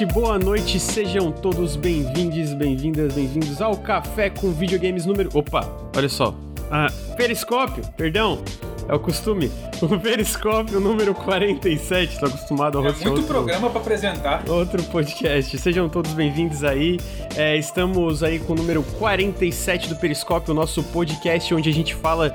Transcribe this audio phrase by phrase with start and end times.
[0.00, 5.28] noite, boa noite, sejam todos bem-vindos, bem-vindas, bem-vindos ao Café com Videogames número.
[5.34, 6.34] Opa, olha só.
[6.70, 6.86] Ah,
[7.16, 8.42] periscópio, perdão,
[8.88, 9.50] é o costume.
[9.82, 14.42] O periscópio número 47, tô acostumado a É muito outro, programa pra apresentar.
[14.48, 15.56] outro podcast.
[15.58, 16.98] Sejam todos bem-vindos aí.
[17.34, 21.94] É, estamos aí com o número 47 do Periscópio, o nosso podcast onde a gente
[21.94, 22.32] fala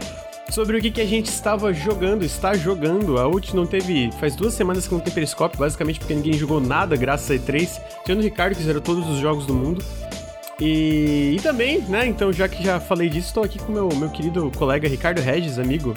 [0.49, 3.17] sobre o que, que a gente estava jogando, está jogando.
[3.17, 4.11] A última não teve.
[4.19, 7.81] Faz duas semanas que não tem Periscópio, basicamente porque ninguém jogou nada, graças a E3.
[8.03, 9.83] Tirando o Ricardo, que zerou todos os jogos do mundo.
[10.59, 12.05] E, e também, né?
[12.07, 15.59] Então, já que já falei disso, estou aqui com meu meu querido colega Ricardo Regis,
[15.59, 15.93] amigo.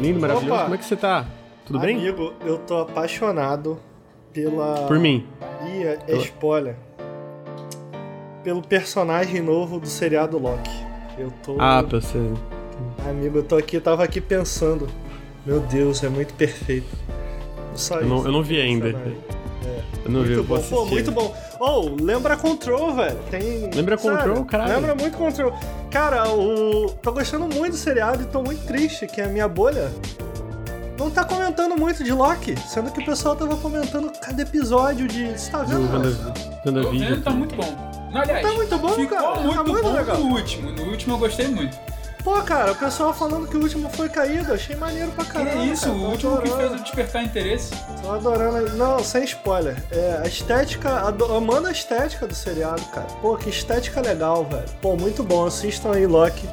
[0.00, 0.54] Lindo, maravilhoso.
[0.54, 0.62] Opa!
[0.64, 1.26] Como é que você tá?
[1.66, 1.96] Tudo bem?
[1.96, 3.78] Amigo, eu tô apaixonado
[4.32, 4.86] pela.
[4.86, 5.26] Por mim.
[5.66, 6.76] Ih, é, é spoiler.
[8.42, 10.70] Pelo personagem novo do seriado Loki.
[11.18, 11.56] Eu tô.
[11.58, 12.18] Ah, pra você.
[13.08, 14.88] Amigo, eu tô aqui, tava aqui pensando.
[15.44, 16.86] Meu Deus, é muito perfeito.
[17.74, 18.86] Só Eu não, eu não vi ainda.
[18.92, 19.18] personagem.
[20.04, 20.92] Eu não vi, eu Muito vou bom, pô, assistir.
[20.94, 21.34] muito bom.
[21.60, 23.18] Oh, lembra Control, velho.
[23.30, 23.70] Tem.
[23.74, 24.74] Lembra Sério, Control, caralho.
[24.74, 25.52] Lembra muito Control.
[25.90, 26.90] Cara, o.
[27.02, 29.90] Tô gostando muito do seriado e tô muito triste que a minha bolha
[30.98, 32.54] não tá comentando muito de Loki.
[32.68, 35.30] Sendo que o pessoal tava comentando cada episódio de.
[35.38, 36.32] Você tá Do vendo?
[36.62, 37.08] Tô WandaVision.
[37.10, 38.10] vendo, tá muito bom.
[38.12, 39.32] Não, aliás, Tá muito bom, ficou cara.
[39.32, 40.18] Tá muito, muito bom legal.
[40.18, 40.70] no último.
[40.72, 41.76] No último eu gostei muito.
[42.24, 44.50] Pô, cara, o pessoal falando que o último foi caído.
[44.54, 45.62] Achei maneiro pra Que caramba.
[45.62, 45.94] é isso, cara.
[45.96, 46.56] o último que adorando.
[46.56, 47.74] fez eu despertar interesse.
[48.02, 48.70] Tô adorando.
[48.76, 49.76] Não, sem spoiler.
[49.90, 53.06] É, a estética, ado- amando a estética do seriado, cara.
[53.20, 54.64] Pô, que estética legal, velho.
[54.80, 55.44] Pô, muito bom.
[55.46, 56.48] Assistam aí, Loki.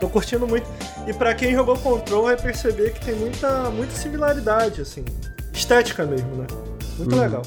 [0.00, 0.66] Tô curtindo muito.
[1.06, 5.04] E pra quem jogou Control vai perceber que tem muita, muita similaridade, assim.
[5.52, 6.46] Estética mesmo, né?
[6.98, 7.20] Muito Uhum.
[7.22, 7.42] legal.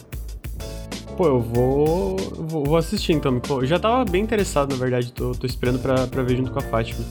[1.17, 3.37] Pô, eu vou, vou, vou assistir então.
[3.41, 5.11] Pô, já tava bem interessado, na verdade.
[5.11, 7.03] Tô, tô esperando pra, pra ver junto com a Fátima.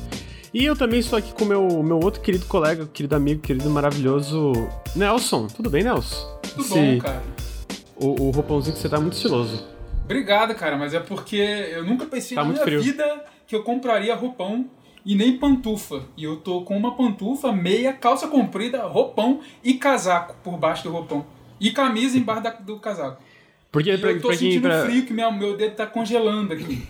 [0.54, 3.69] E eu também estou aqui com o meu, meu outro querido colega, querido amigo, querido
[3.69, 4.53] maravilhoso,
[4.94, 5.48] Nelson.
[5.48, 6.38] Tudo bem, Nelson?
[6.42, 7.22] Tudo Esse- bom, cara.
[7.97, 9.66] O, o roupãozinho que você tá muito estiloso.
[10.04, 12.81] Obrigado, cara, mas é porque eu nunca pensei Tá na minha frio.
[12.81, 14.66] vida que eu compraria roupão
[15.04, 16.03] e nem pantufa.
[16.16, 20.91] E eu tô com uma pantufa, meia, calça comprida, roupão e casaco por baixo do
[20.91, 21.25] roupão.
[21.60, 23.21] E camisa embaixo da- do casaco.
[23.72, 26.53] Porque, E pra, eu tô pra sentindo pra, frio que meu, meu dedo tá congelando
[26.53, 26.86] aqui.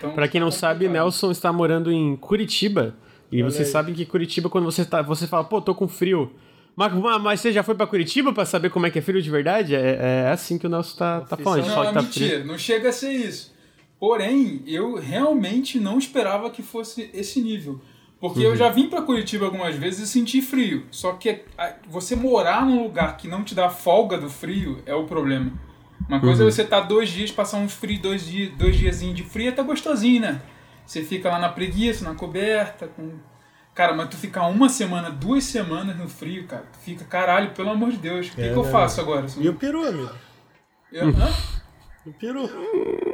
[0.00, 0.88] Então, pra quem não sabe.
[0.88, 2.94] Nelson está morando em Curitiba.
[3.30, 3.72] E Olha vocês aí.
[3.72, 6.32] sabem que Curitiba, quando você, tá, você fala, pô, tô com frio.
[6.74, 9.30] Mas, mas- você já foi pra Curitiba pra saber como é que é frio de
[9.30, 9.74] verdade?
[9.74, 11.66] É, é assim que o Nelson tá, tá falando.
[11.66, 12.44] Não, fala que tá mentira, frio.
[12.46, 13.52] não chega a ser isso.
[13.98, 17.80] Porém, eu realmente não esperava que fosse esse nível.
[18.18, 18.46] Porque Uhum.
[18.52, 20.84] eu já vim pra Curitiba algumas vezes e senti frio.
[20.90, 21.42] Só que
[21.88, 25.52] você morar num lugar que não te dá folga do frio é o problema.
[26.10, 26.48] Uma coisa Uhum.
[26.48, 29.50] é você estar dois dias, passar uns frios, dois dias, dois diazinhos de frio, é
[29.50, 30.42] até gostosinho, né?
[30.84, 33.12] Você fica lá na preguiça, na coberta, com.
[33.72, 37.70] Cara, mas tu ficar uma semana, duas semanas no frio, cara, tu fica, caralho, pelo
[37.70, 38.70] amor de Deus, o que, É, que eu né?
[38.72, 39.24] faço agora?
[39.38, 40.10] E o peru, amigo?
[40.92, 41.32] Eu- hã?
[42.04, 42.50] O peru.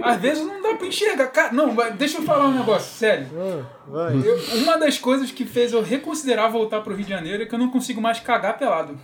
[0.03, 1.27] Às vezes não dá pra enxergar.
[1.27, 3.27] Cara, não, deixa eu falar um negócio, sério.
[3.37, 4.11] Ah.
[4.25, 7.55] Eu- uma das coisas que fez eu reconsiderar voltar pro Rio de Janeiro é que
[7.55, 8.99] eu não consigo mais cagar pelado.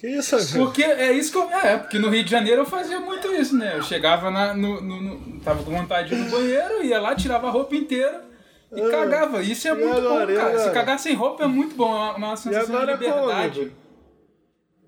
[0.00, 0.52] Que isso, amigo?
[0.64, 1.50] Porque é isso que eu.
[1.50, 3.74] É, porque no Rio de Janeiro eu fazia muito isso, né?
[3.76, 7.14] Eu chegava na, no, no- no- Tava com vontade de ir no banheiro, ia lá,
[7.14, 8.24] tirava a roupa inteira
[8.72, 9.42] e Ah, cagava.
[9.42, 10.58] Isso é muito agora, bom, cara.
[10.58, 13.72] Se cagar sem roupa é muito bom, é uma, uma sensação de liberdade.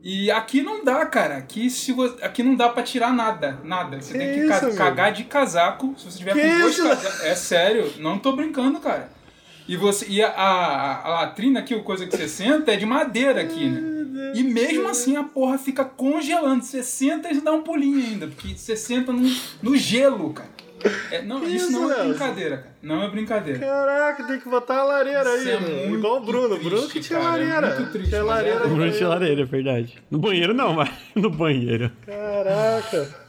[0.05, 1.37] E aqui não dá, cara.
[1.37, 3.59] Aqui, se vo- aqui não dá pra tirar nada.
[3.62, 4.01] Nada.
[4.01, 4.77] Você Que tem que isso, amigo?
[4.77, 5.95] cagar de casaco.
[5.97, 7.21] Se você tiver Que com dois casacos.
[7.25, 9.11] É sério, não tô brincando, cara.
[9.72, 12.84] E, você, e a, a, a latrina aqui, a coisa que você senta, é de
[12.84, 14.33] madeira aqui, né?
[14.34, 16.62] E mesmo assim a porra fica congelando.
[16.62, 18.27] Você senta e dá um pulinho ainda.
[18.27, 19.22] Porque você senta no,
[19.62, 20.50] no gelo, cara.
[21.10, 22.77] É, não, isso, isso, não é brincadeira, cara.
[22.83, 23.59] Não é brincadeira.
[23.60, 25.87] Caraca, tem que botar a lareira aí, Isso é né?
[25.87, 26.49] muito Igual o Bruno.
[26.50, 27.77] triste, Bruno que tinha cara, é lareira.
[27.77, 28.59] muito triste, tinha é lareira.
[28.59, 28.69] verdade.
[28.69, 29.09] no No de banheiro.
[29.09, 30.03] lareira, é verdade.
[30.10, 31.91] No banheiro não, mas no banheiro.
[32.04, 33.22] Caraca.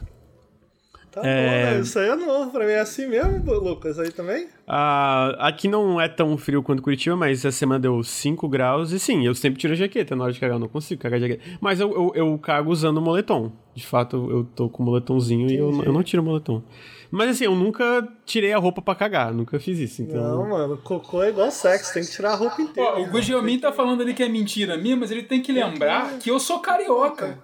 [1.14, 1.46] Tá É.
[1.46, 1.82] bom, né?
[1.82, 2.72] Isso aí é novo pra mim.
[2.72, 4.00] É assim mesmo, Lucas?
[4.00, 4.48] Aí também?
[4.68, 8.92] Ah, aqui não é tão frio quanto Curitiba, mas essa semana deu 5 graus.
[8.92, 10.56] E sim, eu sempre tiro a jaqueta na hora de cagar.
[10.56, 11.58] Eu não consigo cagar de jaqueta.
[11.62, 13.52] Mas eu, eu, eu cago usando o moletom.
[13.76, 16.64] De fato, eu tô com o moletomzinho e eu, eu não tiro o moletom.
[17.12, 19.32] Mas assim, eu nunca tirei a roupa pra cagar.
[19.32, 20.02] Nunca fiz isso.
[20.02, 20.20] Então.
[20.20, 20.78] Não, mano.
[20.78, 21.94] Cocô é igual sexo.
[21.94, 22.90] Tem que tirar a roupa inteira.
[22.96, 26.18] Ó, o Gugelmin tá falando ali que é mentira minha, mas ele tem que lembrar
[26.18, 27.38] que eu sou carioca.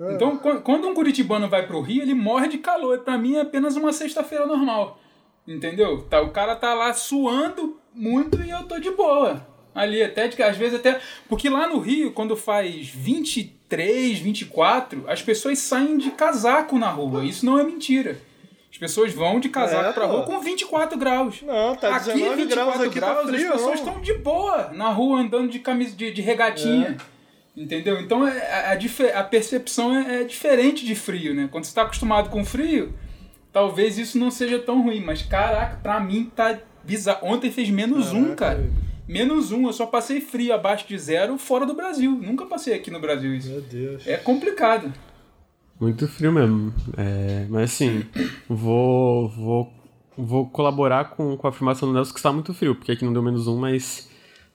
[0.00, 2.98] Então, qu- quando um curitibano vai pro Rio, ele morre de calor.
[3.00, 4.98] Pra mim é apenas uma sexta-feira normal.
[5.46, 6.02] Entendeu?
[6.02, 9.46] Tá, o cara tá lá suando muito e eu tô de boa.
[9.74, 11.00] Ali, até de, às vezes até.
[11.28, 17.24] Porque lá no Rio, quando faz 23, 24, as pessoas saem de casaco na rua.
[17.24, 18.18] Isso não é mentira.
[18.70, 21.42] As pessoas vão de casaco É, pra rua com 24 graus.
[21.42, 24.70] Não, tá aqui, 19 graus 24 aqui, tá graus, frio, as pessoas estão de boa
[24.72, 26.96] na rua andando de camisa de, de regatinha.
[27.56, 28.00] Entendeu?
[28.00, 31.48] Então é, a, a, a percepção é, é, diferente de frio, né?
[31.50, 32.92] Quando você está acostumado com frio,
[33.52, 35.00] talvez isso não seja tão ruim.
[35.00, 37.26] Mas caraca, pra mim tá bizarro.
[37.26, 38.18] Ontem fez menos caraca.
[38.18, 38.70] um, cara.
[39.06, 42.10] Menos um, eu só passei frio abaixo de zero fora do Brasil.
[42.10, 43.50] Nunca passei aqui no Brasil isso.
[43.50, 44.06] Meu Deus.
[44.06, 44.92] É complicado.
[45.78, 46.74] Muito frio mesmo.
[46.96, 48.04] É, mas assim,
[48.48, 49.72] vou, vou,
[50.16, 53.12] vou colaborar com, com a afirmação do Nelson que está muito frio, porque aqui não
[53.12, 54.08] deu menos um, mas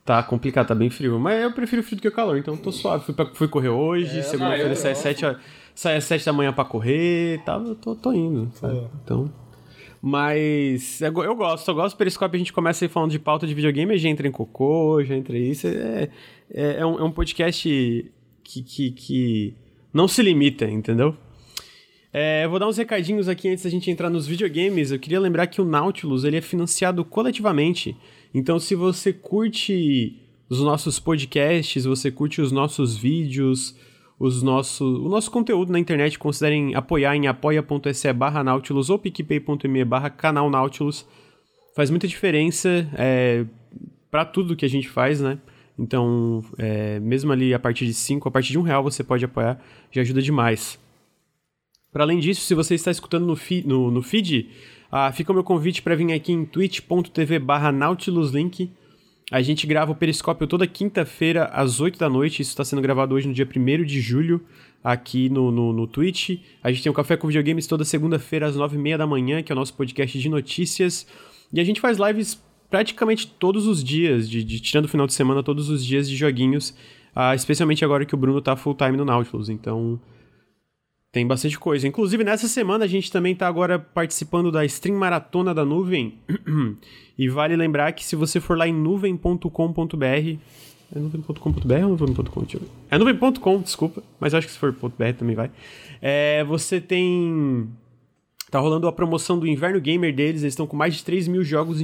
[0.09, 1.19] Tá complicado, tá bem frio.
[1.19, 3.05] Mas eu prefiro frio do que o calor, então tô suave.
[3.05, 5.37] Fui, pra, fui correr hoje, é, segunda-feira sai às 7,
[5.75, 8.51] sai às 7 da manhã pra correr tá, tô, tô indo.
[9.03, 9.31] Então.
[10.01, 13.45] Mas eu, eu gosto, eu gosto do Periscope, a gente começa aí falando de pauta
[13.45, 15.67] de videogame, já entra em cocô, já entra isso.
[15.67, 16.09] É,
[16.51, 17.69] é, é, um, é um podcast
[18.43, 19.53] que, que, que
[19.93, 21.15] não se limita, entendeu?
[22.11, 24.89] É, eu vou dar uns recadinhos aqui antes da gente entrar nos videogames.
[24.89, 27.95] Eu queria lembrar que o Nautilus ele é financiado coletivamente
[28.33, 33.75] então, se você curte os nossos podcasts, você curte os nossos vídeos,
[34.19, 39.85] os nosso, o nosso conteúdo na internet, considerem apoiar em apoia.se barra Nautilus ou picpay.me
[39.85, 41.07] barra canal Nautilus.
[41.75, 43.45] Faz muita diferença é,
[44.11, 45.39] para tudo que a gente faz, né?
[45.77, 49.23] Então, é, mesmo ali a partir de 5, a partir de um real você pode
[49.23, 50.77] apoiar, já ajuda demais.
[51.91, 54.49] Para além disso, se você está escutando no, fi, no, no feed,
[54.91, 58.71] ah, fica o meu convite para vir aqui em twitch.tv barra nautiluslink.
[59.31, 62.41] A gente grava o Periscópio toda quinta-feira às 8 da noite.
[62.41, 64.41] Isso está sendo gravado hoje no dia 1 de julho,
[64.83, 66.39] aqui no, no, no Twitch.
[66.63, 69.53] A gente tem o Café com Videogames toda segunda-feira às 9h30 da manhã, que é
[69.53, 71.05] o nosso podcast de notícias.
[71.53, 72.41] E a gente faz lives
[72.71, 76.15] praticamente todos os dias, de, de tirando o final de semana, todos os dias de
[76.15, 76.71] joguinhos.
[77.15, 79.49] Uh, especialmente agora que o Bruno tá full time no Nautilus.
[79.49, 79.99] Então,
[81.11, 81.87] tem bastante coisa.
[81.87, 86.19] Inclusive, nessa semana a gente também está agora participando da Stream Maratona da Nuvem.
[87.17, 90.37] e vale lembrar que se você for lá em nuvem.com.br.
[90.95, 92.45] É nuvem.com.br ou nuvem.com?
[92.89, 94.03] É nuvem.com, desculpa.
[94.19, 95.49] Mas acho que se for .br também vai.
[96.01, 97.67] É, você tem.
[98.51, 100.41] Tá rolando a promoção do Inverno Gamer deles.
[100.41, 101.79] Eles estão com mais de 3 mil jogos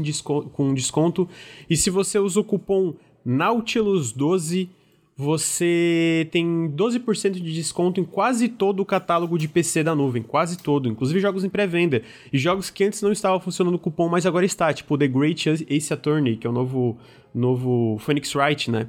[0.51, 1.29] com desconto.
[1.69, 2.93] E se você usa o cupom
[3.25, 4.69] Nautilus12
[5.17, 10.57] você tem 12% de desconto em quase todo o catálogo de PC da nuvem, quase
[10.57, 12.01] todo, inclusive jogos em pré-venda
[12.33, 15.49] e jogos que antes não estavam funcionando no cupom, mas agora está, tipo The Great
[15.69, 16.97] Ace Attorney, que é o novo
[17.33, 18.87] novo Phoenix Wright, né?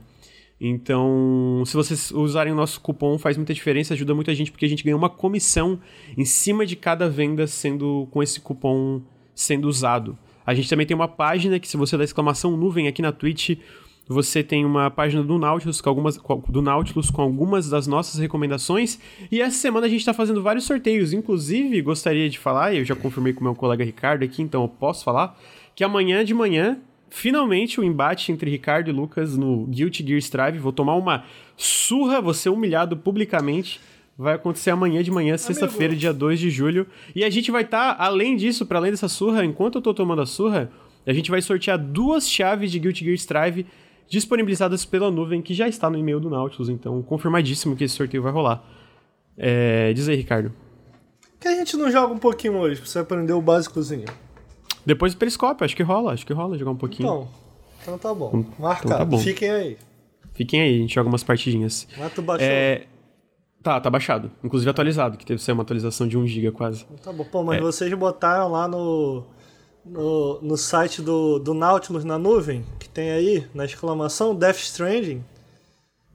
[0.61, 4.69] Então, se vocês usarem o nosso cupom, faz muita diferença, ajuda muita gente porque a
[4.69, 5.79] gente ganha uma comissão
[6.17, 9.03] em cima de cada venda sendo com esse cupom
[9.35, 10.19] sendo usado.
[10.47, 13.59] A gente também tem uma página que se você dá exclamação nuvem aqui na Twitch,
[14.09, 16.17] você tem uma página do Nautilus, com algumas,
[16.49, 19.01] do Nautilus com algumas das nossas recomendações.
[19.33, 21.13] E essa semana a gente está fazendo vários sorteios.
[21.13, 24.69] Inclusive, gostaria de falar, e eu já confirmei com meu colega Ricardo aqui, então eu
[24.69, 25.37] posso falar,
[25.75, 26.79] que amanhã de manhã,
[27.11, 30.59] finalmente o embate entre Ricardo e Lucas no Guilty Gear Strive.
[30.59, 31.25] Vou tomar uma
[31.57, 33.81] surra, vou ser humilhado publicamente.
[34.17, 36.87] Vai acontecer amanhã de manhã, sexta-feira, dia 2 de julho.
[37.15, 39.93] E a gente vai estar, tá, além disso, para além dessa surra, enquanto eu tô
[39.93, 40.71] tomando a surra,
[41.05, 43.67] a gente vai sortear duas chaves de Guilty Gear Strive
[44.09, 48.23] disponibilizadas pela nuvem, que já está no e-mail do Nautilus, então confirmadíssimo que esse sorteio
[48.23, 48.65] vai rolar.
[49.37, 50.53] É, diz aí, Ricardo.
[51.39, 54.07] Que a gente não joga um pouquinho hoje, pra você aprender o básicozinho.
[54.85, 57.09] Depois do periscópio, acho que rola, acho que rola jogar um pouquinho.
[57.09, 57.29] Então,
[57.83, 58.31] então tá bom.
[58.35, 59.19] Então, Marcado, então tá bom.
[59.19, 59.79] fiquem aí.
[60.33, 61.89] Fiquem aí, a gente joga umas partidinhas.
[61.99, 62.47] Mas tu baixou?
[62.47, 62.87] É...
[63.63, 64.31] Tá, tá baixado.
[64.45, 66.85] Inclusive atualizado, que teve ser uma atualização de 1 GB quase.
[67.03, 67.61] Tá bom, pô, mas é.
[67.61, 69.25] vocês botaram lá no
[69.87, 75.23] no, no site do, do Nautilus na nuvem, que tem aí, na exclamação, Death Stranding.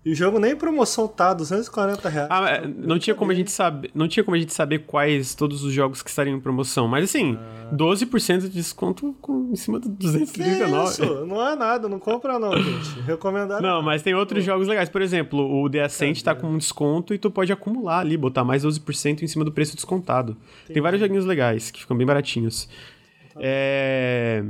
[0.04, 2.28] E o jogo nem em promoção tá, 240 reais.
[2.32, 5.36] Ah, é, não tinha como a gente saber, não tinha como a gente saber quais
[5.36, 7.76] todos os jogos que estariam em promoção, mas assim, ah.
[7.76, 10.96] 12% de desconto com, em cima do 239.
[10.96, 11.26] Que isso?
[11.28, 13.00] Não é nada, não compra não, gente.
[13.02, 13.62] Recomendado.
[13.62, 17.14] Não, mas tem outros jogos legais, por exemplo, o The Ascent tá com um desconto
[17.14, 20.32] e tu pode acumular ali, botar mais 12% em cima do preço descontado.
[20.32, 20.74] Entendi.
[20.74, 22.68] Tem vários joguinhos legais que ficam bem baratinhos.
[23.42, 24.44] É...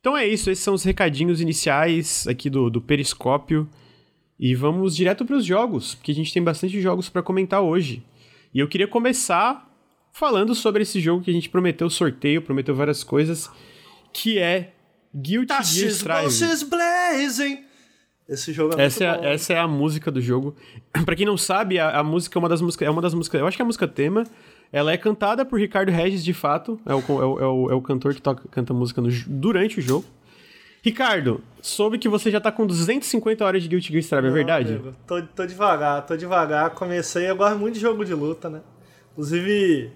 [0.00, 3.68] Então é isso, esses são os recadinhos iniciais aqui do, do Periscópio.
[4.38, 8.02] E vamos direto para os jogos, porque a gente tem bastante jogos para comentar hoje.
[8.54, 9.70] E eu queria começar
[10.12, 13.50] falando sobre esse jogo que a gente prometeu sorteio, prometeu várias coisas,
[14.12, 14.72] que é
[15.14, 16.64] Guilty Gear Strive.
[16.70, 17.64] Blazing.
[18.26, 19.34] Esse jogo é essa muito é, bom.
[19.34, 20.56] Essa é a música do jogo.
[21.04, 23.40] para quem não sabe, a, a, música é uma das músicas, é uma das músicas,
[23.40, 24.24] eu acho que é a música tema
[24.72, 26.80] ela é cantada por Ricardo Regis, de fato.
[26.86, 29.78] É o, é o, é o, é o cantor que toca, canta música no, durante
[29.78, 30.04] o jogo.
[30.82, 34.72] Ricardo, soube que você já tá com 250 horas de Guilty Gear Strive, é verdade?
[34.74, 36.70] Amigo, tô, tô devagar, tô devagar.
[36.70, 38.62] Comecei, eu gosto muito de jogo de luta, né?
[39.12, 39.92] Inclusive,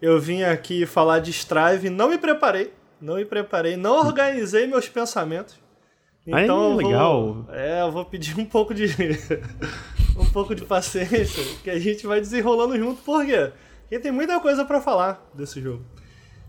[0.00, 2.72] eu vim aqui falar de Strive, não me preparei.
[3.00, 5.58] Não me preparei, não organizei meus pensamentos.
[6.26, 7.32] Então, Aí, legal.
[7.32, 8.86] Vou, é, eu vou pedir um pouco de
[10.16, 13.50] um pouco de paciência, que a gente vai desenrolando junto, por quê?
[13.50, 15.84] Porque tem muita coisa para falar desse jogo.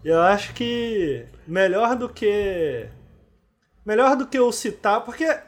[0.03, 2.87] Eu acho que melhor do que.
[3.85, 5.25] Melhor do que eu citar, porque.
[5.25, 5.39] O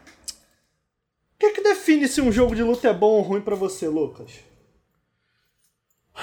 [1.39, 4.39] que, que define se um jogo de luta é bom ou ruim para você, Lucas?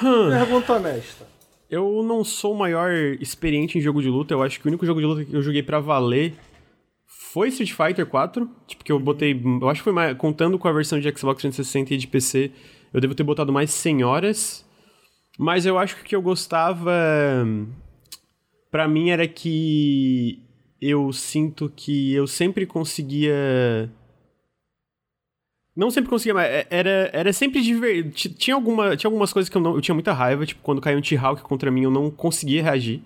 [0.03, 0.31] Hum.
[0.31, 1.27] Pergunta honesta.
[1.69, 4.35] Eu não sou o maior experiente em jogo de luta.
[4.35, 6.35] Eu acho que o único jogo de luta que eu joguei para valer
[7.07, 8.49] foi Street Fighter 4.
[8.67, 9.41] Tipo, que eu botei.
[9.61, 10.17] Eu acho que foi mais.
[10.17, 12.51] Contando com a versão de Xbox 360 e de PC,
[12.93, 14.65] eu devo ter botado mais 100 horas.
[15.43, 16.93] Mas eu acho que o que eu gostava.
[18.71, 20.43] para mim era que.
[20.81, 23.91] Eu sinto que eu sempre conseguia
[25.81, 28.35] não sempre conseguia, mas é, era, era sempre divertido.
[28.35, 29.77] Tinha, alguma, tinha algumas coisas que eu não.
[29.77, 33.03] Eu tinha muita raiva, tipo, quando caiu um T-Hawk contra mim, eu não conseguia reagir.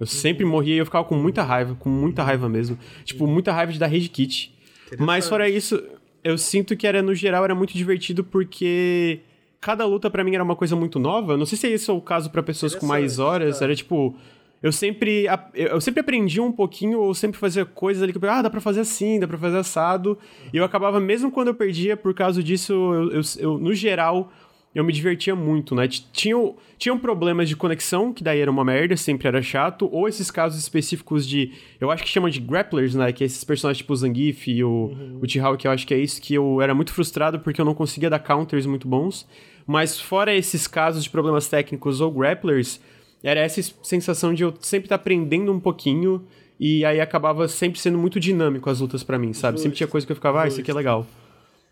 [0.00, 2.78] Eu sempre morria e eu ficava com muita raiva, com muita raiva mesmo.
[3.04, 4.54] Tipo, muita raiva de dar rage kit.
[4.98, 5.82] Mas fora isso,
[6.22, 9.20] eu sinto que era, no geral, era muito divertido porque
[9.64, 11.38] cada luta para mim era uma coisa muito nova.
[11.38, 13.60] Não sei se esse é o caso para pessoas com mais horas.
[13.60, 13.64] Tá.
[13.64, 14.14] Era tipo,
[14.62, 18.42] eu sempre, eu sempre aprendi um pouquinho, ou sempre fazia coisas ali que eu ah,
[18.42, 20.18] dá pra fazer assim, dá pra fazer assado.
[20.52, 24.30] E eu acabava, mesmo quando eu perdia, por causa disso, eu, eu, eu no geral,
[24.74, 25.88] eu me divertia muito, né?
[25.88, 30.30] Tinham, tinham problemas de conexão, que daí era uma merda, sempre era chato, ou esses
[30.30, 31.52] casos específicos de.
[31.80, 33.12] Eu acho que chamam de grapplers, né?
[33.12, 35.20] Que é esses personagens tipo o Zangief e o, uhum.
[35.22, 37.64] o T-Hawk, que eu acho que é isso, que eu era muito frustrado porque eu
[37.64, 39.26] não conseguia dar counters muito bons.
[39.66, 42.80] Mas fora esses casos de problemas técnicos ou grapplers,
[43.22, 46.26] era essa sensação de eu sempre estar tá aprendendo um pouquinho
[46.60, 49.54] e aí acabava sempre sendo muito dinâmico as lutas para mim, sabe?
[49.54, 49.62] Justo.
[49.62, 51.06] Sempre tinha coisa que eu ficava, ah, isso aqui é legal.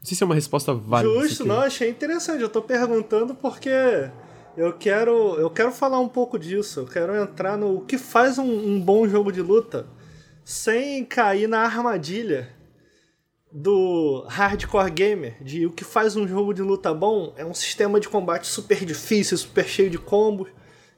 [0.01, 1.13] Não sei se é uma resposta válida.
[1.21, 2.43] Justo, não, achei interessante.
[2.43, 3.71] Eu tô perguntando porque
[4.57, 6.81] eu quero, eu quero falar um pouco disso.
[6.81, 9.87] Eu quero entrar no o que faz um, um bom jogo de luta
[10.45, 12.49] sem cair na armadilha
[13.52, 18.00] do hardcore gamer, de o que faz um jogo de luta bom é um sistema
[18.00, 20.49] de combate super difícil, super cheio de combos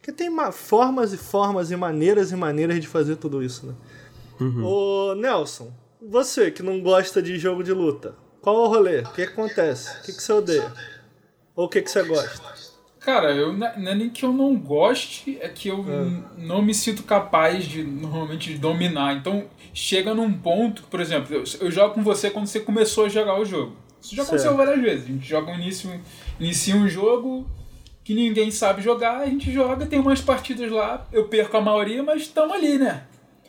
[0.05, 3.75] porque tem formas e formas e maneiras e maneiras de fazer tudo isso, né?
[4.39, 4.63] Uhum.
[4.63, 9.01] Ô, Nelson, você que não gosta de jogo de luta, qual é o rolê?
[9.01, 9.97] O que, que acontece?
[9.97, 10.71] O que, que você odeia?
[11.57, 12.74] Ou o que, que você gosta?
[13.05, 16.41] Cara, eu, não é nem que eu não goste, é que eu é.
[16.43, 19.15] não me sinto capaz de, normalmente, de dominar.
[19.15, 19.45] Então,
[19.75, 23.39] chega num ponto, por exemplo, eu, eu jogo com você quando você começou a jogar
[23.39, 23.77] o jogo.
[24.01, 25.05] Isso já aconteceu várias vezes.
[25.05, 25.91] A gente joga um início,
[26.41, 27.47] inicia um jogo,
[28.03, 32.03] que ninguém sabe jogar, a gente joga, tem umas partidas lá, eu perco a maioria,
[32.03, 33.03] mas estamos ali, né?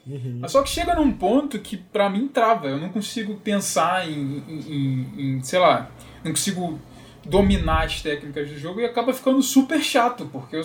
[0.06, 0.42] Uhum.
[0.48, 5.08] Só que chega num ponto que pra mim trava, eu não consigo pensar em, em,
[5.18, 5.90] em, sei lá,
[6.24, 6.80] não consigo
[7.26, 10.64] dominar as técnicas do jogo e acaba ficando super chato, porque eu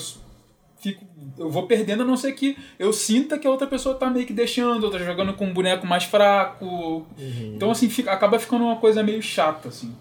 [0.80, 1.04] fico,
[1.38, 4.26] eu vou perdendo a não ser que eu sinta que a outra pessoa tá meio
[4.26, 6.66] que deixando, ou tá jogando com um boneco mais fraco.
[6.66, 7.52] Uhum.
[7.54, 9.94] Então assim, fica, acaba ficando uma coisa meio chata, assim.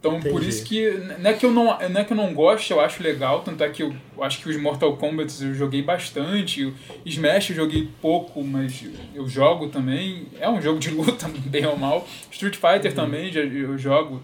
[0.00, 0.30] Então, Entendi.
[0.30, 2.80] por isso que não é que, eu não, não é que eu não gosto, eu
[2.80, 6.74] acho legal, tanto é que eu acho que os Mortal Kombat eu joguei bastante, o
[7.04, 10.28] Smash eu joguei pouco, mas eu jogo também.
[10.38, 12.06] É um jogo de luta, bem ou mal.
[12.30, 12.96] Street Fighter uhum.
[12.96, 14.22] também eu jogo.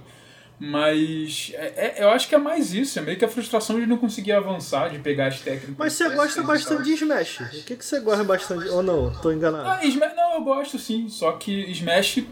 [0.71, 3.87] Mas é, é, eu acho que é mais isso, é meio que a frustração de
[3.87, 5.75] não conseguir avançar, de pegar as técnicas.
[5.77, 7.41] Mas você gosta bastante de Smash.
[7.41, 8.69] O que, que você gosta bastante?
[8.69, 9.13] Ou não?
[9.13, 9.69] Tô enganado.
[9.69, 12.25] Ah, Smash, não, eu gosto sim, só que Smash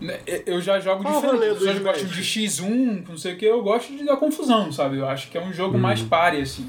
[0.00, 1.44] né, eu já jogo Qual diferente.
[1.44, 4.98] As pessoas gostam de X1, não sei o que, eu gosto de dar confusão, sabe?
[4.98, 5.80] Eu acho que é um jogo uhum.
[5.80, 6.68] mais pare, assim.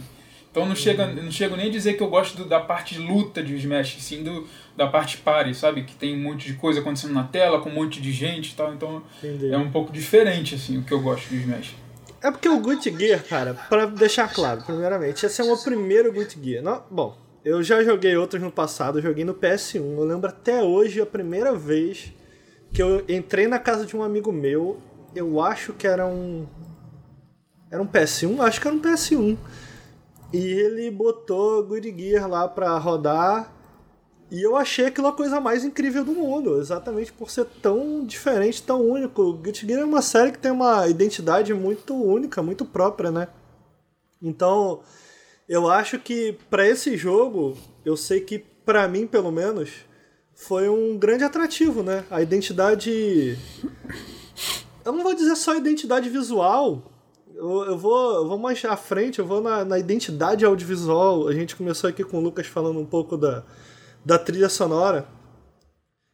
[0.52, 3.02] Então não chega, não chego nem a dizer que eu gosto do, da parte de
[3.02, 5.84] luta de Smash, sim do, da parte pare, sabe?
[5.84, 8.56] Que tem um monte de coisa acontecendo na tela, com um monte de gente e
[8.56, 8.74] tal.
[8.74, 9.52] Então Entendi.
[9.52, 11.76] é um pouco diferente, assim, o que eu gosto de Smash.
[12.22, 16.12] É porque o Guilty Gear, cara, para deixar claro, primeiramente, esse é o meu primeiro
[16.12, 16.64] Guilty Gear.
[16.64, 19.76] Não, bom, eu já joguei outros no passado, eu joguei no PS1.
[19.76, 22.12] Eu lembro até hoje a primeira vez
[22.74, 24.82] que eu entrei na casa de um amigo meu,
[25.16, 26.48] eu acho que era um.
[27.70, 28.40] Era um PS1?
[28.42, 29.38] Acho que era um PS1.
[30.34, 33.55] E ele botou Good Gear lá pra rodar.
[34.32, 38.64] E eu achei aquilo a coisa mais incrível do mundo, exatamente por ser tão diferente,
[38.64, 39.34] tão único.
[39.34, 43.28] Guilty Gear é uma série que tem uma identidade muito única, muito própria, né?
[44.22, 44.82] Então,
[45.48, 47.56] eu acho que para esse jogo,
[47.86, 49.70] eu sei que para mim, pelo menos,
[50.34, 52.04] foi um grande atrativo, né?
[52.10, 53.38] A identidade.
[54.84, 56.92] Eu não vou dizer só identidade visual.
[57.34, 61.28] Eu, eu, vou, eu vou mais à frente, eu vou na, na identidade audiovisual.
[61.28, 63.44] A gente começou aqui com o Lucas falando um pouco da,
[64.06, 65.08] da trilha sonora.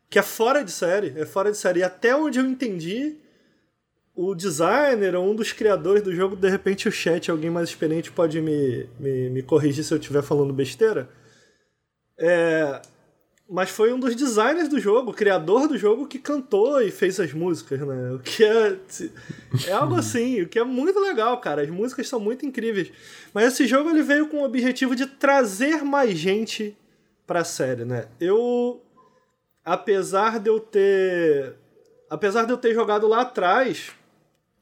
[0.10, 1.14] Que é fora de série.
[1.16, 1.82] É fora de série.
[1.82, 3.18] E até onde eu entendi,
[4.16, 8.12] o designer ou um dos criadores do jogo, de repente o chat, alguém mais experiente
[8.12, 11.10] pode me, me, me corrigir se eu estiver falando besteira.
[12.18, 12.82] É,
[13.50, 17.20] mas foi um dos designers do jogo, o criador do jogo, que cantou e fez
[17.20, 18.12] as músicas, né?
[18.12, 18.78] O que é.
[19.68, 21.62] É algo assim, o que é muito legal, cara.
[21.62, 22.92] As músicas são muito incríveis.
[23.34, 26.78] Mas esse jogo ele veio com o objetivo de trazer mais gente
[27.32, 28.08] pra série, né?
[28.20, 28.82] Eu.
[29.64, 31.56] Apesar de eu ter.
[32.10, 33.92] Apesar de eu ter jogado lá atrás,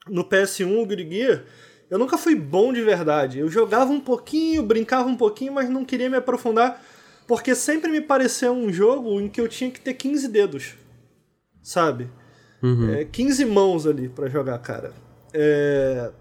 [0.08, 1.46] no PS1, o Guilty Gear,
[1.90, 3.40] eu nunca fui bom de verdade.
[3.40, 6.80] Eu jogava um pouquinho, brincava um pouquinho, mas não queria me aprofundar
[7.26, 10.76] porque sempre me pareceu um jogo em que eu tinha que ter 15 dedos,
[11.64, 12.08] sabe?
[12.62, 12.94] Uhum.
[12.94, 14.94] É, 15 mãos ali para jogar, cara.
[15.34, 16.12] É...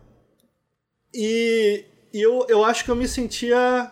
[1.12, 3.90] E, e eu, eu acho que eu me sentia.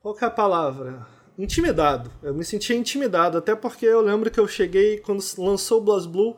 [0.00, 1.13] Qual que é a palavra?
[1.38, 2.10] Intimidado.
[2.22, 6.36] Eu me sentia intimidado, até porque eu lembro que eu cheguei, quando lançou o BlazBlue,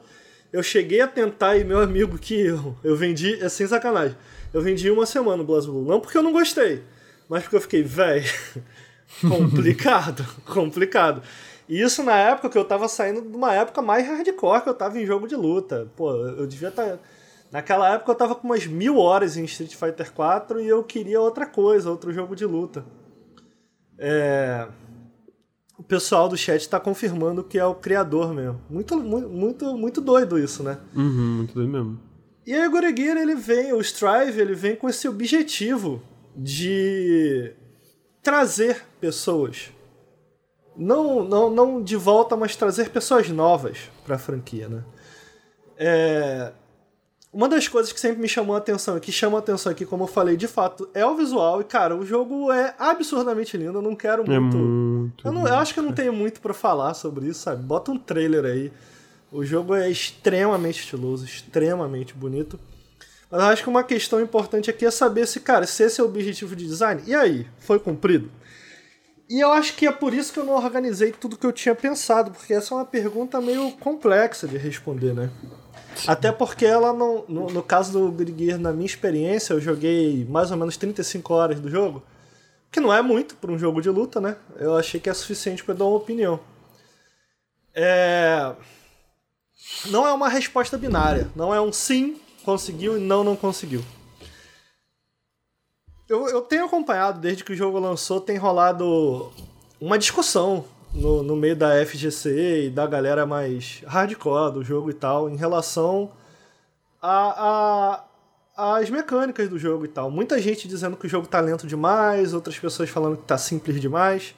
[0.53, 4.17] eu cheguei a tentar e meu amigo que eu, eu vendi, é sem sacanagem,
[4.55, 5.87] eu vendi uma semana o BlazBlue.
[5.87, 6.83] Não porque eu não gostei,
[7.29, 8.25] mas porque eu fiquei, velho.
[9.21, 11.23] Complicado, complicado.
[11.69, 14.75] E isso na época que eu tava saindo de uma época mais hardcore, que eu
[14.75, 15.89] tava em jogo de luta.
[15.97, 16.85] Pô, eu devia estar.
[16.85, 16.99] Tá...
[17.51, 21.21] Naquela época eu tava com umas mil horas em Street Fighter 4 e eu queria
[21.21, 22.85] outra coisa, outro jogo de luta.
[23.99, 24.67] É...
[25.79, 28.61] O pessoal do chat tá confirmando que é o criador mesmo.
[28.69, 30.79] Muito, muito, muito, doido isso, né?
[30.95, 32.01] Uhum, muito doido mesmo.
[32.47, 36.03] E aí o Guregear, ele vem, o Strive, ele vem com esse objetivo
[36.35, 37.53] de
[38.23, 39.71] trazer pessoas.
[40.77, 44.85] Não, não, não de volta, mas trazer pessoas novas para a franquia, né?
[45.77, 46.53] É...
[47.37, 49.85] Uma das coisas que sempre me chamou a atenção, e que chama a atenção aqui,
[49.85, 51.61] como eu falei, de fato, é o visual.
[51.61, 53.77] E, cara, o jogo é absurdamente lindo.
[53.77, 54.57] Eu não quero é muito.
[54.57, 57.41] É muito eu, não, eu acho que eu não tenho muito para falar sobre isso,
[57.41, 57.63] sabe?
[57.63, 58.73] Bota um trailer aí.
[59.31, 62.59] O jogo é extremamente estiloso, extremamente bonito.
[63.31, 66.05] Mas eu acho que uma questão importante aqui é saber se, cara, se esse é
[66.05, 67.47] o objetivo de design, e aí?
[67.59, 68.31] Foi cumprido?
[69.29, 71.75] E eu acho que é por isso que eu não organizei tudo que eu tinha
[71.75, 75.29] pensado, porque essa é uma pergunta meio complexa de responder, né?
[76.07, 77.25] Até porque ela não.
[77.29, 81.61] No, no caso do Grigir, na minha experiência, eu joguei mais ou menos 35 horas
[81.61, 82.03] do jogo.
[82.71, 84.37] Que não é muito para um jogo de luta, né?
[84.57, 86.41] Eu achei que é suficiente para dar uma opinião.
[87.75, 88.55] É.
[89.87, 91.31] Não é uma resposta binária.
[91.35, 93.85] Não é um sim conseguiu e não, não conseguiu.
[96.09, 99.33] Eu, eu tenho acompanhado, desde que o jogo lançou, tem rolado
[99.81, 100.65] uma discussão
[100.97, 105.37] no, no meio da FGC e da galera mais hardcore do jogo e tal, em
[105.37, 106.11] relação
[107.01, 108.05] a,
[108.57, 110.11] a, as mecânicas do jogo e tal.
[110.11, 113.81] Muita gente dizendo que o jogo tá lento demais, outras pessoas falando que tá simples
[113.81, 114.35] demais.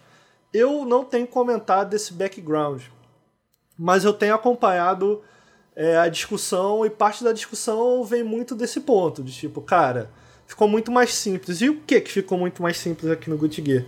[0.53, 2.83] Eu não tenho comentado desse background,
[3.79, 5.23] mas eu tenho acompanhado
[5.77, 10.11] é, a discussão, e parte da discussão vem muito desse ponto, de tipo, cara,
[10.47, 11.61] ficou muito mais simples.
[11.61, 13.85] E o que que ficou muito mais simples aqui no Guilty Gear?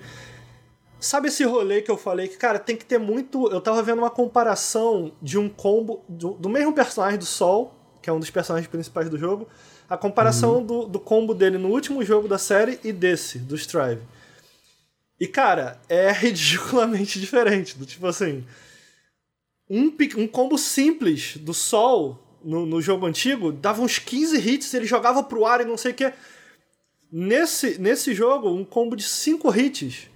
[1.00, 3.50] Sabe esse rolê que eu falei que, cara, tem que ter muito.
[3.50, 6.04] Eu tava vendo uma comparação de um combo.
[6.08, 9.48] Do, do mesmo personagem do Sol, que é um dos personagens principais do jogo,
[9.88, 10.66] a comparação uhum.
[10.66, 14.02] do, do combo dele no último jogo da série e desse, do Strive.
[15.18, 17.76] E, cara, é ridiculamente diferente.
[17.78, 18.44] Do tipo assim
[19.70, 24.84] um, um combo simples do Sol no, no jogo antigo dava uns 15 hits, ele
[24.84, 26.12] jogava pro ar e não sei o que.
[27.12, 30.09] Nesse, nesse jogo, um combo de 5 hits,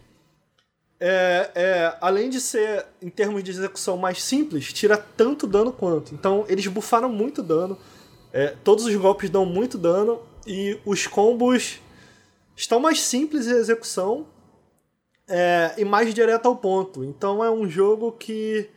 [1.01, 6.15] é, é, além de ser, em termos de execução, mais simples, tira tanto dano quanto.
[6.15, 7.79] Então, eles bufaram muito dano,
[8.33, 11.81] é, todos os golpes dão muito dano, e os combos
[12.57, 14.27] estão mais simples em execução
[15.27, 17.05] é, e mais direto ao ponto.
[17.05, 18.69] Então, é um jogo que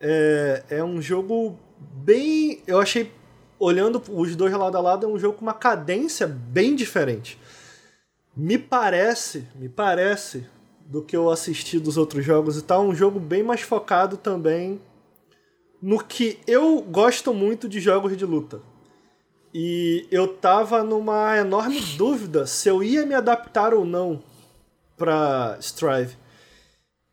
[0.00, 2.62] é, é um jogo bem.
[2.66, 3.12] Eu achei,
[3.58, 7.38] olhando os dois lado a lado, é um jogo com uma cadência bem diferente.
[8.36, 10.46] Me parece, me parece,
[10.88, 14.80] do que eu assisti dos outros jogos e tal, um jogo bem mais focado também
[15.82, 18.62] no que eu gosto muito de jogos de luta.
[19.52, 24.22] E eu tava numa enorme dúvida se eu ia me adaptar ou não
[24.96, 26.16] para Strive.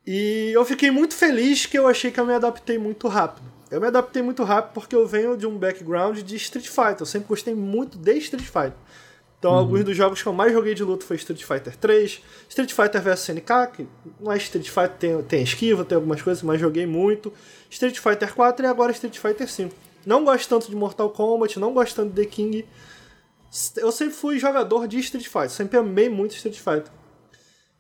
[0.08, 3.52] E eu fiquei muito feliz que eu achei que eu me adaptei muito rápido.
[3.70, 7.02] Eu me adaptei muito rápido porque eu venho de um background de Street Fighter.
[7.02, 8.74] Eu sempre gostei muito de Street Fighter.
[9.40, 9.58] Então, uhum.
[9.58, 13.02] alguns dos jogos que eu mais joguei de luta foi Street Fighter 3, Street Fighter
[13.02, 13.88] vs SNK, que
[14.20, 17.32] não é Street Fighter, tem, tem esquiva, tem algumas coisas, mas joguei muito.
[17.70, 19.76] Street Fighter 4 e agora Street Fighter 5.
[20.06, 22.66] Não gosto tanto de Mortal Kombat, não gosto tanto de The King.
[23.78, 26.92] Eu sempre fui jogador de Street Fighter, sempre amei muito Street Fighter.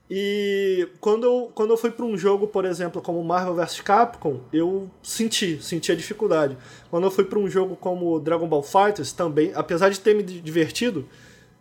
[0.10, 4.39] E quando eu, quando eu fui para um jogo, por exemplo, como Marvel vs Capcom,
[4.54, 6.56] eu senti, senti a dificuldade.
[6.91, 10.22] Quando eu fui para um jogo como Dragon Ball Fighters, também, apesar de ter me
[10.22, 11.08] divertido,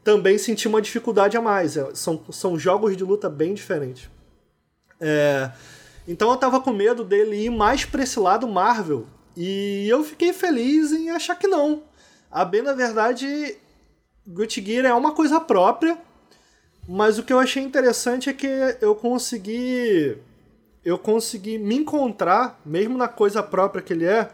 [0.04, 1.76] também senti uma dificuldade a mais.
[1.76, 4.08] É, são, são jogos de luta bem diferentes.
[5.00, 5.50] É,
[6.06, 9.06] Então eu tava com medo dele ir mais pra esse lado Marvel.
[9.36, 11.82] E eu fiquei feliz em achar que não.
[12.30, 13.56] A bem, na verdade,
[14.28, 15.98] Guilty Gear é uma coisa própria,
[16.86, 18.46] mas o que eu achei interessante é que
[18.80, 20.18] eu consegui
[20.84, 24.28] eu consegui me encontrar, mesmo na coisa própria que ele é,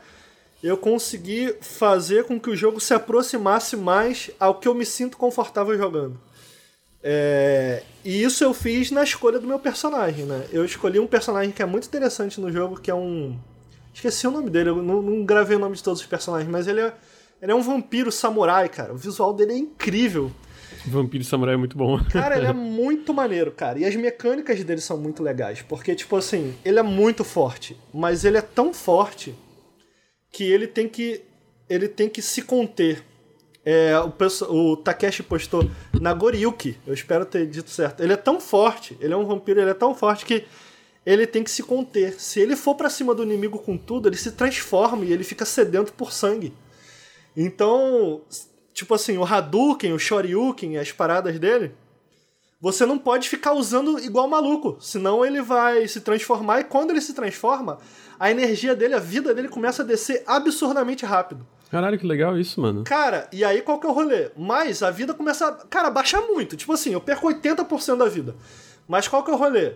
[0.62, 5.16] eu consegui fazer com que o jogo se aproximasse mais ao que eu me sinto
[5.16, 6.20] confortável jogando.
[7.02, 10.46] É, e isso eu fiz na escolha do meu personagem, né?
[10.52, 13.38] Eu escolhi um personagem que é muito interessante no jogo, que é um.
[13.92, 16.68] Esqueci o nome dele, eu não, não gravei o nome de todos os personagens, mas
[16.68, 16.92] ele é,
[17.40, 18.92] ele é um vampiro samurai, cara.
[18.92, 20.30] O visual dele é incrível.
[20.86, 22.02] Vampiro Samurai é muito bom.
[22.10, 23.78] Cara, ele é muito maneiro, cara.
[23.78, 25.60] E as mecânicas dele são muito legais.
[25.60, 27.76] Porque, tipo assim, ele é muito forte.
[27.92, 29.34] Mas ele é tão forte
[30.30, 31.22] que ele tem que.
[31.68, 33.04] Ele tem que se conter.
[33.64, 36.78] É, o, o Takeshi postou Nagoriyuki.
[36.86, 38.02] Eu espero ter dito certo.
[38.02, 40.44] Ele é tão forte, ele é um vampiro, ele é tão forte que
[41.04, 42.20] ele tem que se conter.
[42.20, 45.44] Se ele for para cima do inimigo com tudo, ele se transforma e ele fica
[45.44, 46.52] sedento por sangue.
[47.36, 48.22] Então,
[48.72, 51.72] tipo assim, o Hadouken, o Shoryuken, as paradas dele,
[52.60, 57.00] você não pode ficar usando igual maluco, senão ele vai se transformar e quando ele
[57.00, 57.78] se transforma,
[58.18, 61.46] a energia dele, a vida dele começa a descer absurdamente rápido.
[61.70, 62.84] Caralho, que legal isso, mano.
[62.84, 64.30] Cara, e aí qual que é o rolê?
[64.36, 66.56] Mas a vida começa a, cara, baixar muito.
[66.56, 68.34] Tipo assim, eu perco 80% da vida.
[68.86, 69.74] Mas qual que é o rolê?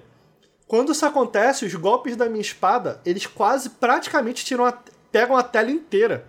[0.67, 4.77] Quando isso acontece, os golpes da minha espada, eles quase praticamente tiram a,
[5.13, 6.27] pegam a tela inteira.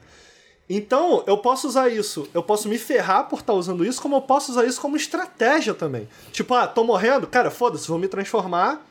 [0.68, 4.16] Então, eu posso usar isso, eu posso me ferrar por estar tá usando isso, como
[4.16, 6.10] eu posso usar isso como estratégia também.
[6.32, 8.84] Tipo, ah, tô morrendo, cara, foda-se, vou me transformar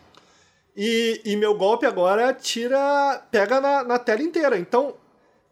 [0.77, 3.23] e, e meu golpe agora tira.
[3.31, 4.59] pega na, na tela inteira.
[4.59, 4.95] Então,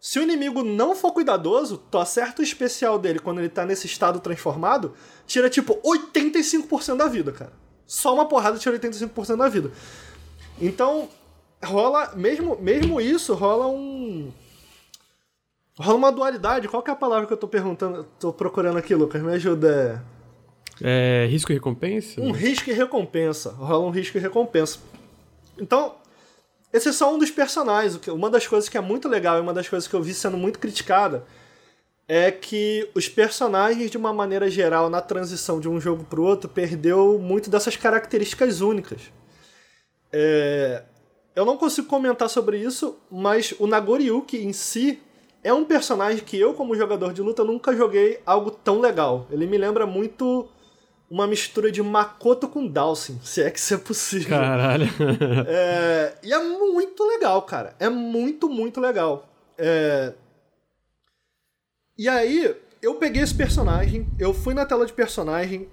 [0.01, 3.87] se o inimigo não for cuidadoso, tu acerta o especial dele quando ele tá nesse
[3.87, 4.95] estado transformado,
[5.27, 7.53] tira tipo 85% da vida, cara.
[7.87, 9.71] Só uma porrada tira 85% da vida.
[10.61, 11.09] Então,
[11.63, 12.13] rola.
[12.17, 14.33] Mesmo, mesmo isso, rola um
[15.83, 16.69] Rola uma dualidade.
[16.69, 19.21] Qual que é a palavra que eu tô perguntando, tô procurando aqui, Lucas?
[19.21, 20.03] Me ajuda.
[20.81, 22.21] É, risco e recompensa?
[22.21, 23.51] Um risco e recompensa.
[23.51, 24.79] Rola um risco e recompensa.
[25.59, 25.97] Então,
[26.73, 28.01] esse é só um dos personagens.
[28.07, 30.37] Uma das coisas que é muito legal e uma das coisas que eu vi sendo
[30.37, 31.25] muito criticada
[32.09, 36.49] é que os personagens, de uma maneira geral, na transição de um jogo pro outro,
[36.49, 39.01] perdeu muito dessas características únicas.
[40.13, 40.85] É...
[41.35, 45.01] Eu não consigo comentar sobre isso, mas o Nagoriyuki em si
[45.43, 49.27] é um personagem que eu, como jogador de luta, nunca joguei algo tão legal.
[49.31, 50.49] Ele me lembra muito
[51.11, 54.31] uma mistura de Makoto com Dawson, se é que isso é possível.
[54.31, 54.87] Caralho.
[55.47, 57.75] é, e é muito legal, cara.
[57.79, 59.29] É muito, muito legal.
[59.59, 60.15] É...
[61.99, 65.69] E aí, eu peguei esse personagem, eu fui na tela de personagem,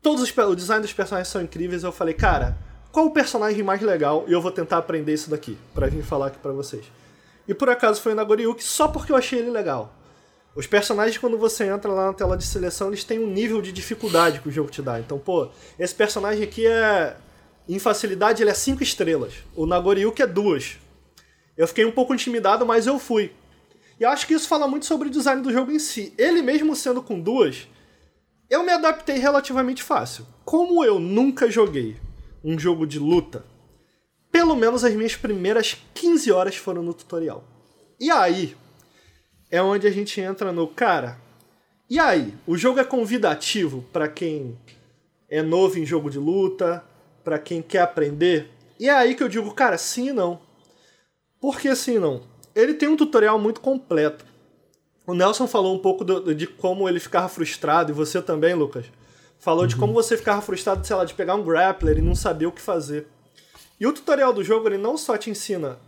[0.00, 2.56] todos os, o design dos personagens são incríveis, eu falei, cara,
[2.92, 4.24] qual o personagem mais legal?
[4.28, 6.84] E eu vou tentar aprender isso daqui, para vir falar aqui para vocês.
[7.48, 9.94] E por acaso foi o Nagoriyuki só porque eu achei ele legal.
[10.54, 13.72] Os personagens, quando você entra lá na tela de seleção, eles têm um nível de
[13.72, 15.00] dificuldade que o jogo te dá.
[15.00, 17.16] Então, pô, esse personagem aqui é.
[17.68, 19.34] Em facilidade, ele é 5 estrelas.
[19.54, 20.78] O Nagoriyuki é 2.
[21.56, 23.32] Eu fiquei um pouco intimidado, mas eu fui.
[24.00, 26.14] E eu acho que isso fala muito sobre o design do jogo em si.
[26.16, 27.68] Ele mesmo sendo com duas,
[28.48, 30.26] eu me adaptei relativamente fácil.
[30.44, 31.96] Como eu nunca joguei
[32.42, 33.44] um jogo de luta
[34.30, 37.44] pelo menos as minhas primeiras 15 horas foram no tutorial.
[37.98, 38.56] E aí
[39.50, 41.18] é onde a gente entra no cara.
[41.90, 44.58] E aí, o jogo é convidativo para quem
[45.28, 46.84] é novo em jogo de luta,
[47.24, 48.50] para quem quer aprender?
[48.78, 50.40] E é aí que eu digo, cara, sim e não.
[51.40, 52.22] Por que sim e não?
[52.54, 54.24] Ele tem um tutorial muito completo.
[55.06, 58.84] O Nelson falou um pouco do, de como ele ficava frustrado, e você também, Lucas.
[59.38, 59.68] Falou uhum.
[59.68, 62.52] de como você ficava frustrado, sei lá, de pegar um grappler e não saber o
[62.52, 63.06] que fazer.
[63.80, 65.78] E o tutorial do jogo ele não só te ensina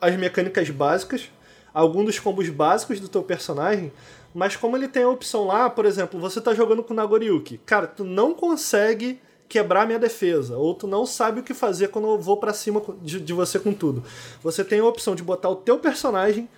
[0.00, 1.30] as mecânicas básicas,
[1.72, 3.92] alguns dos combos básicos do teu personagem,
[4.34, 7.58] mas como ele tem a opção lá, por exemplo, você tá jogando com o Nagoriyuki,
[7.58, 12.08] cara, tu não consegue quebrar minha defesa, ou tu não sabe o que fazer quando
[12.08, 14.02] eu vou para cima de, de, você com tudo.
[14.42, 16.48] Você tem a opção de botar o teu personagem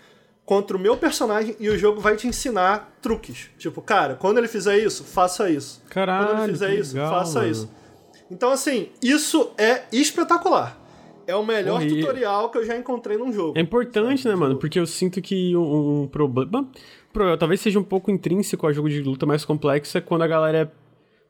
[0.46, 3.50] contra o meu personagem e o jogo vai te ensinar truques.
[3.58, 5.82] Tipo, cara, quando ele fizer isso, faça isso.
[5.90, 7.50] Caralho, quando ele fizer isso, legal, faça mano.
[7.50, 7.70] isso.
[8.30, 10.80] Então, assim, isso é espetacular.
[11.26, 13.58] É o melhor tutorial que eu já encontrei num jogo.
[13.58, 14.56] É importante, né, mano?
[14.56, 16.68] Porque eu sinto que um, um problema.
[17.38, 20.72] Talvez seja um pouco intrínseco ao jogo de luta mais complexo é quando a galera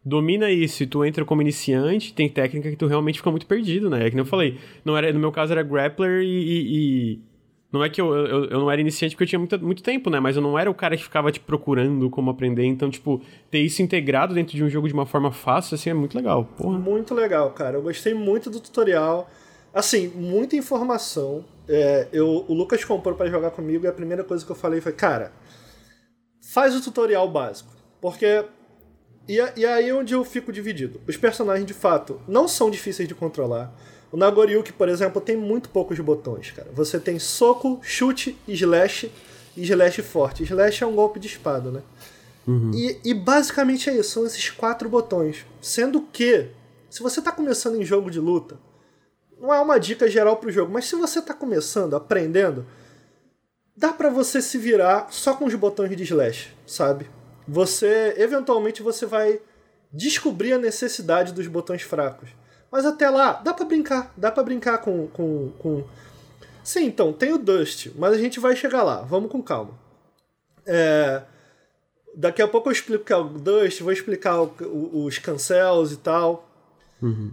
[0.04, 3.88] domina isso e tu entra como iniciante, tem técnica que tu realmente fica muito perdido,
[3.88, 4.06] né?
[4.06, 7.20] É que nem eu falei, não era, no meu caso era grappler e, e, e
[7.74, 10.08] não é que eu, eu, eu, não era iniciante porque eu tinha muito, muito tempo,
[10.08, 10.20] né?
[10.20, 12.64] Mas eu não era o cara que ficava, te tipo, procurando como aprender.
[12.64, 15.94] Então, tipo, ter isso integrado dentro de um jogo de uma forma fácil, assim, é
[15.94, 16.44] muito legal.
[16.56, 16.78] Porra.
[16.78, 17.76] Muito legal, cara.
[17.76, 19.28] Eu gostei muito do tutorial.
[19.74, 21.44] Assim, muita informação.
[21.68, 24.80] É, eu, o Lucas comprou para jogar comigo e a primeira coisa que eu falei
[24.80, 25.32] foi, cara,
[26.52, 27.72] faz o tutorial básico.
[28.00, 28.44] Porque.
[29.26, 31.00] E, e aí é onde eu fico dividido.
[31.08, 33.74] Os personagens, de fato, não são difíceis de controlar.
[34.14, 36.68] O Nagoriuki, por exemplo, tem muito poucos botões, cara.
[36.72, 39.10] Você tem soco, chute, slash
[39.56, 40.44] e slash forte.
[40.44, 41.82] Slash é um golpe de espada, né?
[42.46, 42.70] Uhum.
[42.72, 45.44] E, e, basicamente é isso, são esses quatro botões.
[45.60, 46.46] Sendo que,
[46.88, 48.56] se você está começando em jogo de luta,
[49.36, 52.64] não é uma dica geral pro jogo, mas se você está começando, aprendendo,
[53.76, 57.10] dá para você se virar só com os botões de slash, sabe?
[57.48, 59.40] Você, eventualmente, você vai
[59.92, 62.28] descobrir a necessidade dos botões fracos.
[62.74, 65.84] Mas até lá, dá para brincar, dá para brincar com, com, com...
[66.64, 69.70] Sim, então, tem o Dust, mas a gente vai chegar lá, vamos com calma.
[70.66, 71.22] É...
[72.16, 75.18] Daqui a pouco eu explico o que é o Dust, vou explicar o, o, os
[75.18, 76.50] cancels e tal.
[77.00, 77.30] Uhum.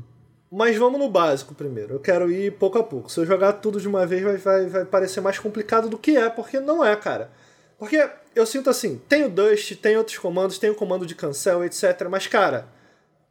[0.52, 1.96] Mas vamos no básico primeiro.
[1.96, 3.12] Eu quero ir pouco a pouco.
[3.12, 6.18] Se eu jogar tudo de uma vez, vai, vai, vai parecer mais complicado do que
[6.18, 7.32] é, porque não é, cara.
[7.80, 11.66] Porque eu sinto assim: tem o Dust, tem outros comandos, tem o comando de cancel,
[11.66, 12.08] etc.
[12.08, 12.68] Mas, cara,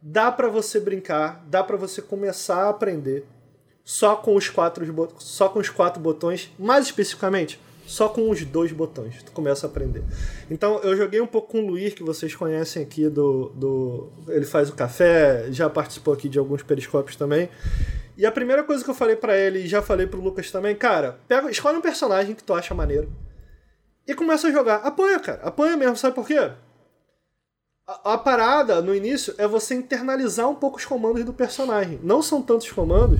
[0.01, 3.25] dá para você brincar, dá para você começar a aprender
[3.83, 4.85] só com os quatro
[5.19, 9.69] só com os quatro botões, mais especificamente só com os dois botões, tu começa a
[9.69, 10.01] aprender.
[10.49, 14.09] Então eu joguei um pouco com o Luir, que vocês conhecem aqui do, do.
[14.29, 17.49] Ele faz o café, já participou aqui de alguns periscópios também.
[18.17, 20.75] E a primeira coisa que eu falei para ele, e já falei pro Lucas também,
[20.75, 23.11] cara, pega, escolhe um personagem que tu acha maneiro.
[24.07, 24.75] E começa a jogar.
[24.77, 25.41] Apanha, cara.
[25.43, 26.51] Apanha mesmo, sabe por quê?
[28.03, 31.99] A, a parada no início é você internalizar um pouco os comandos do personagem.
[32.03, 33.19] Não são tantos comandos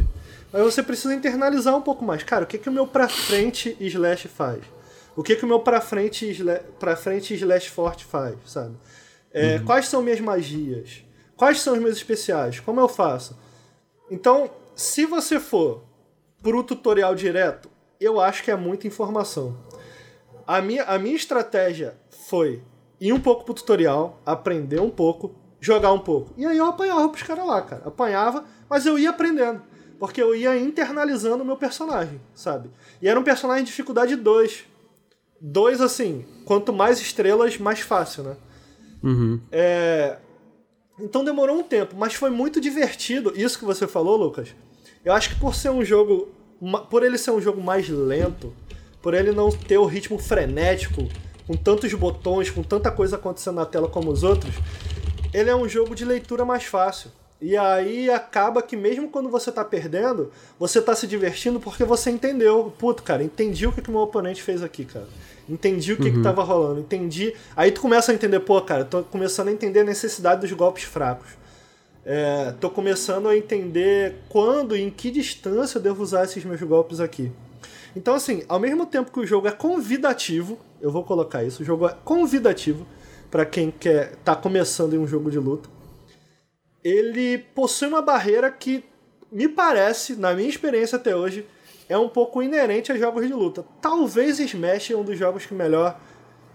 [0.51, 2.23] mas você precisa internalizar um pouco mais.
[2.23, 4.62] Cara, o que, que o meu pra frente slash faz?
[5.15, 8.75] O que, que o meu pra frente, slash, pra frente slash forte faz, sabe?
[9.34, 9.65] É, uhum.
[9.65, 11.03] Quais são minhas magias?
[11.38, 12.60] Quais são os meus especiais?
[12.60, 13.38] Como eu faço?
[14.10, 15.84] Então, se você for
[16.41, 19.57] pro tutorial direto, eu acho que é muita informação.
[20.45, 21.95] A minha, a minha estratégia
[22.27, 22.62] foi
[23.02, 26.34] ir um pouco pro tutorial, aprender um pouco, jogar um pouco.
[26.38, 27.88] E aí eu apanhava pros caras lá, cara.
[27.88, 29.64] Apanhava, mas eu ia aprendendo.
[30.00, 32.70] Porque eu ia internalizando o meu personagem, sabe?
[33.02, 34.66] E era um personagem de dificuldade 2.
[35.40, 38.38] Dois, assim, quanto mais estrelas, mais fácil, né?
[39.04, 39.42] Uhum.
[39.52, 40.18] É...
[41.00, 43.34] Então demorou um tempo, mas foi muito divertido.
[43.36, 44.50] Isso que você falou, Lucas.
[45.04, 46.30] Eu acho que por ser um jogo.
[46.92, 48.54] Por ele ser um jogo mais lento,
[49.02, 51.08] por ele não ter o ritmo frenético,
[51.52, 54.56] com tantos botões, com tanta coisa acontecendo na tela como os outros,
[55.34, 57.12] ele é um jogo de leitura mais fácil.
[57.42, 62.10] E aí acaba que mesmo quando você tá perdendo, você tá se divertindo porque você
[62.10, 62.72] entendeu.
[62.80, 65.08] Puto, cara, entendi o que, que o meu oponente fez aqui, cara.
[65.50, 66.14] Entendi o que, uhum.
[66.14, 67.34] que tava rolando, entendi.
[67.54, 70.86] Aí tu começa a entender, pô, cara, tô começando a entender a necessidade dos golpes
[70.86, 71.32] fracos.
[72.06, 76.62] É, tô começando a entender quando e em que distância eu devo usar esses meus
[76.62, 77.30] golpes aqui.
[77.95, 81.65] Então, assim, ao mesmo tempo que o jogo é convidativo, eu vou colocar isso, o
[81.65, 82.86] jogo é convidativo
[83.30, 85.69] para quem quer tá começando em um jogo de luta
[86.84, 88.84] ele possui uma barreira que
[89.32, 91.45] me parece, na minha experiência até hoje,
[91.88, 93.63] é um pouco inerente a jogos de luta.
[93.82, 95.99] Talvez Smash é um dos jogos que melhor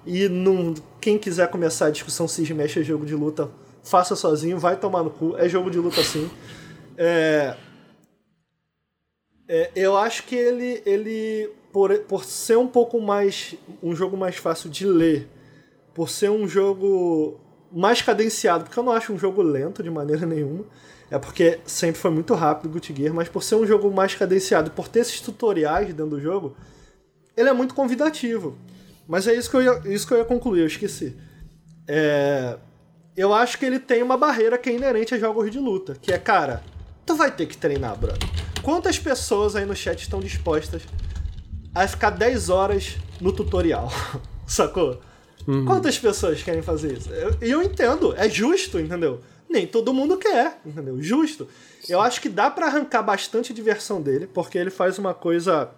[0.04, 3.50] e não, quem quiser começar a discussão se Smash é jogo de luta,
[3.82, 6.30] faça sozinho, vai tomar no cu, é jogo de luta sim.
[6.98, 7.56] É,
[9.48, 14.36] é, eu acho que ele, ele por, por ser um pouco mais um jogo mais
[14.36, 15.28] fácil de ler,
[15.94, 17.40] por ser um jogo
[17.72, 20.64] mais cadenciado, porque eu não acho um jogo lento de maneira nenhuma.
[21.08, 24.72] É porque sempre foi muito rápido o Gear, mas por ser um jogo mais cadenciado,
[24.72, 26.56] por ter esses tutoriais dentro do jogo,
[27.36, 28.58] ele é muito convidativo.
[29.06, 31.16] Mas é isso que eu ia, isso que eu ia concluir, eu esqueci.
[31.86, 32.56] É,
[33.16, 36.12] eu acho que ele tem uma barreira que é inerente a jogos de luta, que
[36.12, 36.64] é, cara,
[37.04, 38.35] tu vai ter que treinar, brother.
[38.66, 40.82] Quantas pessoas aí no chat estão dispostas
[41.72, 43.88] a ficar 10 horas no tutorial?
[44.44, 45.00] Sacou?
[45.46, 45.64] Uhum.
[45.64, 47.08] Quantas pessoas querem fazer isso?
[47.12, 49.20] E eu, eu, entendo, é justo, entendeu?
[49.48, 51.00] Nem todo mundo quer, entendeu?
[51.00, 51.46] Justo.
[51.88, 55.70] Eu acho que dá para arrancar bastante diversão dele, porque ele faz uma coisa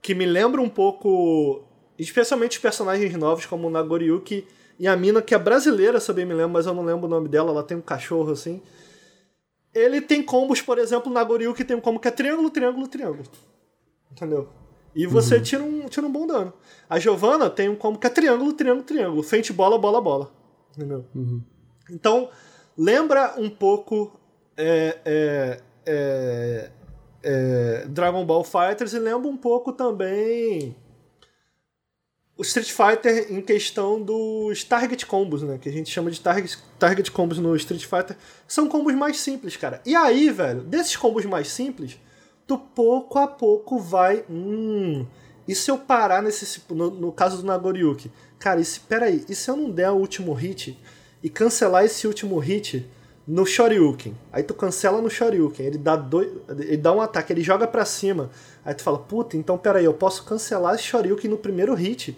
[0.00, 4.48] que me lembra um pouco, especialmente os personagens novos, como o Nagoriyuki
[4.78, 7.28] e a mina, que é brasileira, também me lembro, mas eu não lembro o nome
[7.28, 8.62] dela, ela tem um cachorro assim.
[9.76, 13.24] Ele tem combos, por exemplo, o Nagoriyuki tem um combo que é triângulo, triângulo, triângulo.
[14.10, 14.48] Entendeu?
[14.94, 15.42] E você uhum.
[15.42, 16.54] tira, um, tira um bom dano.
[16.88, 19.22] A Giovanna tem um combo que é triângulo, triângulo, triângulo.
[19.22, 20.32] Frente bola, bola, bola.
[20.74, 21.04] Entendeu?
[21.14, 21.42] Uhum.
[21.90, 22.30] Então,
[22.76, 24.18] lembra um pouco
[24.56, 26.70] é, é, é,
[27.22, 30.74] é, Dragon Ball Fighters e lembra um pouco também
[32.38, 35.58] o Street Fighter em questão dos target combos, né?
[35.58, 38.16] Que a gente chama de target, target combos no Street Fighter.
[38.46, 39.80] São combos mais simples, cara.
[39.86, 41.98] E aí, velho, desses combos mais simples,
[42.46, 44.22] tu pouco a pouco vai.
[44.28, 45.06] Hum.
[45.48, 46.62] E se eu parar nesse.
[46.68, 48.12] No, no caso do Nagoriyuki?
[48.38, 50.78] Cara, e se, peraí, e se eu não der o último hit
[51.22, 52.86] e cancelar esse último hit
[53.26, 54.14] no Shoryuken?
[54.30, 57.86] Aí tu cancela no Shoryuken, ele dá, dois, ele dá um ataque, ele joga pra
[57.86, 58.30] cima.
[58.62, 62.16] Aí tu fala, puta, então peraí, eu posso cancelar esse Shoryuken no primeiro hit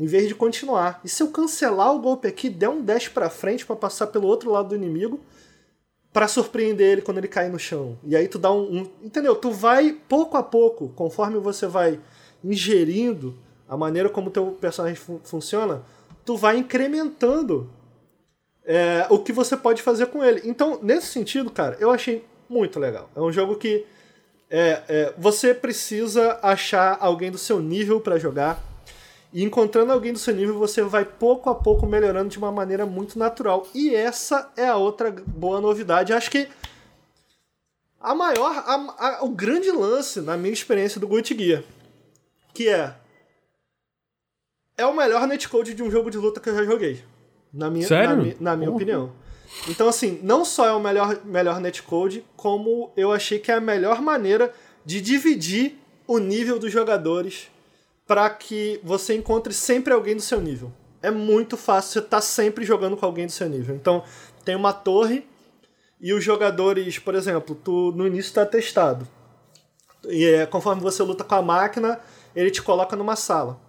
[0.00, 0.98] em vez de continuar.
[1.04, 4.26] E se eu cancelar o golpe aqui, der um dash pra frente para passar pelo
[4.26, 5.20] outro lado do inimigo,
[6.10, 7.98] para surpreender ele quando ele cair no chão.
[8.02, 9.36] E aí tu dá um, um, Entendeu?
[9.36, 12.00] Tu vai pouco a pouco, conforme você vai
[12.42, 15.82] ingerindo a maneira como teu personagem fun funciona,
[16.24, 17.70] tu vai incrementando
[18.64, 20.40] é, o que você pode fazer com ele.
[20.44, 23.10] Então, nesse sentido, cara, eu achei muito legal.
[23.14, 23.84] É um jogo que
[24.48, 28.69] é, é, você precisa achar alguém do seu nível para jogar.
[29.32, 32.84] E encontrando alguém do seu nível, você vai pouco a pouco melhorando de uma maneira
[32.84, 33.66] muito natural.
[33.72, 36.12] E essa é a outra boa novidade.
[36.12, 36.48] Acho que
[38.00, 41.62] a maior, a, a, o grande lance na minha experiência do Guilty Gear,
[42.52, 42.96] que é
[44.76, 47.04] é o melhor netcode de um jogo de luta que eu já joguei.
[47.52, 48.34] Na minha, Sério?
[48.40, 49.12] Na, na minha opinião.
[49.68, 53.60] Então, assim, não só é o melhor, melhor netcode, como eu achei que é a
[53.60, 57.50] melhor maneira de dividir o nível dos jogadores
[58.10, 60.72] para que você encontre sempre alguém do seu nível.
[61.00, 63.72] É muito fácil, você tá sempre jogando com alguém do seu nível.
[63.76, 64.02] Então,
[64.44, 65.24] tem uma torre
[66.00, 69.06] e os jogadores, por exemplo, tu no início está testado.
[70.08, 72.00] E é, conforme você luta com a máquina,
[72.34, 73.60] ele te coloca numa sala.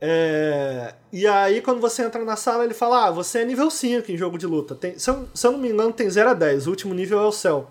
[0.00, 4.10] É, e aí, quando você entra na sala, ele fala: Ah, você é nível 5
[4.10, 4.74] em jogo de luta.
[4.74, 6.68] Tem, se, eu, se eu não me engano, tem 0 a 10.
[6.68, 7.70] O último nível é o céu.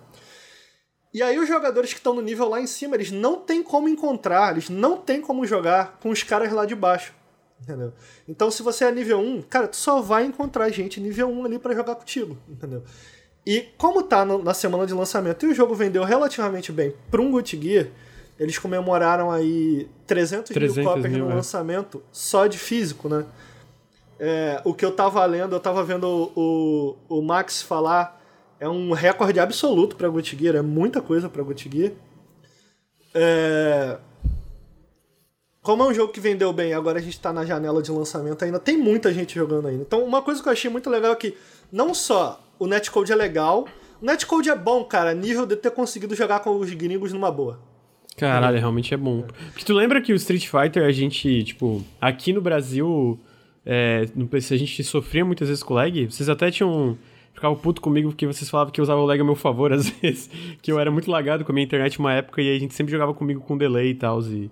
[1.13, 3.89] E aí, os jogadores que estão no nível lá em cima, eles não têm como
[3.89, 7.13] encontrar, eles não têm como jogar com os caras lá de baixo.
[7.62, 7.93] Entendeu?
[8.28, 11.60] Então, se você é nível 1, cara, tu só vai encontrar gente nível 1 ali
[11.60, 12.38] para jogar contigo.
[12.50, 12.84] Entendeu?
[13.45, 17.21] E como tá no, na semana de lançamento e o jogo vendeu relativamente bem para
[17.21, 17.88] um Guilty Gear
[18.41, 21.36] eles comemoraram aí 300, 300 mil cópias mil, no é.
[21.36, 23.24] lançamento só de físico, né?
[24.19, 28.19] É, o que eu tava lendo, eu tava vendo o, o, o Max falar,
[28.62, 31.91] é um recorde absoluto para Guilty Gear, é muita coisa para Guilty Gear.
[33.15, 33.97] É...
[35.63, 38.45] Como é um jogo que vendeu bem, agora a gente tá na janela de lançamento
[38.45, 39.82] ainda, tem muita gente jogando ainda.
[39.82, 41.36] Então, uma coisa que eu achei muito legal é que
[41.71, 43.67] não só o netcode é legal,
[44.00, 47.60] o netcode é bom, cara, nível de ter conseguido jogar com os gringos numa boa.
[48.15, 49.24] Caralho, realmente é bom.
[49.52, 53.19] Porque tu lembra que o Street Fighter, a gente, tipo, aqui no Brasil,
[53.65, 56.06] é, no PC a gente sofria muitas vezes com lag.
[56.06, 56.97] Vocês até tinham.
[57.41, 59.89] Ficavam puto comigo porque vocês falavam que eu usava o lag a meu favor às
[59.89, 60.30] vezes.
[60.62, 62.91] Que eu era muito lagado com a minha internet uma época e a gente sempre
[62.91, 64.21] jogava comigo com delay e tal.
[64.21, 64.51] E...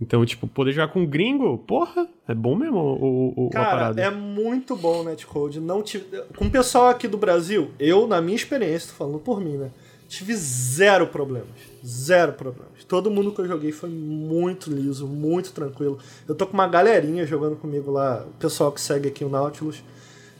[0.00, 4.02] Então, tipo, poder jogar com gringo, porra, é bom mesmo o, o, Cara, a parada.
[4.02, 5.60] é muito bom o netcode.
[5.60, 6.22] Não tive...
[6.34, 9.70] Com o pessoal aqui do Brasil, eu, na minha experiência, tô falando por mim, né?
[10.08, 11.50] Tive zero problemas.
[11.84, 12.82] Zero problemas.
[12.88, 15.98] Todo mundo que eu joguei foi muito liso, muito tranquilo.
[16.26, 19.82] Eu tô com uma galerinha jogando comigo lá, o pessoal que segue aqui o Nautilus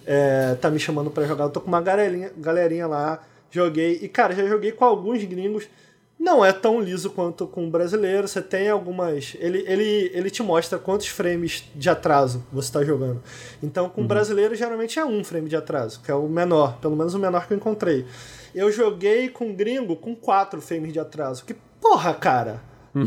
[0.07, 1.45] é, tá me chamando para jogar.
[1.45, 3.99] Eu tô com uma galerinha, galerinha lá, joguei.
[4.03, 5.69] E cara, já joguei com alguns gringos.
[6.19, 8.29] Não é tão liso quanto com o brasileiro.
[8.29, 9.37] Você tem algumas.
[9.41, 13.21] Ele, ele, ele te mostra quantos frames de atraso você está jogando.
[13.61, 14.09] Então, com o uhum.
[14.09, 17.49] brasileiro, geralmente é um frame de atraso, que é o menor, pelo menos o menor
[17.49, 18.07] que eu encontrei.
[18.55, 21.45] Eu joguei com gringo com 4 frames de atraso.
[21.45, 22.61] Que porra, cara.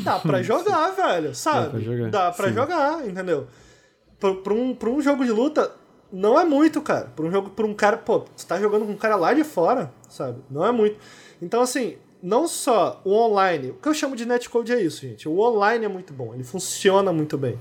[0.03, 1.65] Dá pra jogar, velho, sabe?
[1.65, 3.47] Dá pra jogar, Dá pra jogar entendeu?
[4.19, 5.71] Pra, pra, um, pra um jogo de luta,
[6.15, 7.12] não é muito, cara.
[7.15, 9.43] Pra um jogo, pra um cara, pô, você tá jogando com um cara lá de
[9.43, 10.39] fora, sabe?
[10.49, 10.97] Não é muito.
[11.41, 15.28] Então, assim, não só o online, o que eu chamo de netcode é isso, gente.
[15.28, 17.60] O online é muito bom, ele funciona muito bem.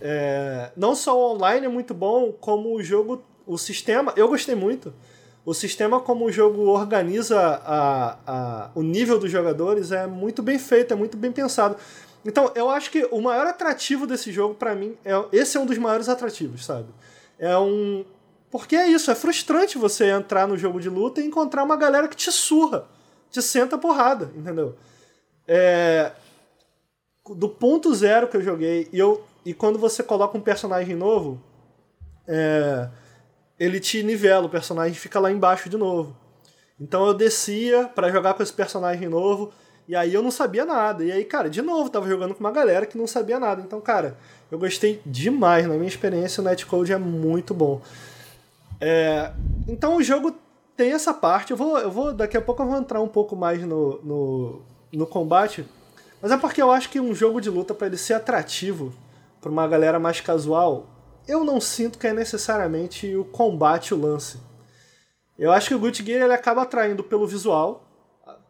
[0.00, 4.54] É, não só o online é muito bom, como o jogo, o sistema, eu gostei
[4.54, 4.92] muito
[5.48, 10.58] o sistema como o jogo organiza a, a, o nível dos jogadores é muito bem
[10.58, 11.74] feito, é muito bem pensado.
[12.22, 15.64] Então, eu acho que o maior atrativo desse jogo, para mim, é esse é um
[15.64, 16.88] dos maiores atrativos, sabe?
[17.38, 18.04] É um.
[18.50, 22.08] Porque é isso, é frustrante você entrar no jogo de luta e encontrar uma galera
[22.08, 22.86] que te surra,
[23.30, 24.74] te senta porrada, entendeu?
[25.46, 26.12] É...
[27.36, 29.22] Do ponto zero que eu joguei, e, eu...
[29.44, 31.42] e quando você coloca um personagem novo,
[32.26, 32.88] é
[33.58, 36.16] ele te nivela, o personagem fica lá embaixo de novo.
[36.80, 39.52] Então eu descia para jogar com esse personagem novo,
[39.88, 41.02] e aí eu não sabia nada.
[41.02, 43.62] E aí, cara, de novo, tava jogando com uma galera que não sabia nada.
[43.62, 44.18] Então, cara,
[44.52, 45.66] eu gostei demais.
[45.66, 47.80] Na minha experiência, o Netcode é muito bom.
[48.78, 49.32] É...
[49.66, 50.36] Então o jogo
[50.76, 51.52] tem essa parte.
[51.52, 52.12] Eu vou, eu vou.
[52.12, 54.62] Daqui a pouco eu vou entrar um pouco mais no, no,
[54.92, 55.64] no combate.
[56.20, 58.92] Mas é porque eu acho que um jogo de luta, para ele ser atrativo
[59.40, 60.86] para uma galera mais casual,
[61.26, 64.38] eu não sinto que é necessariamente o combate o lance.
[65.38, 67.87] Eu acho que o Guilty Gear ele acaba atraindo pelo visual,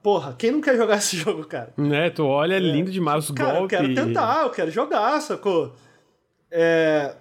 [0.02, 1.72] Porra, quem não quer jogar esse jogo, cara?
[1.76, 3.78] Né, tu olha, é lindo demais os cara, golpes.
[3.78, 5.74] eu quero tentar, eu quero jogar, sacou?
[6.50, 7.14] É...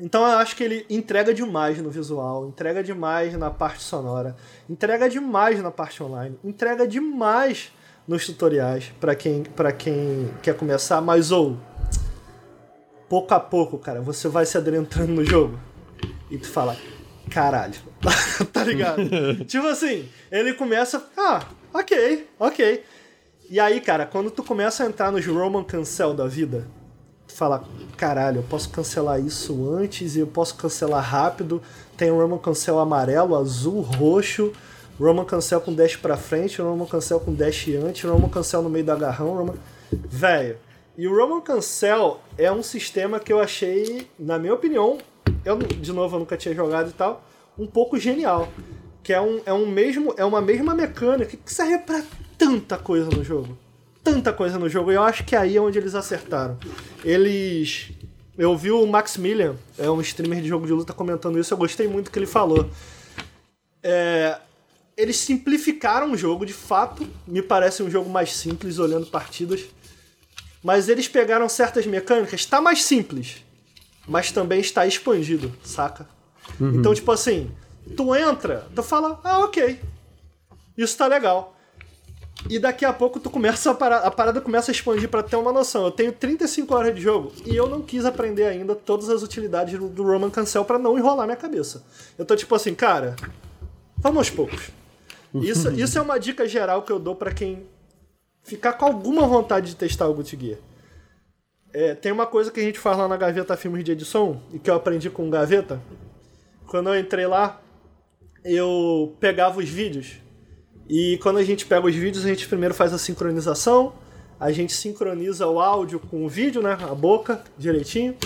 [0.00, 4.34] Então eu acho que ele entrega demais no visual, entrega demais na parte sonora,
[4.68, 7.70] entrega demais na parte online, entrega demais
[8.08, 11.58] nos tutoriais para quem, pra quem quer começar, mas ou
[13.10, 15.58] pouco a pouco, cara, você vai se adentrando no jogo
[16.30, 16.76] e tu fala,
[17.30, 17.74] caralho,
[18.52, 19.02] tá ligado?
[19.44, 22.84] tipo assim, ele começa, ah, ok, ok.
[23.50, 26.66] E aí, cara, quando tu começa a entrar nos Roman Cancel da vida,
[27.26, 27.64] tu fala,
[27.96, 31.60] caralho, eu posso cancelar isso antes e eu posso cancelar rápido.
[31.96, 34.52] Tem Roman Cancel amarelo, azul, roxo,
[34.98, 38.84] Roman Cancel com dash pra frente, Roman Cancel com dash antes, Roman Cancel no meio
[38.84, 39.54] do agarrão, Roman...
[39.90, 40.56] Velho,
[40.96, 44.98] e o Roman Cancel é um sistema que eu achei, na minha opinião,
[45.44, 47.24] eu de novo eu nunca tinha jogado e tal,
[47.58, 48.48] um pouco genial.
[49.02, 52.02] Que é, um, é, um mesmo, é uma mesma mecânica que serve para
[52.36, 53.56] tanta coisa no jogo.
[54.02, 54.92] Tanta coisa no jogo.
[54.92, 56.58] E eu acho que aí é onde eles acertaram.
[57.04, 57.90] Eles.
[58.36, 61.52] Eu vi o Maximilian, é um streamer de jogo de luta, comentando isso.
[61.52, 62.70] Eu gostei muito do que ele falou.
[63.82, 64.38] É,
[64.96, 67.06] eles simplificaram o jogo, de fato.
[67.26, 69.64] Me parece um jogo mais simples olhando partidas.
[70.62, 73.42] Mas eles pegaram certas mecânicas, está mais simples,
[74.06, 76.06] mas também está expandido, saca?
[76.60, 76.74] Uhum.
[76.74, 77.50] Então, tipo assim,
[77.96, 79.80] tu entra, tu fala, ah, ok,
[80.76, 81.56] isso tá legal.
[82.48, 85.36] E daqui a pouco tu começa a, parada, a parada começa a expandir para ter
[85.36, 85.84] uma noção.
[85.84, 89.78] Eu tenho 35 horas de jogo e eu não quis aprender ainda todas as utilidades
[89.78, 91.84] do, Roman Cancel para não enrolar minha cabeça.
[92.16, 93.14] Eu tô tipo assim, cara,
[93.98, 94.70] vamos aos poucos.
[95.34, 97.66] Isso, isso é uma dica geral que eu dou para quem
[98.42, 100.58] ficar com alguma vontade de testar o Guilty Gear.
[101.72, 104.58] É, tem uma coisa que a gente faz lá na Gaveta Filmes de Edição e
[104.58, 105.80] que eu aprendi com o Gaveta.
[106.66, 107.60] Quando eu entrei lá,
[108.44, 110.20] eu pegava os vídeos
[110.92, 113.92] e quando a gente pega os vídeos, a gente primeiro faz a sincronização,
[114.40, 116.76] a gente sincroniza o áudio com o vídeo, né?
[116.80, 118.16] A boca direitinho.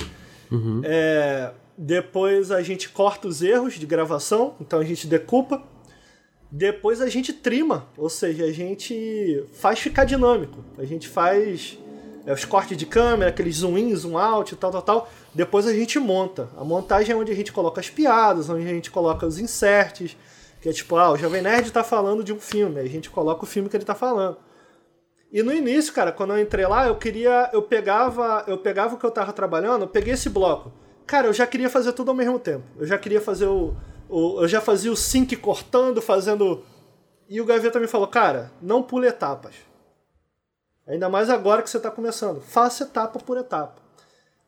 [0.51, 0.81] Uhum.
[0.83, 5.63] É, depois a gente corta os erros de gravação, então a gente decupa.
[6.51, 10.65] Depois a gente trima, ou seja, a gente faz ficar dinâmico.
[10.79, 11.77] A gente faz
[12.27, 15.09] é, os cortes de câmera, aqueles zoom in, zoom out, tal, tal, tal.
[15.35, 16.49] Depois a gente monta.
[16.57, 20.17] A montagem é onde a gente coloca as piadas, onde a gente coloca os inserts,
[20.61, 23.11] que é tipo, ah, o Jovem Nerd tá falando de um filme, aí a gente
[23.11, 24.39] coloca o filme que ele tá falando.
[25.33, 28.99] E no início, cara, quando eu entrei lá, eu queria, eu pegava, eu pegava o
[28.99, 30.73] que eu tava trabalhando, eu peguei esse bloco.
[31.07, 32.65] Cara, eu já queria fazer tudo ao mesmo tempo.
[32.79, 33.75] Eu já queria fazer o
[34.09, 36.63] o, eu já fazia o sync cortando, fazendo.
[37.29, 39.55] E o Gaveta me falou, cara, não pule etapas.
[40.87, 42.41] Ainda mais agora que você está começando.
[42.41, 43.83] Faça etapa por etapa.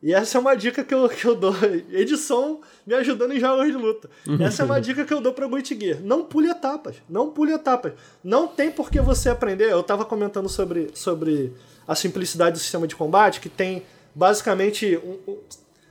[0.01, 1.53] E essa é uma dica que eu, que eu dou.
[1.91, 4.09] Edição me ajudando em jogos de luta.
[4.39, 5.99] Essa é uma dica que eu dou para o Gear.
[6.01, 6.97] Não pule etapas.
[7.09, 7.93] Não pule etapas.
[8.23, 9.71] Não tem por que você aprender.
[9.71, 11.53] Eu estava comentando sobre, sobre
[11.87, 13.83] a simplicidade do sistema de combate, que tem
[14.13, 14.97] basicamente.
[14.97, 15.37] Um, um,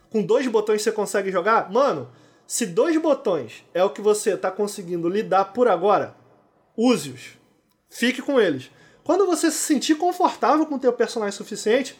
[0.08, 1.70] com dois botões você consegue jogar.
[1.70, 2.08] Mano,
[2.46, 6.14] se dois botões é o que você está conseguindo lidar por agora,
[6.76, 7.36] use-os.
[7.90, 8.70] Fique com eles.
[9.06, 11.96] Quando você se sentir confortável com o teu personagem suficiente,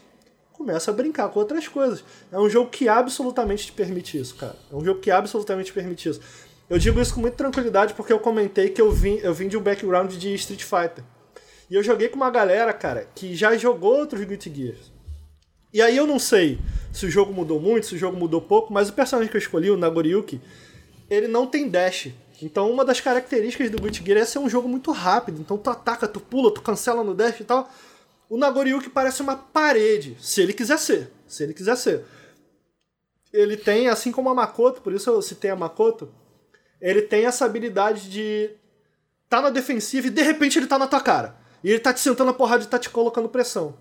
[0.51, 2.03] começa a brincar com outras coisas.
[2.29, 4.57] É um jogo que absolutamente te permite isso, cara.
[4.69, 6.19] É um jogo que absolutamente te permite isso.
[6.69, 9.55] Eu digo isso com muita tranquilidade porque eu comentei que eu vim, eu vim de
[9.55, 11.01] um background de Street Fighter.
[11.69, 14.91] E eu joguei com uma galera, cara, que já jogou outros Guilty Gears.
[15.73, 16.59] E aí eu não sei
[16.91, 19.41] se o jogo mudou muito, se o jogo mudou pouco, mas o personagem que eu
[19.41, 20.41] escolhi, o Nagoriyuki,
[21.09, 22.09] ele não tem dash.
[22.41, 25.41] Então uma das características do Guilty Gear é ser um jogo muito rápido.
[25.41, 27.69] Então tu ataca, tu pula, tu cancela no dash e tal.
[28.29, 31.11] O Nagoriyuki parece uma parede, se ele quiser ser.
[31.27, 32.05] Se ele quiser ser.
[33.31, 36.09] Ele tem, assim como a Makoto, por isso eu citei a Makoto,
[36.81, 38.51] ele tem essa habilidade de
[39.29, 41.35] tá na defensiva e de repente ele tá na tua cara.
[41.63, 43.75] E ele tá te sentando a porrada e tá te colocando pressão.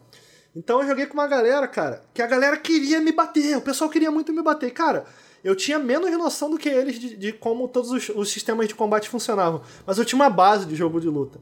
[0.54, 3.90] Então eu joguei com uma galera, cara, que a galera queria me bater, o pessoal
[3.90, 4.70] queria muito me bater.
[4.70, 5.04] Cara,
[5.44, 8.74] eu tinha menos noção do que eles de, de como todos os, os, sistemas de
[8.74, 11.38] combate funcionavam, mas eu tinha uma base de jogo de luta.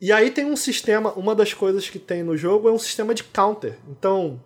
[0.00, 3.14] E aí tem um sistema, uma das coisas que tem no jogo é um sistema
[3.14, 3.78] de counter.
[3.88, 4.40] Então,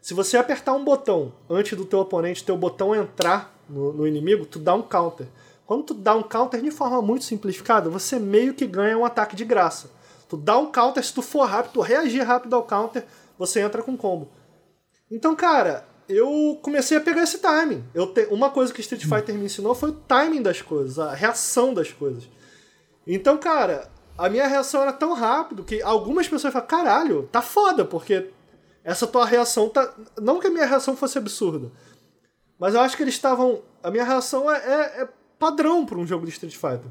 [0.00, 4.46] se você apertar um botão antes do teu oponente, teu botão entrar no, no inimigo,
[4.46, 5.26] tu dá um counter.
[5.66, 9.34] Quando tu dá um counter de forma muito simplificada, você meio que ganha um ataque
[9.34, 9.90] de graça.
[10.28, 13.04] Tu dá um counter, se tu for rápido, tu reagir rápido ao counter,
[13.38, 14.28] você entra com combo.
[15.10, 17.84] Então, cara, eu comecei a pegar esse timing.
[17.94, 18.26] Eu te...
[18.30, 21.90] Uma coisa que Street Fighter me ensinou foi o timing das coisas, a reação das
[21.92, 22.28] coisas.
[23.06, 27.84] Então, cara, a minha reação era tão rápido que algumas pessoas falam, caralho, tá foda,
[27.84, 28.30] porque
[28.84, 29.92] essa tua reação tá.
[30.20, 31.70] Não que a minha reação fosse absurda.
[32.58, 33.62] Mas eu acho que eles estavam.
[33.82, 36.90] A minha reação é, é, é padrão para um jogo de Street Fighter.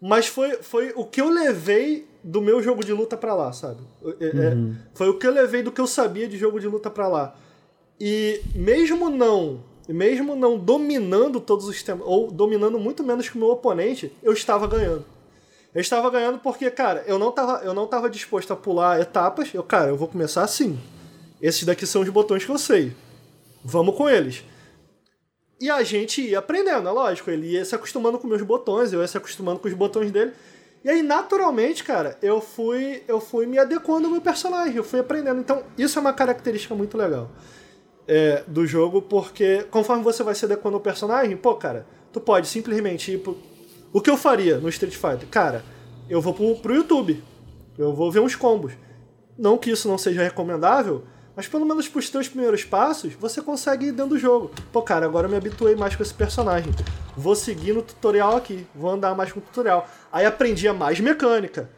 [0.00, 3.82] Mas foi, foi o que eu levei do meu jogo de luta pra lá, sabe?
[4.20, 4.76] É, é, Uhum.
[4.94, 7.36] foi o que eu levei do que eu sabia de jogo de luta pra lá.
[8.04, 13.38] E mesmo não, mesmo não dominando todos os temas, ou dominando muito menos que o
[13.38, 15.04] meu oponente, eu estava ganhando.
[15.72, 19.54] Eu estava ganhando porque, cara, eu não estava eu não tava disposto a pular etapas.
[19.54, 20.80] Eu, cara, eu vou começar assim.
[21.40, 22.92] Esses daqui são os botões que eu sei.
[23.64, 24.42] Vamos com eles.
[25.60, 27.30] E a gente ia aprendendo, é lógico.
[27.30, 30.32] Ele ia se acostumando com meus botões, eu ia se acostumando com os botões dele.
[30.82, 34.98] E aí, naturalmente, cara, eu fui, eu fui me adequando ao meu personagem, eu fui
[34.98, 35.38] aprendendo.
[35.38, 37.30] Então, isso é uma característica muito legal
[38.06, 42.48] é, do jogo, porque conforme você vai se adequando ao personagem, pô, cara, tu pode
[42.48, 43.36] simplesmente ir pro.
[43.92, 45.28] O que eu faria no Street Fighter?
[45.30, 45.64] Cara,
[46.08, 47.22] eu vou pro, pro YouTube,
[47.78, 48.72] eu vou ver uns combos.
[49.38, 53.86] Não que isso não seja recomendável, mas pelo menos pros teus primeiros passos, você consegue
[53.86, 54.50] ir dentro do jogo.
[54.70, 56.72] Pô, cara, agora eu me habituei mais com esse personagem.
[57.16, 59.88] Vou seguir no tutorial aqui, vou andar mais com o tutorial.
[60.12, 61.70] Aí aprendi a mais mecânica.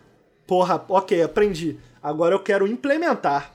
[0.46, 1.78] Porra, ok, aprendi.
[2.02, 3.53] Agora eu quero implementar.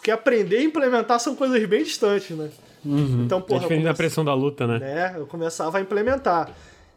[0.00, 2.50] Porque aprender e implementar são coisas bem distantes, né?
[2.82, 4.78] Então, é porra, eu diferente da comecei- pressão da luta, né?
[4.78, 5.14] né?
[5.18, 6.50] Eu começava a implementar.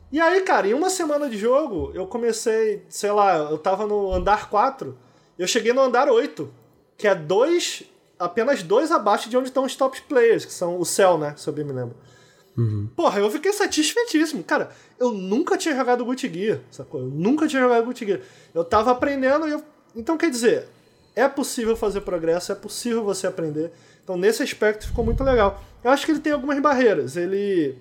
[0.10, 4.14] E aí, cara, em uma semana de jogo, eu comecei, sei lá, eu tava no
[4.14, 4.98] andar 4,
[5.38, 6.50] eu cheguei no andar 8,
[6.98, 7.84] que é dois,
[8.18, 11.34] apenas dois abaixo de onde estão os top players, que são o Cell, né?
[11.36, 11.96] Se eu bem me lembro.
[12.96, 14.44] Porra, eu fiquei satisfeitíssimo.
[14.44, 17.02] Cara, eu nunca tinha jogado Guilty Gear, sacou?
[17.02, 18.20] Eu nunca tinha jogado Guilty Gear.
[18.54, 19.62] Eu tava aprendendo e eu...
[19.96, 20.68] Então, quer dizer,
[21.16, 23.72] é possível fazer progresso, é possível você aprender.
[24.04, 25.62] Então, nesse aspecto, ficou muito legal.
[25.84, 27.16] Eu acho que ele tem algumas barreiras.
[27.16, 27.78] Ele...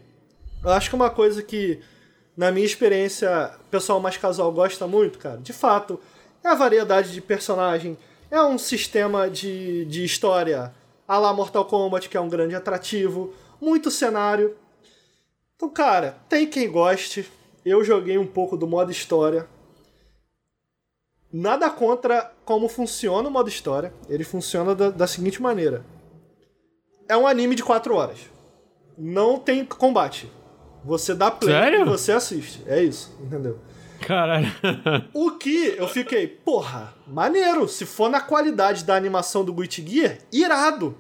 [0.62, 1.80] Eu acho que uma coisa que,
[2.36, 5.98] na minha experiência, o pessoal mais casual gosta muito, cara, de fato,
[6.44, 7.96] é a variedade de personagem.
[8.30, 10.72] É um sistema de, de história
[11.06, 13.34] a la Mortal Kombat, que é um grande atrativo.
[13.60, 14.56] Muito cenário.
[15.56, 17.30] Então, cara, tem quem goste.
[17.64, 19.46] Eu joguei um pouco do modo história.
[21.32, 23.92] Nada contra como funciona o modo história.
[24.08, 25.84] Ele funciona da, da seguinte maneira:
[27.08, 28.18] é um anime de 4 horas.
[28.98, 30.30] Não tem combate.
[30.84, 31.80] Você dá play Sério?
[31.82, 32.62] e você assiste.
[32.66, 33.58] É isso, entendeu?
[34.00, 34.48] Caralho.
[35.14, 37.68] O que eu fiquei, porra, maneiro.
[37.68, 40.96] Se for na qualidade da animação do Guilty Gear, irado.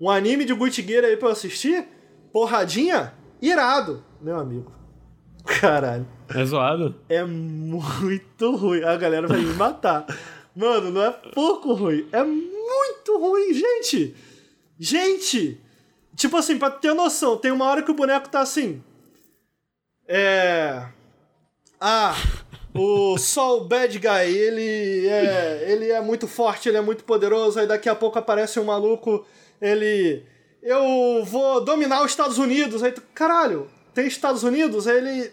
[0.00, 1.86] Um anime de Guilty Gear aí pra eu assistir,
[2.32, 3.12] porradinha,
[3.42, 4.72] irado, meu amigo.
[5.58, 6.94] Caralho, é zoado.
[7.08, 8.82] é muito ruim.
[8.84, 10.06] A galera vai me matar.
[10.54, 14.14] Mano, não é pouco ruim, é muito ruim, gente.
[14.78, 15.60] Gente,
[16.16, 18.82] tipo assim, pra ter noção, tem uma hora que o boneco tá assim.
[20.08, 20.86] É.
[21.80, 22.14] Ah,
[22.74, 27.66] o Sol Bad Guy, ele é, ele é muito forte, ele é muito poderoso, aí
[27.66, 29.24] daqui a pouco aparece um maluco,
[29.60, 30.24] ele.
[30.62, 32.82] Eu vou dominar os Estados Unidos.
[32.82, 34.86] Aí tu, caralho, tem Estados Unidos?
[34.86, 35.32] Aí ele.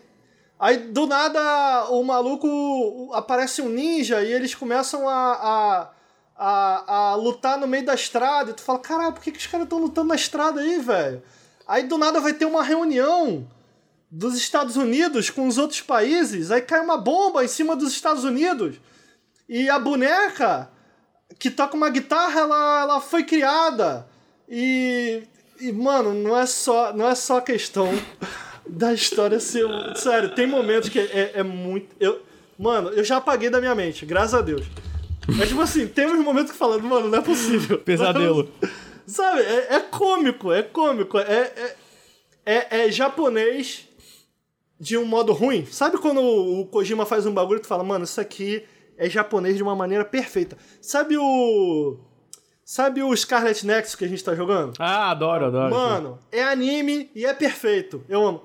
[0.59, 5.89] Aí do nada o maluco aparece um ninja e eles começam a, a,
[6.35, 8.51] a, a lutar no meio da estrada.
[8.51, 11.21] E tu fala, caralho, por que, que os caras estão lutando na estrada aí, velho?
[11.67, 13.47] Aí do nada vai ter uma reunião
[14.09, 18.23] dos Estados Unidos com os outros países, aí cai uma bomba em cima dos Estados
[18.23, 18.77] Unidos.
[19.49, 20.69] E a boneca
[21.37, 24.07] que toca uma guitarra, ela, ela foi criada.
[24.47, 25.23] E,
[25.59, 27.89] e mano, não é só, não é só questão
[28.69, 29.65] da história ser.
[29.95, 31.95] Sério, tem momentos que é, é muito.
[31.99, 32.21] Eu,
[32.57, 34.65] mano, eu já apaguei da minha mente, graças a Deus.
[35.27, 37.77] Mas, tipo assim, tem uns momentos que falando, mano, não é possível.
[37.83, 38.49] Pesadelo.
[39.05, 41.17] Sabe, é, é cômico, é cômico.
[41.17, 41.75] É, é,
[42.45, 43.87] é, é japonês
[44.79, 45.65] de um modo ruim.
[45.65, 48.63] Sabe quando o Kojima faz um bagulho e tu fala, mano, isso aqui
[48.97, 50.57] é japonês de uma maneira perfeita.
[50.81, 51.97] Sabe o.
[52.65, 54.73] Sabe o Scarlet Nexus que a gente tá jogando?
[54.77, 55.73] Ah, adoro, adoro.
[55.73, 58.03] Mano, é anime e é perfeito.
[58.09, 58.43] Eu amo.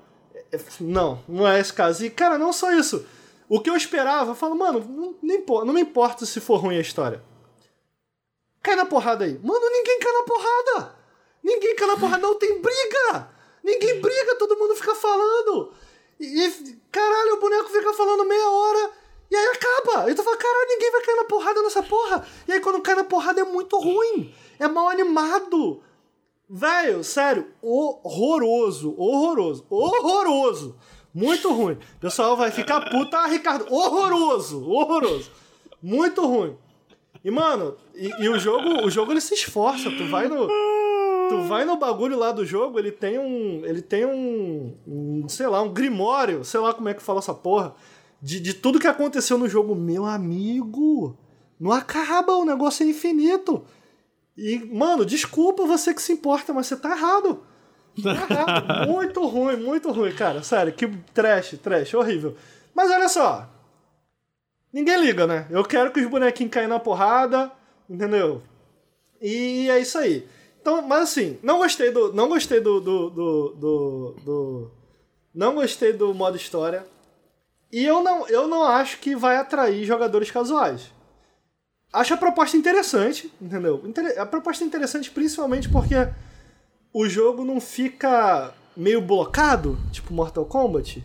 [0.79, 2.05] Não, não é esse caso.
[2.05, 3.05] E, cara, não só isso.
[3.49, 6.77] O que eu esperava, eu falo, mano, não, nem não me importa se for ruim
[6.77, 7.23] a história.
[8.61, 9.39] Cai na porrada aí.
[9.43, 10.95] Mano, ninguém cai na porrada.
[11.43, 13.29] Ninguém cai na porrada, não tem briga.
[13.63, 15.73] Ninguém briga, todo mundo fica falando.
[16.19, 18.91] E, e, caralho, o boneco fica falando meia hora
[19.33, 20.03] e aí acaba.
[20.03, 22.27] Aí tu fala, caralho, ninguém vai cair na porrada nessa porra.
[22.47, 24.33] E aí quando cai na porrada é muito ruim.
[24.59, 25.83] É mal animado.
[26.55, 30.75] Velho, sério, horroroso, horroroso, horroroso.
[31.11, 31.73] Muito ruim.
[31.73, 35.31] O pessoal vai ficar puta, ah, Ricardo, horroroso, horroroso.
[35.81, 36.55] Muito ruim.
[37.25, 39.89] E, mano, e, e o jogo, o jogo ele se esforça.
[39.89, 40.47] Tu vai no.
[41.29, 43.65] Tu vai no bagulho lá do jogo, ele tem um.
[43.65, 44.77] Ele tem um.
[44.87, 47.73] um, sei lá, um grimório, sei lá como é que fala essa porra.
[48.21, 49.73] De, de tudo que aconteceu no jogo.
[49.73, 51.17] Meu amigo!
[51.59, 53.63] Não acaba, o negócio é infinito.
[54.37, 57.43] E, mano, desculpa você que se importa, mas você tá errado.
[58.01, 58.87] Tá errado.
[58.89, 60.41] muito ruim, muito ruim, cara.
[60.41, 62.35] Sério, que trash, trash, horrível.
[62.73, 63.47] Mas olha só.
[64.71, 65.47] ninguém liga, né?
[65.49, 67.51] Eu quero que os bonequinhos caiam na porrada,
[67.89, 68.41] entendeu?
[69.21, 70.27] E é isso aí.
[70.59, 72.11] Então, mas assim, não gostei do.
[72.13, 72.79] Não gostei do.
[72.79, 74.71] do, do, do, do
[75.33, 76.85] não gostei do modo história.
[77.71, 80.92] E eu não, eu não acho que vai atrair jogadores casuais.
[81.93, 83.83] Acho a proposta interessante, entendeu?
[84.17, 85.95] A proposta é interessante principalmente porque
[86.91, 91.03] o jogo não fica meio blocado, tipo Mortal Kombat.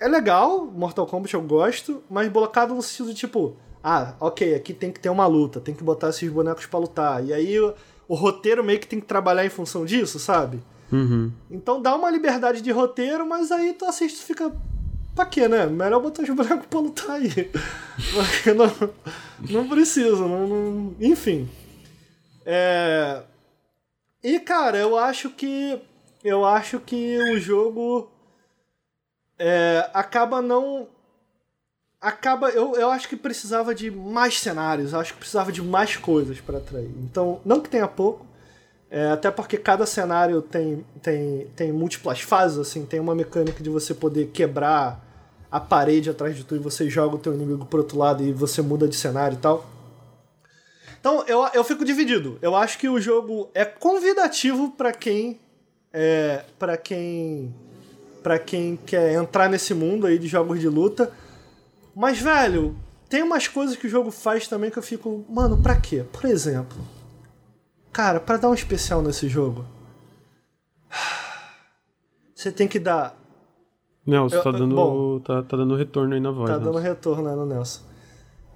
[0.00, 4.90] É legal, Mortal Kombat eu gosto, mas blocado no sentido tipo, ah, ok, aqui tem
[4.90, 7.24] que ter uma luta, tem que botar esses bonecos para lutar.
[7.24, 7.74] E aí o,
[8.08, 10.62] o, roteiro meio que tem que trabalhar em função disso, sabe?
[10.92, 11.30] Uhum.
[11.50, 14.52] Então dá uma liberdade de roteiro, mas aí tu assiste e fica.
[15.20, 15.66] Pra quê, né?
[15.66, 17.50] Melhor botar os bonecos pra lutar aí.
[18.56, 18.90] Não,
[19.50, 20.96] não precisa, não, não...
[20.98, 21.46] enfim.
[22.46, 23.20] É...
[24.24, 25.78] E, cara, eu acho que.
[26.24, 28.10] Eu acho que o jogo.
[29.38, 30.88] É, acaba não
[32.00, 32.48] acaba.
[32.48, 36.56] Eu, eu acho que precisava de mais cenários, acho que precisava de mais coisas para
[36.56, 36.90] atrair.
[37.02, 38.24] Então, não que tenha pouco,
[38.90, 43.68] é, até porque cada cenário tem, tem, tem múltiplas fases, assim, tem uma mecânica de
[43.68, 45.09] você poder quebrar
[45.50, 48.32] a parede atrás de tu e você joga o teu inimigo pro outro lado e
[48.32, 49.68] você muda de cenário e tal.
[51.00, 52.38] Então, eu, eu fico dividido.
[52.42, 55.40] Eu acho que o jogo é convidativo para quem.
[55.92, 57.54] É, para quem.
[58.22, 61.12] para quem quer entrar nesse mundo aí de jogos de luta
[61.94, 62.76] mas, velho,
[63.08, 66.04] tem umas coisas que o jogo faz também que eu fico, mano, pra quê?
[66.10, 66.78] Por exemplo,
[67.92, 69.66] cara, para dar um especial nesse jogo,
[72.34, 73.19] você tem que dar.
[74.06, 76.50] Nelson, eu, tá dando, bom, tá, tá dando retorno aí na voz.
[76.50, 76.72] Tá Nelson.
[76.72, 77.80] dando retorno aí no Nelson.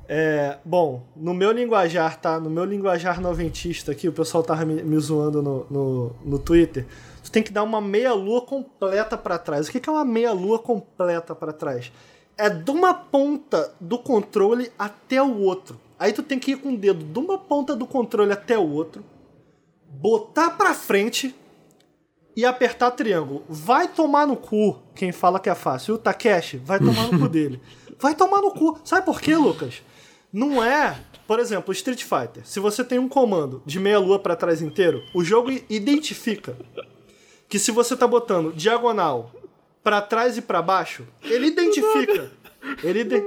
[0.06, 2.38] É, bom, no meu linguajar, tá?
[2.38, 6.86] No meu linguajar noventista aqui, o pessoal tava me, me zoando no, no, no Twitter.
[7.22, 9.68] Tu tem que dar uma meia-lua completa para trás.
[9.68, 11.90] O que, que é uma meia-lua completa para trás?
[12.36, 15.80] é de uma ponta do controle até o outro.
[15.98, 18.68] Aí tu tem que ir com o dedo de uma ponta do controle até o
[18.68, 19.04] outro,
[19.88, 21.34] botar pra frente
[22.36, 23.44] e apertar triângulo.
[23.48, 25.94] Vai tomar no cu quem fala que é fácil.
[25.94, 27.60] O Takeshi vai tomar no cu dele.
[27.98, 28.78] Vai tomar no cu.
[28.84, 29.82] Sabe por quê, Lucas?
[30.32, 32.44] Não é, por exemplo, Street Fighter.
[32.44, 36.56] Se você tem um comando de meia lua para trás inteiro, o jogo identifica
[37.48, 39.30] que se você tá botando diagonal
[39.82, 42.32] para trás e para baixo, ele identifica.
[42.82, 43.22] Ele, de...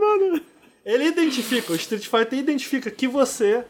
[0.83, 3.63] ele identifica, o Street Fighter identifica que você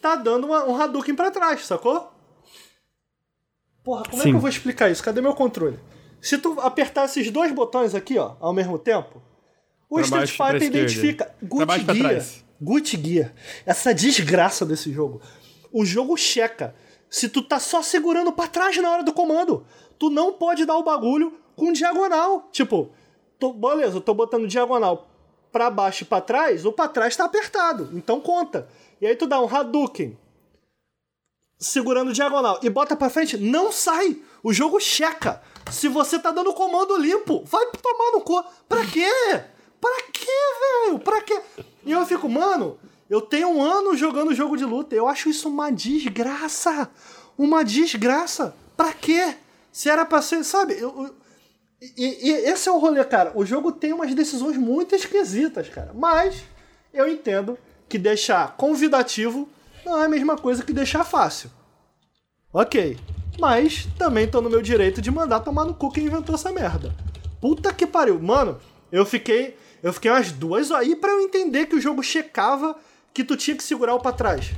[0.00, 2.12] tá dando uma, um Hadouken pra trás, sacou?
[3.84, 4.28] Porra, como Sim.
[4.28, 5.02] é que eu vou explicar isso?
[5.02, 5.78] Cadê meu controle?
[6.20, 9.20] Se tu apertar esses dois botões aqui, ó, ao mesmo tempo,
[9.90, 12.24] o pra Street Fighter identifica Gucci Gear.
[12.60, 13.32] Gucci Gear.
[13.66, 15.20] Essa desgraça desse jogo.
[15.72, 16.74] O jogo checa
[17.10, 19.66] se tu tá só segurando para trás na hora do comando.
[19.98, 22.48] Tu não pode dar o bagulho com diagonal.
[22.52, 22.90] Tipo,
[23.38, 25.08] tô, beleza, eu tô botando diagonal
[25.50, 27.90] para baixo e pra trás, o pra trás tá apertado.
[27.92, 28.68] Então conta.
[29.00, 30.16] E aí tu dá um Hadouken
[31.62, 34.20] segurando diagonal e bota pra frente, não sai.
[34.42, 35.40] O jogo checa.
[35.70, 38.44] Se você tá dando comando limpo, vai tomar no cu.
[38.68, 39.08] Pra quê?
[39.80, 40.26] Pra quê,
[40.86, 40.98] velho?
[40.98, 41.40] Pra quê?
[41.84, 44.94] E eu fico, mano, eu tenho um ano jogando jogo de luta.
[44.94, 46.90] Eu acho isso uma desgraça.
[47.38, 48.54] Uma desgraça.
[48.76, 49.36] Pra quê?
[49.70, 50.74] Se era pra ser, sabe?
[50.78, 51.14] Eu,
[51.80, 53.32] e, e, esse é o rolê, cara.
[53.34, 55.92] O jogo tem umas decisões muito esquisitas, cara.
[55.94, 56.42] Mas
[56.92, 57.58] eu entendo
[57.88, 59.48] que deixar convidativo
[59.84, 61.50] não é a mesma coisa que deixar fácil.
[62.52, 62.98] Ok.
[63.38, 66.94] Mas também tô no meu direito de mandar tomar no cu quem inventou essa merda.
[67.40, 68.20] Puta que pariu.
[68.20, 68.58] Mano,
[68.90, 69.56] eu fiquei.
[69.82, 72.76] Eu fiquei umas duas aí para eu entender que o jogo checava
[73.12, 74.52] que tu tinha que segurar o pra trás.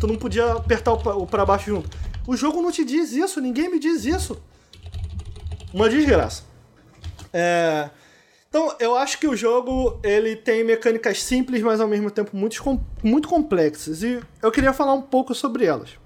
[0.00, 1.96] Tu não podia apertar o pra baixo junto.
[2.26, 4.42] O jogo não te diz isso, ninguém me diz isso.
[5.72, 6.42] Uma desgraça.
[7.32, 7.90] É...
[8.54, 12.80] Então, eu acho que o jogo ele tem mecânicas simples, mas ao mesmo tempo muito,
[13.02, 14.04] muito complexas.
[14.04, 15.98] E eu queria falar um pouco sobre elas.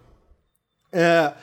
[0.90, 1.34] É...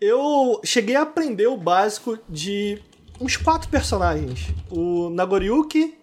[0.00, 2.80] Eu cheguei a aprender o básico de
[3.20, 4.46] uns quatro personagens.
[4.70, 5.98] O Nagoriyuki,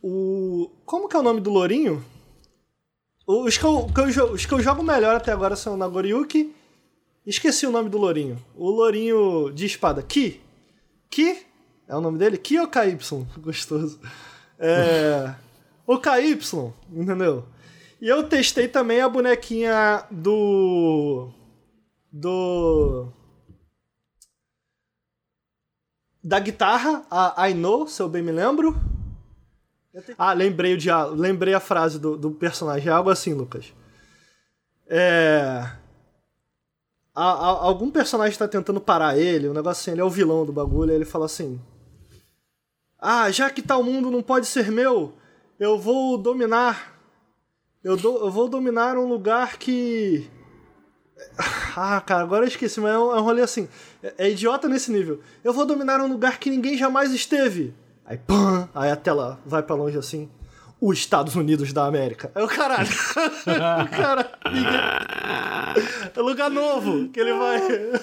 [0.00, 0.70] o...
[0.84, 2.04] Como que é o nome do lourinho?
[3.26, 6.54] Os que, eu, que eu, os que eu jogo melhor até agora são o Nagoriyuki.
[7.26, 8.38] Esqueci o nome do lourinho.
[8.54, 10.00] O lourinho de espada.
[10.00, 10.40] Ki.
[11.10, 11.47] Ki
[11.88, 12.36] é o nome dele?
[12.36, 12.98] Ki ou KY?
[13.38, 13.98] Gostoso.
[14.58, 15.34] É.
[15.86, 16.38] o KY,
[16.92, 17.46] entendeu?
[18.00, 21.30] E eu testei também a bonequinha do.
[22.12, 23.08] Do.
[26.22, 28.76] Da guitarra, a I Know, se eu bem me lembro.
[30.16, 31.06] Ah, lembrei, o dia...
[31.06, 32.88] lembrei a frase do, do personagem.
[32.88, 33.72] É algo assim, Lucas.
[34.86, 35.72] É
[37.18, 40.46] a, a, algum personagem está tentando parar ele, um negócio assim, ele é o vilão
[40.46, 41.60] do bagulho, ele fala assim:
[43.00, 45.14] Ah, já que tal mundo não pode ser meu,
[45.58, 46.98] Eu vou dominar.
[47.82, 50.28] Eu, do, eu vou dominar um lugar que.
[51.76, 53.68] Ah, cara, agora eu esqueci, mas é um, é um rolê assim.
[54.02, 55.20] É, é, idiota nesse nível.
[55.42, 57.74] Eu vou dominar um lugar que ninguém jamais esteve.
[58.04, 58.68] Aí, pã!
[58.74, 60.28] Aí a tela vai para longe assim.
[60.80, 62.30] Os Estados Unidos da América.
[62.34, 62.88] É o caralho.
[63.90, 64.80] cara, ninguém...
[66.16, 68.00] É lugar novo que ele vai.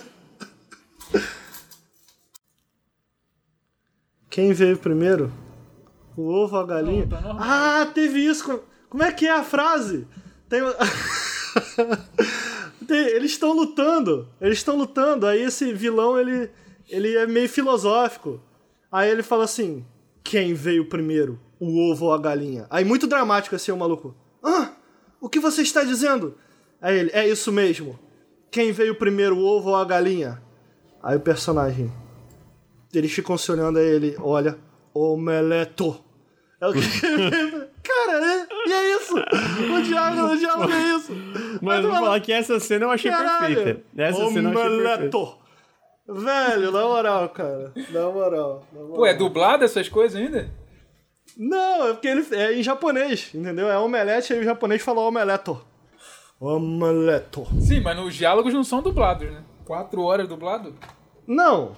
[4.36, 5.32] Quem veio primeiro?
[6.18, 7.06] O ovo ou a galinha?
[7.06, 8.62] Não, tá ah, teve isso.
[8.90, 10.06] Como é que é a frase?
[12.86, 12.98] Tem...
[12.98, 14.28] Eles estão lutando.
[14.42, 15.26] Eles estão lutando.
[15.26, 16.52] Aí esse vilão, ele,
[16.90, 18.42] ele é meio filosófico.
[18.92, 19.86] Aí ele fala assim:
[20.22, 21.40] Quem veio primeiro?
[21.58, 22.68] O ovo ou a galinha?
[22.70, 24.14] Aí muito dramático assim, o maluco.
[24.44, 24.72] Ah,
[25.22, 26.36] o que você está dizendo?
[26.82, 27.98] Aí ele: É isso mesmo.
[28.52, 30.44] Quem veio primeiro, o ovo ou a galinha?
[31.02, 31.90] Aí o personagem.
[32.96, 34.58] Eles ficam se olhando, aí ele olha,
[34.94, 36.04] omeleto.
[36.62, 36.80] É o que.
[37.86, 39.14] Cara, é, e é isso!
[39.16, 41.12] O diálogo, o diálogo é isso!
[41.62, 43.56] Mas vou falar que essa cena eu achei Caralho.
[43.56, 43.84] perfeita.
[43.96, 44.34] Essa omeleto.
[44.34, 45.46] cena eu achei perfeita.
[46.08, 47.74] Velho, na moral, cara.
[47.90, 48.96] Na moral, na moral.
[48.96, 50.50] Pô, é dublado essas coisas ainda?
[51.38, 53.68] Não, é porque ele é em japonês, entendeu?
[53.68, 55.60] É omelete, aí o japonês fala omeleto.
[56.40, 57.48] Omeleto.
[57.60, 59.44] Sim, mas os diálogos não são dublados, né?
[59.66, 60.76] Quatro horas dublado?
[61.28, 61.76] Não.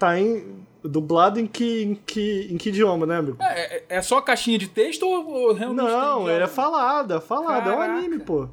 [0.00, 0.58] Tá em.
[0.82, 3.36] Dublado em que, em que, em que idioma, né, amigo?
[3.38, 5.86] É, é, é só caixinha de texto ou, ou realmente.
[5.86, 7.70] Não, ele é falado, é falado, Caraca.
[7.70, 8.48] é um anime, pô.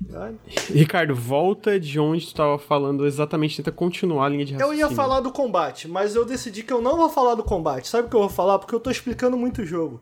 [0.74, 4.82] Ricardo, volta de onde tu estava falando exatamente, tenta continuar a linha de raciocínio.
[4.82, 7.88] Eu ia falar do combate, mas eu decidi que eu não vou falar do combate.
[7.88, 8.58] Sabe o que eu vou falar?
[8.58, 10.00] Porque eu tô explicando muito o jogo.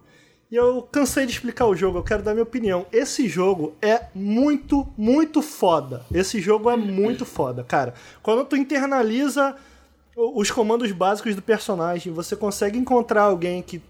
[0.50, 2.86] E eu cansei de explicar o jogo, eu quero dar minha opinião.
[2.90, 6.06] Esse jogo é muito, muito foda.
[6.12, 7.92] Esse jogo é muito foda, cara.
[8.22, 9.54] Quando tu internaliza
[10.18, 13.80] os comandos básicos do personagem, você consegue encontrar alguém que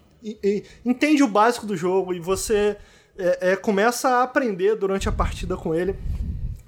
[0.85, 2.77] entende o básico do jogo e você
[3.17, 5.97] é, é, começa a aprender durante a partida com ele.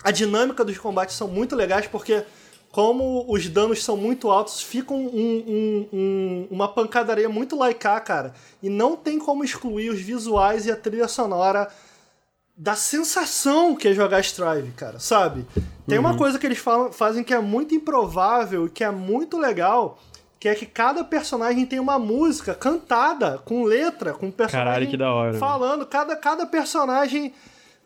[0.03, 2.25] A dinâmica dos combates são muito legais porque
[2.73, 8.33] como os danos são muito altos, fica um, um, um, uma pancadaria muito laica, cara.
[8.63, 11.69] E não tem como excluir os visuais e a trilha sonora
[12.61, 15.47] da sensação que é jogar Strive, cara, sabe?
[15.89, 16.05] Tem uhum.
[16.05, 19.99] uma coisa que eles falam, fazem que é muito improvável e que é muito legal,
[20.39, 24.97] que é que cada personagem tem uma música cantada, com letra, com personagem Caralho, que
[24.99, 25.39] da hora.
[25.39, 25.87] falando.
[25.87, 27.33] Cada, cada personagem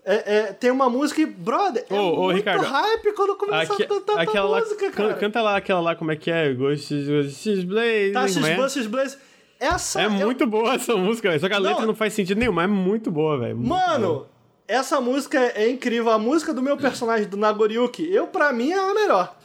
[0.04, 3.84] é, é, tem uma música e, brother, é ô, muito Ricardo, hype quando começa Aque,
[3.84, 5.14] a cantar aquela lá, música, cara.
[5.14, 6.52] Canta lá aquela lá, como é que é?
[6.52, 8.12] Ghosts, Ghosts Blaze.
[8.12, 9.18] Tá, Ghosts Blaze.
[9.60, 11.40] Essa é, é muito boa essa música, véio.
[11.40, 13.56] só que a não, letra não faz sentido nenhum, mas é muito boa, velho.
[13.56, 14.33] Mano, boa.
[14.66, 16.10] Essa música é incrível.
[16.10, 19.36] A música do meu personagem, do Nagoriyuki, eu, pra mim, é a melhor.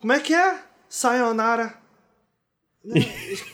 [0.00, 0.58] Como é que é?
[0.88, 1.74] Sayonara.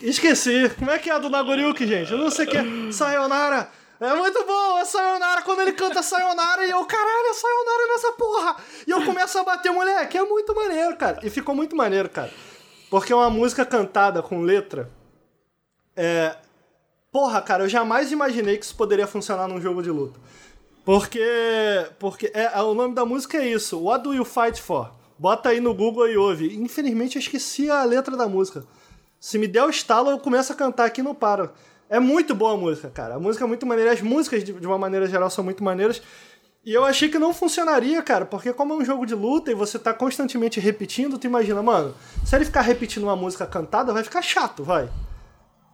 [0.02, 0.70] Esqueci.
[0.78, 2.12] Como é que é a do Nagoriyuki, gente?
[2.12, 2.92] Eu não sei o que é.
[2.92, 3.70] Sayonara.
[4.00, 5.42] É muito bom, é Sayonara.
[5.42, 8.56] Quando ele canta Sayonara, e eu, caralho, é Sayonara nessa porra.
[8.86, 11.20] E eu começo a bater, moleque, é muito maneiro, cara.
[11.22, 12.30] E ficou muito maneiro, cara.
[12.90, 14.90] Porque é uma música cantada com letra.
[15.96, 16.36] É.
[17.10, 20.18] Porra, cara, eu jamais imaginei que isso poderia funcionar num jogo de luta.
[20.84, 21.20] Porque.
[21.98, 23.82] Porque é, o nome da música é isso.
[23.82, 24.92] What do you fight for?
[25.18, 26.54] Bota aí no Google e ouve.
[26.56, 28.64] Infelizmente eu esqueci a letra da música.
[29.18, 31.50] Se me der o estalo, eu começo a cantar aqui e não paro.
[31.88, 33.14] É muito boa a música, cara.
[33.14, 33.92] A música é muito maneira.
[33.92, 36.02] As músicas, de, de uma maneira geral, são muito maneiras.
[36.64, 39.54] E eu achei que não funcionaria, cara, porque como é um jogo de luta e
[39.54, 44.02] você tá constantemente repetindo, tu imagina, mano, se ele ficar repetindo uma música cantada, vai
[44.02, 44.88] ficar chato, vai.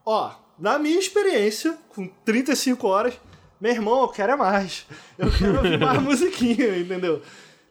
[0.04, 3.14] Ó, na minha experiência, com 35 horas,
[3.60, 4.86] meu irmão, eu quero é mais.
[5.18, 7.22] Eu quero ouvir mais musiquinha, entendeu?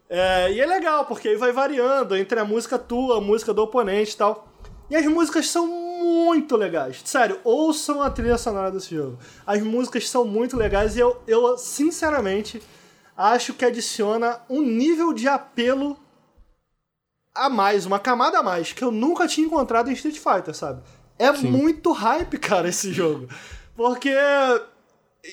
[0.09, 3.63] É, e é legal, porque aí vai variando entre a música tua, a música do
[3.63, 4.47] oponente e tal.
[4.89, 7.01] E as músicas são muito legais.
[7.05, 9.19] Sério, ouçam a trilha sonora desse jogo.
[9.45, 12.61] As músicas são muito legais e eu, eu sinceramente,
[13.15, 15.97] acho que adiciona um nível de apelo
[17.35, 20.81] a mais, uma camada a mais, que eu nunca tinha encontrado em Street Fighter, sabe?
[21.17, 21.51] É Sim.
[21.51, 23.27] muito hype, cara, esse jogo.
[23.75, 24.11] Porque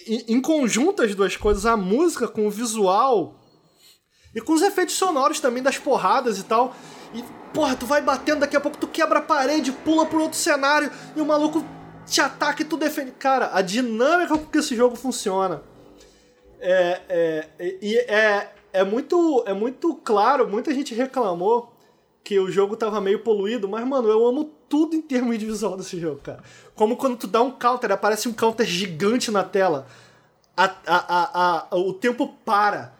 [0.07, 3.35] em conjunto as duas coisas, a música com o visual
[4.35, 6.75] e com os efeitos sonoros também das porradas e tal,
[7.15, 7.25] e,
[7.55, 10.91] porra, tu vai batendo, daqui a pouco tu quebra a parede, pula pro outro cenário
[11.15, 11.65] e o maluco
[12.05, 13.13] te ataca e tu defende.
[13.13, 15.63] Cara, a dinâmica com que esse jogo funciona
[16.61, 20.49] é, é, é, é, é, muito, é muito claro.
[20.49, 21.73] Muita gente reclamou
[22.23, 25.77] que o jogo tava meio poluído, mas, mano, eu amo tudo em termos de visual
[25.77, 26.43] desse jogo, cara.
[26.75, 29.87] Como quando tu dá um counter, aparece um counter gigante na tela.
[30.57, 32.95] A, a, a, o tempo para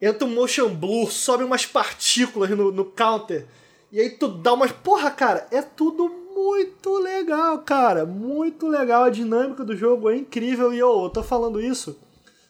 [0.00, 3.46] entra um motion blur, sobe umas partículas no, no counter.
[3.90, 4.72] E aí tu dá umas.
[4.72, 8.04] Porra, cara, é tudo muito legal, cara.
[8.04, 9.04] Muito legal.
[9.04, 10.72] A dinâmica do jogo é incrível.
[10.72, 11.96] E eu, eu tô falando isso.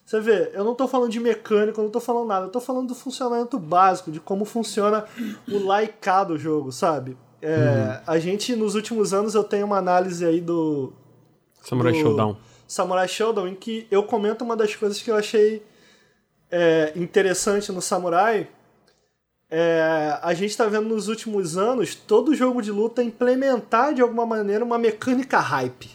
[0.05, 2.47] Você vê, eu não tô falando de mecânica, eu não tô falando nada.
[2.47, 5.07] Eu tô falando do funcionamento básico, de como funciona
[5.49, 7.17] o laicar do jogo, sabe?
[7.47, 8.01] É, uhum.
[8.07, 10.93] A gente, nos últimos anos, eu tenho uma análise aí do.
[11.63, 12.37] Samurai do Showdown.
[12.67, 15.63] Samurai Showdown, em que eu comento uma das coisas que eu achei
[16.51, 18.49] é, interessante no Samurai
[19.57, 24.27] é, a gente está vendo nos últimos anos todo jogo de luta implementar de alguma
[24.27, 25.91] maneira uma mecânica hype.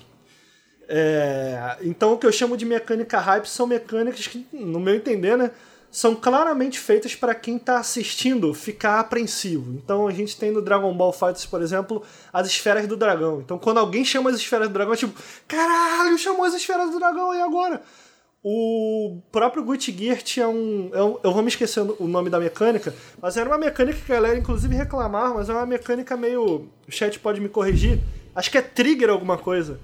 [0.87, 5.37] É, então o que eu chamo de mecânica hype são mecânicas que, no meu entender,
[5.37, 5.51] né,
[5.91, 9.73] são claramente feitas para quem está assistindo ficar apreensivo.
[9.73, 13.41] Então a gente tem no Dragon Ball FighterZ, por exemplo, as esferas do dragão.
[13.41, 16.99] Então quando alguém chama as esferas do dragão, é tipo, caralho, chamou as esferas do
[16.99, 17.81] dragão e agora?
[18.41, 19.91] O próprio Gucci
[20.23, 20.89] tinha um.
[20.93, 24.15] Eu, eu vou me esquecer o nome da mecânica, mas era uma mecânica que a
[24.15, 26.69] galera inclusive reclamava, mas é uma mecânica meio.
[26.87, 27.99] O chat pode me corrigir.
[28.33, 29.79] Acho que é trigger alguma coisa.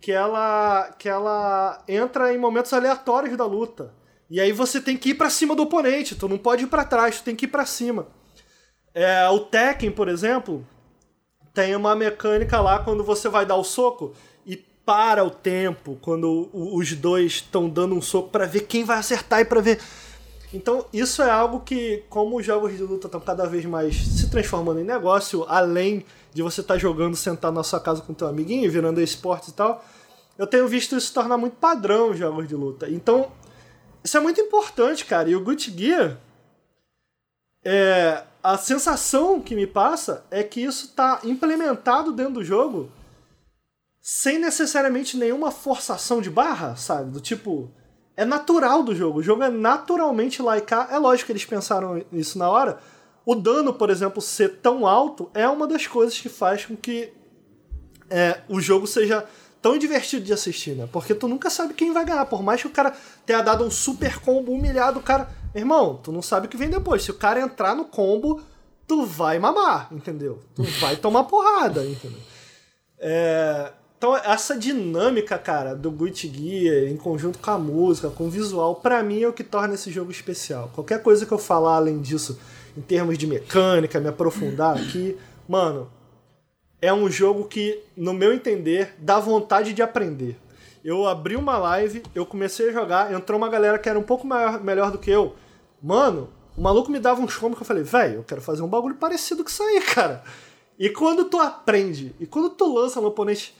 [0.00, 0.94] Que ela.
[0.98, 3.92] que ela entra em momentos aleatórios da luta.
[4.30, 6.84] E aí você tem que ir para cima do oponente, tu não pode ir para
[6.84, 8.06] trás, tu tem que ir para cima.
[8.94, 10.66] É, o Tekken, por exemplo,
[11.52, 14.14] tem uma mecânica lá quando você vai dar o soco
[14.84, 19.40] para o tempo quando os dois estão dando um soco para ver quem vai acertar
[19.40, 19.80] e para ver.
[20.52, 24.30] Então, isso é algo que, como os jogos de luta estão cada vez mais se
[24.30, 28.28] transformando em negócio, além de você estar tá jogando sentado na sua casa com teu
[28.28, 29.84] amiguinho, virando esportes e tal,
[30.38, 32.88] eu tenho visto isso se tornar muito padrão os jogos de luta.
[32.88, 33.32] Então,
[34.04, 35.30] isso é muito importante, cara.
[35.30, 36.18] E o Gucci Gear,
[37.64, 42.92] é, a sensação que me passa é que isso está implementado dentro do jogo
[44.02, 47.10] sem necessariamente nenhuma forçação de barra, sabe?
[47.10, 47.70] Do tipo.
[48.16, 49.18] É natural do jogo.
[49.18, 50.92] O jogo é naturalmente laicar.
[50.92, 52.78] É lógico que eles pensaram nisso na hora.
[53.24, 57.12] O dano, por exemplo, ser tão alto é uma das coisas que faz com que
[58.10, 59.26] é, o jogo seja
[59.64, 60.86] tão divertido de assistir, né?
[60.92, 62.26] Porque tu nunca sabe quem vai ganhar.
[62.26, 62.92] Por mais que o cara
[63.24, 65.26] tenha dado um super combo humilhado, o cara.
[65.54, 67.02] Irmão, tu não sabe o que vem depois.
[67.02, 68.42] Se o cara entrar no combo,
[68.86, 70.38] tu vai mamar, entendeu?
[70.54, 72.20] Tu vai tomar porrada, entendeu?
[72.98, 73.72] É.
[73.96, 78.74] Então, essa dinâmica, cara, do Gucci Gear, em conjunto com a música, com o visual,
[78.74, 80.70] para mim é o que torna esse jogo especial.
[80.74, 82.38] Qualquer coisa que eu falar além disso,
[82.76, 85.16] em termos de mecânica, me aprofundar aqui,
[85.48, 85.88] mano,
[86.84, 90.38] é um jogo que, no meu entender, dá vontade de aprender.
[90.84, 94.26] Eu abri uma live, eu comecei a jogar, entrou uma galera que era um pouco
[94.26, 95.34] maior, melhor do que eu.
[95.82, 98.68] Mano, o maluco me dava uns combos que eu falei, velho, eu quero fazer um
[98.68, 100.22] bagulho parecido com isso aí, cara.
[100.78, 103.54] E quando tu aprende, e quando tu lança no oponente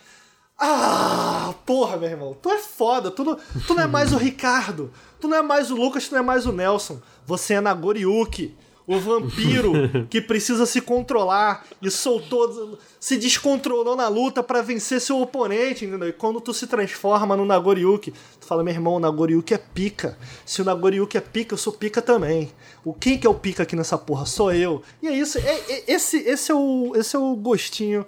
[0.58, 4.92] ah, porra, meu irmão, tu é foda, tu não, tu não é mais o Ricardo,
[5.18, 8.54] tu não é mais o Lucas, tu não é mais o Nelson, você é Nagoriuki,
[8.86, 9.72] o vampiro
[10.10, 16.08] que precisa se controlar e soltou, se descontrolou na luta para vencer seu oponente, entendeu?
[16.08, 20.18] E quando tu se transforma no Nagoriuki, tu fala, meu irmão, o Nagoriuki é pica.
[20.44, 22.52] Se o Nagoriuki é pica, eu sou pica também.
[22.84, 24.26] O quem que é o pica aqui nessa porra?
[24.26, 24.82] Sou eu.
[25.02, 28.04] E é isso, é, é esse, esse, é o, esse é o gostinho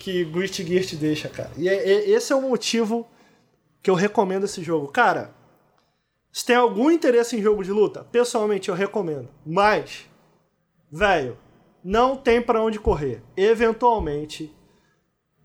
[0.00, 1.50] que Guilty Gear te deixa, cara.
[1.56, 3.06] E é, é, esse é o motivo
[3.82, 4.88] que eu recomendo esse jogo.
[4.88, 5.34] Cara,
[6.30, 9.28] se tem algum interesse em jogo de luta, pessoalmente eu recomendo.
[9.46, 10.06] Mas
[10.90, 11.36] velho,
[11.82, 13.22] não tem para onde correr.
[13.36, 14.54] Eventualmente,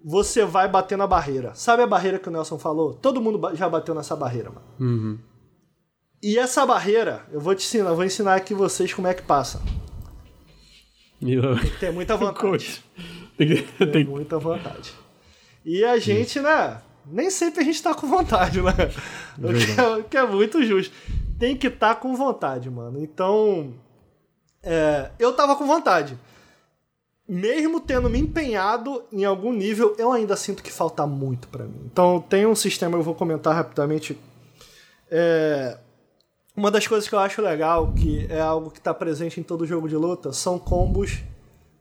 [0.03, 1.53] você vai bater na barreira.
[1.53, 2.93] Sabe a barreira que o Nelson falou?
[2.93, 4.65] Todo mundo já bateu nessa barreira, mano.
[4.79, 5.19] Uhum.
[6.21, 9.61] E essa barreira, eu vou te ensinar, vou ensinar aqui vocês como é que passa.
[11.21, 11.57] Eu...
[11.59, 12.83] Tem que ter muita vontade.
[13.37, 13.85] tem, que...
[13.85, 14.93] tem muita vontade.
[15.65, 16.81] E a gente, né?
[17.05, 18.71] Nem sempre a gente tá com vontade, né?
[19.37, 20.93] O que, é, o que é muito justo.
[21.37, 23.01] Tem que estar tá com vontade, mano.
[23.01, 23.73] Então,
[24.63, 26.17] é, eu tava com vontade.
[27.27, 31.89] Mesmo tendo me empenhado em algum nível, eu ainda sinto que falta muito para mim.
[31.91, 34.17] Então tem um sistema, eu vou comentar rapidamente.
[35.09, 35.77] É,
[36.55, 39.65] uma das coisas que eu acho legal, que é algo que está presente em todo
[39.65, 41.23] jogo de luta, são combos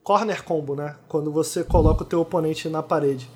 [0.03, 0.97] corner combo, né?
[1.09, 3.29] Quando você coloca o teu oponente na parede.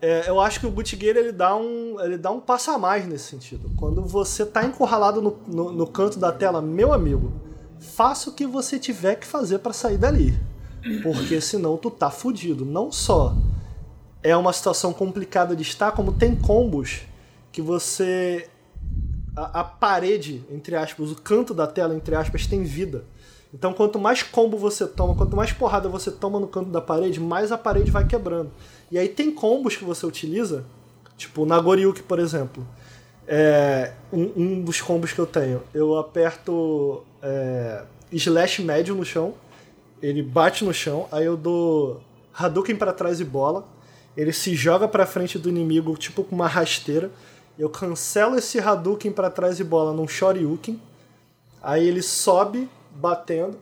[0.00, 2.78] É, eu acho que o Gucci Gear, ele dá um ele dá um passo a
[2.78, 3.70] mais nesse sentido.
[3.76, 7.32] Quando você tá encurralado no, no, no canto da tela, meu amigo,
[7.80, 10.38] faça o que você tiver que fazer para sair dali.
[11.02, 12.64] Porque senão tu tá fudido.
[12.64, 13.34] Não só
[14.22, 17.02] é uma situação complicada de estar, como tem combos
[17.52, 18.48] que você.
[19.36, 23.04] A, a, parede, entre aspas, o canto da tela, entre aspas, tem vida.
[23.52, 27.20] Então, quanto mais combo você toma, quanto mais porrada você toma no canto da parede,
[27.20, 28.50] mais a parede vai quebrando.
[28.90, 30.64] E aí tem combos que você utiliza,
[31.16, 32.66] tipo na Goryuki, por exemplo.
[33.28, 39.34] É, um, um dos combos que eu tenho, eu aperto é, slash médio no chão,
[40.00, 42.00] ele bate no chão, aí eu dou
[42.32, 43.64] Hadouken para trás e bola.
[44.16, 47.10] Ele se joga para frente do inimigo, tipo com uma rasteira.
[47.58, 50.80] Eu cancelo esse Hadouken para trás e bola num Shoryuken.
[51.62, 53.58] Aí ele sobe batendo.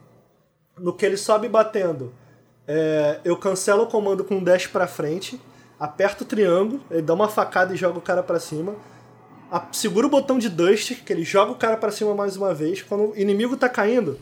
[0.77, 2.13] No que ele sobe batendo,
[2.67, 5.41] é, eu cancelo o comando com um dash para frente,
[5.79, 8.75] aperto o triângulo, ele dá uma facada e joga o cara para cima.
[9.55, 12.53] A, segura o botão de Dust, que ele joga o cara para cima mais uma
[12.53, 12.83] vez.
[12.83, 14.19] Quando o inimigo tá caindo,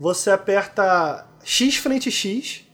[0.00, 2.64] você aperta X frente X,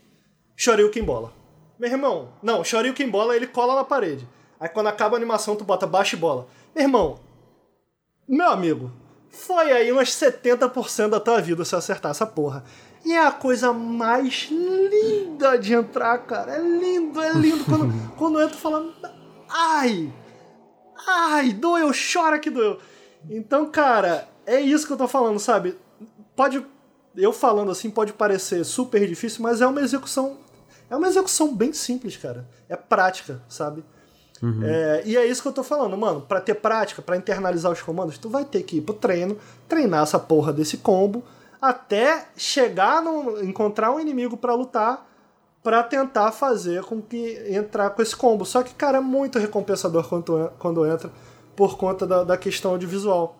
[0.56, 1.34] Shoryuken bola.
[1.78, 4.26] Meu irmão, não, Shoryuken bola ele cola na parede.
[4.58, 6.46] Aí quando acaba a animação, tu bota baixo e bola.
[6.74, 7.20] Meu irmão,
[8.26, 8.90] meu amigo,
[9.28, 12.64] foi aí umas 70% da tua vida se acertar essa porra.
[13.04, 16.56] E é a coisa mais linda de entrar, cara.
[16.56, 17.66] É lindo, é lindo.
[17.66, 18.94] Quando, quando eu entro falando.
[19.46, 20.10] Ai!
[21.08, 22.78] Ai, doeu, chora que doeu.
[23.28, 25.76] Então, cara, é isso que eu tô falando, sabe?
[26.36, 26.64] Pode.
[27.16, 30.36] Eu falando assim pode parecer super difícil, mas é uma execução.
[30.90, 32.48] É uma execução bem simples, cara.
[32.68, 33.84] É prática, sabe?
[34.42, 34.62] Uhum.
[34.62, 36.20] É, e é isso que eu tô falando, mano.
[36.20, 39.36] Para ter prática, para internalizar os comandos, tu vai ter que ir pro treino,
[39.68, 41.24] treinar essa porra desse combo,
[41.60, 43.42] até chegar no.
[43.42, 45.07] encontrar um inimigo para lutar,
[45.68, 48.46] para tentar fazer com que entrar com esse combo.
[48.46, 51.12] Só que, cara, é muito recompensador quando, quando entra,
[51.54, 53.36] por conta da, da questão audiovisual.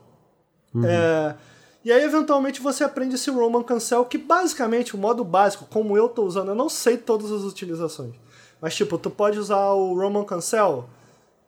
[0.74, 0.85] Uhum.
[0.85, 1.35] É,
[1.83, 6.07] e aí, eventualmente, você aprende esse Roman Cancel, que basicamente, o modo básico, como eu
[6.07, 8.12] tô usando, eu não sei todas as utilizações.
[8.61, 10.85] Mas, tipo, tu pode usar o Roman Cancel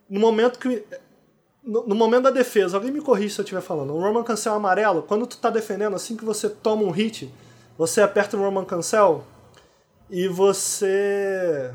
[0.09, 0.83] no momento que.
[1.63, 3.93] No, no, momento da defesa, alguém me corrige se eu estiver falando.
[3.93, 7.31] O Roman Cancel amarelo, quando tu tá defendendo, assim que você toma um hit,
[7.77, 9.27] você aperta o Roman Cancel
[10.11, 11.73] e você.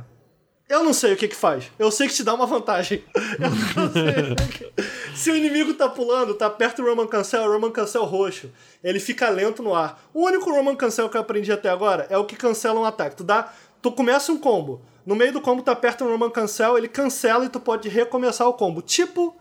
[0.68, 1.72] Eu não sei o que que faz.
[1.78, 3.04] Eu sei que te dá uma vantagem.
[3.40, 4.74] Eu não sei.
[5.16, 8.52] Se o inimigo tá pulando, tá perto do Roman Cancel, o Roman Cancel roxo.
[8.84, 10.04] Ele fica lento no ar.
[10.14, 13.16] O único Roman Cancel que eu aprendi até agora é o que cancela um ataque.
[13.16, 13.54] Tu dá.
[13.82, 14.82] Tu começa um combo.
[15.06, 18.48] No meio do combo tá perto do Roman Cancel, ele cancela e tu pode recomeçar
[18.48, 18.82] o combo.
[18.82, 19.36] Tipo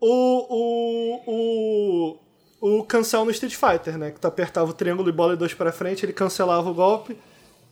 [0.00, 0.54] o.
[0.54, 2.16] o.
[2.60, 2.78] o.
[2.78, 4.12] o cancel no Street Fighter, né?
[4.12, 7.18] Que tu apertava o triângulo e bola e dois pra frente, ele cancelava o golpe.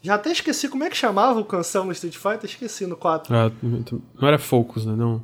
[0.05, 3.35] Já até esqueci como é que chamava o cancel no Street Fighter, esqueci no 4.
[3.35, 4.95] Ah, não era Focus, né?
[4.95, 5.23] Não.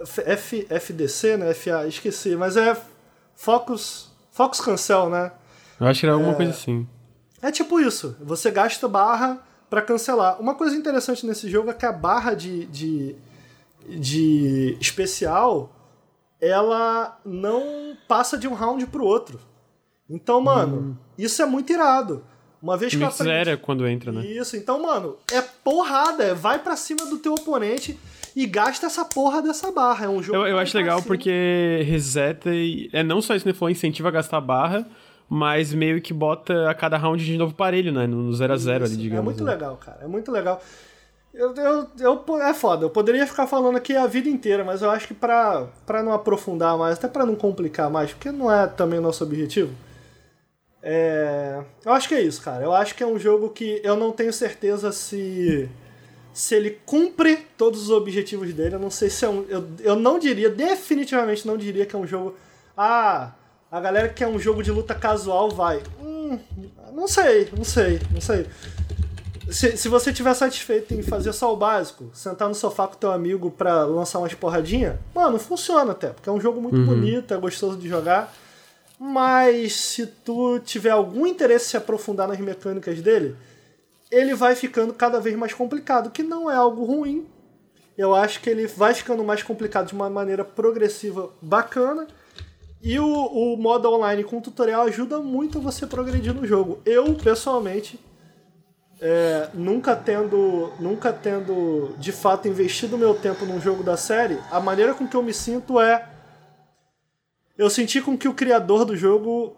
[0.00, 1.52] F, FDC, né?
[1.52, 2.80] FA, esqueci, mas é
[3.34, 4.12] Focus.
[4.30, 5.32] Focus Cancel, né?
[5.80, 6.86] Eu acho que era alguma é, coisa assim.
[7.42, 8.16] É tipo isso.
[8.20, 10.40] Você gasta barra para cancelar.
[10.40, 13.16] Uma coisa interessante nesse jogo é que a barra de, de,
[13.88, 15.74] de especial
[16.40, 19.40] ela não passa de um round pro outro.
[20.08, 20.96] Então, mano, hum.
[21.18, 22.24] isso é muito irado.
[22.62, 23.30] Uma vez que eu aprendi...
[23.30, 24.24] zero quando entra, né?
[24.26, 27.98] Isso, então, mano, é porrada, é vai para cima do teu oponente
[28.36, 30.04] e gasta essa porra dessa barra.
[30.04, 30.38] É um jogo.
[30.38, 32.90] Eu, eu acho legal porque reseta e.
[32.92, 33.54] É não só isso, né?
[33.54, 34.86] Falou, incentiva a gastar barra,
[35.28, 38.06] mas meio que bota a cada round de novo parelho, né?
[38.06, 39.20] No 0 a 0 ali, digamos.
[39.20, 39.52] É muito né?
[39.52, 39.98] legal, cara.
[40.02, 40.62] É muito legal.
[41.32, 44.90] Eu, eu, eu, é foda, eu poderia ficar falando aqui a vida inteira, mas eu
[44.90, 48.66] acho que pra, pra não aprofundar mais, até pra não complicar mais, porque não é
[48.66, 49.72] também o nosso objetivo.
[50.82, 52.64] É, eu acho que é isso, cara.
[52.64, 55.68] Eu acho que é um jogo que eu não tenho certeza se
[56.32, 58.76] se ele cumpre todos os objetivos dele.
[58.76, 59.44] Eu não sei se é um.
[59.48, 62.36] Eu, eu não diria, definitivamente não diria que é um jogo.
[62.76, 63.32] Ah,
[63.70, 65.82] a galera que é um jogo de luta casual vai.
[66.02, 66.38] Hum,
[66.92, 68.46] não sei, não sei, não sei.
[69.50, 73.10] Se, se você tiver satisfeito em fazer só o básico, sentar no sofá com teu
[73.10, 76.86] amigo pra lançar umas porradinha, mano, funciona até, porque é um jogo muito uhum.
[76.86, 78.32] bonito, é gostoso de jogar.
[79.02, 83.34] Mas se tu tiver algum interesse em se aprofundar nas mecânicas dele,
[84.10, 87.26] ele vai ficando cada vez mais complicado, que não é algo ruim.
[87.96, 92.08] Eu acho que ele vai ficando mais complicado de uma maneira progressiva bacana
[92.82, 96.82] e o, o modo online com tutorial ajuda muito você progredir no jogo.
[96.84, 97.98] Eu, pessoalmente,
[99.00, 104.60] é, nunca tendo nunca tendo de fato investido meu tempo num jogo da série, a
[104.60, 106.06] maneira com que eu me sinto é
[107.60, 109.54] eu senti com que o criador do jogo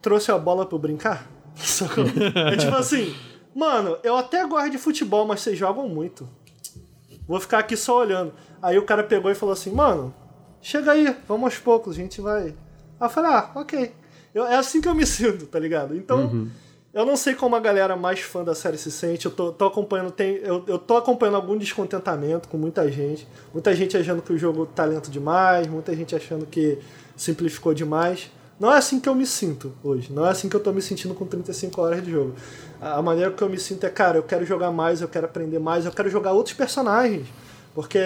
[0.00, 1.28] trouxe a bola para brincar.
[2.52, 3.12] é tipo assim,
[3.52, 6.28] mano, eu até gosto de futebol, mas vocês jogam muito.
[7.26, 8.32] Vou ficar aqui só olhando.
[8.62, 10.14] Aí o cara pegou e falou assim, mano,
[10.60, 12.44] chega aí, vamos aos poucos, a gente vai.
[12.44, 12.54] Aí
[13.00, 13.92] eu falei, ah, ok.
[14.32, 15.96] Eu, é assim que eu me sinto, tá ligado?
[15.96, 16.48] Então, uhum.
[16.94, 19.26] eu não sei como a galera mais fã da série se sente.
[19.26, 23.26] Eu tô, tô acompanhando, tem, eu, eu tô acompanhando algum descontentamento com muita gente.
[23.52, 26.78] Muita gente achando que o jogo tá lento demais, muita gente achando que
[27.16, 28.30] simplificou demais.
[28.58, 30.12] Não é assim que eu me sinto hoje.
[30.12, 32.34] Não é assim que eu tô me sentindo com 35 horas de jogo.
[32.80, 35.58] A maneira que eu me sinto é, cara, eu quero jogar mais, eu quero aprender
[35.58, 37.26] mais, eu quero jogar outros personagens.
[37.74, 37.98] Porque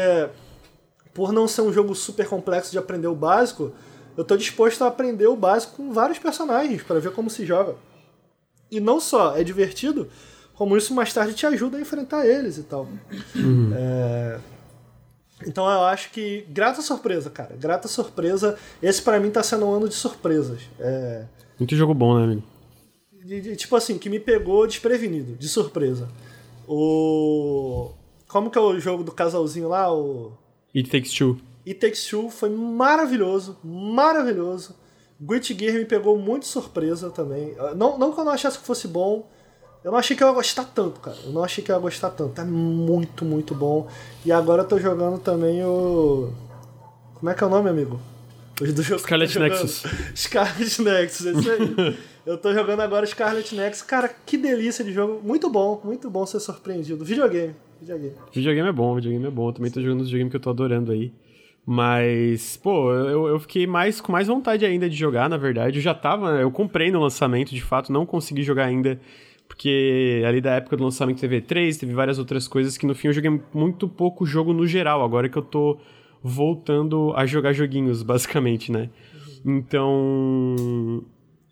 [1.12, 3.72] por não ser um jogo super complexo de aprender o básico,
[4.16, 7.74] eu tô disposto a aprender o básico com vários personagens para ver como se joga.
[8.70, 10.08] E não só é divertido,
[10.54, 12.88] como isso mais tarde te ajuda a enfrentar eles e tal.
[13.34, 13.72] Uhum.
[13.74, 14.38] É,
[15.44, 16.46] Então eu acho que.
[16.48, 17.56] Grata surpresa, cara.
[17.56, 18.56] Grata surpresa.
[18.82, 20.60] Esse pra mim tá sendo um ano de surpresas.
[20.78, 21.24] É,
[21.58, 22.42] Muito jogo bom, né, amigo?
[23.24, 26.08] de- de- tipo assim, que me pegou desprevenido, de surpresa.
[26.68, 27.90] O.
[28.28, 29.92] Como que é o jogo do casalzinho lá?
[29.92, 30.32] O.
[30.74, 31.38] It Takes Two.
[31.66, 34.74] It Takes Two foi maravilhoso, maravilhoso.
[35.20, 37.54] Guilty Gear me pegou muito surpresa também.
[37.58, 39.28] Ah, Não, não que eu não achasse que fosse bom,
[39.86, 41.16] eu não achei que eu ia gostar tanto, cara.
[41.24, 42.40] Eu não achei que eu ia gostar tanto.
[42.40, 43.86] É muito, muito bom.
[44.24, 46.32] E agora eu tô jogando também o.
[47.14, 48.00] Como é que é o nome, amigo?
[48.60, 49.38] O do jogo Scarlet.
[49.38, 49.84] Nexus.
[50.16, 51.98] Scarlet Nexus, é isso aí.
[52.26, 53.82] eu tô jogando agora Scarlet Nexus.
[53.82, 55.20] Cara, que delícia de jogo.
[55.22, 57.04] Muito bom, muito bom ser surpreendido.
[57.04, 58.14] Videogame, videogame.
[58.32, 59.50] Videogame é bom, videogame é bom.
[59.50, 61.12] Eu também tô jogando os videogames que eu tô adorando aí.
[61.64, 65.78] Mas, pô, eu, eu fiquei mais com mais vontade ainda de jogar, na verdade.
[65.78, 69.00] Eu já tava, eu comprei no lançamento, de fato, não consegui jogar ainda,
[69.48, 73.08] porque ali da época do lançamento teve E3, teve várias outras coisas que no fim
[73.08, 75.78] eu joguei muito pouco jogo no geral, agora que eu tô
[76.22, 78.90] voltando a jogar joguinhos, basicamente, né?
[79.44, 81.02] Então.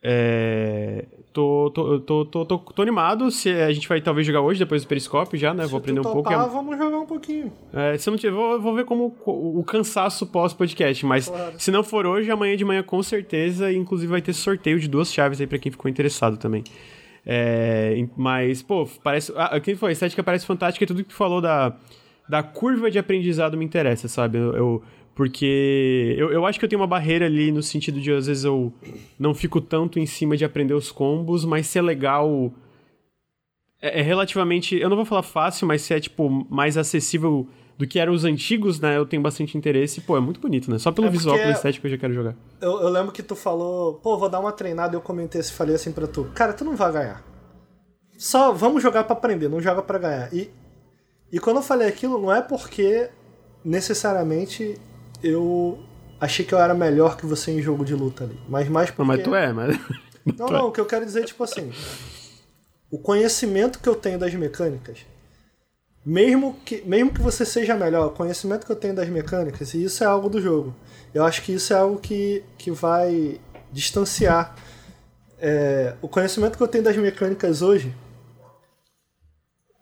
[0.02, 1.04] É.
[1.32, 3.28] Tô, tô, tô, tô, tô, tô animado.
[3.28, 5.66] Se a gente vai talvez jogar hoje, depois do Periscope já, né?
[5.66, 6.30] Vou aprender Se um pouco.
[6.30, 7.50] vamos jogar um pouquinho.
[7.72, 11.04] É, se não tiver, vou, vou ver como o, o cansaço pós-podcast.
[11.04, 11.54] Mas Claro.
[11.58, 13.72] se não for hoje, amanhã de manhã com certeza.
[13.72, 16.62] e Inclusive vai ter sorteio de duas chaves aí pra quem ficou interessado também.
[17.26, 19.32] É, mas, pô, parece.
[19.36, 19.90] Ah, quem foi?
[19.90, 21.74] A estética parece fantástica e tudo que tu falou da,
[22.28, 24.38] da curva de aprendizado me interessa, sabe?
[24.38, 24.82] Eu, eu-
[25.14, 28.42] porque eu, eu acho que eu tenho uma barreira ali no sentido de às vezes
[28.42, 28.72] eu
[29.16, 32.52] não fico tanto em cima de aprender os combos, mas se é legal
[33.80, 34.76] é, é relativamente.
[34.76, 37.46] Eu não vou falar fácil, mas se é, tipo, mais acessível
[37.76, 38.96] do que eram os antigos, né?
[38.96, 40.00] Eu tenho bastante interesse.
[40.00, 40.78] Pô, é muito bonito, né?
[40.78, 42.36] Só pelo É visual, pela estética eu já quero jogar.
[42.60, 44.96] Eu, eu lembro que tu falou, pô, vou dar uma treinada.
[44.96, 47.24] Eu comentei assim, falei assim pra tu, cara, tu não vai ganhar.
[48.16, 50.32] Só vamos jogar pra aprender, não joga pra ganhar.
[50.32, 50.50] E,
[51.32, 53.10] e quando eu falei aquilo, não é porque
[53.64, 54.78] necessariamente
[55.22, 55.78] eu
[56.20, 58.38] achei que eu era melhor que você em jogo de luta ali.
[58.48, 59.02] Mas mais porque.
[59.02, 59.78] Não, mas tu é, mas.
[60.38, 61.70] Não, não, o que eu quero dizer é tipo assim:
[62.90, 65.04] o conhecimento que eu tenho das mecânicas,
[66.04, 69.84] mesmo que, mesmo que você seja melhor, o conhecimento que eu tenho das mecânicas, e
[69.84, 70.74] isso é algo do jogo.
[71.14, 73.40] Eu acho que isso é algo que, que vai
[73.72, 74.54] distanciar.
[75.38, 77.94] É, o conhecimento que eu tenho das mecânicas hoje,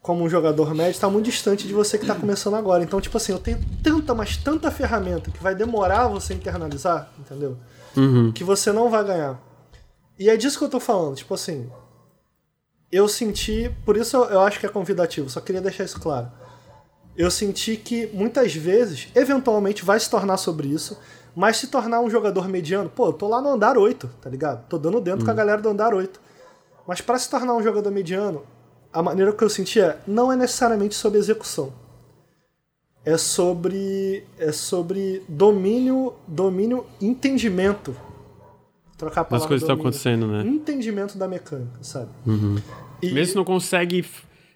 [0.00, 2.82] como um jogador médio, está muito distante de você que está começando agora.
[2.82, 7.56] Então, tipo assim, eu tenho tanta, mas tanta ferramenta que vai demorar você internalizar, entendeu?
[7.96, 8.32] Uhum.
[8.32, 9.40] que você não vai ganhar.
[10.18, 11.70] E é disso que eu tô falando, tipo assim.
[12.92, 16.30] Eu senti, por isso eu, eu acho que é convidativo, só queria deixar isso claro.
[17.16, 20.98] Eu senti que muitas vezes, eventualmente vai se tornar sobre isso,
[21.34, 24.66] mas se tornar um jogador mediano, pô, eu tô lá no andar 8, tá ligado?
[24.68, 26.20] Tô dando dentro com a galera do andar 8.
[26.86, 28.42] Mas para se tornar um jogador mediano,
[28.92, 31.72] a maneira que eu senti é, não é necessariamente sobre execução.
[33.04, 37.96] É sobre é sobre domínio, domínio, entendimento.
[39.02, 40.44] Trocar a palavra coisas estão acontecendo, né?
[40.46, 42.08] Entendimento da mecânica, sabe?
[43.02, 44.04] E- Mesmo não consegue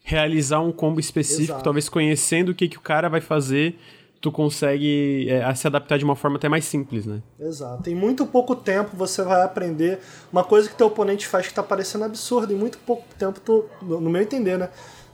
[0.05, 1.65] realizar um combo específico, Exato.
[1.65, 3.77] talvez conhecendo o que, que o cara vai fazer,
[4.21, 7.21] tu consegue é, se adaptar de uma forma até mais simples, né?
[7.41, 7.91] Exato.
[7.91, 9.99] Em muito pouco tempo você vai aprender
[10.33, 12.53] uma coisa que teu oponente faz que tá parecendo absurda.
[12.53, 14.69] Em muito pouco tempo, tu, no no meu entender, né?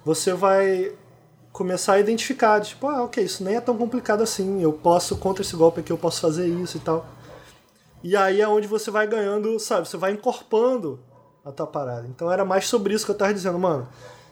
[0.05, 0.93] Você vai
[1.51, 4.63] começar a identificar, tipo, ah, ok, isso nem é tão complicado assim.
[4.63, 7.07] Eu posso, contra esse golpe aqui, eu posso fazer isso e tal.
[8.03, 9.89] E aí é onde você vai ganhando, sabe?
[9.89, 10.99] Você vai encorpando
[11.45, 12.07] a tua parada.
[12.09, 13.89] Então era mais sobre isso que eu tava dizendo, mano.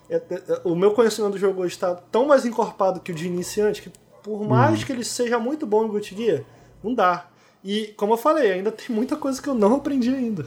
[0.09, 3.15] é- é- é- o meu conhecimento do jogo hoje está tão mais encorpado que o
[3.15, 3.91] de iniciante que,
[4.25, 6.43] por mais que ele seja muito bom em Guilty Gear,
[6.83, 7.29] não dá.
[7.63, 10.47] E, como eu falei, ainda tem muita coisa que eu não aprendi ainda.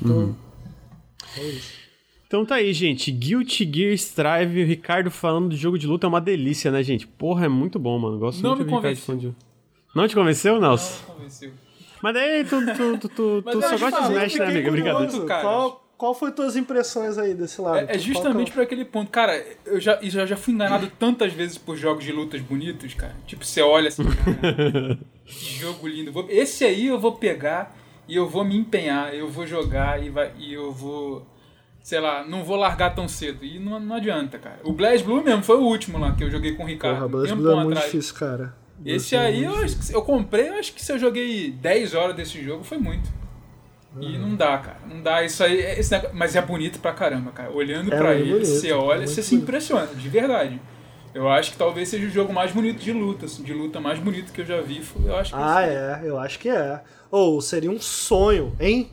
[0.00, 0.34] Então,
[1.36, 1.72] é isso.
[2.26, 3.10] Então tá aí, gente.
[3.10, 7.06] Guilty Gear Strive, o Ricardo falando de jogo de luta é uma delícia, né, gente?
[7.06, 8.18] Porra, é muito bom, mano.
[8.18, 9.34] Gosto Não muito me do Ricardo falando de...
[9.94, 10.94] Não te convenceu, Nelson?
[11.06, 11.50] Não convenceu.
[12.02, 14.70] Mas daí tu, tu, tu, tu, tu eu só gosta de Smash, né, amiga?
[15.26, 15.40] Cara.
[15.42, 17.88] Qual, qual foi tuas impressões aí desse lado?
[17.88, 19.08] É, é justamente Qual por aquele ponto.
[19.10, 22.92] Cara, eu já, e já, já fui enganado tantas vezes por jogos de lutas bonitos,
[22.94, 23.14] cara.
[23.26, 26.10] Tipo, você olha assim, cara, que jogo lindo.
[26.10, 27.76] Vou- Esse aí eu vou pegar
[28.08, 31.24] e eu vou me empenhar, eu vou jogar e, vai, e eu vou.
[31.80, 33.44] Sei lá, não vou largar tão cedo.
[33.44, 34.58] E não, não adianta, cara.
[34.64, 37.08] O Blaze Blue mesmo foi o último lá que eu joguei com o Ricardo.
[37.08, 37.90] Porra, tempão Blue é muito atrás.
[37.92, 38.54] difícil, cara.
[38.84, 41.94] Esse é aí eu, acho que eu comprei, eu acho que se eu joguei 10
[41.94, 43.08] horas desse jogo foi muito.
[44.00, 44.78] E não dá, cara.
[44.88, 45.22] Não dá.
[45.22, 45.58] Isso aí.
[45.78, 47.50] Esse negócio- mas é bonito pra caramba, cara.
[47.50, 50.60] Olhando É pra ele, bonito, você olha, muito você se impressiona, de verdade.
[51.14, 53.98] Eu acho que talvez seja o jogo mais bonito de luta, assim, de luta mais
[53.98, 54.82] bonito que eu já vi.
[55.04, 56.80] Eu acho que Ah, é, eu acho que é.
[57.10, 58.90] Ou seria um sonho, hein?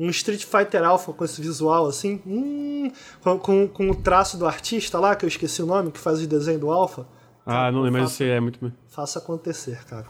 [0.00, 2.90] um Street Fighter Alpha com esse visual assim, hum,
[3.20, 6.22] com, com, com, o traço do artista lá, que eu esqueci o nome, que faz
[6.22, 7.04] o desenho do Alpha.
[7.48, 8.72] Ah, não lembro, mas você é muito.
[8.88, 10.06] Faça acontecer, cara.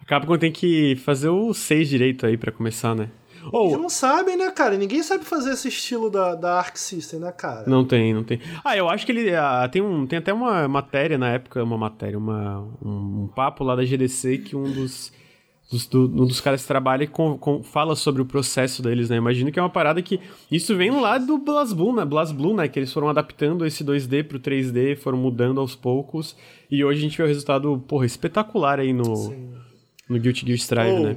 [0.00, 3.10] A Capcom tem que fazer o 6 direito aí para começar, né?
[3.52, 4.76] Ou, Eles não sabem, né, cara?
[4.76, 7.64] Ninguém sabe fazer esse estilo da, da Arc System, né, cara?
[7.68, 8.40] Não tem, não tem.
[8.64, 9.34] Ah, eu acho que ele.
[9.34, 13.64] Ah, tem, um, tem até uma matéria na época, uma matéria, uma, um, um papo
[13.64, 15.12] lá da GDC que um dos.
[15.70, 19.16] Dos, do, um dos caras que trabalha com, com, fala sobre o processo deles, né?
[19.16, 20.18] Imagino que é uma parada que.
[20.50, 22.04] Isso vem lá do BlazBlue, né?
[22.04, 22.66] BlazBlue, né?
[22.66, 26.36] Que eles foram adaptando esse 2D pro 3D, foram mudando aos poucos.
[26.68, 29.32] E hoje a gente vê o resultado, porra, espetacular aí no,
[30.08, 31.16] no Guilty Gear Strive, oh, né?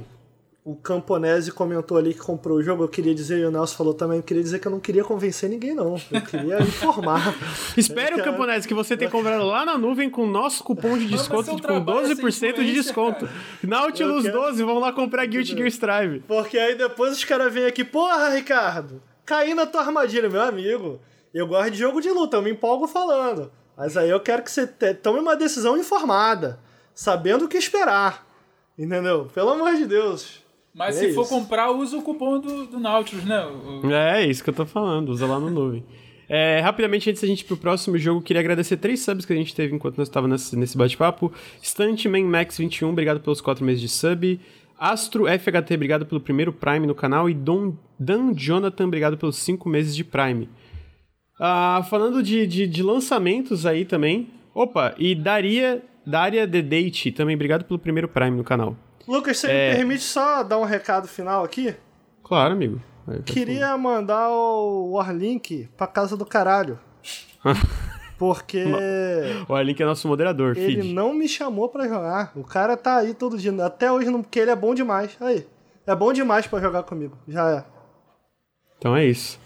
[0.64, 3.92] O Camponese comentou ali que comprou o jogo, eu queria dizer, e o Nelson falou
[3.92, 6.00] também, eu queria dizer que eu não queria convencer ninguém, não.
[6.10, 7.36] Eu queria informar.
[7.76, 11.06] Espere, o Camponese, que você tem comprado lá na nuvem com o nosso cupom de
[11.06, 13.28] desconto com 12% de desconto.
[13.62, 14.40] Nautilus quero...
[14.40, 16.20] 12, vamos lá comprar Guilty Gear Strive.
[16.20, 20.98] Porque aí depois os caras vêm aqui, porra, Ricardo, caí na tua armadilha, meu amigo.
[21.34, 23.52] Eu gosto de jogo de luta, eu me empolgo falando.
[23.76, 26.58] Mas aí eu quero que você tome uma decisão informada,
[26.94, 28.26] sabendo o que esperar.
[28.78, 29.30] Entendeu?
[29.34, 30.43] Pelo amor de Deus.
[30.74, 31.14] Mas é se isso.
[31.14, 33.44] for comprar, usa o cupom do, do Nautilus, né?
[33.46, 33.90] O...
[33.90, 35.84] É, é isso que eu tô falando, usa lá no nuvem.
[36.28, 39.36] É, rapidamente, antes da gente ir pro próximo jogo, queria agradecer três subs que a
[39.36, 41.32] gente teve enquanto nós estávamos nesse, nesse bate-papo.
[41.62, 44.40] Stuntman Max 21, obrigado pelos quatro meses de sub.
[44.78, 47.28] Astro FHT, obrigado pelo primeiro Prime no canal.
[47.30, 50.48] E Don, Dan Jonathan, obrigado pelos cinco meses de Prime.
[51.38, 54.28] Ah, falando de, de, de, lançamentos aí também.
[54.54, 58.76] Opa, e Daria, Daria The Date, também obrigado pelo primeiro Prime no canal.
[59.06, 59.70] Lucas, você é...
[59.70, 61.74] me permite só dar um recado final aqui?
[62.22, 62.80] Claro, amigo.
[63.06, 66.78] Tá Queria mandar o Warlink pra casa do caralho.
[68.16, 68.64] Porque.
[69.48, 70.94] O Warlink é nosso moderador, Ele feed.
[70.94, 72.32] não me chamou pra jogar.
[72.34, 73.52] O cara tá aí todo dia.
[73.64, 75.16] Até hoje, porque ele é bom demais.
[75.20, 75.46] Aí.
[75.86, 77.18] É bom demais pra jogar comigo.
[77.26, 77.64] Já é.
[78.78, 79.38] Então é isso.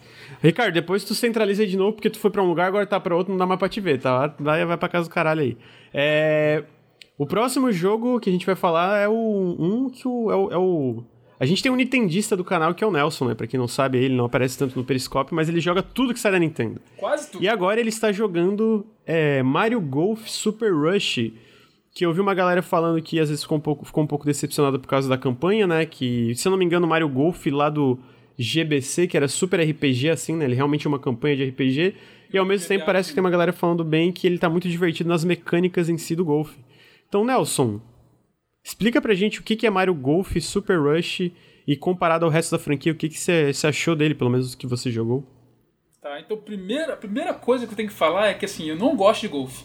[0.43, 3.01] Ricardo, depois tu centraliza aí de novo, porque tu foi pra um lugar, agora tá
[3.01, 4.35] pra outro, não dá mais pra te ver, tá?
[4.39, 5.57] Vai, vai pra casa do caralho aí.
[5.93, 6.65] É.
[7.19, 10.51] O próximo jogo que a gente vai falar é o um que o, é, o,
[10.53, 11.03] é o
[11.41, 13.35] a gente tem um Nintendista do canal que é o Nelson, né?
[13.35, 16.21] Pra quem não sabe, ele não aparece tanto no Periscope, mas ele joga tudo que
[16.21, 16.81] sai da Nintendo.
[16.97, 17.43] Quase tudo.
[17.43, 21.33] E agora ele está jogando é, Mario Golf Super Rush,
[21.93, 24.25] que eu vi uma galera falando que às vezes ficou um pouco, ficou um pouco
[24.25, 25.87] decepcionada por causa da campanha, né?
[25.87, 27.99] Que, se eu não me engano, Mario Golf lá do
[28.39, 30.45] GBC, que era super RPG assim, né?
[30.45, 31.95] Ele realmente é uma campanha de RPG.
[32.33, 34.69] E ao mesmo tempo parece que tem uma galera falando bem que ele tá muito
[34.69, 36.68] divertido nas mecânicas em si do golfe.
[37.09, 37.81] Então, Nelson,
[38.63, 41.33] explica pra gente o que é Mario Golf Super Rush
[41.67, 44.67] e comparado ao resto da franquia, o que você achou dele, pelo menos o que
[44.67, 45.25] você jogou?
[46.01, 48.77] Tá, então primeira, a primeira coisa que eu tenho que falar é que assim, eu
[48.77, 49.65] não gosto de golfe.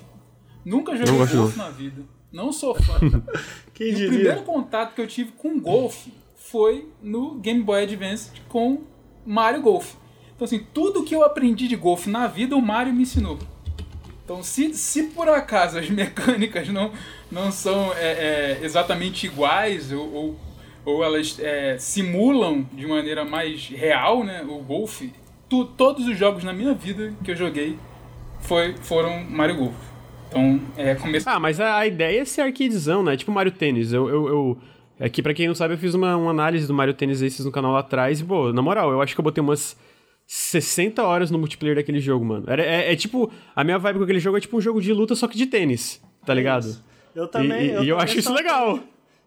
[0.65, 2.03] Nunca joguei golfe golf na vida.
[2.31, 2.99] Não sou fã.
[3.73, 4.07] Quem diria?
[4.07, 8.83] O primeiro contato que eu tive com golfe foi no Game Boy Advance com
[9.25, 9.95] Mario Golf.
[10.35, 13.37] Então assim, tudo que eu aprendi de golfe na vida, o Mario me ensinou.
[14.23, 16.91] Então, se, se por acaso as mecânicas não,
[17.33, 20.39] não são é, é, exatamente iguais ou, ou,
[20.85, 25.11] ou elas é, simulam de maneira mais real né, o golfe,
[25.49, 27.77] tu, todos os jogos na minha vida que eu joguei
[28.39, 29.75] foi, foram Mario Golf.
[30.29, 31.29] Então, é começo.
[31.29, 33.15] Ah, mas a, a ideia é ser arcadezão, né?
[33.15, 33.93] Tipo Mario Tênis.
[33.93, 34.57] Eu, eu, eu,
[34.99, 37.51] aqui, pra quem não sabe, eu fiz uma, uma análise do Mario Tênis esses no
[37.51, 38.19] canal lá atrás.
[38.19, 39.77] E, pô, na moral, eu acho que eu botei umas
[40.25, 42.45] 60 horas no multiplayer daquele jogo, mano.
[42.47, 43.31] É, é, é, tipo.
[43.55, 45.45] A minha vibe com aquele jogo é tipo um jogo de luta, só que de
[45.45, 46.75] tênis, tá ligado?
[47.15, 47.67] Eu também.
[47.67, 48.79] E, eu, e eu acho isso legal.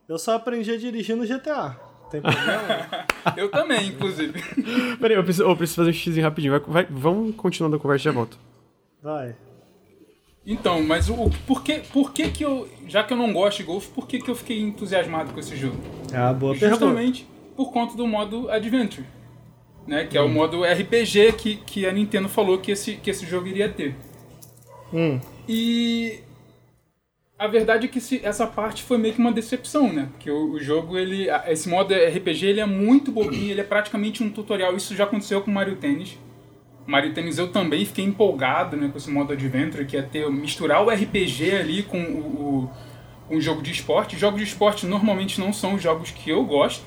[0.08, 1.76] Eu só aprendi a dirigir no GTA.
[2.10, 3.06] Tem problema?
[3.36, 4.40] eu também, inclusive.
[5.00, 6.52] Peraí, eu preciso, eu preciso fazer um xizinho rapidinho.
[6.52, 8.38] Vai, vai, vamos continuando a conversa e já volto.
[9.02, 9.34] Vai.
[10.46, 12.68] Então, mas o, por, que, por que que eu.
[12.86, 15.56] Já que eu não gosto de golfe, por que que eu fiquei entusiasmado com esse
[15.56, 15.76] jogo?
[16.12, 17.56] É uma boa Justamente pergunta.
[17.56, 19.04] por conta do modo Adventure
[19.86, 20.04] né?
[20.04, 23.46] Que é o modo RPG que, que a Nintendo falou que esse, que esse jogo
[23.46, 23.94] iria ter.
[24.92, 25.20] Hum.
[25.48, 26.20] E
[27.38, 30.08] a verdade é que esse, essa parte foi meio que uma decepção, né?
[30.12, 34.22] Porque o, o, jogo, ele, esse modo RPG, ele é muito bobinho, ele é praticamente
[34.22, 34.74] um tutorial.
[34.74, 36.18] Isso já aconteceu com Mario Tennis.
[36.86, 40.82] Mario Tennis eu também fiquei empolgado né, com esse modo Adventure, que é ter, misturar
[40.82, 42.70] o RPG ali com o,
[43.28, 44.16] o, um jogo de esporte.
[44.16, 46.84] Jogos de esporte normalmente não são os jogos que eu gosto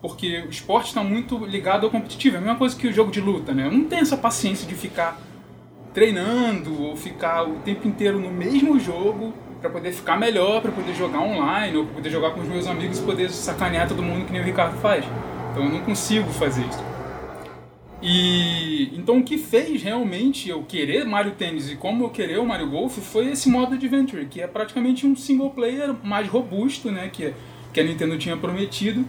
[0.00, 2.36] porque o esporte está muito ligado ao competitivo.
[2.36, 3.66] É a mesma coisa que o jogo de luta, né?
[3.66, 5.20] Eu não tenho essa paciência de ficar
[5.92, 10.94] treinando ou ficar o tempo inteiro no mesmo jogo para poder ficar melhor, para poder
[10.94, 14.26] jogar online ou para poder jogar com os meus amigos e poder sacanear todo mundo
[14.26, 15.04] que nem o Ricardo faz.
[15.50, 16.84] Então eu não consigo fazer isso.
[18.02, 22.46] E então o que fez realmente eu querer Mario Tennis e como eu querer o
[22.46, 27.10] Mario Golf foi esse modo Adventure, que é praticamente um single player mais robusto, né,
[27.12, 27.34] que
[27.72, 29.04] que a Nintendo tinha prometido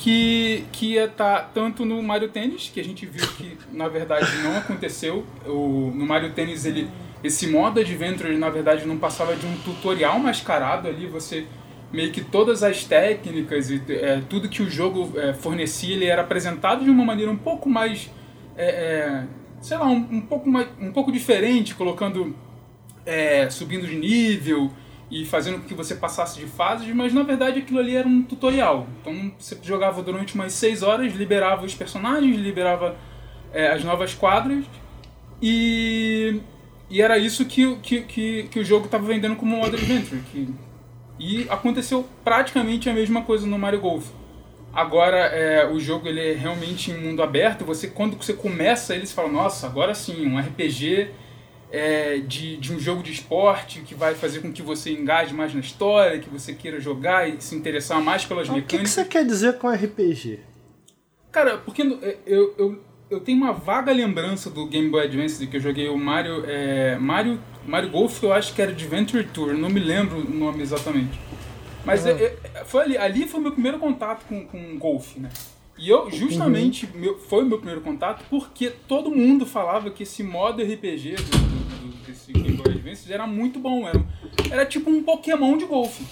[0.00, 3.86] que, que ia estar tá tanto no Mario Tennis, que a gente viu que na
[3.86, 5.26] verdade não aconteceu.
[5.44, 6.88] O, no Mario Tennis ele,
[7.22, 11.46] esse modo Adventure na verdade não passava de um tutorial mascarado ali, você
[11.92, 16.22] meio que todas as técnicas e é, tudo que o jogo é, fornecia ele era
[16.22, 18.10] apresentado de uma maneira um pouco mais
[18.56, 19.24] é, é
[19.60, 22.34] sei lá um, um, pouco mais um pouco diferente colocando
[23.04, 24.70] é, subindo de nível
[25.10, 28.22] e fazendo com que você passasse de fases, mas na verdade aquilo ali era um
[28.22, 28.86] tutorial.
[29.00, 32.96] Então você jogava durante umas 6 horas, liberava os personagens, liberava
[33.52, 34.64] é, as novas quadras
[35.42, 36.40] e,
[36.90, 40.20] e era isso que, que, que, que o jogo estava vendendo como modo adventure.
[40.32, 40.48] Que,
[41.18, 44.08] e aconteceu praticamente a mesma coisa no Mario Golf.
[44.72, 47.64] Agora é, o jogo ele é realmente em mundo aberto.
[47.64, 51.10] Você quando você começa ele você fala nossa agora sim um RPG
[51.70, 55.54] é, de, de um jogo de esporte que vai fazer com que você engaje mais
[55.54, 58.74] na história, que você queira jogar e se interessar mais pelas mecânicas.
[58.74, 60.40] O que, que, você quer dizer com RPG?
[61.30, 62.80] Cara, porque é, eu, eu,
[63.10, 66.96] eu tenho uma vaga lembrança do Game Boy Advance que eu joguei o Mario, é,
[66.96, 71.18] Mario, Mario Golf, eu acho que era Adventure Tour, não me lembro o nome exatamente.
[71.84, 72.12] Mas uhum.
[72.66, 75.28] foi ali, ali foi o meu primeiro contato com, com golfe, né?
[75.76, 77.00] E eu, justamente, uhum.
[77.00, 81.38] meu, foi o meu primeiro contato porque todo mundo falava que esse modo RPG do,
[81.38, 83.88] do, desse Game Boy Advance era muito bom.
[83.88, 84.04] Era,
[84.50, 86.04] era tipo um Pokémon de golfe.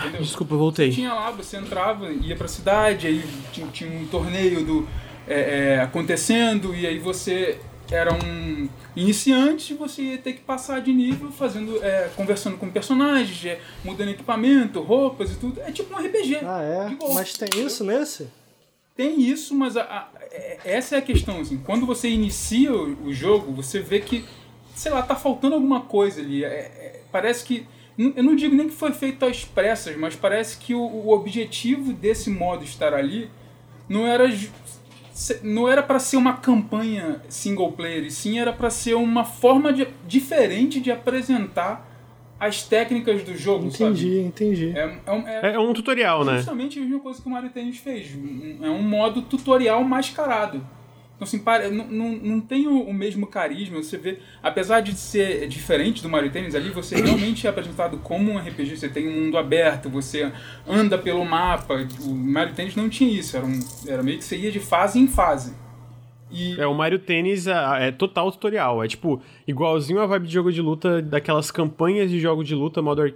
[0.00, 0.22] Entendeu?
[0.22, 0.90] Desculpa, eu voltei.
[0.90, 3.22] Tinha lá, você entrava, ia pra cidade, aí
[3.52, 4.88] tinha, tinha um torneio do,
[5.32, 7.58] é, é, acontecendo, e aí você
[7.90, 13.44] era um iniciante, você ia ter que passar de nível fazendo, é, conversando com personagens,
[13.44, 15.60] é, mudando equipamento, roupas e tudo.
[15.60, 16.38] É tipo um RPG.
[16.42, 16.96] Ah, é?
[17.14, 18.28] Mas tem isso nesse?
[19.00, 21.40] tem isso, mas a, a, é, essa é a questão.
[21.40, 24.26] Assim, quando você inicia o, o, jogo, você vê que,
[24.74, 26.44] sei lá, tá faltando alguma coisa ali.
[26.44, 27.66] É, parece que.
[27.96, 31.94] Eu não digo nem que foi feito às pressas, mas parece que o, o objetivo
[31.94, 33.30] desse modo estar ali
[33.88, 34.28] não era
[35.42, 39.72] não era para ser uma campanha single player, e sim era para ser uma forma
[39.72, 41.88] de, diferente de apresentar
[42.38, 44.20] as técnicas do jogo, entendi, sabe?
[44.20, 46.38] Entendi, é, é, é, é, um tutorial, justamente né?
[46.38, 48.16] Justamente a mesma coisa que o Mario Tennis fez.
[48.62, 50.66] É um modo tutorial mascarado.
[51.20, 53.82] Então, assim, não, não, não tem o, o, mesmo carisma.
[53.82, 58.32] Você vê, apesar de ser diferente do Mario Tennis, ali você realmente é apresentado como
[58.32, 58.78] um RPG.
[58.78, 60.32] Você tem um mundo aberto, você
[60.66, 61.86] anda pelo mapa.
[62.00, 63.36] O Mario Tennis não tinha isso.
[63.36, 65.54] Era, um, era meio que você ia de fase em fase.
[66.30, 66.58] E...
[66.58, 68.82] É, o Mario Tênis é, é, total tutorial.
[68.82, 72.80] É tipo, igualzinho a vibe de jogo de luta, daquelas campanhas de jogo de luta,
[72.80, 73.12] modo.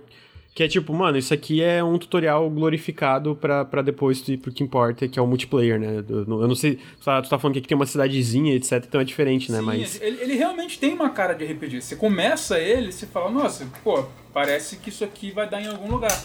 [0.55, 4.52] Que é tipo, mano, isso aqui é um tutorial glorificado pra, pra depois ir pro
[4.52, 6.05] que importa, que é o multiplayer, né?
[6.09, 9.05] Eu não sei, tu tá, tu tá falando que tem uma cidadezinha, etc, então é
[9.05, 9.59] diferente, né?
[9.59, 10.01] Sim, Mas...
[10.01, 11.82] ele, ele realmente tem uma cara de RPG.
[11.82, 15.90] Você começa ele, você fala, nossa, pô, parece que isso aqui vai dar em algum
[15.90, 16.16] lugar.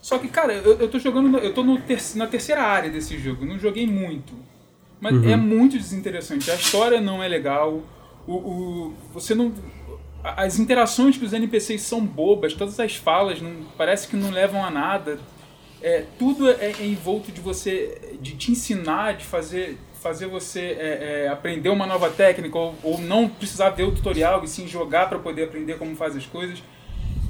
[0.00, 3.18] Só que, cara, eu, eu tô jogando, eu tô no ter, na terceira área desse
[3.18, 4.34] jogo, eu não joguei muito.
[5.00, 5.30] Mas uhum.
[5.30, 6.50] é muito desinteressante.
[6.50, 7.82] A história não é legal.
[8.26, 9.52] O, o, você não.
[10.22, 14.64] As interações com os NPCs são bobas, todas as falas não, parece que não levam
[14.64, 15.18] a nada.
[15.80, 21.24] É, tudo é, é envolto de você, de te ensinar, de fazer, fazer você é,
[21.24, 25.08] é, aprender uma nova técnica ou, ou, não precisar ver o tutorial e sim jogar
[25.08, 26.60] para poder aprender como faz as coisas.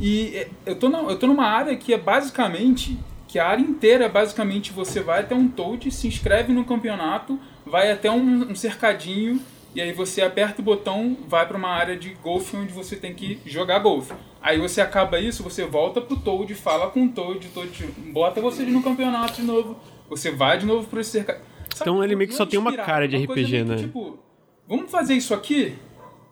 [0.01, 3.62] E é, eu tô, na, eu tô numa área que é basicamente que a área
[3.62, 8.51] inteira é basicamente você vai até um Toad, se inscreve no campeonato, vai até um,
[8.51, 9.39] um cercadinho
[9.78, 13.14] e aí você aperta o botão, vai para uma área de golfe onde você tem
[13.14, 14.12] que jogar golfe.
[14.42, 18.40] Aí você acaba isso, você volta pro Toad, fala com o Toad, o Toad bota
[18.40, 19.78] você no campeonato de novo,
[20.10, 21.46] você vai de novo pro esse cercadinho.
[21.80, 23.76] Então ele meio que só tem uma cara de RPG, né?
[23.76, 24.18] Que, tipo,
[24.66, 25.76] vamos fazer isso aqui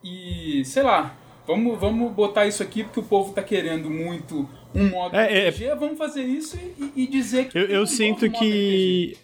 [0.03, 1.17] e, sei lá,
[1.47, 5.65] vamos, vamos botar isso aqui porque o povo tá querendo muito um modo é, RPG,
[5.67, 5.77] é...
[5.77, 7.57] vamos fazer isso e, e dizer que.
[7.57, 9.17] Eu, eu sinto que.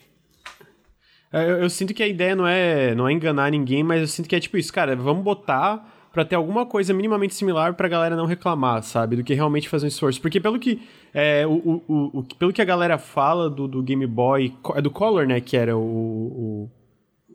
[1.33, 4.07] É, eu, eu, sinto que a ideia não é, não é enganar ninguém, mas eu
[4.07, 7.89] sinto que é tipo isso, cara, vamos botar para ter alguma coisa minimamente similar pra
[7.89, 9.17] galera não reclamar, sabe?
[9.17, 10.21] Do que realmente fazer um esforço.
[10.21, 10.83] Porque pelo que,
[11.15, 14.91] é, o, o, o, pelo que a galera fala do, do Game Boy, é do
[14.91, 16.71] Color, né, que era o, o,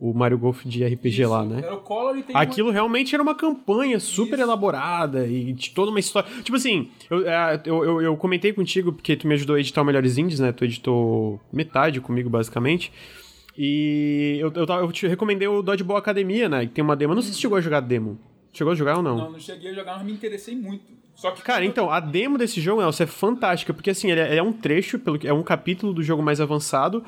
[0.00, 1.60] o Mario Golf de RPG Isso, lá, né?
[1.64, 2.72] Era o Color e tem Aquilo uma...
[2.72, 4.42] realmente era uma campanha super Isso.
[4.42, 6.30] elaborada e de toda uma história.
[6.42, 9.82] Tipo assim, eu, é, eu, eu, eu comentei contigo porque tu me ajudou a editar
[9.82, 10.52] o Melhores Indies, né?
[10.52, 12.92] Tu editou metade comigo, basicamente.
[13.60, 16.66] E eu, eu, eu te recomendei o Dodgeball Academia, né?
[16.66, 17.10] Que tem uma demo.
[17.10, 18.16] Eu não sei se chegou a jogar demo.
[18.52, 19.16] Chegou a jogar ou não?
[19.16, 20.84] Não, não cheguei a jogar, mas me interessei muito.
[21.16, 21.42] Só que.
[21.42, 24.42] Cara, então, a demo desse jogo, Nelson, é fantástica, porque assim, ele é, ele é
[24.42, 27.04] um trecho, pelo, é um capítulo do jogo mais avançado.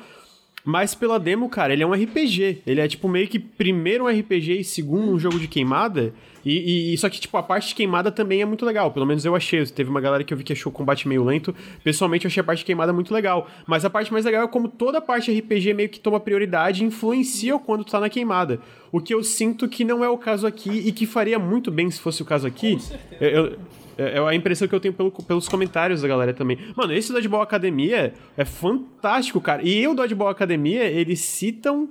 [0.63, 2.61] Mas pela demo, cara, ele é um RPG.
[2.65, 6.13] Ele é tipo meio que primeiro um RPG e segundo um jogo de queimada.
[6.45, 8.91] E, e, só que, tipo, a parte de queimada também é muito legal.
[8.91, 9.63] Pelo menos eu achei.
[9.65, 11.55] Teve uma galera que eu vi que achou o combate meio lento.
[11.83, 13.47] Pessoalmente, eu achei a parte de queimada muito legal.
[13.67, 16.83] Mas a parte mais legal é como toda a parte RPG meio que toma prioridade
[16.83, 18.59] e influencia quando tu tá na queimada.
[18.91, 21.89] O que eu sinto que não é o caso aqui e que faria muito bem
[21.89, 22.73] se fosse o caso aqui.
[22.73, 23.25] Com certeza.
[23.25, 23.57] Eu,
[24.01, 26.57] é, é a impressão que eu tenho pelo, pelos comentários da galera também.
[26.75, 29.61] Mano, esse Dodgeball Academia é fantástico, cara.
[29.63, 31.89] E o Dodgeball Academia, eles citam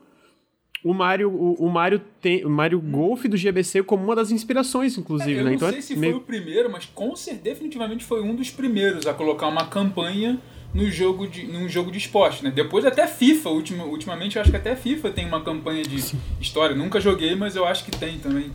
[0.83, 4.97] o Mario, o, o Mario tem, o Mario Golf do GBC como uma das inspirações,
[4.97, 5.51] inclusive, é, eu né?
[5.51, 6.15] Não então sei é se meio...
[6.15, 10.39] foi o primeiro, mas com certeza definitivamente foi um dos primeiros a colocar uma campanha
[10.73, 12.51] no jogo de, num jogo de esporte, né?
[12.51, 16.19] Depois até FIFA, ultima, ultimamente eu acho que até FIFA tem uma campanha de Sim.
[16.41, 16.75] história.
[16.77, 18.53] Nunca joguei, mas eu acho que tem também.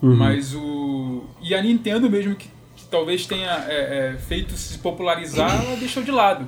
[0.00, 0.16] Uhum.
[0.16, 1.24] Mas o.
[1.42, 2.48] E a Nintendo mesmo, que
[2.92, 6.46] talvez tenha é, é, feito se popularizar, ela deixou de lado.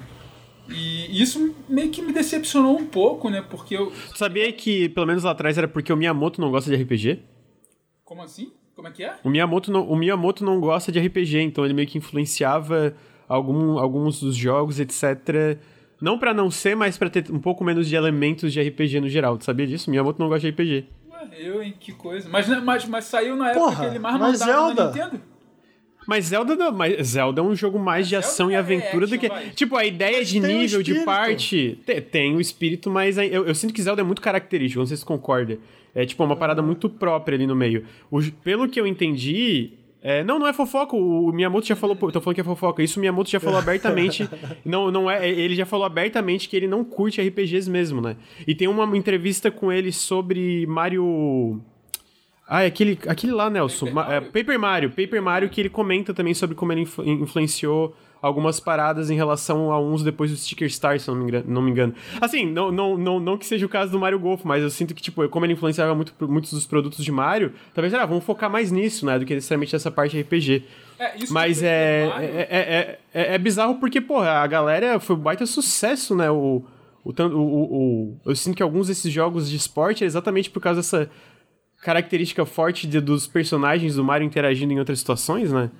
[0.68, 3.42] E isso meio que me decepcionou um pouco, né?
[3.48, 3.92] Porque eu.
[4.14, 7.22] Sabia que, pelo menos lá atrás, era porque o Miyamoto não gosta de RPG?
[8.04, 8.52] Como assim?
[8.76, 9.14] Como é que é?
[9.24, 12.94] O Miyamoto não, o Miyamoto não gosta de RPG, então ele meio que influenciava
[13.28, 15.58] algum, alguns dos jogos, etc.
[16.00, 19.08] Não para não ser, mas para ter um pouco menos de elementos de RPG no
[19.08, 19.38] geral.
[19.38, 19.90] Tu sabia disso?
[19.90, 20.88] Miyamoto não gosta de RPG.
[21.10, 21.74] Ué, eu, hein?
[21.78, 22.28] Que coisa.
[22.28, 24.84] Mas, mas, mas saiu na época Porra, que ele mais mandava Zelda.
[24.84, 25.34] na Nintendo.
[26.06, 29.18] Mas Zelda não, mas Zelda é um jogo mais de ação e é aventura do
[29.18, 29.28] que.
[29.28, 29.51] Vai.
[29.51, 31.78] Tipo, a ideia mas de nível, de parte.
[31.85, 34.97] Tem, tem, o espírito, mas eu, eu, sinto que Zelda é muito característico, não sei
[34.97, 35.59] se concorda.
[35.94, 37.85] É tipo uma parada muito própria ali no meio.
[38.10, 39.72] O, pelo que eu entendi.
[40.06, 40.94] É, não, não é fofoca.
[40.94, 41.97] O Miyamoto já falou.
[41.97, 42.82] Tô falando que é fofoca.
[42.82, 44.28] Isso o Miyamoto já falou abertamente.
[44.62, 45.26] não, não é.
[45.26, 48.16] Ele já falou abertamente que ele não curte RPGs mesmo, né?
[48.47, 51.62] E tem uma entrevista com ele sobre Mario.
[52.46, 53.86] Ah, é aquele, aquele lá, Nelson.
[53.86, 54.12] Paper Mario.
[54.12, 54.90] É, Paper Mario.
[54.90, 59.70] Paper Mario que ele comenta também sobre como ele influ influenciou algumas paradas em relação
[59.70, 61.44] a uns depois do Sticker Star, se não me engano.
[61.46, 61.94] Não me engano.
[62.18, 64.94] Assim, não, não, não, não que seja o caso do Mario Golf, mas eu sinto
[64.94, 68.48] que, tipo, como ele influenciava muito, muitos dos produtos de Mario, talvez, ah, vamos focar
[68.48, 70.64] mais nisso, né, do que necessariamente nessa parte RPG.
[70.98, 75.18] É, isso mas é, é, é, é, é, bizarro porque, porra, a galera foi um
[75.18, 76.64] baita sucesso, né, o...
[77.06, 80.80] O, o, o, eu sinto que alguns desses jogos de esporte é exatamente por causa
[80.80, 81.10] dessa
[81.85, 85.70] característica forte de, dos personagens do Mario interagindo em outras situações, né?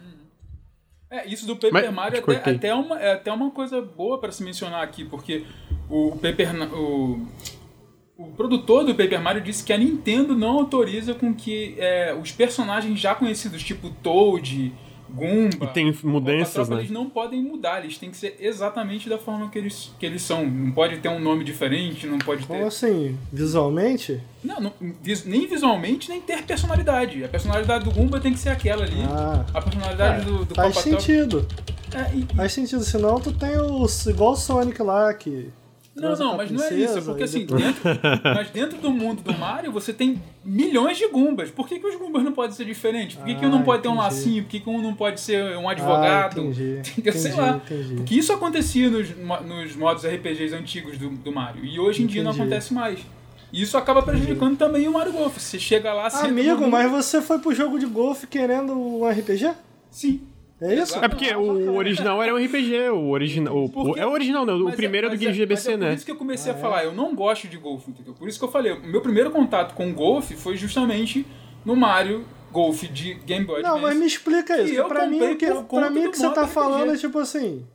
[1.11, 4.19] É, isso do Paper Mas, Mario é até, até, uma, é até uma coisa boa
[4.19, 5.45] para se mencionar aqui, porque
[5.89, 7.27] o Paper o,
[8.19, 12.31] o produtor do Paper Mario disse que a Nintendo não autoriza com que é, os
[12.33, 14.75] personagens já conhecidos, tipo Toad,
[15.15, 15.65] Goomba.
[15.65, 16.78] E tem mudanças, né?
[16.78, 20.23] Eles não podem mudar, eles têm que ser exatamente da forma que eles, que eles
[20.23, 20.45] são.
[20.45, 22.49] Não pode ter um nome diferente, não pode ter.
[22.49, 23.16] Como assim?
[23.32, 24.20] Visualmente?
[24.43, 27.24] Não, não vis, nem visualmente, nem ter personalidade.
[27.24, 29.03] A personalidade do Goomba tem que ser aquela ali.
[29.09, 31.47] Ah, a personalidade é, do, do Faz sentido.
[31.95, 34.07] É, e, Faz sentido, senão tu tem os.
[34.07, 35.49] igual o Sonic lá que
[35.97, 36.99] não, não, mas não é isso.
[36.99, 37.83] É porque assim, dentro,
[38.25, 41.51] mas dentro do mundo do Mario você tem milhões de Gumbas.
[41.51, 43.16] Por que, que os Gumbas não podem ser diferentes?
[43.16, 43.95] Por que, ah, que um não pode entendi.
[43.95, 44.43] ter um lacinho?
[44.43, 46.41] Por que, que um não pode ser um advogado?
[46.41, 47.61] Ah, entendi, entendi, Sei lá.
[47.65, 47.95] Entendi.
[47.95, 51.65] Porque isso acontecia nos, nos modos RPGs antigos do, do Mario.
[51.65, 52.99] E hoje em dia não acontece mais.
[53.53, 55.39] Isso acaba prejudicando também o Mario Golf.
[55.39, 56.09] Você chega lá...
[56.09, 59.53] Amigo, mas você foi pro jogo de golfe querendo um RPG?
[59.93, 60.23] Sim.
[60.65, 60.99] É isso?
[60.99, 63.55] É porque o original era um RPG, o original.
[63.55, 64.66] O, é o original, não.
[64.66, 65.89] O primeiro é, do Game é, GBC, é né?
[65.89, 68.15] Por isso que eu comecei ah, a falar, eu não gosto de golfe, entendeu?
[68.15, 71.27] Por isso que eu falei, o meu primeiro contato com golfe foi justamente
[71.66, 74.74] no Mario Golf de Game Boy Não, mas me explica isso.
[74.74, 77.66] Que pra mim, o que, pra mim, o que você tá falando é tipo assim.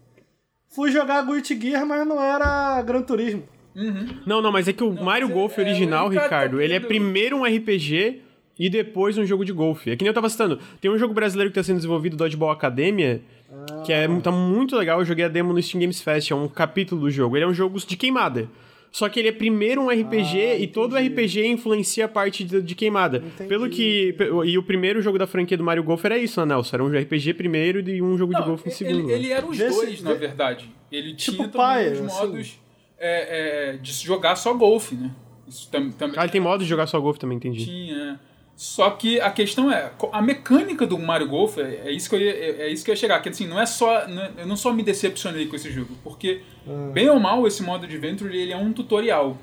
[0.70, 3.44] Fui jogar Guilty Gear, mas não era Gran Turismo.
[3.76, 4.08] Uhum.
[4.26, 7.38] Não, não, mas é que o não, Mario Golf é, original, Ricardo, ele é primeiro
[7.38, 8.22] um RPG
[8.60, 9.90] e depois um jogo de golfe.
[9.90, 12.52] É que nem eu tava citando, tem um jogo brasileiro que tá sendo desenvolvido, Dodgeball
[12.52, 13.82] Academia, ah.
[13.86, 16.48] que é, tá muito legal, eu joguei a demo no Steam Games Fest, é um
[16.48, 17.38] capítulo do jogo.
[17.38, 18.50] Ele é um jogo de queimada.
[18.92, 22.62] Só que ele é primeiro um RPG ah, e todo RPG influencia a parte de,
[22.62, 23.18] de queimada.
[23.18, 23.48] Entendi.
[23.48, 24.16] Pelo que.
[24.46, 26.76] E o primeiro jogo da franquia do Mario Golf era isso, né, Nelson?
[26.76, 29.12] Era um RPG primeiro e um jogo Não, de golfe em segundo.
[29.12, 30.70] Ele, ele era os Desse, dois, na verdade.
[30.92, 32.28] Ele tipo tinha pai, também os assim.
[32.28, 32.60] modos
[32.98, 35.12] é, é, de jogar só golfe, né?
[35.48, 37.66] Isso tam, tam, ah, ele tem modo de jogar só golfe também, entendi.
[37.66, 38.20] Tinha.
[38.60, 42.20] Só que a questão é, a mecânica do Mario Golf, é, é isso que eu
[42.20, 44.32] ia, é, é, isso que eu ia chegar, que assim, não é só, não é,
[44.40, 46.92] eu não só me decepcionei com esse jogo, porque ah.
[46.92, 49.38] bem ou mal esse modo de Adventure ele é um tutorial.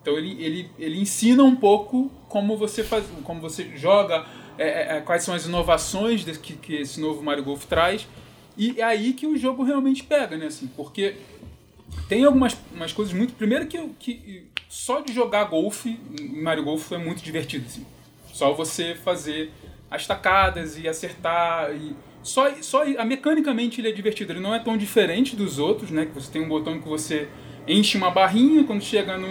[0.00, 4.24] Então ele, ele, ele ensina um pouco como você faz, como você joga,
[4.56, 8.06] é, é, é quais são as inovações que, que esse novo Mario Golf traz,
[8.56, 11.16] e é aí que o jogo realmente pega, né, assim, porque
[12.08, 15.98] tem algumas umas coisas muito, primeiro que, que só de jogar golfe,
[16.40, 17.84] Mario Golf é muito divertido, assim.
[18.32, 19.52] Só você fazer
[19.90, 21.70] as tacadas e acertar.
[21.72, 24.32] E Só, só a mecanicamente ele é divertido.
[24.32, 26.06] Ele não é tão diferente dos outros, né?
[26.06, 27.28] Que você tem um botão que você
[27.68, 29.28] enche uma barrinha quando chega no,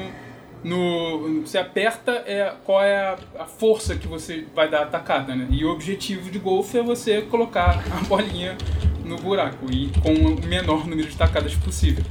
[0.63, 5.35] no você aperta é qual é a, a, força que você vai dar a atacada,
[5.35, 5.47] né?
[5.49, 8.57] E o objetivo de golfe é você colocar a bolinha
[9.03, 12.03] no buraco e com o menor número de tacadas possível.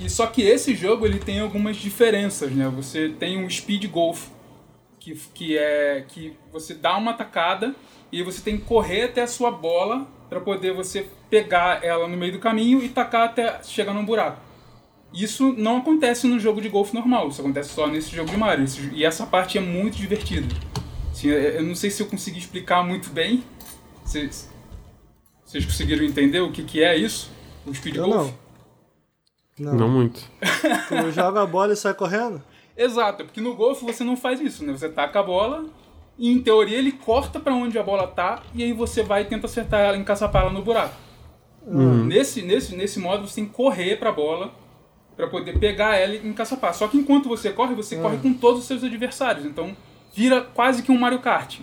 [0.00, 2.70] E só que esse jogo ele tem algumas diferenças, né?
[2.76, 4.28] Você tem um speed golf
[5.06, 7.74] que, que é que você dá uma tacada
[8.10, 12.16] e você tem que correr até a sua bola para poder você pegar ela no
[12.16, 14.40] meio do caminho e tacar até chegar num buraco.
[15.12, 18.66] Isso não acontece no jogo de golfe normal, isso acontece só nesse jogo de Mario.
[18.92, 20.52] E essa parte é muito divertida.
[21.12, 23.44] Assim, eu não sei se eu consegui explicar muito bem.
[24.04, 24.50] Vocês,
[25.44, 27.30] vocês conseguiram entender o que, que é isso?
[27.64, 28.32] O speed eu golf?
[29.58, 29.72] Não.
[29.72, 29.78] não.
[29.80, 30.20] Não muito.
[30.88, 32.42] Tu joga a bola e sai correndo?
[32.76, 34.72] Exato, porque no golfe você não faz isso, né?
[34.72, 35.64] Você taca a bola
[36.18, 39.24] e em teoria ele corta para onde a bola tá e aí você vai e
[39.24, 40.94] tenta acertar ela, encaçapar ela no buraco.
[41.66, 42.04] Uhum.
[42.04, 44.52] Nesse, nesse, nesse modo você tem que correr pra bola
[45.16, 46.74] para poder pegar ela e encaçapar.
[46.74, 48.02] Só que enquanto você corre, você uhum.
[48.02, 49.46] corre com todos os seus adversários.
[49.46, 49.74] Então
[50.14, 51.60] vira quase que um Mario Kart.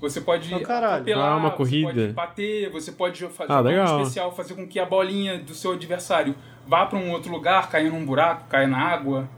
[0.00, 1.92] Você pode oh, atropelar, ah, uma corrida.
[1.92, 5.54] você pode bater, você pode fazer ah, um especial, fazer com que a bolinha do
[5.54, 9.28] seu adversário vá para um outro lugar, caia num buraco, caia na água.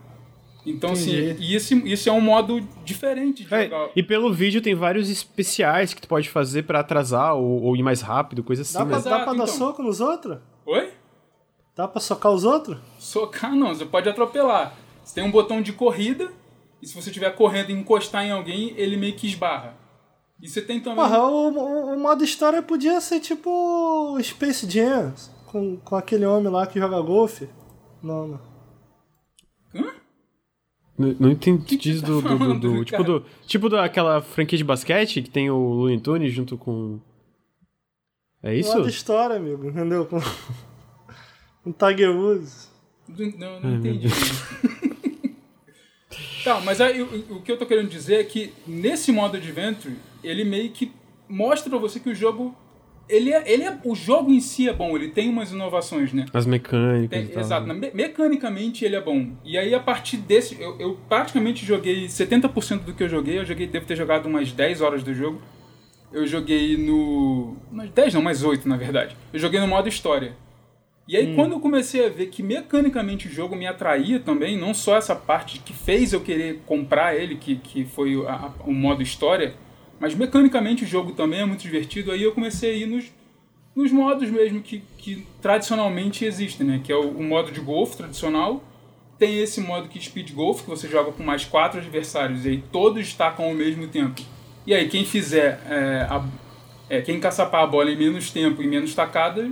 [0.65, 1.57] Então, assim, Entendi.
[1.57, 3.91] assim, isso, isso é um modo diferente de é, jogar.
[3.97, 7.83] E pelo vídeo tem vários especiais que tu pode fazer para atrasar ou, ou, ir
[7.83, 8.79] mais rápido, coisa assim.
[8.79, 9.03] Dá pra, né?
[9.03, 9.47] dá pra dar então.
[9.47, 10.39] soco nos outros?
[10.67, 10.91] Oi?
[11.75, 12.79] Dá pra socar os outros?
[12.99, 14.77] Socar não, você pode atropelar.
[15.03, 16.31] Você tem um botão de corrida,
[16.83, 19.75] e se você estiver correndo e encostar em alguém, ele meio que esbarra.
[20.43, 20.97] E você tem também.
[20.97, 25.15] Porra, o, o, o modo história podia ser tipo Space Jam,
[25.47, 27.49] com, com aquele homem lá que joga golfe.
[28.03, 28.50] Não, não.
[31.01, 34.65] Não, não entendi que tá do, do, do, do tipo do tipo daquela franquia de
[34.65, 37.01] basquete que tem o Looney Tunes junto com
[38.43, 38.77] é isso?
[38.77, 40.05] Modo história, amigo, entendeu?
[40.05, 40.19] Com,
[41.65, 42.71] com Tiger Woods.
[43.39, 44.09] Não, não entendi.
[46.45, 49.97] tá, mas aí, o, o que eu tô querendo dizer é que nesse modo Adventure,
[50.23, 50.93] ele meio que
[51.27, 52.55] mostra pra você que o jogo
[53.11, 56.27] ele é, ele é, o jogo em si é bom, ele tem umas inovações, né?
[56.33, 57.29] As mecânicas.
[57.29, 59.31] Tem, exato, me, mecanicamente ele é bom.
[59.45, 63.45] E aí a partir desse, eu, eu praticamente joguei 70% do que eu joguei, eu
[63.45, 65.41] joguei, devo ter jogado umas 10 horas do jogo.
[66.13, 67.57] Eu joguei no.
[67.71, 69.17] Umas 10 não, mais 8 na verdade.
[69.33, 70.35] Eu joguei no modo história.
[71.07, 71.35] E aí, hum.
[71.35, 75.15] quando eu comecei a ver que mecanicamente o jogo me atraía também, não só essa
[75.15, 79.55] parte que fez eu querer comprar ele, que, que foi a, a, o modo história,
[80.01, 82.11] mas mecanicamente o jogo também é muito divertido.
[82.11, 83.05] Aí eu comecei a ir nos,
[83.77, 86.81] nos modos mesmo que, que tradicionalmente existem, né?
[86.83, 88.65] Que é o, o modo de golfe tradicional.
[89.19, 92.65] Tem esse modo que speed golf, que você joga com mais quatro adversários e aí
[92.73, 94.23] todos estacam ao mesmo tempo.
[94.67, 96.25] E aí quem fizer é, a,
[96.89, 99.51] é, quem caçapar a bola em menos tempo e menos tacada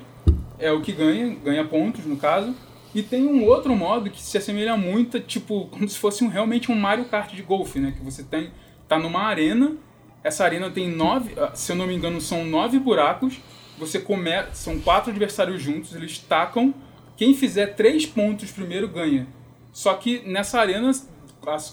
[0.59, 2.57] é o que ganha, ganha pontos no caso.
[2.95, 6.73] E tem um outro modo que se assemelha muito, tipo, como se fosse um, realmente
[6.73, 7.93] um Mario Kart de golfe, né?
[7.95, 8.51] Que você tem
[8.89, 9.77] tá numa arena
[10.23, 13.41] essa arena tem nove, ah, se eu não me engano, são nove buracos.
[13.79, 16.75] Você começa, são quatro adversários juntos, eles tacam.
[17.17, 19.27] Quem fizer três pontos primeiro ganha.
[19.73, 20.91] Só que nessa arena,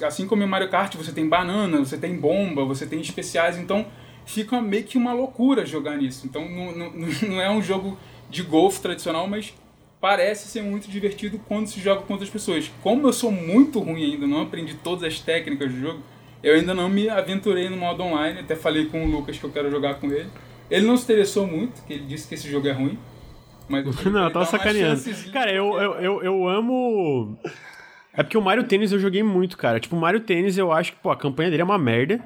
[0.05, 3.85] assim como em Mario Kart, você tem banana, você tem bomba, você tem especiais, então
[4.25, 6.27] fica meio que uma loucura jogar nisso.
[6.27, 6.91] Então não, não,
[7.27, 7.97] não é um jogo
[8.29, 9.53] de golfe tradicional, mas
[9.99, 12.71] parece ser muito divertido quando se joga com outras pessoas.
[12.83, 16.03] Como eu sou muito ruim ainda, não aprendi todas as técnicas do jogo,
[16.43, 19.51] eu ainda não me aventurei no modo online, até falei com o Lucas que eu
[19.51, 20.29] quero jogar com ele.
[20.69, 22.97] Ele não se interessou muito, que ele disse que esse jogo é ruim.
[23.67, 25.01] Mas não, tava sacaneando.
[25.31, 27.37] Cara, eu, eu, eu, eu amo.
[28.13, 29.79] É porque o Mario Tênis eu joguei muito, cara.
[29.79, 32.21] Tipo, o Mario Tênis eu acho que, pô, a campanha dele é uma merda.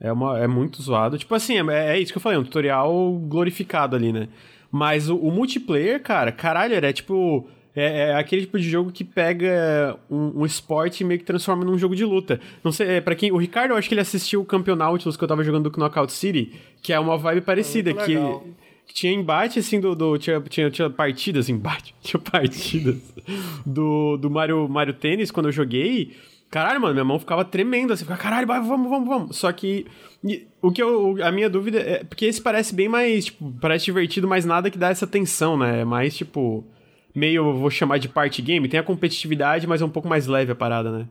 [0.00, 1.16] É, uma, é muito zoado.
[1.16, 4.28] Tipo assim, é, é isso que eu falei, um tutorial glorificado ali, né?
[4.70, 9.02] Mas o, o multiplayer, cara, caralho, era tipo é, é, aquele tipo de jogo que
[9.02, 12.38] pega um, um, esporte e meio que transforma num jogo de luta.
[12.62, 13.32] Não sei, é, para quem.
[13.32, 16.12] O Ricardo, eu acho que ele assistiu o Campeonato que eu tava jogando do Knockout
[16.12, 18.14] City, que é uma vibe parecida, é que,
[18.86, 19.94] que, tinha embate assim do.
[19.94, 22.96] do tinha, tinha, tinha partidas, embate, tinha partidas
[23.64, 26.14] do, do Mario, Mario Tênis quando eu joguei.
[26.50, 29.36] Caralho, mano, minha mão ficava tremendo assim, ficava, caralho, vai, vamos, vamos, vamos.
[29.38, 29.86] Só que
[30.60, 34.28] o que eu, a minha dúvida é porque esse parece bem mais, tipo, parece divertido,
[34.28, 35.80] mas nada que dá essa tensão, né?
[35.80, 36.62] É mais tipo
[37.14, 38.68] meio, vou chamar de party game.
[38.68, 41.08] Tem a competitividade, mas é um pouco mais leve a parada, né?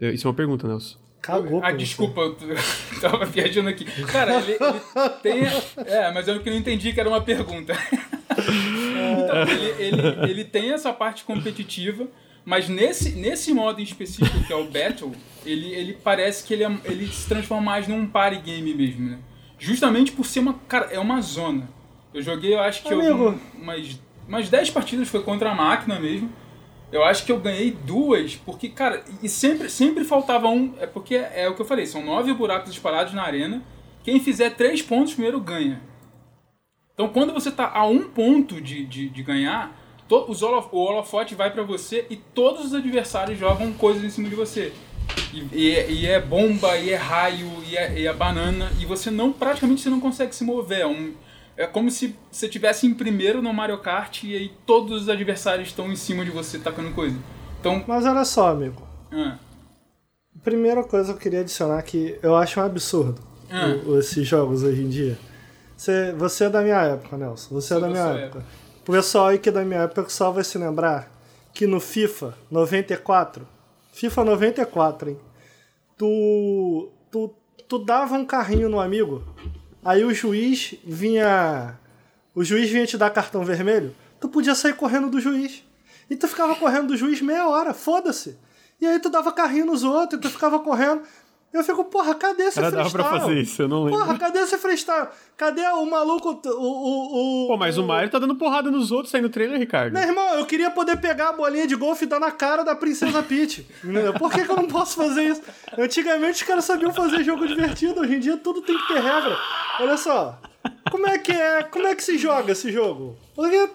[0.00, 0.96] Isso é uma pergunta, Nelson.
[1.20, 1.60] Cagou.
[1.62, 3.84] Ah, desculpa, eu tava viajando aqui.
[4.04, 5.42] Cara, ele, ele, tem.
[5.84, 7.72] É, mas eu que não entendi que era uma pergunta.
[8.30, 12.06] então, ele, ele, ele tem essa parte competitiva,
[12.44, 15.12] mas nesse, nesse modo em específico, que é o Battle,
[15.44, 19.18] ele, ele parece que ele, é, ele se transforma mais num party game mesmo, né?
[19.58, 20.54] Justamente por ser uma.
[20.68, 21.68] Cara, é uma zona.
[22.12, 23.38] Eu joguei, eu acho que eu, Amigo.
[23.54, 26.30] umas, umas 10 partidas foi contra a máquina mesmo.
[26.90, 30.74] Eu acho que eu ganhei duas, porque, cara, e sempre, sempre faltava um.
[30.80, 33.62] É porque é o que eu falei, são nove buracos espalhados na arena.
[34.02, 35.82] Quem fizer três pontos primeiro ganha.
[36.94, 39.76] Então quando você tá a um ponto de, de, de ganhar,
[40.08, 44.10] to, os holo, o holofote vai pra você e todos os adversários jogam coisas em
[44.10, 44.72] cima de você.
[45.32, 48.86] E, e é- e é bomba, e é raio, e é, e é banana, e
[48.86, 50.80] você não, praticamente você não consegue se mover.
[50.80, 51.12] É, um-
[51.58, 55.68] é como se você estivesse em primeiro no Mario Kart e aí todos os adversários
[55.68, 57.16] estão em cima de você tacando coisa.
[57.60, 58.80] Então, Mas olha só, amigo.
[59.12, 59.36] ah,
[60.42, 63.20] Primeira coisa que eu queria adicionar que eu acho um absurdo
[63.50, 63.66] Ah.
[63.86, 65.18] o- esses jogos hoje em dia.
[65.76, 67.54] Você, você é da minha época, Nelson.
[67.54, 68.44] Você é Sou da da minha sua época.
[68.86, 71.10] O pessoal aí que é da minha época só vai se lembrar
[71.52, 73.46] que no FIFA 94,
[73.92, 75.18] FIFA 94, hein?
[75.96, 77.34] Tu, tu,
[77.68, 79.24] tu dava um carrinho no amigo,
[79.84, 81.78] aí o juiz vinha.
[82.34, 85.64] O juiz vinha te dar cartão vermelho, tu podia sair correndo do juiz.
[86.08, 88.38] E tu ficava correndo do juiz meia hora, foda-se.
[88.80, 91.02] E aí tu dava carrinho nos outros, e tu ficava correndo.
[91.52, 92.92] Eu fico, porra, cadê esse dava freestyle?
[92.92, 94.00] pra fazer isso, eu não lembro.
[94.00, 95.08] Porra, cadê esse freestyle?
[95.34, 96.50] Cadê o maluco, o...
[96.50, 99.94] o, o Pô, mas o Mario tá dando porrada nos outros aí no trailer, Ricardo.
[99.94, 102.74] Meu irmão, eu queria poder pegar a bolinha de golfe e dar na cara da
[102.76, 103.66] Princesa Peach.
[104.18, 105.42] Por que, que eu não posso fazer isso?
[105.78, 109.38] Antigamente os caras sabiam fazer jogo divertido, hoje em dia tudo tem que ter regra.
[109.80, 110.38] Olha só,
[110.90, 113.16] como é que é, como é que se joga esse jogo?
[113.34, 113.70] Porque,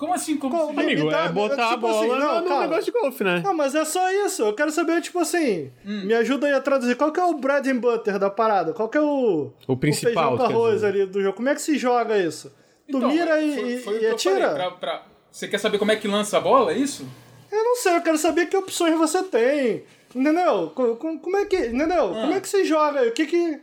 [0.00, 0.36] como assim?
[0.36, 2.62] Como Como- se- Amigo, é botar a tipo assim, bola não, no calma.
[2.62, 3.40] negócio de golfe, né?
[3.44, 6.06] não, mas é só isso, eu quero saber, tipo assim, Hum.
[6.06, 8.72] me ajuda aí a traduzir, qual que é o bread and butter da parada?
[8.72, 9.52] Qual que é o...
[9.68, 12.48] O principal, feijão com arroz ali do jogo, como é que se joga isso?
[12.90, 14.50] Tu Então, mira e, foi- e- foi o e atira?
[14.54, 17.06] pra- pra- Você quer saber como é que lança a bola, é isso?
[17.52, 19.84] Eu não sei, eu quero saber que opções você tem.
[20.12, 20.72] Entendeu?
[20.74, 21.56] Co- co- Como é que.
[21.56, 22.08] Entendeu?
[22.08, 23.02] Como é que se joga?
[23.06, 23.60] O que que.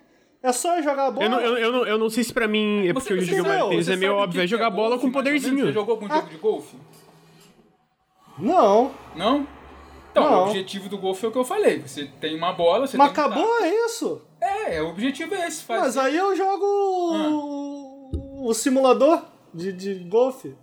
[0.47, 1.25] É só jogar a bola?
[1.25, 3.25] Eu não, eu, eu, não, eu não sei se pra mim, é porque eu Você-
[3.25, 5.65] você Mario sabe- Tênis, é meio óbvio, é jogar que bola golfe, com mais poderzinho.
[5.65, 6.75] Você jogou algum jogo de golfe?
[8.39, 8.91] Não.
[9.15, 9.47] Não?
[10.11, 10.39] Então, Não.
[10.39, 11.79] o objetivo do golfe é o que eu falei.
[11.79, 14.21] Você tem uma bola, você Mas tem um acabou, é isso?
[14.39, 14.53] taco.
[14.71, 15.63] É, o objetivo é esse.
[15.63, 15.81] Fazer.
[15.81, 19.21] Mas aí eu jogo o, o simulador
[19.53, 20.55] de, de golfe.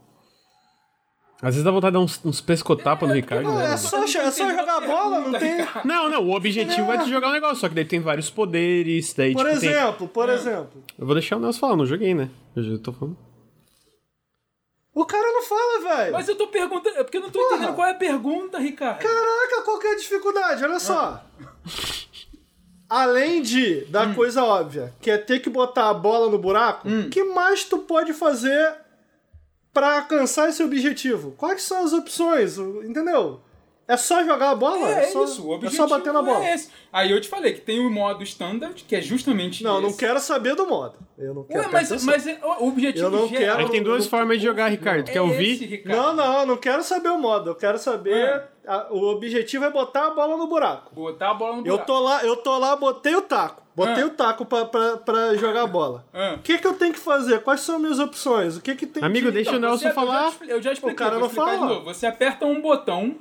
[1.45, 3.45] Às vezes dá vontade de dar uns, uns pescotapas no Ricardo.
[3.45, 5.59] Não, né, é só, é só jogar bola, não tem.
[5.85, 9.13] Não, não, o objetivo é de jogar um negócio, só que daí tem vários poderes,
[9.13, 9.69] daí Por tipo tem...
[9.69, 10.83] exemplo, por exemplo.
[10.99, 12.31] Eu vou deixar o Nelson falar, não joguei, né?
[12.57, 13.17] Eu já tô falando.
[14.95, 16.13] O cara não fala, velho.
[16.13, 16.97] Mas eu tô perguntando.
[16.97, 17.57] É porque eu não tô Porra.
[17.57, 19.01] entendendo qual é a pergunta, Ricardo.
[19.01, 20.65] Caraca, qual que é a dificuldade?
[20.65, 21.23] Olha só.
[22.89, 24.15] Além de da Hum.
[24.15, 27.79] coisa óbvia, que é ter que botar a bola no buraco, o que mais tu
[27.79, 28.75] pode fazer
[29.75, 31.33] pra alcançar esse objetivo?
[31.37, 32.57] Quais são as opções?
[32.57, 33.41] Entendeu?
[33.87, 34.89] É só jogar a bola?
[34.89, 36.43] É, só, isso, o é objetivo só bater na bola.
[36.43, 36.71] é esse.
[36.91, 39.99] Aí eu te falei que tem o modo standard, que é justamente Não, não esse.
[39.99, 40.95] quero saber do modo.
[41.19, 41.61] Eu não quero.
[41.65, 44.39] Ué, mas, mas é- o objetivo Eu não geral- quero- Aí tem duas não- formas
[44.39, 45.05] de jogar, Ricardo.
[45.05, 45.53] Tu quer é ouvir?
[45.53, 45.99] esse, Ricardo.
[45.99, 47.51] Não, não, eu não quero saber o modo.
[47.51, 48.27] Eu quero saber.
[48.27, 48.49] Ah.
[48.67, 50.95] a- o objetivo é botar a bola no buraco.
[50.95, 51.87] Botar a bola no Eu buraco.
[51.87, 53.63] tô lá, eu tô lá, botei o taco.
[53.77, 54.07] Botei Ah.
[54.07, 56.07] o taco pra, pra, pra jogar a bola.
[56.15, 56.35] Ah.
[56.37, 57.43] O que, que eu tenho que fazer?
[57.43, 58.57] Quais são minhas opções?
[58.57, 59.33] O que, que tem Amigo, de...
[59.33, 60.33] deixa o Então, Nelson você- eu já falar.
[60.49, 61.53] Eu já expliquei, O cara não fala.
[61.53, 61.85] de novo.
[61.87, 63.17] Você aperta um botão,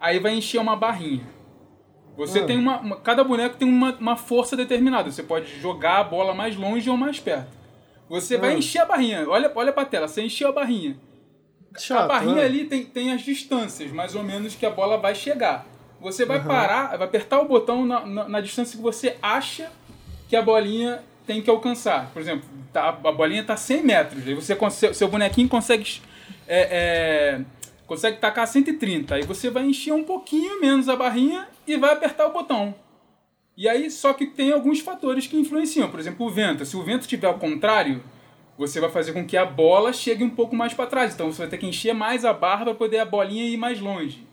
[0.00, 1.26] aí vai encher uma barrinha.
[2.16, 2.44] Você Ah.
[2.46, 5.10] tem uma, uma- Cada boneco tem uma, uma força determinada.
[5.10, 7.50] Você pode jogar a bola mais longe ou mais perto.
[8.08, 8.58] Você vai Ah.
[8.58, 9.28] encher a barrinha.
[9.28, 10.96] Olha, olha pra tela, você encheu a barrinha.
[11.78, 12.44] Chato, a barrinha né?
[12.44, 15.66] ali tem, tem as distâncias, mais ou menos, que a bola vai chegar.
[16.02, 19.70] Você vai parar, vai apertar o botão na, na, na distância que você acha
[20.28, 22.10] que a bolinha tem que alcançar.
[22.12, 26.00] Por exemplo, tá- a bolinha está 100 metros, aí você consegue, seu bonequinho consegue,
[26.48, 26.68] é,
[27.38, 27.40] é,
[27.86, 29.14] consegue tacar 130.
[29.14, 32.74] Aí você vai encher um pouquinho menos a barrinha e vai apertar o botão.
[33.56, 35.90] E aí, só que tem alguns fatores que influenciam.
[35.90, 36.64] Por exemplo, o vento.
[36.64, 38.02] Se o vento estiver ao contrário,
[38.56, 41.12] você vai fazer com que a bola chegue um pouco mais para trás.
[41.14, 43.78] Então você vai ter que encher mais a barra para poder a bolinha ir mais
[43.78, 44.26] longe.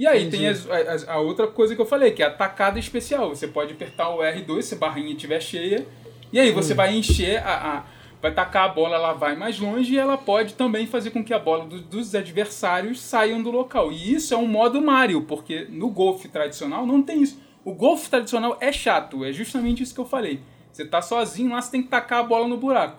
[0.00, 2.78] E aí tem as- as- a, outra coisa que eu falei, que é a tacada
[2.78, 3.28] especial.
[3.28, 5.86] Você pode apertar o R2 se a barrinha estiver cheia.
[6.32, 7.84] E aí você vai encher a, a-
[8.22, 11.32] Vai tacar a bola, ela vai mais longe e ela pode também fazer com que
[11.32, 13.90] a bola do- dos adversários saiam do local.
[13.90, 17.40] E isso é um modo Mario, porque no golfe tradicional não tem isso.
[17.64, 20.40] O golfe tradicional é chato, é justamente isso que eu falei.
[20.70, 22.98] Você tá sozinho lá, você tem que tacar a bola no buraco.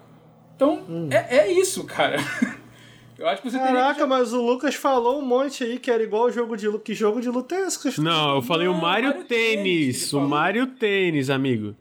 [0.56, 2.18] Então, é, é isso, cara.
[3.22, 5.92] Eu acho que você teria que Caraca, mas o Lucas falou um monte aí que
[5.92, 6.84] era igual o jogo de luta.
[6.84, 8.02] Que jogo de luta é esse?
[8.02, 10.12] Não, eu falei o Não, Mario, Mario Tênis.
[10.14, 10.20] O.
[10.22, 11.76] Mario Tênis, amigo.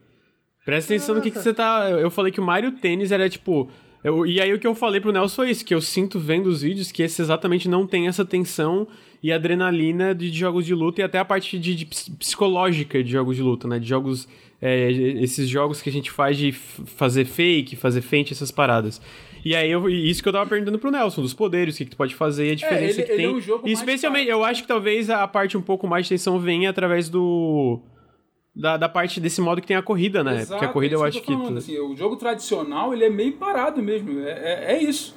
[0.65, 1.89] Presta atenção no que, que você tá.
[1.91, 3.69] Eu falei que o Mario Tênis era tipo.
[4.05, 6.47] eu- e aí o que eu falei pro Nelson foi isso, que eu sinto vendo
[6.49, 8.87] os vídeos que esse exatamente não tem essa tensão
[9.23, 13.03] e adrenalina de, de jogos de luta e até a parte de, de ps- psicológica
[13.03, 13.79] de jogos de luta, né?
[13.79, 14.29] De jogos
[14.63, 19.01] é, esses jogos que a gente faz de fazer fake, fazer feint, essas paradas.
[19.45, 21.91] E aí, eu, isso que eu tava perguntando pro Nelson, dos poderes, o que, que
[21.93, 23.27] tu pode fazer e a diferença é, ele, que ele tem.
[23.27, 26.07] É um jogo e especialmente, mais eu acho que talvez a parte um pouco mais
[26.07, 27.81] de tensão venha através do.
[28.55, 30.41] Da, da parte desse modo que tem a corrida, né?
[30.41, 31.53] Exato, Porque a corrida é eu que acho tô falando, que.
[31.53, 31.59] Tu...
[31.59, 34.21] Assim, o jogo tradicional, ele é meio parado mesmo.
[34.21, 35.15] É, é, é isso.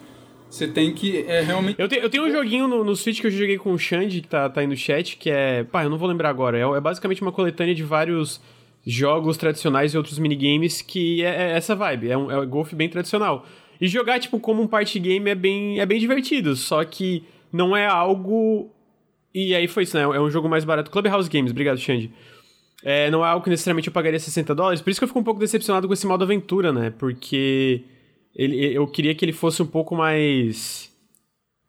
[0.50, 1.80] Você tem que é, realmente.
[1.80, 4.22] Eu, te, eu tenho um joguinho no, no Switch que eu joguei com o Xande,
[4.22, 5.64] que tá, tá aí no chat, que é.
[5.64, 6.58] Pá, eu não vou lembrar agora.
[6.58, 8.40] É, é basicamente uma coletânea de vários
[8.86, 12.10] jogos tradicionais e outros minigames que é, é essa vibe.
[12.10, 13.46] É um, é um golfe bem tradicional.
[13.84, 17.76] E jogar, tipo, como um party game é bem, é bem divertido, só que não
[17.76, 18.72] é algo.
[19.36, 20.04] E aí foi isso, né?
[20.04, 20.90] É um jogo mais barato.
[20.90, 22.10] Clubhouse Games, obrigado, Xande.
[22.82, 25.20] É, não é algo que necessariamente eu pagaria 60 dólares, por isso que eu fico
[25.20, 26.94] um pouco decepcionado com esse modo aventura, né?
[26.98, 27.84] Porque
[28.34, 30.90] ele, eu queria que ele fosse um pouco mais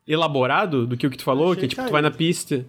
[0.06, 2.64] elaborado do que o que tu falou, Achei que tipo, que tu vai na pista,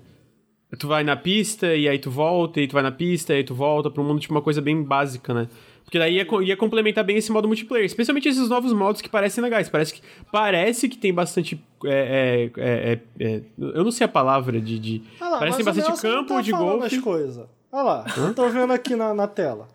[0.80, 3.44] tu vai na pista e aí tu volta, e tu vai na pista e aí
[3.44, 5.48] tu volta pra um mundo tipo uma coisa bem básica, né?
[5.86, 9.44] Porque daí ia, ia complementar bem esse modo multiplayer, especialmente esses novos modos que parecem
[9.44, 9.70] legais.
[9.70, 10.02] Parece que,
[10.32, 11.64] parece que tem bastante.
[11.86, 14.80] é, é, é, é, é, eu não sei a palavra de.
[14.80, 16.96] de Ah lá, parece que tem bastante não campo tá de golfe.
[16.96, 17.46] as coisas.
[17.72, 19.68] Olha lá, eu tô vendo aqui na, na tela.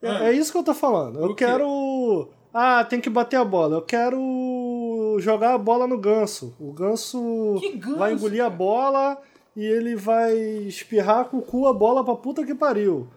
[0.00, 0.24] É, Ah.
[0.28, 1.18] é isso que eu tô falando.
[1.20, 2.28] Eu quero.
[2.54, 3.76] Ah, tem que bater a bola.
[3.76, 6.54] Eu quero jogar a bola no ganso.
[6.60, 8.56] O ganso, ganso, vai engolir a cara?
[8.56, 9.18] bola
[9.56, 10.34] e ele vai
[10.66, 13.08] espirrar com o cu a bola pra puta que pariu.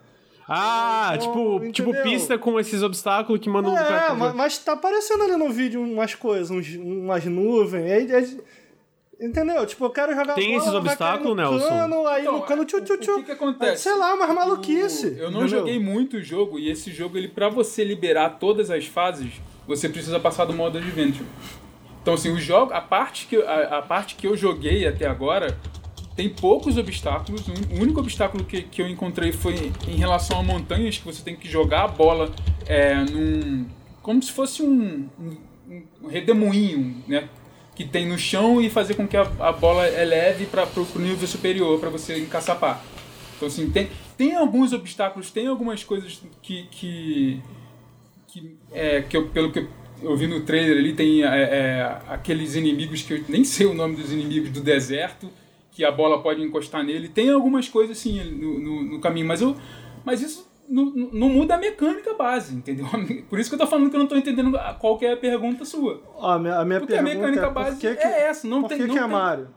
[0.52, 4.72] Ah, Então, tipo, tipo pista com esses obstáculos que mandam É, pra- mas, mas tá
[4.72, 7.84] aparecendo ali no vídeo umas coisas, uns- umas nuvens.
[7.88, 8.40] aí- aí-
[9.20, 9.64] entendeu?
[9.64, 11.68] Tipo, eu quero jogar Tem bola, esses obstáculos, Nelson?
[11.68, 13.12] Cano, aí Então, no cano, tchu, tchu, o- tchu.
[13.12, 13.82] o que que acontece?
[13.84, 15.06] Sei lá, umas maluquice.
[15.06, 15.58] O- Eu não entendeu?
[15.60, 19.32] joguei muito o jogo e esse jogo, ele para você liberar todas as fases,
[19.68, 21.24] você precisa passar do modo adventure.
[22.02, 25.56] Então assim, o jogo, a parte que a, a parte que eu joguei até agora
[26.20, 27.48] tem poucos obstáculos.
[27.48, 31.34] O único obstáculo que, que eu encontrei foi em relação a montanhas que você tem
[31.34, 32.30] que jogar a bola
[32.66, 33.66] é, num
[34.02, 37.26] como se fosse um, um, um redemoinho, né?
[37.74, 41.26] Que tem no chão e fazer com que a, a bola eleve para o nível
[41.26, 42.84] superior para você encaçapar.
[43.36, 43.88] Então, assim, tem,
[44.18, 46.66] tem alguns obstáculos, tem algumas coisas que.
[46.70, 47.42] que,
[48.28, 49.66] que, é, que eu, pelo que
[50.02, 53.72] eu vi no trailer ali, tem é, é, aqueles inimigos que eu nem sei o
[53.72, 55.30] nome dos inimigos do deserto,
[55.72, 57.08] que a bola pode encostar nele.
[57.08, 59.56] Tem algumas coisas assim no, no, no caminho, mas, eu,
[60.04, 62.86] mas isso não, não- muda a mecânica base, entendeu?
[63.28, 65.16] Por isso que eu tô falando que eu não tô entendendo qual que é a
[65.16, 66.02] pergunta sua.
[66.20, 68.62] A minha, a minha Porque a pergunta mecânica é base que que, é essa, não
[68.62, 69.48] por tem- que não que é tem- Mario?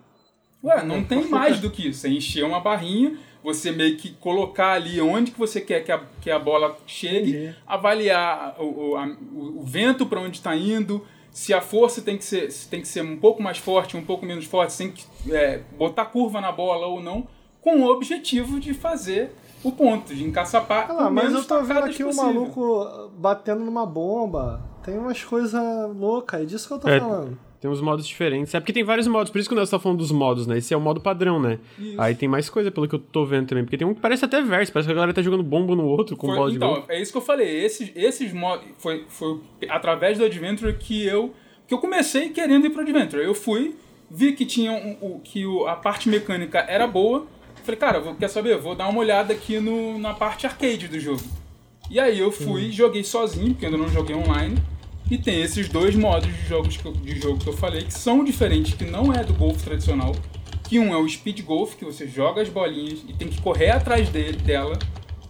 [0.64, 2.08] Ué, não tem mais do que isso.
[2.08, 6.00] É encher uma barrinha, você meio que colocar ali onde que você quer que a,
[6.22, 7.56] que a bola chegue, Entendi.
[7.68, 12.16] avaliar o, o, a- o- o vento para onde está indo, se a força tem
[12.18, 14.92] que, ser, se tem que ser um pouco mais forte, um pouco menos forte, tem
[14.92, 17.28] que é, botar curva na bola ou não,
[17.60, 19.32] com o objetivo de fazer
[19.64, 22.34] o ponto, de encaçapar Ah lá, mas menos eu tô vendo aqui o possível.
[22.34, 24.62] maluco batendo numa bomba.
[24.84, 25.62] Tem umas coisas
[25.96, 27.00] loucas, é disso que eu tô É.
[27.00, 27.38] falando.
[27.64, 28.54] Tem uns modos diferentes.
[28.54, 30.58] É porque tem vários modos, por isso que o Nelson tá falando dos modos, né?
[30.58, 31.60] Esse é o modo padrão, né?
[31.80, 31.96] Isso.
[32.02, 33.64] Aí tem mais coisa pelo que eu tô vendo também.
[33.64, 35.86] Porque tem um que parece até verso, parece que a galera tá jogando bomba no
[35.86, 37.64] outro com Foi- bola de então, é isso que eu falei.
[37.64, 38.66] Esses, esses modos.
[38.80, 41.34] Foi, foi através do Adventure que eu.
[41.66, 43.24] que eu comecei querendo ir pro Adventure.
[43.24, 43.78] Eu fui,
[44.12, 47.26] vi que tinha um, o, que o, a parte mecânica era boa.
[47.64, 48.58] Falei, cara, vou, quer saber?
[48.58, 51.24] Vou dar uma olhada aqui no, na parte arcade do jogo.
[51.90, 54.62] E aí eu fui, joguei sozinho, porque ainda não joguei online.
[55.12, 58.24] E tem esses dois modos de, jogos que de jogo que eu falei, que são
[58.24, 60.16] diferentes, que não é do golfe tradicional.
[60.64, 63.70] Que um é o Speed Golf, que você joga as bolinhas e tem que correr
[63.72, 64.80] atrás dele, dela.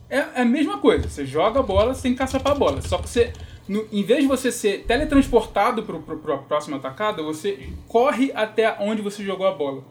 [0.10, 2.82] É é a mesma coisa, você joga a bola, tem que caçapar a bola.
[2.82, 3.34] Só que você,
[3.68, 9.02] no- em vez de você ser teletransportado para a próxima atacada, você corre até onde
[9.02, 9.84] você jogou a bola.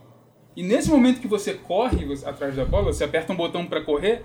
[0.56, 3.80] E nesse momento que você corre você- atrás da bola, você aperta um botão para
[3.80, 4.22] correr,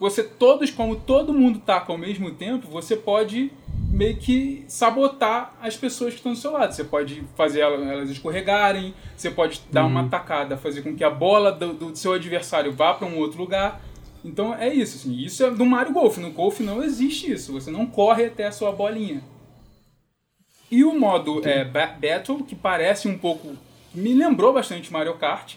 [0.00, 3.50] você todos, como todo mundo taca ao mesmo tempo, você pode
[3.96, 6.72] meio que sabotar as pessoas que estão do seu lado.
[6.74, 11.10] Você pode fazer ela- elas escorregarem, você pode dar uma tacada, fazer com que a
[11.10, 13.80] bola do, do seu adversário vá para um outro lugar.
[14.24, 15.16] Então é isso, assim.
[15.16, 16.18] Isso é do Mario Golf.
[16.18, 17.52] No Golf não existe isso.
[17.52, 19.22] Você não corre até a sua bolinha.
[20.70, 23.56] E o modo é, ba- Battle, que parece um pouco.
[23.94, 25.54] Me lembrou bastante Mario Kart,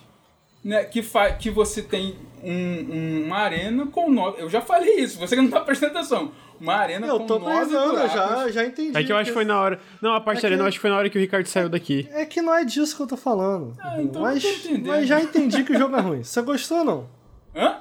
[0.63, 0.83] né?
[0.85, 4.41] Que, fa que você tem um- uma arena com nove.
[4.41, 6.31] Eu já falei isso, você que não tá prestando atenção.
[6.59, 8.97] Uma arena Eu com tô eu já, já entendi.
[8.97, 9.79] É que eu acho que foi na hora.
[10.01, 11.21] Não, a parte É da arena que- eu acho que foi na hora que o
[11.21, 12.07] Ricardo saiu daqui.
[12.11, 13.75] É que não é disso que eu tô falando.
[13.79, 16.23] Ah, então mas, eu mas já entendi que o jogo é ruim.
[16.23, 17.07] Você gostou ou não?
[17.55, 17.77] Hã?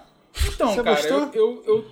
[0.46, 1.18] Então, Você cara, gostou?
[1.34, 1.84] eu, eu, eu,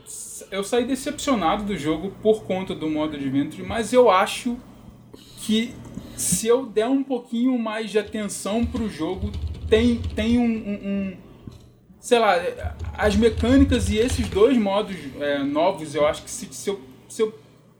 [0.52, 4.56] eu saí decepcionado do jogo por conta do modo Adventure, mas eu acho
[5.38, 5.74] que
[6.16, 9.30] se eu der um pouquinho mais de atenção pro jogo,
[9.68, 11.16] tem, tem um, um- um-
[12.06, 12.36] sei lá,
[12.96, 17.20] as mecânicas e esses dois modos é, novos, eu acho que se, se, eu, se
[17.20, 17.36] eu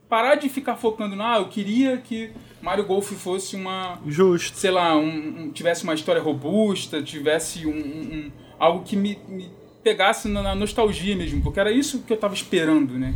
[0.09, 2.31] parar de ficar focando na, ah, eu queria que
[2.61, 3.97] Mario Golf fosse uma.
[4.05, 4.57] Justo.
[4.57, 9.49] Sei lá, um, um tivesse uma história robusta, tivesse um, um algo que me, me
[9.81, 13.15] pegasse na, na, nostalgia mesmo, porque era isso que eu tava esperando, né?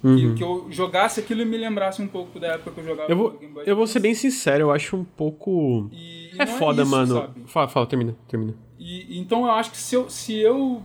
[0.00, 0.16] Uhum.
[0.16, 3.10] Que, que, eu jogasse aquilo e me lembrasse um pouco da época que eu jogava.
[3.10, 5.90] Eu vou, eu vou ser bem sincero, eu acho um pouco.
[5.90, 7.14] E, e é foda, é isso, mano.
[7.16, 7.40] Sabe?
[7.46, 8.54] Fala, fala, termina, termina.
[8.82, 10.82] E, então eu acho que se eu, se eu.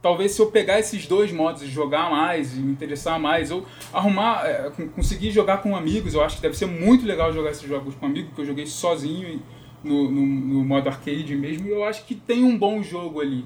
[0.00, 3.66] Talvez se eu pegar esses dois modos e jogar mais, e me interessar mais, ou
[3.92, 4.46] arrumar.
[4.46, 7.94] É, conseguir jogar com amigos, eu acho que deve ser muito legal jogar esses jogos
[7.94, 9.42] com amigos, porque eu joguei sozinho
[9.84, 13.44] no, no, no modo arcade mesmo, e eu acho que tem um bom jogo ali,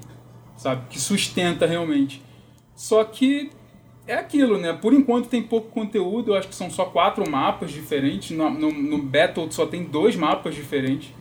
[0.55, 0.87] sabe?
[0.89, 2.23] Que sustenta realmente.
[2.73, 3.51] Só que
[4.07, 4.71] é aquilo, né?
[4.71, 8.35] Por enquanto tem pouco conteúdo, eu acho que são só quatro mapas diferentes.
[8.35, 11.13] No, no, no Battle só tem dois mapas diferentes.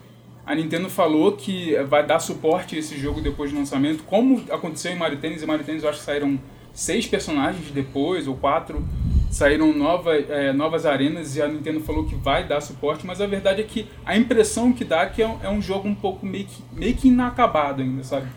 [0.46, 4.92] A Nintendo falou que vai dar suporte a esse jogo depois do lançamento, como aconteceu
[4.92, 5.42] em Mario Tennis.
[5.42, 6.38] E Mario Tennis eu acho que saíram
[6.72, 8.86] seis personagens depois, ou quatro,
[9.28, 13.26] saíram nova, é, novas arenas e a Nintendo falou que vai dar suporte, mas a
[13.26, 15.94] verdade é que a impressão que dá é que é um, é um jogo um
[15.94, 18.28] pouco meio que, meio que inacabado ainda, sabe?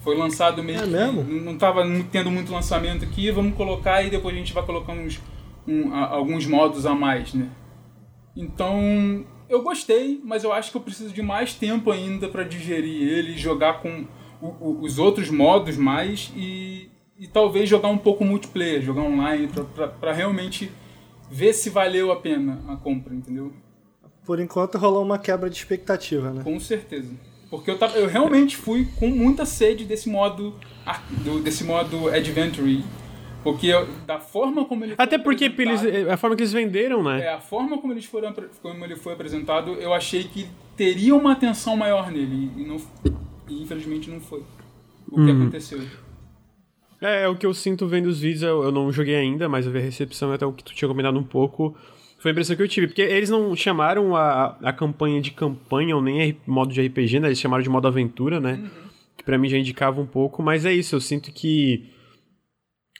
[0.00, 0.90] Foi lançado meio é que.
[0.90, 1.24] Mesmo?
[1.24, 1.82] Não estava
[2.12, 5.20] tendo muito lançamento aqui, vamos colocar e depois a gente vai colocando uns,
[5.66, 7.48] um, a, alguns modos a mais, né?
[8.36, 13.08] Então, eu gostei, mas eu acho que eu preciso de mais tempo ainda para digerir
[13.08, 14.06] ele, jogar com
[14.40, 19.48] o, o, os outros modos mais e, e talvez jogar um pouco multiplayer, jogar online,
[20.00, 20.70] para realmente
[21.30, 23.52] ver se valeu a pena a compra, entendeu?
[24.24, 26.42] Por enquanto rolou uma quebra de expectativa, né?
[26.42, 27.10] Com certeza.
[27.50, 30.54] Porque eu, tava, eu realmente fui com muita sede desse modo,
[31.42, 32.84] desse modo Adventure
[33.42, 33.72] porque
[34.06, 37.22] da forma como ele Até porque eles, a forma que eles venderam, né?
[37.22, 41.32] É, a forma como, eles foram, como ele foi apresentado, eu achei que teria uma
[41.32, 42.50] atenção maior nele.
[42.56, 42.76] E, não,
[43.48, 44.42] e infelizmente não foi.
[45.10, 45.42] O que uhum.
[45.42, 45.80] aconteceu.
[47.00, 49.66] É, é, o que eu sinto vendo os vídeos, eu, eu não joguei ainda, mas
[49.66, 51.76] eu vi a recepção até o que tu tinha combinado um pouco.
[52.18, 52.88] Foi a impressão que eu tive.
[52.88, 57.28] Porque eles não chamaram a, a campanha de campanha ou nem modo de RPG, né?
[57.28, 58.54] Eles chamaram de modo aventura, né?
[58.54, 58.88] Uhum.
[59.16, 61.88] Que pra mim já indicava um pouco, mas é isso, eu sinto que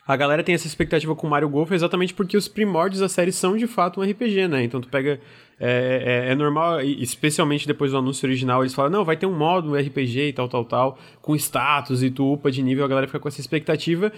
[0.08, 3.58] a galera tem essa expectativa com Mario Golf exatamente porque os primórdios da série são
[3.58, 4.64] de fato um RPG, né?
[4.64, 5.20] Então tu pega.
[5.60, 9.36] É, é, é, normal, especialmente depois do anúncio original, eles falam: não, vai ter um
[9.36, 13.06] modo RPG e tal, tal, tal, com status e tu upa de nível, a galera
[13.06, 14.10] fica com essa expectativa.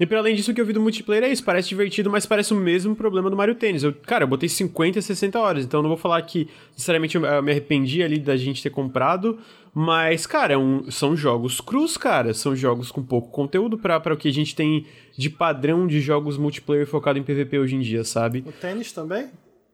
[0.00, 2.24] E para além disso, o que eu vi do multiplayer é isso, parece divertido, mas
[2.24, 3.82] parece o mesmo problema do Mario Tennis.
[3.82, 7.50] Eu, cara, eu botei 50, 60 horas, então não vou falar que necessariamente eu me
[7.50, 9.38] arrependi ali da gente ter comprado,
[9.74, 12.32] mas, cara, é um, são jogos crus, cara.
[12.32, 14.86] São jogos com pouco conteúdo para o que a gente tem
[15.16, 18.42] de padrão de jogos multiplayer focado em PVP hoje em dia, sabe?
[18.46, 19.28] O tênis também?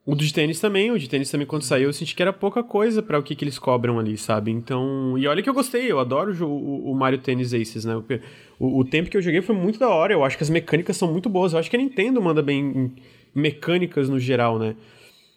[0.07, 2.62] O de tênis também, o de tênis também quando saiu eu senti que era pouca
[2.62, 4.53] coisa para o que, que eles cobram ali, sabe?
[4.53, 7.97] Então, e olha que eu gostei, eu adoro o, o Mario Tennis Aces, né?
[8.57, 10.97] O, o, tempo que eu joguei foi muito da hora, eu acho que as mecânicas
[10.97, 12.93] são muito boas, eu acho que a Nintendo manda bem em
[13.35, 14.77] mecânicas no geral, né?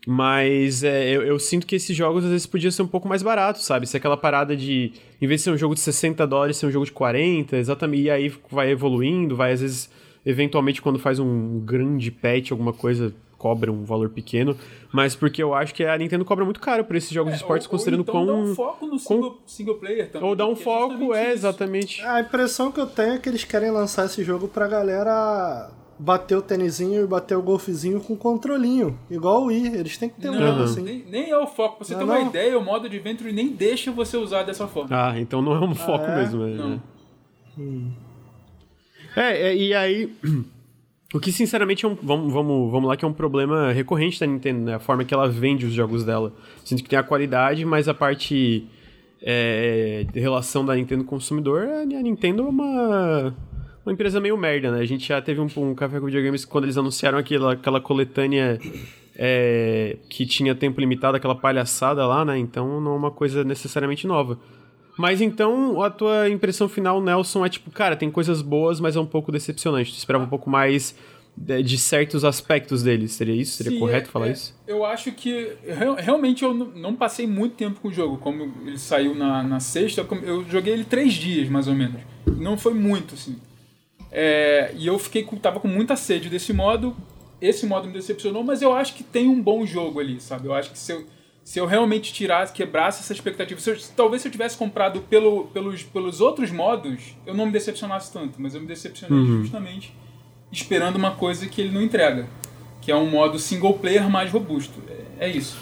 [0.07, 3.23] Mas é, eu, eu, sinto que esses jogos às vezes podiam ser um pouco mais
[3.23, 3.87] baratos, sabe?
[3.87, 6.71] Se aquela parada de, em vez de ser um jogo de 60 dólares, ser um
[6.71, 9.89] jogo de 40, exatamente, e aí vai evoluindo, vai às vezes,
[10.23, 14.55] eventualmente quando faz um grande patch, alguma coisa, cobra um valor pequeno,
[14.91, 17.41] mas porque eu acho que a Nintendo cobra muito caro por esses jogos é, de
[17.41, 19.37] esportes, ou, considerando ou então dá um foco no single, com...
[19.47, 20.29] single player também.
[20.29, 22.01] Ou dá um é foco, é, exatamente.
[22.03, 26.37] A impressão que eu tenho é que eles querem lançar esse jogo pra galera bater
[26.37, 28.99] o tênisinho e bater o golfezinho com controlinho.
[29.09, 30.81] Igual o Wii, eles têm que ter um jogo assim.
[30.81, 31.77] Nem, nem, é o foco.
[31.77, 32.27] Pra você não, ter uma não.
[32.27, 34.89] ideia, o modo Adventure nem deixa você usar dessa forma.
[34.91, 36.15] Ah, então não é um foco ah, é?
[36.15, 36.43] mesmo.
[36.43, 36.81] É, não.
[37.57, 37.91] Hum.
[39.15, 40.13] É, é, e aí...
[41.13, 44.27] O que, sinceramente, é um, vamos, vamos, vamos lá, que é um problema recorrente da
[44.27, 44.75] Nintendo, né?
[44.75, 46.31] A forma que ela vende os jogos dela.
[46.63, 48.67] Sinto que tem a qualidade, mas a parte
[49.21, 53.35] é, de relação da Nintendo com o consumidor, a Nintendo é uma,
[53.83, 54.81] uma empresa meio merda, né?
[54.81, 58.59] A gente já teve um, um café com videogames quando eles anunciaram aquela, aquela coletânea
[59.15, 62.37] é, que tinha tempo limitado, aquela palhaçada lá, né?
[62.37, 64.37] Então não é uma coisa necessariamente nova.
[64.99, 68.99] Mas então, a tua impressão final, Nelson, é tipo, cara, tem coisas boas, mas é
[68.99, 69.93] um pouco decepcionante.
[69.93, 70.93] Tu esperava um pouco mais
[71.37, 73.13] de, de certos aspectos deles.
[73.13, 73.55] Seria isso?
[73.55, 74.53] Seria Sim, correto é, falar é, isso?
[74.67, 75.53] Eu acho que
[75.99, 78.17] realmente eu não passei muito tempo com o jogo.
[78.17, 82.01] Como ele saiu na, na sexta, eu joguei ele três dias, mais ou menos.
[82.35, 83.37] Não foi muito, assim.
[84.11, 86.93] É, e eu fiquei tava com muita sede desse modo.
[87.39, 90.47] Esse modo me decepcionou, mas eu acho que tem um bom jogo ali, sabe?
[90.49, 91.05] Eu acho que se eu
[91.43, 95.45] se eu realmente tirasse, quebrasse essa expectativa, se eu, talvez se eu tivesse comprado pelo,
[95.45, 99.41] pelos, pelos outros modos, eu não me decepcionasse tanto, mas eu me decepcionei uhum.
[99.41, 99.93] justamente
[100.51, 102.27] esperando uma coisa que ele não entrega,
[102.81, 104.81] que é um modo single player mais robusto.
[105.19, 105.57] É, é isso.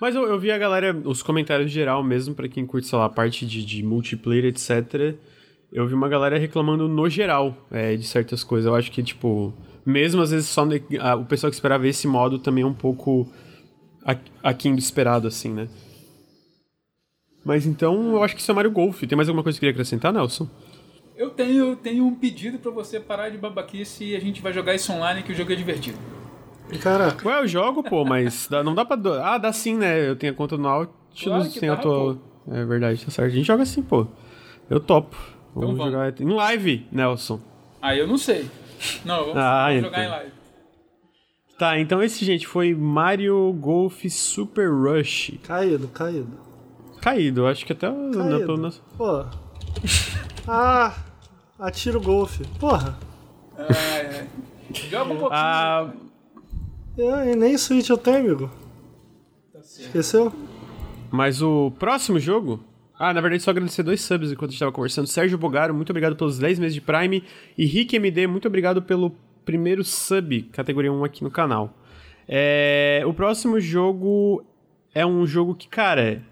[0.00, 3.06] Mas eu, eu vi a galera, os comentários geral mesmo, para quem curte, sei lá,
[3.06, 5.16] a parte de, de multiplayer, etc.
[5.72, 8.66] eu vi uma galera reclamando no geral é, de certas coisas.
[8.66, 9.54] Eu acho que, tipo,
[9.84, 13.30] mesmo às vezes só o pessoal que esperava esse modo também é um pouco
[14.42, 15.68] aquém do esperado, assim, né?
[17.44, 19.02] Mas então eu acho que isso é Mario Golf.
[19.02, 20.48] Tem mais alguma coisa que queria acrescentar, Nelson?
[21.16, 24.74] Eu tenho, tenho um pedido para você parar de babaquice e a gente vai jogar
[24.74, 25.98] isso online que o jogo é divertido.
[26.82, 27.26] Caraca.
[27.26, 28.96] Ué, eu jogo, pô, mas dá, não dá pra.
[28.96, 29.14] Do...
[29.14, 30.08] Ah, dá sim, né?
[30.08, 32.16] Eu tenho a conta no Nautilus, claro tem a tua.
[32.16, 32.20] Pô.
[32.52, 33.28] É verdade, tá certo.
[33.28, 34.06] A gente joga assim, pô.
[34.68, 35.16] Eu topo.
[35.56, 37.40] Então vamos, jogar em live, Nelson.
[37.80, 38.50] Ah, eu não sei.
[39.04, 39.90] Não, vamos, ah, vamos então.
[39.90, 40.32] jogar em live.
[41.58, 45.32] Tá, então esse, gente, foi Mario Golf Super Rush.
[45.42, 46.38] Caído, caído.
[47.00, 47.88] Caído, acho que até...
[47.88, 48.56] Caído.
[48.58, 49.24] Não, Pô.
[50.46, 50.94] ah,
[51.58, 52.44] atira o golfe.
[52.60, 52.98] Porra.
[53.56, 54.26] É, é.
[54.90, 55.30] Joga um pouquinho.
[55.32, 55.92] Ah...
[56.98, 58.50] É, e nem Switch eu tenho, amigo.
[59.52, 60.32] Tá Esqueceu?
[61.10, 62.62] Mas o próximo jogo
[62.98, 65.06] ah, na verdade, só agradecer dois subs enquanto a gente estava conversando.
[65.06, 67.22] Sérgio Bogaro, muito obrigado pelos 10 meses de Prime.
[67.56, 69.10] E Rick MD, muito obrigado pelo
[69.46, 71.72] primeiro sub, categoria 1 aqui no canal.
[72.28, 74.44] É, o próximo jogo
[74.92, 76.22] é um jogo que, cara.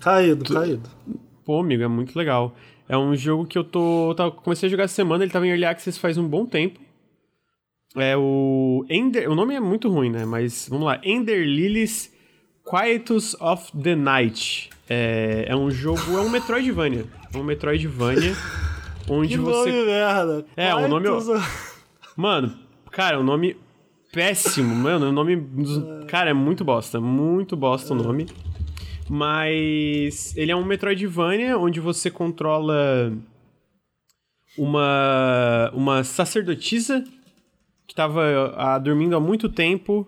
[0.00, 0.52] Caído, tu...
[0.52, 0.90] caído.
[1.44, 2.54] Pô, amigo, é muito legal.
[2.88, 4.14] É um jogo que eu tô.
[4.42, 6.80] Comecei a jogar essa semana, ele tava em Early Access faz um bom tempo.
[7.96, 8.84] É o.
[8.90, 9.30] Ender.
[9.30, 10.24] O nome é muito ruim, né?
[10.24, 11.00] Mas vamos lá.
[11.04, 12.12] Ender Lilies
[12.68, 14.70] Quietus of the Night.
[14.90, 17.04] É, é um jogo, é um Metroidvania.
[17.32, 18.34] É um Metroidvania.
[19.08, 19.70] onde que você.
[19.70, 20.46] Nome merda.
[20.56, 21.06] É, o um nome.
[22.16, 22.54] Mano,
[22.90, 23.56] cara, o um nome
[24.12, 25.08] péssimo, mano.
[25.08, 25.46] O nome.
[26.08, 27.00] Cara, é muito bosta.
[27.00, 28.02] Muito bosta o é.
[28.02, 28.26] nome.
[29.08, 33.12] Mas ele é um Metroidvania onde você controla
[34.56, 37.04] uma uma sacerdotisa
[37.86, 38.22] que tava
[38.54, 40.06] a, ah, dormindo há muito tempo,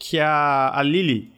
[0.00, 1.30] que é a, a Lily.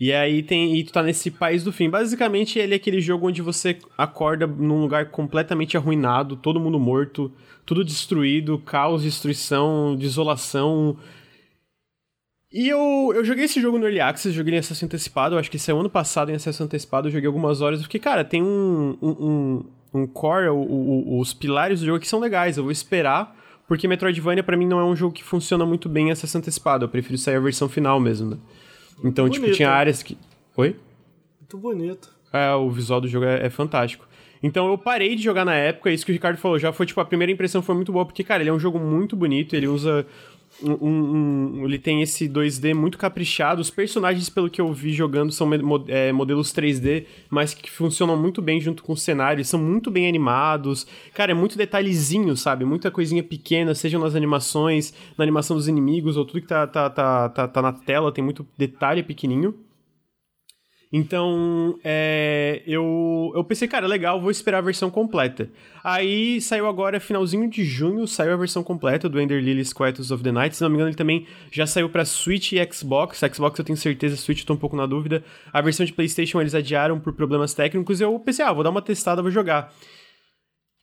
[0.00, 0.74] E aí tem.
[0.74, 1.90] E tu tá nesse país do fim.
[1.90, 7.30] Basicamente, ele é aquele jogo onde você acorda num lugar completamente arruinado, todo mundo morto,
[7.66, 10.96] tudo destruído, caos, destruição, desolação.
[12.50, 15.70] E eu, eu joguei esse jogo no Early Access, joguei em acesso antecipado, acho que
[15.70, 19.10] é ano passado em acesso antecipado, eu joguei algumas horas, porque, cara, tem um, um,
[19.10, 19.64] um,
[20.00, 23.36] um core, o, o, os pilares do jogo aqui são legais, eu vou esperar,
[23.68, 26.86] porque Metroidvania para mim não é um jogo que funciona muito bem em acesso antecipado,
[26.86, 28.36] eu prefiro sair a versão final mesmo, né?
[29.02, 30.16] Então, tipo, bonito, tinha áreas que.
[30.56, 30.76] Oi?
[31.40, 32.10] Muito bonito.
[32.32, 34.06] É, o visual do jogo é, é, fantástico.
[34.42, 37.00] Então eu parei de jogar na época, isso que o Ricardo falou, já foi, tipo,
[37.00, 39.66] a primeira impressão foi muito boa, porque, cara, ele é um jogo muito bonito, ele
[39.66, 40.06] usa
[40.62, 43.60] um, um, ele tem esse 2D muito caprichado.
[43.60, 45.48] Os personagens, pelo que eu vi jogando, são
[45.88, 49.44] é, modelos 3D, mas que funcionam muito bem junto com o cenário.
[49.44, 50.86] São muito bem animados.
[51.14, 52.64] Cara, é muito detalhezinho, sabe?
[52.64, 56.90] Muita coisinha pequena, sejam nas animações, na animação dos inimigos, ou tudo que tá, tá,
[56.90, 59.54] tá, tá, tá na tela, tem muito detalhe pequenininho.
[60.92, 65.48] Então, é, eu, eu pensei, cara, legal, vou esperar a versão completa.
[65.84, 70.24] Aí saiu agora, finalzinho de junho, saiu a versão completa do Ender Lilies Quietus of
[70.24, 70.56] the Night.
[70.56, 73.20] Se não me engano, ele também já saiu para Switch e Xbox.
[73.32, 75.22] Xbox eu tenho certeza, Switch eu tô um pouco na dúvida.
[75.52, 78.00] A versão de PlayStation eles adiaram por problemas técnicos.
[78.00, 79.72] Eu pensei, ah, vou dar uma testada, vou jogar.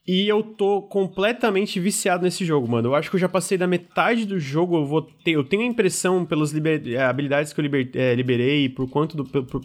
[0.07, 2.87] E eu tô completamente viciado nesse jogo, mano.
[2.87, 4.77] Eu acho que eu já passei da metade do jogo.
[4.77, 5.31] Eu vou ter.
[5.31, 9.17] Eu tenho a impressão, pelas liber, eh, habilidades que eu liber, é, liberei, por quanto
[9.17, 9.25] do.
[9.25, 9.61] Por,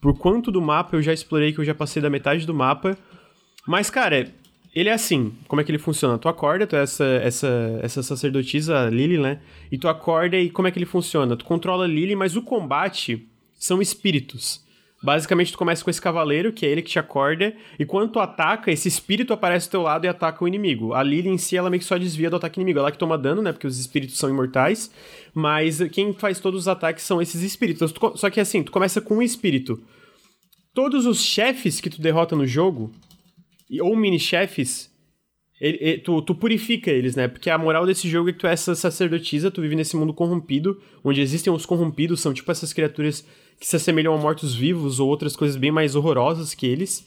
[0.00, 2.96] por quanto do mapa eu já explorei, que eu já passei da metade do mapa.
[3.66, 4.32] Mas, cara,
[4.74, 5.32] ele é assim.
[5.48, 6.18] Como é que ele funciona?
[6.18, 9.40] Tu acorda, tu é essa, essa, essa sacerdotisa Lily, né?
[9.72, 11.36] E tu acorda e como é que ele funciona?
[11.36, 14.65] Tu controla Lily, mas o combate são espíritos.
[15.06, 18.18] Basicamente, tu começa com esse cavaleiro, que é ele que te acorda, e quando tu
[18.18, 20.94] ataca, esse espírito aparece ao teu lado e ataca o inimigo.
[20.94, 22.80] A Lily em si, ela meio que só desvia do ataque inimigo.
[22.80, 23.52] Ela que toma dano, né?
[23.52, 24.90] Porque os espíritos são imortais.
[25.32, 27.94] Mas quem faz todos os ataques são esses espíritos.
[28.16, 29.80] Só que assim, tu começa com um espírito.
[30.74, 32.90] Todos os chefes que tu derrota no jogo,
[33.80, 34.90] ou mini-chefes,
[36.04, 37.28] tu, tu, purifica eles, né?
[37.28, 40.12] Porque a moral desse jogo é que tu é essa sacerdotisa, tu vive nesse mundo
[40.12, 43.24] corrompido, onde existem os corrompidos, são tipo essas criaturas
[43.58, 47.06] que se assemelham a mortos-vivos ou outras coisas bem mais horrorosas que eles.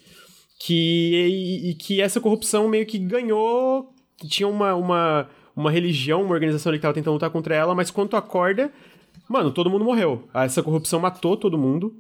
[0.60, 3.94] Que, e, e que essa corrupção meio que ganhou.
[4.28, 7.90] Tinha uma, uma, uma religião, uma organização ali que tava tentando lutar contra ela, mas
[7.90, 8.70] quando acorda,
[9.30, 10.28] mano, todo mundo morreu.
[10.34, 11.96] Essa corrupção matou todo mundo.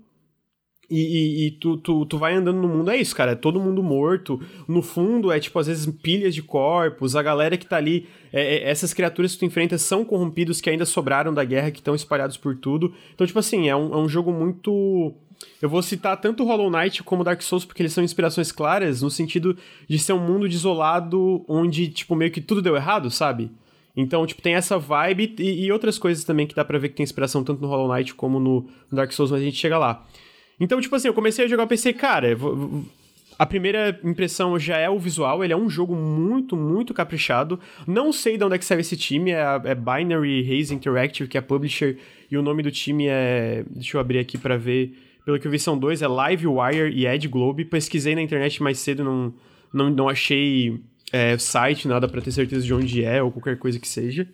[0.89, 3.33] E, e, e, tu, tu, tu vai andando no mundo, é isso, cara.
[3.33, 4.41] É todo mundo morto.
[4.67, 7.15] No fundo, é tipo, às vezes, pilhas de corpos.
[7.15, 8.07] A galera que tá ali.
[8.33, 11.79] É, é, essas criaturas que tu enfrenta são corrompidos que ainda sobraram da guerra, que
[11.79, 12.93] estão espalhados por tudo.
[13.13, 15.13] Então, tipo assim, é um, é um jogo muito.
[15.61, 19.09] Eu vou citar tanto Hollow Knight como Dark Souls, porque eles são inspirações claras, no
[19.09, 19.55] sentido
[19.87, 23.49] de ser um mundo desolado onde, tipo, meio que tudo deu errado, sabe?
[23.95, 26.95] Então, tipo, tem essa vibe e, e outras coisas também que dá pra ver que
[26.95, 30.05] tem inspiração tanto no Hollow Knight como no, Dark Souls, mas a gente chega lá.
[30.59, 32.27] Então, tipo assim, eu comecei a jogar, eu pensei, cara,
[33.39, 37.57] a primeira impressão já é o visual, ele é um jogo muito, muito caprichado.
[37.87, 41.37] Não sei de onde é que saiu esse time, é, é Binary Haze Interactive, que
[41.37, 41.97] é publisher,
[42.29, 43.63] e o nome do time é.
[43.69, 44.93] Deixa eu abrir aqui para ver.
[45.23, 47.63] Pelo que eu vi, são dois: é Livewire e Ed Globe.
[47.63, 49.33] Pesquisei na internet mais cedo, não,
[49.73, 50.77] não, não achei
[51.13, 54.27] é, site, nada para ter certeza de onde é ou qualquer coisa que seja.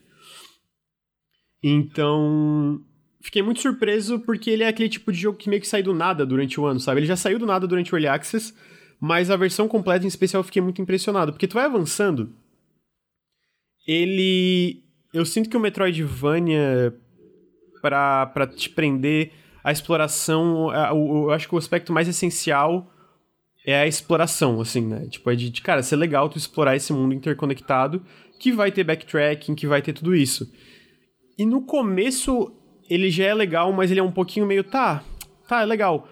[1.61, 2.81] Então,
[3.25, 5.95] fiquei muito surpreso porque ele é aquele tipo de jogo que meio que sai do
[5.95, 6.99] nada durante o ano, sabe?
[6.99, 8.53] Ele já saiu do nada durante o Early Access,
[8.99, 12.31] mas a versão completa em especial eu fiquei muito impressionado, porque tu vai avançando,
[13.87, 14.83] ele...
[15.11, 16.93] Eu sinto que o Metroidvania,
[17.81, 19.31] pra, pra te prender
[19.63, 22.91] a exploração, eu acho que o aspecto mais essencial
[23.65, 25.07] é a exploração, assim, né?
[25.07, 28.05] Tipo, é de, de, cara, ser legal tu explorar esse mundo interconectado,
[28.39, 30.51] que vai ter backtracking, que vai ter tudo isso.
[31.39, 32.53] E no começo
[32.89, 35.03] ele já é legal, mas ele é um pouquinho meio, tá,
[35.47, 36.07] tá, é legal.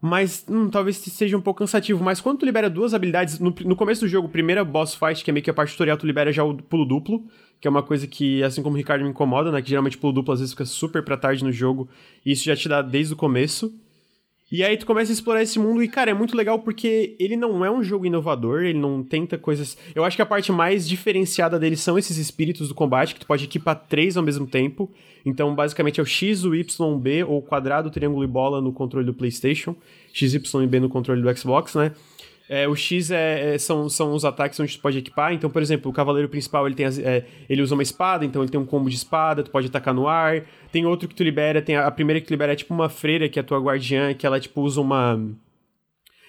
[0.00, 2.02] Mas hum, talvez seja um pouco cansativo.
[2.02, 5.30] Mas quando tu libera duas habilidades, no, no começo do jogo, primeira boss fight, que
[5.30, 7.24] é meio que a parte tutorial, tu libera já o pulo duplo,
[7.60, 9.60] que é uma coisa que, assim como o Ricardo me incomoda, né?
[9.60, 11.88] Que geralmente pulo duplo às vezes fica super pra tarde no jogo,
[12.24, 13.74] e isso já te dá desde o começo.
[14.50, 17.36] E aí tu começa a explorar esse mundo e, cara, é muito legal porque ele
[17.36, 19.76] não é um jogo inovador, ele não tenta coisas...
[19.94, 23.26] Eu acho que a parte mais diferenciada dele são esses espíritos do combate, que tu
[23.26, 24.90] pode equipar três ao mesmo tempo.
[25.24, 29.04] Então, basicamente, é o X, o Y, B, ou quadrado, triângulo e bola no controle
[29.04, 29.76] do PlayStation.
[30.14, 31.92] X, Y e B no controle do Xbox, né?
[32.48, 35.34] É, o X é, é, são, são os ataques onde tu pode equipar.
[35.34, 38.40] Então, por exemplo, o cavaleiro principal ele, tem as, é, ele usa uma espada, então
[38.42, 40.44] ele tem um combo de espada, tu pode atacar no ar.
[40.72, 42.88] Tem outro que tu libera, tem a, a primeira que tu libera é tipo uma
[42.88, 45.20] freira, que é a tua guardiã, que ela tipo usa uma.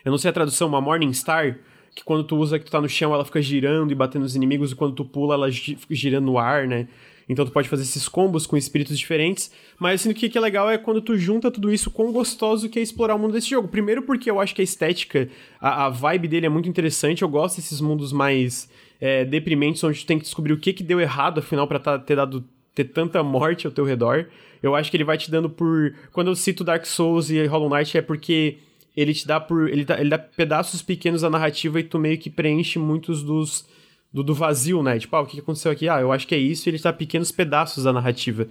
[0.04, 1.58] Eu não sei a tradução, uma Morning Star,
[1.96, 4.36] que quando tu usa que tu tá no chão, ela fica girando e batendo nos
[4.36, 6.88] inimigos, e quando tu pula, ela fica girando no ar, né?
[7.30, 9.52] Então tu pode fazer esses combos com espíritos diferentes.
[9.78, 12.80] Mas assim, o que é legal é quando tu junta tudo isso com gostoso que
[12.80, 13.68] é explorar o mundo desse jogo.
[13.68, 15.30] Primeiro porque eu acho que a estética,
[15.62, 17.22] a, a vibe dele é muito interessante.
[17.22, 18.68] Eu gosto desses mundos mais
[19.00, 22.00] é, deprimentes, onde tu tem que descobrir o que, que deu errado, afinal, pra tá,
[22.00, 22.44] ter dado
[22.74, 24.26] ter tanta morte ao teu redor.
[24.62, 25.94] Eu acho que ele vai te dando por.
[26.12, 28.58] Quando eu cito Dark Souls e Hollow Knight é porque
[28.96, 29.70] ele te dá por.
[29.70, 33.68] Ele dá, ele dá pedaços pequenos da narrativa e tu meio que preenche muitos dos
[34.14, 34.98] do, do vazio, né?
[35.00, 35.88] Tipo, ah, o que aconteceu aqui?
[35.88, 38.48] Ah, eu acho que é isso e ele tá pequenos pedaços da narrativa.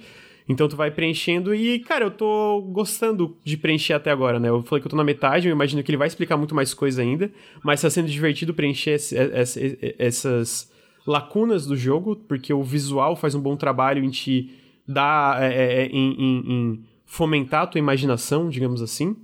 [0.48, 4.48] Então tu vai preenchendo e, cara, eu tô gostando de preencher até agora, né?
[4.48, 6.72] Eu falei que eu tô na metade, eu imagino que ele vai explicar muito mais
[6.72, 7.30] coisa ainda,
[7.62, 10.72] mas tá sendo divertido preencher esse, esse, essas
[11.06, 14.51] lacunas do jogo, porque o visual faz um bom trabalho em te
[14.86, 19.16] dar, é, é, é em, em, em fomentar a tua imaginação, digamos assim.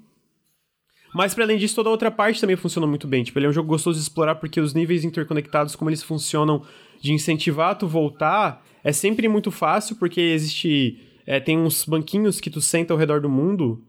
[1.15, 3.23] Mas para além disso, toda a outra parte também funciona muito bem.
[3.23, 6.63] Tipo, ele é um jogo gostoso de explorar porque os níveis interconectados, como eles funcionam
[7.01, 10.99] de incentivar a tu voltar, é sempre muito fácil porque existe.
[11.27, 13.83] É, tem uns banquinhos que tu senta ao redor do mundo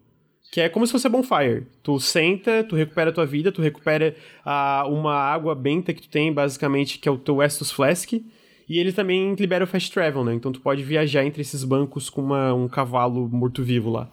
[0.52, 1.68] que é como se fosse a bonfire.
[1.84, 4.16] Tu senta, tu recupera a tua vida, tu recupera
[4.46, 8.14] a, uma água benta que tu tem, basicamente, que é o teu Estus Flask.
[8.14, 10.34] E ele também libera o fast travel, né?
[10.34, 14.10] Então tu pode viajar entre esses bancos com uma, um cavalo morto-vivo lá.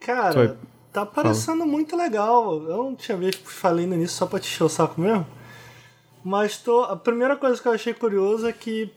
[0.00, 0.56] Cara,
[0.94, 1.72] Tá parecendo Fala.
[1.72, 2.62] muito legal.
[2.68, 5.26] Eu não tinha visto, falei início só pra te encher o saco mesmo.
[6.24, 8.88] Mas tô, a primeira coisa que eu achei curiosa é que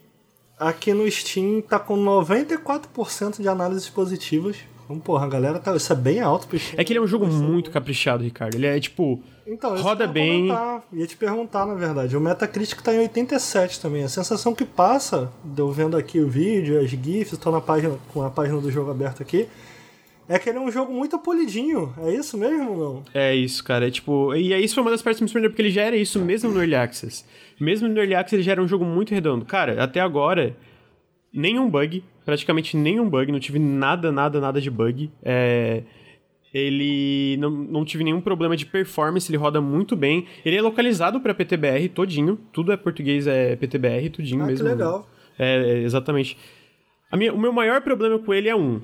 [0.60, 4.58] aqui no Steam tá com 94% de análises positivas.
[4.86, 5.76] Então, porra, a galera tá.
[5.76, 6.80] Isso é bem alto pro Steam.
[6.80, 8.54] É que ele é um jogo muito caprichado, Ricardo.
[8.54, 9.20] Ele é tipo.
[9.48, 10.50] Então, roda bem.
[10.94, 12.16] Ia te perguntar, na verdade.
[12.16, 14.04] O Metacritic tá em 87 também.
[14.04, 18.22] A sensação que passa, eu vendo aqui o vídeo, as GIFs, estou na página, com
[18.22, 19.50] a página do jogo aberta aqui
[20.30, 21.94] é que ele é um jogo muito polidinho.
[22.00, 23.04] É isso mesmo, não?
[23.14, 23.88] É isso, cara.
[23.88, 24.36] É tipo.
[24.36, 26.20] E é isso foi uma das partes que me surpreendeu, porque ele já era isso
[26.20, 27.26] mesmo no Early Access.
[27.60, 29.46] Mesmo no Early Access, ele já era um jogo muito redondo.
[29.46, 30.56] Cara, até agora,
[31.34, 32.04] nenhum bug.
[32.26, 33.32] Praticamente nenhum bug.
[33.32, 35.10] Não tive nada, nada, nada de bug.
[35.24, 35.84] É.
[36.54, 40.26] Ele não, não tive nenhum problema de performance, ele roda muito bem.
[40.44, 44.66] Ele é localizado para PTBR todinho, tudo é português, é PTBR, tudinho ah, mesmo.
[44.66, 45.08] Que legal.
[45.38, 46.38] É, é exatamente.
[47.14, 48.82] Minha, o meu maior problema com ele é um,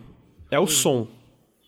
[0.52, 0.68] é o hum.
[0.68, 1.08] som.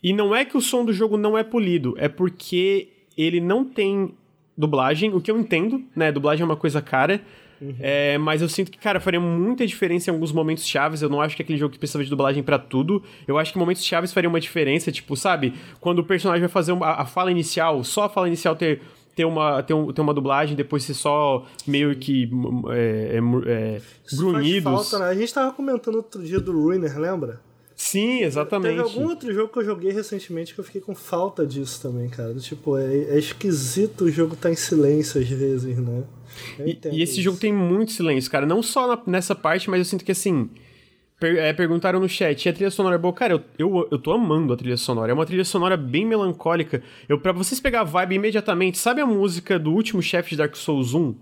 [0.05, 3.65] E não é que o som do jogo não é polido, é porque ele não
[3.65, 4.13] tem
[4.55, 6.11] dublagem, o que eu entendo, né?
[6.11, 7.19] Dublagem é uma coisa cara.
[7.59, 7.75] Uhum.
[7.79, 11.01] É, mas eu sinto que, cara, faria muita diferença em alguns momentos chaves.
[11.01, 13.01] Eu não acho que é aquele jogo que precisava de dublagem para tudo.
[13.27, 14.91] Eu acho que momentos chaves faria uma diferença.
[14.91, 15.55] Tipo, sabe?
[15.81, 18.81] Quando o personagem vai fazer uma, a fala inicial, só a fala inicial ter,
[19.15, 22.29] ter, uma, ter, um, ter uma dublagem, depois ser só meio que
[22.69, 23.81] é, é, é,
[24.15, 24.71] grunhidos.
[24.71, 25.09] Falta, né?
[25.09, 27.41] A gente tava comentando outro dia do Ruiner, lembra?
[27.75, 28.77] Sim, exatamente.
[28.77, 32.07] Teve algum outro jogo que eu joguei recentemente que eu fiquei com falta disso também,
[32.07, 32.33] cara.
[32.35, 36.03] Tipo, é, é esquisito o jogo tá em silêncio às vezes, né?
[36.59, 37.21] E, e, esse isso.
[37.21, 38.45] jogo tem muito silêncio, cara.
[38.45, 40.49] Não só na, nessa parte, mas eu sinto que assim.
[41.19, 43.13] Per é, perguntaram no chat, e a trilha sonora é boa?
[43.13, 45.11] Cara, eu, eu, eu tô amando a trilha sonora.
[45.11, 46.81] É uma trilha sonora bem melancólica.
[47.07, 50.55] Eu, pra vocês pegar a vibe imediatamente, sabe a música do último chefe de Dark
[50.55, 51.15] Souls 1?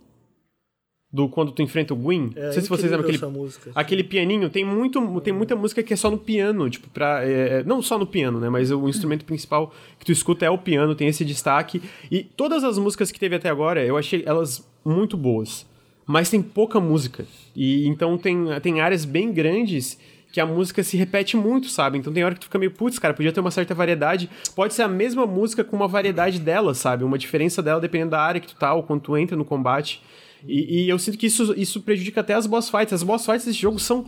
[1.13, 2.31] Do quando tu enfrenta o Gwyn?
[2.35, 4.49] É, Não sei se vocês lembram aquele, música, aquele pianinho.
[4.49, 7.23] Tem, muito, tem muita música que é só no piano, tipo, pra.
[7.23, 8.49] É, é, não só no piano, né?
[8.49, 11.83] Mas o instrumento principal que tu escuta é o piano, tem esse destaque.
[12.11, 15.71] E todas as músicas que teve até agora, eu achei elas muito boas
[16.05, 17.25] mas tem pouca música.
[17.55, 19.97] E então tem, tem áreas bem grandes
[20.31, 21.99] que a música se repete muito, sabe?
[21.99, 24.29] Então tem hora que tu fica meio, putz, cara, podia ter uma certa variedade.
[24.55, 27.03] Pode ser a mesma música com uma variedade dela, sabe?
[27.03, 30.01] Uma diferença dela dependendo da área que tu tá ou quando tu entra no combate.
[30.47, 32.93] E, e eu sinto que isso, isso prejudica até as boss fights.
[32.93, 34.05] As boss fights desse jogo são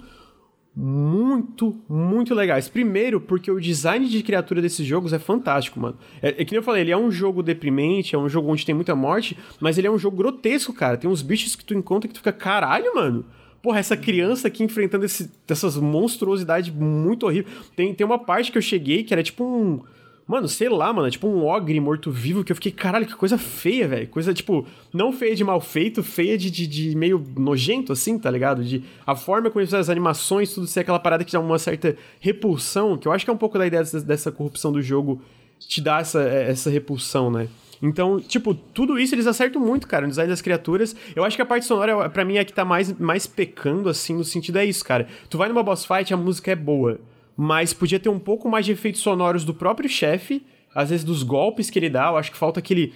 [0.76, 2.68] muito, muito legais.
[2.68, 5.98] Primeiro, porque o design de criatura desses jogos é fantástico, mano.
[6.22, 8.66] É, é que nem eu falei, ele é um jogo deprimente, é um jogo onde
[8.66, 10.98] tem muita morte, mas ele é um jogo grotesco, cara.
[10.98, 13.26] Tem uns bichos que tu encontra que tu fica, caralho, mano.
[13.62, 17.56] Porra, essa criança aqui enfrentando esse, essas monstruosidades muito horríveis.
[17.76, 19.82] Tem, tem uma parte que eu cheguei que era tipo um
[20.28, 23.38] Mano, sei lá, mano, é tipo um ogre morto-vivo que eu fiquei, caralho, que coisa
[23.38, 24.08] feia, velho.
[24.08, 28.32] Coisa, tipo, não feia de mal feito, feia de, de, de, meio nojento, assim, tá
[28.32, 28.64] ligado?
[28.64, 32.98] De a forma como as animações, tudo ser aquela parada que dá uma certa repulsão,
[32.98, 35.22] que eu acho que é um pouco da ideia dessa, dessa corrupção do jogo,
[35.60, 37.48] te dá essa, é, essa repulsão, né?
[37.80, 40.96] Então, tipo, tudo isso eles acertam muito, cara, no design das criaturas.
[41.16, 44.16] Eu acho que a parte sonora, para mim, é que tá mais, mais pecando, assim,
[44.16, 45.08] no sentido é isso, cara.
[45.30, 47.00] Tu vai numa boss fight, a música é boa
[47.36, 51.24] mas podia ter um pouco mais de efeitos sonoros do próprio chefe, às vezes dos
[51.24, 52.94] golpes que ele dá, eu acho que falta aquele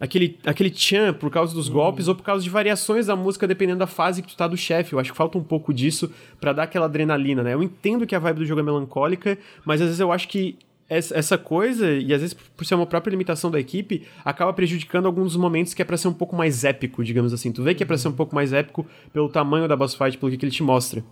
[0.00, 1.74] aquele aquele tchan por causa dos uhum.
[1.74, 4.56] golpes ou por causa de variações da música dependendo da fase que tu tá do
[4.56, 4.94] chefe.
[4.94, 6.10] Eu acho que falta um pouco disso
[6.40, 7.54] para dar aquela adrenalina, né?
[7.54, 10.58] Eu entendo que a vibe do jogo é melancólica, mas às vezes eu acho que
[10.88, 15.36] essa coisa, e às vezes por ser uma própria limitação da equipe, acaba prejudicando alguns
[15.36, 17.52] momentos que é para ser um pouco mais épico, digamos assim.
[17.52, 20.18] Tu vê que é pra ser um pouco mais épico pelo tamanho da boss fight,
[20.18, 21.04] pelo que, que ele te mostra.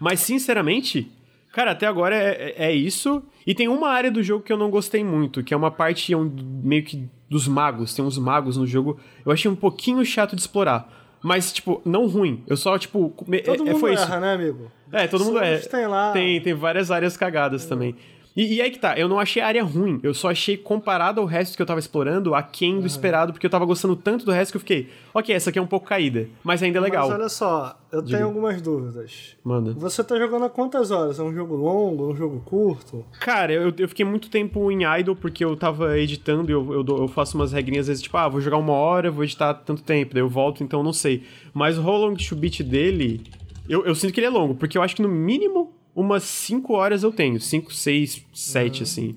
[0.00, 1.10] Mas, sinceramente,
[1.52, 3.22] Cara, até agora é, é, é, isso.
[3.46, 6.14] E tem uma área do jogo que eu não gostei muito, que é uma parte
[6.14, 7.94] meio que dos magos.
[7.94, 8.98] Tem uns magos no jogo.
[9.24, 10.92] Eu achei um pouquinho chato de explorar.
[11.22, 12.44] Mas, tipo, não ruim.
[12.46, 13.12] Eu só, tipo.
[13.44, 14.20] Todo é, mundo foi erra, isso.
[14.20, 14.70] né, amigo?
[14.92, 15.60] É, todo mundo erra.
[15.68, 16.12] Tem lá.
[16.12, 17.68] Tem, tem várias áreas cagadas é.
[17.68, 17.96] também.
[18.38, 21.20] E, e aí que tá, eu não achei a área ruim, eu só achei comparado
[21.20, 24.30] ao resto que eu tava explorando, aquém do esperado, porque eu tava gostando tanto do
[24.30, 27.08] resto que eu fiquei, ok, essa aqui é um pouco caída, mas ainda é legal.
[27.08, 28.18] Mas olha só, eu Diga.
[28.18, 29.36] tenho algumas dúvidas.
[29.42, 29.72] Manda.
[29.72, 31.18] Você tá jogando há quantas horas?
[31.18, 33.04] É um jogo longo, é um jogo curto?
[33.18, 36.84] Cara, eu, eu fiquei muito tempo em idle porque eu tava editando e eu, eu,
[36.86, 39.82] eu, faço umas regrinhas às vezes, tipo, ah, vou jogar uma hora, vou editar tanto
[39.82, 41.24] tempo, daí eu volto, então não sei.
[41.52, 43.20] Mas o How Long to Beat dele,
[43.68, 46.72] eu, eu sinto que ele é longo, porque eu acho que no mínimo umas 5
[46.74, 47.40] horas eu tenho.
[47.40, 49.16] 5, 6, 7, assim.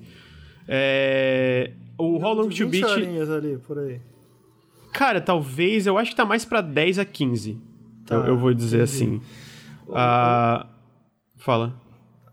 [0.66, 1.70] É...
[1.96, 2.84] O How Long to Beat.
[2.84, 4.00] ali, por aí.
[4.92, 5.86] Cara, talvez.
[5.86, 7.56] Eu acho que tá mais pra 10 a 15.
[8.06, 8.92] Tá, eu, eu vou dizer entendi.
[8.92, 9.20] assim.
[9.94, 10.66] Ah,
[11.36, 11.80] fala.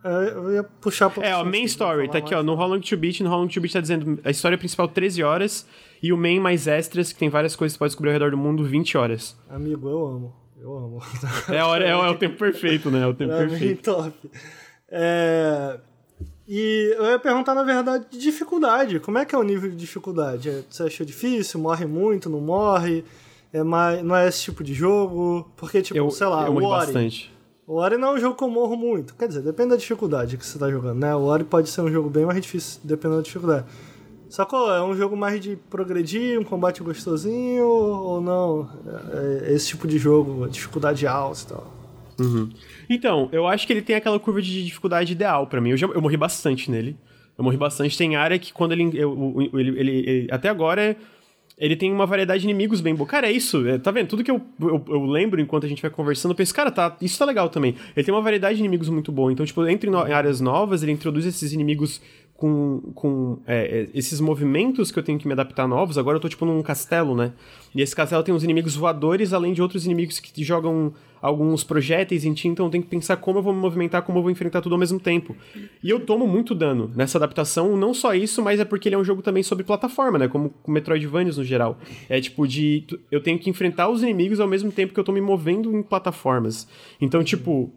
[0.04, 2.80] É, eu ia puxar pra É, ó, main story, tá aqui, ó, no How Long
[2.80, 5.68] to Beat, no How Long to Beat tá dizendo a história principal 13 horas
[6.02, 8.32] e o main mais extras, que tem várias coisas que você pode descobrir ao redor
[8.32, 9.38] do mundo, 20 horas.
[9.50, 10.36] Amigo, eu amo.
[10.62, 11.02] Eu amo.
[11.50, 13.02] É, hora, é, é, o tempo perfeito, né?
[13.02, 13.82] É o tempo é perfeito.
[13.84, 14.32] top.
[14.90, 15.80] É...
[16.48, 19.00] E eu ia perguntar, na verdade, de dificuldade.
[19.00, 20.50] Como é que é o nível de dificuldade?
[20.50, 21.60] É, você achou difícil?
[21.60, 22.30] Morre muito?
[22.30, 23.06] Não morre?
[23.54, 25.50] É mais, não é esse tipo de jogo?
[25.56, 26.86] Porque, tipo, eu, sei lá, eu o Ori...
[26.86, 27.32] bastante.
[27.66, 29.14] O Ori não é um jogo que eu morro muito.
[29.16, 31.16] Quer dizer, depende da dificuldade que você tá jogando, né?
[31.16, 33.66] O Ori pode ser um jogo bem mais difícil, dependendo da dificuldade.
[34.30, 34.72] Sacou?
[34.72, 38.70] É um jogo mais de progredir, um combate gostosinho, ou não?
[39.12, 41.74] É, é esse tipo de jogo, dificuldade alta e tal.
[42.20, 42.50] Uhum.
[42.90, 45.72] Então, eu acho que ele tem aquela curva de dificuldade ideal para mim.
[45.72, 46.96] Eu, já, eu morri bastante nele.
[47.38, 47.98] Eu morri bastante.
[47.98, 48.92] Tem área que quando ele.
[48.94, 50.96] Eu, ele, ele, ele até agora
[51.60, 53.08] ele tem uma variedade de inimigos bem boa.
[53.08, 53.68] Cara, é isso.
[53.68, 54.08] É, tá vendo?
[54.08, 57.20] Tudo que eu, eu, lembro enquanto a gente vai conversando, eu penso, cara, tá, isso
[57.20, 57.76] tá legal também.
[57.96, 59.32] Ele tem uma variedade de inimigos muito boa.
[59.32, 62.02] Então, tipo, entre em áreas novas, ele introduz esses inimigos
[62.40, 65.98] com, com é, é, esses movimentos que eu tenho que me adaptar novos.
[65.98, 67.34] Agora eu tô, tipo, num castelo, né?
[67.76, 72.24] E esse castelo tem uns inimigos voadores, além de outros inimigos que jogam alguns projéteis
[72.24, 74.32] em ti, então eu tenho que pensar como eu vou me movimentar, como eu vou
[74.32, 75.36] enfrentar tudo ao mesmo tempo.
[75.84, 78.98] E eu tomo muito dano nessa adaptação, não só isso, mas é porque ele é
[78.98, 80.30] um jogo também sobre plataforma, né?
[80.30, 81.78] Como Metroidvanias no geral.
[82.08, 82.86] É tipo de.
[83.12, 85.84] Eu tenho que enfrentar os inimigos ao mesmo tempo que eu tô me movendo em
[85.84, 86.66] plataformas.
[87.02, 87.70] Então, tipo,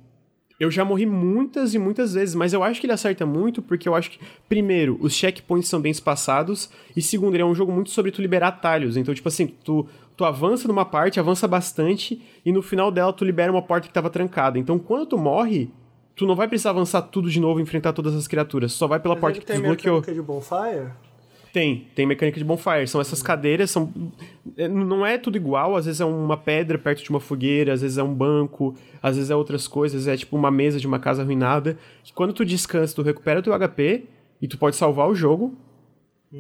[0.59, 3.89] eu já morri muitas e muitas vezes, mas eu acho que ele acerta muito porque
[3.89, 4.19] eu acho que,
[4.49, 8.23] primeiro, os checkpoints são bem espaçados, e segundo, ele é um jogo muito sobre tu
[8.23, 8.97] liberar atalhos.
[8.97, 13.25] Então, tipo assim, tu, tu avança numa parte, avança bastante, e no final dela tu
[13.25, 14.59] libera uma porta que estava trancada.
[14.59, 15.71] Então, quando tu morre,
[16.15, 18.73] tu não vai precisar avançar tudo de novo e enfrentar todas as criaturas.
[18.73, 20.01] Só vai pela mas porta que tu desbloqueou.
[20.01, 20.93] de bonfire?
[21.53, 22.87] Tem, tem mecânica de bonfire.
[22.89, 23.93] São essas cadeiras, são.
[24.57, 27.83] é, Não é tudo igual, às vezes é uma pedra perto de uma fogueira, às
[27.83, 30.99] vezes é um banco, às vezes é outras coisas, é tipo uma mesa de uma
[30.99, 31.77] casa arruinada.
[32.03, 34.05] Que quando tu descansa, tu recupera teu HP
[34.41, 35.55] e tu pode salvar o jogo.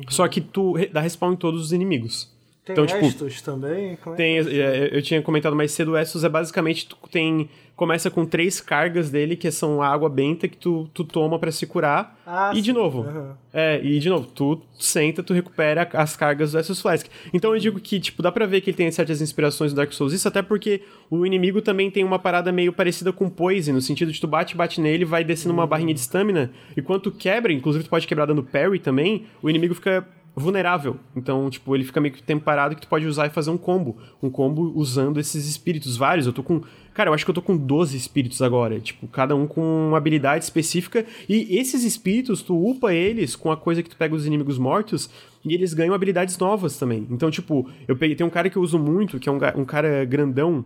[0.08, 2.32] Só que tu dá respawn em todos os inimigos.
[2.64, 3.98] Tem Então, tipo, restos também?
[4.06, 8.08] É Tem, é, eu tinha comentado mais cedo, o Essos é basicamente, tu tem, começa
[8.08, 11.66] com três cargas dele, que são a água benta que tu, tu toma pra se
[11.66, 12.72] curar, Ah, e de sim.
[12.72, 13.36] novo, Aham.
[13.52, 17.08] é, e de novo, tu senta, tu recupera as cargas do Essos Flask.
[17.34, 19.92] Então eu digo que, tipo, dá pra ver que ele tem certas inspirações do Dark
[19.92, 23.80] Souls, isso até porque o inimigo também tem uma parada meio parecida com Poison, no
[23.80, 27.10] sentido de tu bate, bate nele, vai descendo uma barrinha de stamina, e quando tu
[27.10, 30.96] quebra, inclusive tu pode quebrar dando parry também, o inimigo fica vulnerável.
[31.14, 33.98] Então, tipo, ele fica meio que temperado que tu pode usar e fazer um combo.
[34.22, 36.26] Um combo usando esses espíritos, vários.
[36.26, 36.62] Eu tô com.
[36.94, 38.80] Cara, eu acho que eu tô com 12 espíritos agora.
[38.80, 41.04] Tipo, cada um com uma habilidade específica.
[41.28, 45.10] E esses espíritos, tu upa eles com a coisa que tu pega os inimigos mortos
[45.44, 47.06] e eles ganham habilidades novas também.
[47.10, 48.16] Então, tipo, eu peguei.
[48.16, 50.64] Tem um cara que eu uso muito, que é um, um cara grandão.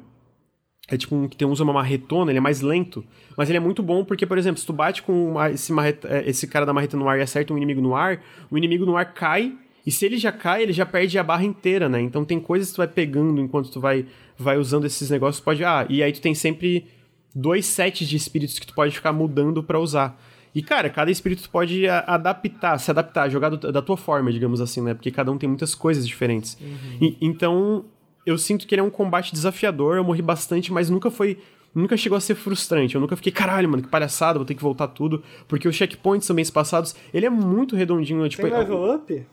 [0.88, 3.04] É tipo um que tem, usa uma marretona, ele é mais lento.
[3.36, 6.06] Mas ele é muito bom porque, por exemplo, se tu bate com uma- esse, marreta-
[6.08, 8.86] eh, esse cara da marreta no ar e acerta um inimigo no ar, o inimigo
[8.86, 9.52] no ar cai.
[9.84, 12.00] E se ele já cai, ele já perde a barra inteira, né?
[12.00, 14.06] Então tem coisas que tu vai pegando enquanto tu vai,
[14.38, 15.42] vai usando esses negócios.
[15.44, 15.64] Pode.
[15.64, 16.86] Ah, e aí tu tem sempre
[17.34, 20.20] dois sets de espíritos que tu pode ficar mudando pra usar.
[20.54, 24.60] E, cara, cada espírito tu pode adaptar, se adaptar, jogar do- da tua forma, digamos
[24.60, 24.94] assim, né?
[24.94, 26.56] Porque cada um tem muitas coisas diferentes.
[27.00, 27.84] E- então,
[28.26, 31.38] eu sinto que ele é um combate desafiador, eu morri bastante, mas nunca foi.
[31.72, 32.94] Nunca chegou a ser frustrante.
[32.94, 35.22] Eu nunca fiquei, caralho, mano, que palhaçada, vou ter que voltar tudo.
[35.46, 36.96] Porque os checkpoints são bem espaçados.
[37.12, 38.42] Ele é muito redondinho, tipo.
[38.42, 39.26] Tem level up?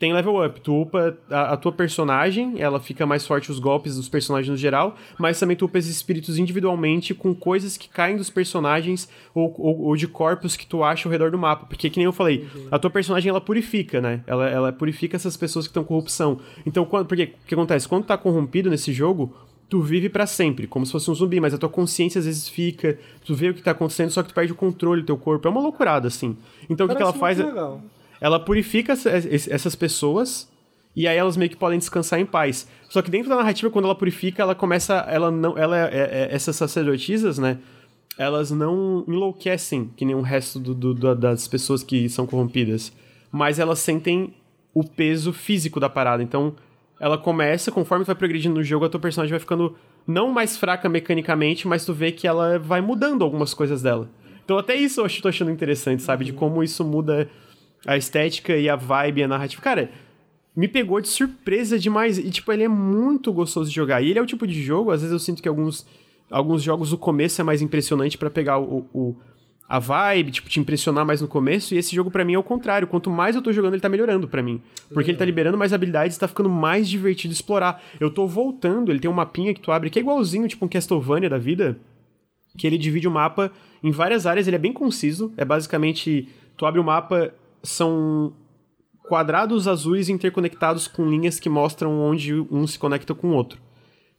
[0.00, 0.58] Tem level up.
[0.62, 4.56] Tu upa a, a tua personagem, ela fica mais forte os golpes dos personagens no
[4.56, 9.54] geral, mas também tu upa esses espíritos individualmente com coisas que caem dos personagens ou,
[9.58, 11.66] ou, ou de corpos que tu acha ao redor do mapa.
[11.66, 14.24] Porque, que nem eu falei, a tua personagem ela purifica, né?
[14.26, 16.40] Ela, ela purifica essas pessoas que estão com corrupção.
[16.64, 17.86] Então, quando, porque o que acontece?
[17.86, 19.36] Quando tu tá corrompido nesse jogo,
[19.68, 22.48] tu vive pra sempre, como se fosse um zumbi, mas a tua consciência às vezes
[22.48, 25.18] fica, tu vê o que tá acontecendo, só que tu perde o controle do teu
[25.18, 25.46] corpo.
[25.46, 26.38] É uma loucurada, assim.
[26.70, 27.38] Então, o que, que ela Parece faz?
[27.38, 27.82] muito legal.
[28.20, 30.50] Ela purifica essa- es- essas pessoas
[30.94, 32.68] e aí elas meio que podem descansar em paz.
[32.88, 34.94] Só que dentro da narrativa, quando ela purifica, ela começa.
[35.08, 35.56] Ela não.
[35.56, 37.58] Ela é, é- é- essas sacerdotisas, né?
[38.18, 42.92] Elas não enlouquecem que nem o resto do- do- da- das pessoas que são corrompidas.
[43.32, 44.34] Mas elas sentem
[44.74, 46.22] o peso físico da parada.
[46.22, 46.54] Então,
[46.98, 49.74] ela começa, conforme tu vai progredindo no jogo, a tua personagem vai ficando
[50.06, 54.08] não mais fraca mecanicamente, mas tu vê que ela vai mudando algumas coisas dela.
[54.44, 56.24] Então, até isso eu tô achando interessante, sabe?
[56.24, 57.28] De como isso muda
[57.86, 59.62] a estética e a vibe e a narrativa.
[59.62, 59.90] Cara,
[60.54, 62.18] me pegou de surpresa demais.
[62.18, 64.02] E, tipo, ele é muito gostoso de jogar.
[64.02, 65.86] E ele é o tipo de jogo, às vezes eu sinto que alguns,
[66.30, 69.16] alguns jogos o começo é mais impressionante pra pegar o, o-
[69.68, 71.74] a vibe, tipo, te impressionar mais no começo.
[71.74, 72.88] E esse jogo pra mim é o contrário.
[72.88, 74.60] Quanto mais eu tô jogando, ele tá melhorando pra mim.
[74.92, 77.80] Porque ele tá liberando mais habilidades e tá ficando mais divertido explorar.
[78.00, 80.68] Eu tô voltando, ele tem um mapinha que tu abre, que é igualzinho, tipo, um
[80.68, 81.78] Castlevania da vida
[82.58, 86.66] que ele divide o mapa em várias áreas, ele é bem conciso, é basicamente, tu
[86.66, 87.32] abre o mapa,
[87.62, 88.32] são
[89.08, 93.60] quadrados azuis interconectados com linhas que mostram onde um se conecta com o outro.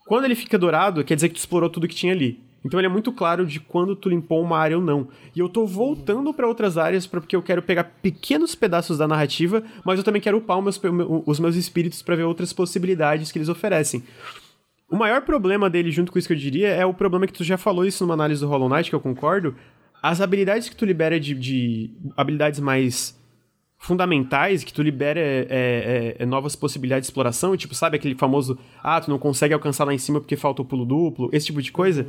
[0.06, 2.40] Quando ele fica dourado, quer dizer que tu explorou tudo que tinha ali.
[2.64, 5.08] Então ele é muito claro de quando tu limpou uma área ou não.
[5.36, 9.64] E eu tô voltando pra outras áreas porque eu quero pegar pequenos pedaços da narrativa,
[9.84, 13.38] mas eu também quero upar os meus, os meus espíritos pra ver outras possibilidades que
[13.38, 14.04] eles oferecem.
[14.92, 17.44] O maior problema dele, junto com isso que eu diria, é o problema que tu
[17.44, 19.56] já falou isso numa análise do Hollow Knight, que eu concordo.
[20.04, 23.18] As habilidades que tu libera de, de habilidades mais
[23.82, 28.58] fundamentais, que tu libera é, é, é, novas possibilidades de exploração, tipo, sabe aquele famoso,
[28.82, 31.60] ah, tu não consegue alcançar lá em cima porque falta o pulo duplo, esse tipo
[31.64, 32.06] de coisa,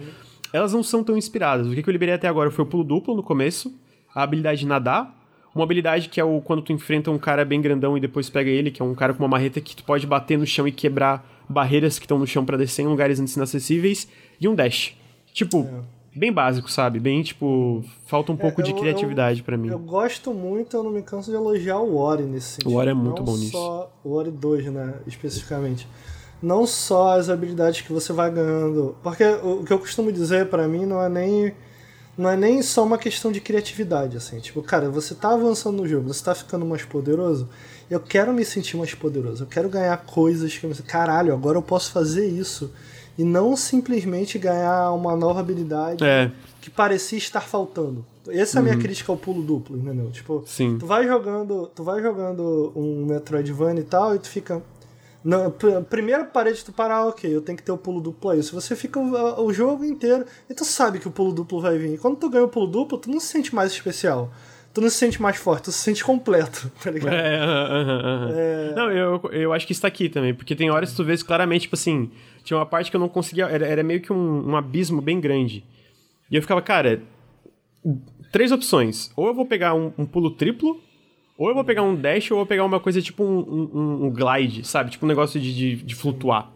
[0.53, 1.67] elas não são tão inspiradas.
[1.67, 3.75] O que, que eu liberei até agora foi o pulo duplo no começo,
[4.15, 5.19] a habilidade de nadar,
[5.55, 8.51] uma habilidade que é o quando tu enfrenta um cara bem grandão e depois pega
[8.51, 10.73] ele, que é um cara com uma marreta que tu pode bater no chão e
[10.73, 14.07] quebrar barreiras que estão no chão pra descer em lugares antes inacessíveis,
[14.39, 14.95] e um dash.
[15.33, 15.67] Tipo,
[16.15, 16.99] bem básico, sabe?
[17.01, 18.73] Bem, tipo, falta um pouco de É.
[18.75, 19.69] eu- criatividade pra mim.
[19.69, 22.71] Eu gosto muito, eu não me canso de elogiar o Ori nesse sentido.
[22.73, 23.53] O Ori é muito não bom nisso.
[23.53, 25.87] só O Ori 2, né, especificamente.
[26.43, 28.97] Não só as habilidades que você vai ganhando.
[29.03, 31.55] Porque o que eu costumo dizer pra mim não é nem.
[32.19, 34.39] Não é nem só uma questão de criatividade, assim.
[34.39, 37.49] Tipo, cara, você tá avançando no jogo, você tá ficando mais poderoso.
[37.89, 39.45] Eu quero me sentir mais poderoso.
[39.45, 42.71] Eu quero ganhar coisas que eu me caralho, agora eu posso fazer isso.
[43.19, 46.31] E não simplesmente ganhar uma nova habilidade É,
[46.61, 48.05] que parecia estar faltando.
[48.29, 50.11] Essa é a minha crítica ao pulo duplo, entendeu?
[50.11, 50.79] Tipo, sim.
[50.79, 54.63] tu vai jogando, tu vai jogando um Metroidvania e tal, e tu fica.
[55.25, 58.43] Na pr- primeira parede tu parar, ok, eu tenho que ter o pulo duplo aí.
[58.43, 61.77] Se você fica o, o jogo inteiro, e tu sabe que o pulo duplo vai
[61.79, 61.95] vir.
[61.95, 64.33] E quando tu ganha o pulo duplo, tu não se sente mais especial.
[64.75, 67.13] tu não se sente mais forte, tu se sente completo, tá ligado?
[67.15, 68.31] É, aham, aham.
[68.35, 68.73] É.
[68.75, 71.23] Não, eu, eu acho que isso tá aqui também, porque tem horas que tu vês
[71.23, 72.11] claramente, tipo assim,
[72.43, 75.21] tinha uma parte que eu não conseguia, era, era meio que um, um abismo bem
[75.21, 75.65] grande.
[76.31, 77.03] E eu ficava, cara,
[78.31, 79.11] três opções.
[79.17, 80.81] Ou eu vou pegar um, um pulo triplo,
[81.37, 83.39] ou eu vou pegar um dash, ou eu vou pegar uma coisa tipo um,
[83.75, 84.91] um- um glide, sabe?
[84.91, 86.51] Tipo um negócio de, de, de flutuar.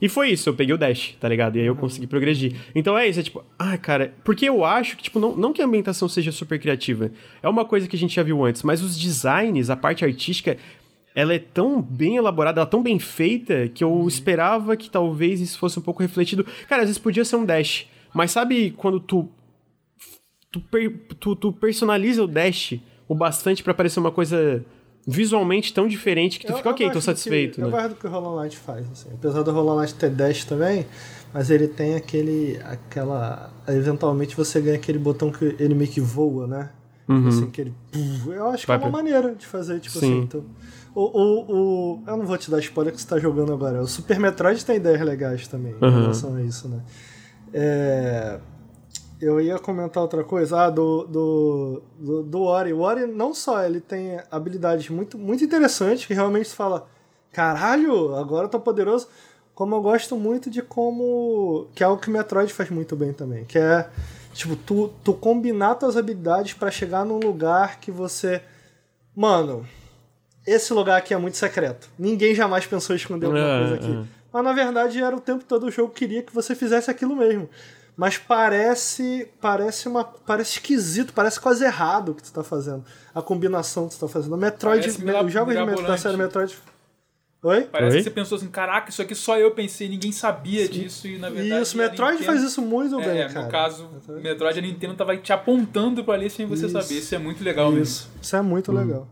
[0.00, 1.56] E foi isso, eu peguei o dash, tá ligado?
[1.56, 2.56] E aí eu consegui progredir.
[2.74, 5.62] Então é isso, é tipo, ah, cara, porque eu acho que, tipo, não, não que
[5.62, 7.12] a ambientação seja super criativa.
[7.40, 10.56] É uma coisa que a gente já viu antes, mas os designs, a parte artística,
[11.14, 15.40] ela é tão bem elaborada, ela é tão bem feita, que eu esperava que talvez
[15.40, 16.44] isso fosse um pouco refletido.
[16.68, 19.28] Cara, às vezes podia ser um dash, mas sabe quando tu
[20.50, 22.74] tu, per- tu, tu personaliza o dash
[23.08, 24.64] o bastante pra parecer uma coisa
[25.06, 27.66] visualmente tão diferente que tu Eu- fica, eu ok, tô satisfeito, que, né?
[27.66, 29.08] Eu gosto do que o Hollow Knight faz, assim.
[29.14, 30.86] Apesar do Hollow Knight ter dash também,
[31.34, 33.50] mas ele tem aquele, aquela...
[33.66, 36.70] Eventualmente você ganha aquele botão que ele meio que voa, né?
[37.28, 37.74] Assim, que ele...
[38.26, 40.06] Eu acho que Vai é uma pra- maneira de fazer, tipo Sim.
[40.12, 40.20] assim.
[40.22, 40.44] Então,
[40.94, 43.80] o, o, o, eu não vou te dar spoiler que você tá jogando agora.
[43.80, 46.02] O Super Metroid tem ideias legais também em Aham.
[46.02, 46.82] relação a isso, né?
[47.52, 48.38] É...
[49.20, 52.72] Eu ia comentar outra coisa, ah, do, do, do, do Ori.
[52.72, 56.88] O Ori não só, ele tem habilidades muito, muito interessantes que realmente você fala,
[57.32, 59.06] caralho, agora eu tô poderoso.
[59.54, 61.68] Como eu gosto muito de como.
[61.72, 63.44] Que é algo que o Metroid faz muito bem também.
[63.44, 63.88] Que é,
[64.32, 68.42] tipo, tu, tu combinar tuas habilidades pra chegar num lugar que você.
[69.14, 69.64] Mano,
[70.46, 71.88] esse lugar aqui é muito secreto.
[71.98, 73.92] Ninguém jamais pensou em esconder alguma É, coisa aqui.
[73.92, 74.22] é.
[74.32, 77.48] Mas na verdade era o tempo todo o jogo queria que você fizesse aquilo mesmo.
[77.96, 82.82] Mas parece parece uma parece esquisito, parece quase errado o que tu tá fazendo.
[83.14, 84.32] A combinação que tu tá fazendo.
[84.32, 86.56] O Metroid, os jogos de da série Metroid.
[87.44, 87.62] Oi?
[87.64, 87.98] Parece Oi?
[87.98, 91.28] que você pensou assim, caraca, isso aqui só eu pensei, ninguém sabia disso e na
[91.28, 91.60] verdade...
[91.60, 93.44] Isso, Metroid Nintendo- faz isso muito bem, É, cara.
[93.46, 96.72] no caso, o Metroid a Nintendo tava te apontando pra ali sem você Isso.
[96.80, 96.94] saber.
[97.00, 97.82] Isso é muito legal mesmo.
[97.82, 99.08] Isso, isso é muito legal.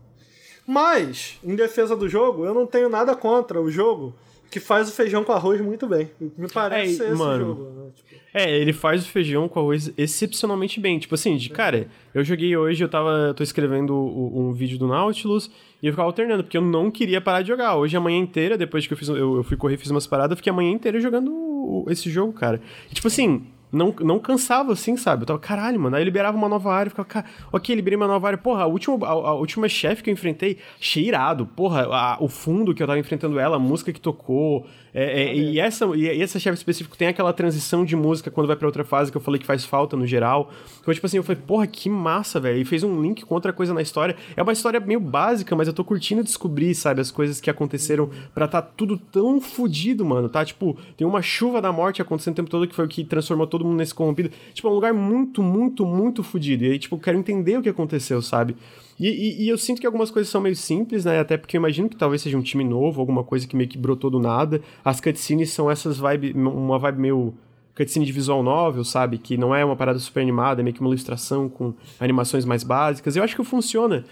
[0.71, 4.15] Mas, em defesa do jogo, eu não tenho nada contra o jogo
[4.49, 6.09] que faz o feijão com arroz muito bem.
[6.37, 7.45] Me parece É, ser esse mano.
[7.45, 7.63] jogo.
[7.63, 7.91] Né?
[7.95, 10.97] Tipo, É, ele faz o feijão com arroz excepcionalmente bem.
[10.99, 13.33] Tipo assim, de, cara, eu joguei hoje, eu tava.
[13.35, 15.51] Tô escrevendo o- um vídeo do Nautilus
[15.83, 17.75] e eu ficava alternando, porque eu não queria parar de jogar.
[17.75, 19.09] Hoje, a manhã inteira, depois que eu fiz.
[19.09, 22.31] Eu, eu fui correr, fiz umas paradas, eu fiquei a manhã inteira jogando esse jogo,
[22.31, 22.61] cara.
[22.89, 23.45] E, tipo assim.
[23.71, 25.23] Não, não cansava assim, sabe?
[25.23, 25.95] Eu tava, caralho, mano.
[25.95, 28.37] Aí eu liberava uma nova área, ficava, ok, liberei uma nova área.
[28.37, 31.45] Porra, a última, a, a última chefe que eu enfrentei, cheirado.
[31.45, 34.67] Porra, a- o fundo que eu tava enfrentando ela, a música que tocou.
[34.93, 38.55] É, é, e, essa, e essa chefe específica tem aquela transição de música quando vai
[38.55, 40.51] pra outra fase que eu falei que faz falta no geral.
[40.81, 42.59] Então, tipo assim, eu falei, porra, que massa, velho.
[42.59, 44.15] E fez um link com outra coisa na história.
[44.35, 48.09] É uma história meio básica, mas eu tô curtindo descobrir, sabe, as coisas que aconteceram
[48.33, 50.27] pra tá tudo tão fodido, mano.
[50.27, 53.03] Tá, tipo, tem uma chuva da morte acontecendo o tempo todo que foi o que
[53.03, 54.29] transformou todo mundo nesse corrompido.
[54.53, 56.65] Tipo, é um lugar muito, muito, muito fodido.
[56.65, 58.55] E aí, tipo, eu quero entender o que aconteceu, sabe?
[59.01, 61.19] E, e- e eu sinto que algumas coisas são meio simples, né?
[61.19, 63.77] Até porque eu imagino que talvez seja um time novo, alguma coisa que meio que
[63.77, 64.61] brotou do nada.
[64.85, 67.33] As cutscenes são essas vibes, uma vibe meio
[67.75, 69.17] cutscene de visual novel, sabe?
[69.17, 72.63] Que não é uma parada super animada, é meio que uma ilustração com animações mais
[72.63, 73.15] básicas.
[73.15, 74.05] Eu acho que funciona.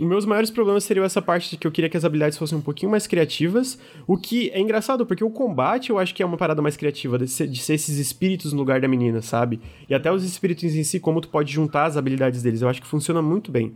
[0.00, 2.56] Os meus maiores problemas seriam essa parte de que eu queria que as habilidades fossem
[2.56, 6.26] um pouquinho mais criativas, o que é engraçado, porque o combate eu acho que é
[6.26, 9.60] uma parada mais criativa, de ser, de ser esses espíritos no lugar da menina, sabe?
[9.86, 12.80] E até os espíritos em si, como tu pode juntar as habilidades deles, eu acho
[12.80, 13.74] que funciona muito bem.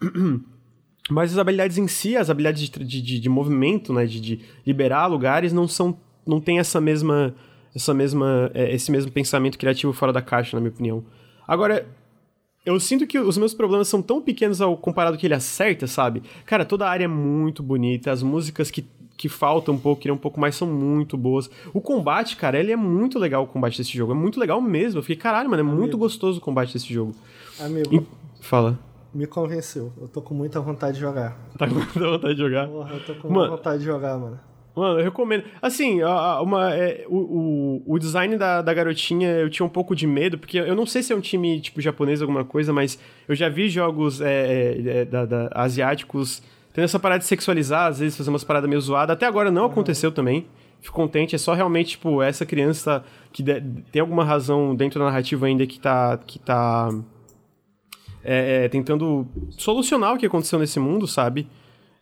[1.08, 5.06] Mas as habilidades em si, as habilidades de, de, de- movimento, né, de, de liberar
[5.06, 5.96] lugares, não são,
[6.26, 7.32] não tem essa mesma,
[7.74, 11.04] essa mesma, é, esse mesmo pensamento criativo fora da caixa, na minha opinião.
[11.46, 11.86] Agora,
[12.64, 16.24] eu sinto que os meus problemas são tão pequenos ao comparado que ele acerta, sabe?
[16.44, 18.84] Cara, toda a área é muito bonita, as músicas que,
[19.16, 21.48] que faltam um pouco, queriam um pouco mais, são muito boas.
[21.72, 24.98] O combate, cara, ele é muito legal o combate desse jogo, é muito legal mesmo.
[24.98, 27.14] Eu fiquei, caralho, mano, é muito gostoso o combate desse jogo.
[27.60, 28.76] amigo, E- Fala.
[29.16, 29.92] Me convenceu.
[30.00, 31.36] Eu tô com muita vontade de jogar.
[31.58, 32.68] Tá com muita vontade de jogar?
[32.68, 34.38] Porra, eu tô com muita vontade de jogar, mano.
[34.76, 35.44] Mano, eu recomendo.
[35.62, 40.36] Assim, uma, é, o, o, design da, da garotinha eu tinha um pouco de medo,
[40.36, 43.48] porque eu não sei se é um time tipo japonês alguma coisa, mas eu já
[43.48, 46.42] vi jogos é, é, é, da, da- asiáticos
[46.74, 49.14] tendo essa parada de sexualizar, às vezes fazer umas paradas meio zoadas.
[49.14, 50.46] Até agora não aconteceu também.
[50.82, 53.02] Fico contente, é só realmente, tipo, essa criança
[53.32, 56.18] que de- tem alguma razão dentro da narrativa ainda que tá.
[56.26, 56.90] Que tá
[58.26, 61.48] é, é, tentando solucionar o que aconteceu nesse mundo, sabe?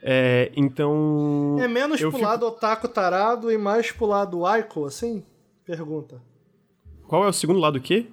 [0.02, 1.56] É, então.
[1.60, 5.22] É menos pro fico- lado otaku tarado e mais pro lado Aiko, assim?
[5.64, 6.20] Pergunta.
[7.06, 8.06] Qual é o segundo lado o quê?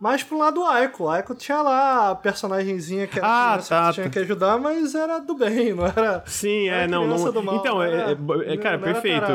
[0.00, 1.08] Mais pro lado Aiko.
[1.08, 4.10] Aiko tinha lá a personagemzinha que era Ah, tá, que tinha tá.
[4.10, 6.22] que ajudar, mas era do bem, não era...
[6.26, 7.32] Sim, é, Era não, criança não.
[7.32, 9.26] do mal, então, não é, era- é, é, cara, não perfeito.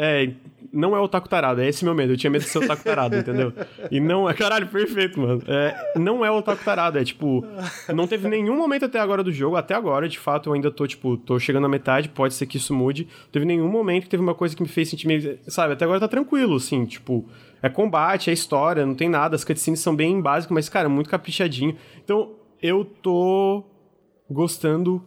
[0.00, 0.30] É,
[0.72, 2.12] não é otaku tarado, é esse meu medo.
[2.12, 3.52] Eu tinha medo de ser otaku tarado, entendeu?
[3.90, 4.34] E não é.
[4.34, 5.42] Caralho, perfeito, mano.
[5.48, 7.44] É, não é otaku tarado, é tipo.
[7.92, 10.86] Não teve nenhum momento até agora do jogo, até agora, de fato, eu ainda tô,
[10.86, 13.08] tipo, tô chegando na metade, pode ser que isso mude.
[13.24, 15.38] Não teve nenhum momento que teve uma coisa que me fez sentir meio.
[15.48, 17.28] Sabe, até agora tá tranquilo, assim, tipo.
[17.60, 19.34] É combate, é história, não tem nada.
[19.34, 21.76] As cutscenes são bem básicas, mas, cara, muito caprichadinho.
[22.04, 23.64] Então, eu tô
[24.30, 25.02] gostando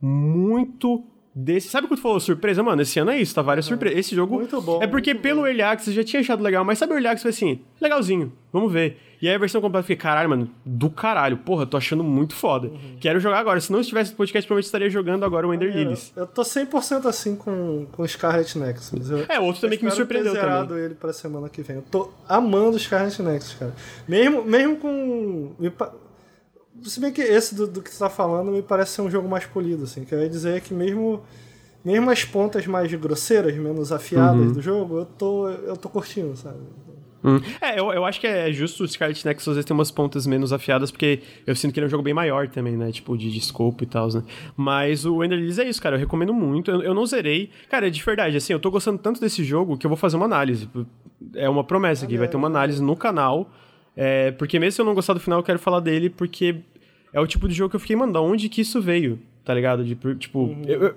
[0.00, 1.68] muito desse.
[1.68, 2.62] Sabe quando tu falou surpresa?
[2.62, 3.98] Mano, esse ano é isso, tá várias surpresas.
[3.98, 4.36] Esse jogo.
[4.36, 5.46] Muito bom, É porque pelo bom.
[5.46, 8.32] Early Access eu já tinha achado legal, mas sabe o Early Access foi assim, legalzinho,
[8.52, 8.98] vamos ver.
[9.20, 12.34] E aí a versão completa eu fiquei, caralho, mano, do caralho, porra, tô achando muito
[12.34, 12.66] foda.
[12.66, 12.96] Uhum.
[12.98, 13.60] Quero jogar agora.
[13.60, 16.12] Se não estivesse no podcast, provavelmente estaria jogando agora o Ender Lilies.
[16.16, 19.08] Eu tô 100% assim com, com Scarlet Nexus.
[19.10, 20.84] Eu, É, outro também que me espero ter surpreendeu zerado também.
[20.86, 21.76] ele pra semana que vem.
[21.76, 23.72] Eu tô amando Scarlet Nexus, cara.
[24.08, 25.52] Mesmo, mesmo com.
[26.84, 29.28] Se bem que esse do, do que tu tá falando me parece ser um jogo
[29.28, 30.04] mais polido, assim.
[30.04, 31.22] Que eu ia dizer que mesmo.
[31.84, 34.52] Mesmo as pontas mais grosseiras, menos afiadas Uhum.
[34.52, 36.58] do jogo, eu tô, eu tô curtindo, sabe?
[37.24, 37.40] Hum.
[37.60, 40.24] É, eu, eu acho que é justo o Scarlet Nexus às vezes tem umas pontas
[40.26, 42.90] menos afiadas, porque eu sinto que ele é um jogo bem maior também, né?
[42.92, 44.22] Tipo, de, de scope e tal, né?
[44.56, 45.96] Mas o Ender Lilies é isso, cara.
[45.96, 46.70] Eu recomendo muito.
[46.70, 47.50] Eu, eu não zerei.
[47.68, 50.26] Cara, de verdade, assim, eu tô gostando tanto desse jogo que eu vou fazer uma
[50.26, 50.68] análise.
[51.34, 53.50] É uma promessa aqui, vai ter uma análise no canal.
[53.96, 56.56] É, porque mesmo se eu não gostar do final, eu quero falar dele, porque
[57.12, 59.18] é o tipo de jogo que eu fiquei, mano, da onde que isso veio?
[59.44, 59.84] Tá ligado?
[59.84, 60.94] De, tipo, eu, eu,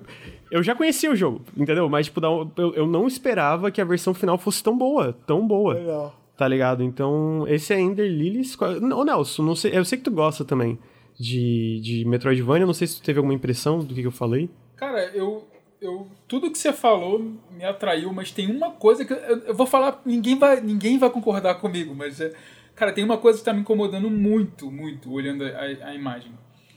[0.52, 1.90] eu já conhecia o jogo, entendeu?
[1.90, 5.48] Mas, tipo, da- eu, eu não esperava que a versão final fosse tão boa, tão
[5.48, 5.74] boa.
[5.74, 6.16] Legal.
[6.38, 6.84] Tá ligado?
[6.84, 8.56] Então, esse é Ender Lilies.
[8.62, 10.78] Ô, Nelson, não sei, eu sei que tu gosta também
[11.18, 12.66] de, de Metroidvania.
[12.68, 14.50] Não sei se tu teve alguma impressão do que, que eu falei.
[14.76, 15.48] Cara, eu,
[15.82, 16.08] eu.
[16.28, 17.20] Tudo que você falou
[17.52, 19.14] me atraiu, mas tem uma coisa que.
[19.14, 22.20] Eu, eu vou falar, ninguém vai, ninguém vai concordar comigo, mas.
[22.20, 22.34] é,
[22.76, 26.32] cara, tem uma coisa que tá me incomodando muito, muito, olhando a, a imagem.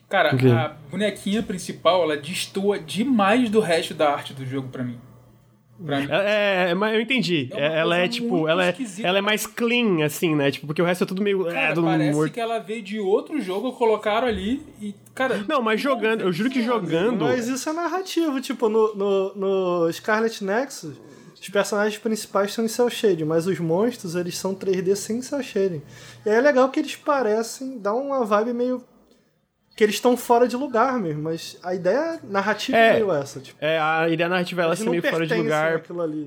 [0.08, 0.48] Cara, O quê?
[0.48, 4.98] a bonequinha principal, ela destoa demais do resto da arte do jogo pra mim.
[5.84, 6.08] Pra mim.
[6.10, 7.50] É, é, mas eu entendi.
[7.52, 10.50] É É, ela é tipo, ela é, ela é mais clean, assim, né?
[10.50, 11.44] Tipo, porque o resto é tudo meio.
[11.44, 12.32] Cara, é, tudo parece morto.
[12.32, 14.94] que ela veio de outro jogo, colocaram ali e.
[15.14, 15.44] Cara.
[15.46, 17.26] Não, mas jogando, eu juro que jogando.
[17.26, 20.96] Mas isso é narrativo, tipo, no, no, no Scarlet Nexus,
[21.40, 25.42] os personagens principais são em cel shading, mas os monstros, eles são 3D sem cel
[25.42, 25.82] shading.
[26.26, 28.84] E aí é legal que eles parecem, dá uma vibe meio...
[29.76, 32.92] que eles estão fora de lugar mesmo, mas a ideia narrativa é, É.
[32.94, 35.80] meio essa, tipo, É, a ideia narrativa ela não meio fora de lugar.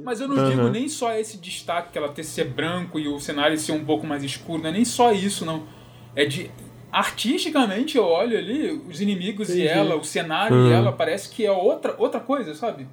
[0.04, 0.50] Mas eu não Aham.
[0.50, 3.84] digo nem só esse destaque que ela ter ser branco e o cenário ser um
[3.84, 5.68] pouco mais escuro, não é nem só isso, não.
[6.16, 6.50] É de.
[6.94, 9.68] Artisticamente eu olho ali, os inimigos e Entendi.
[9.68, 10.70] ela, o cenário Uhum.
[10.70, 12.88] e ela, parece que é outra, outra coisa, sabe?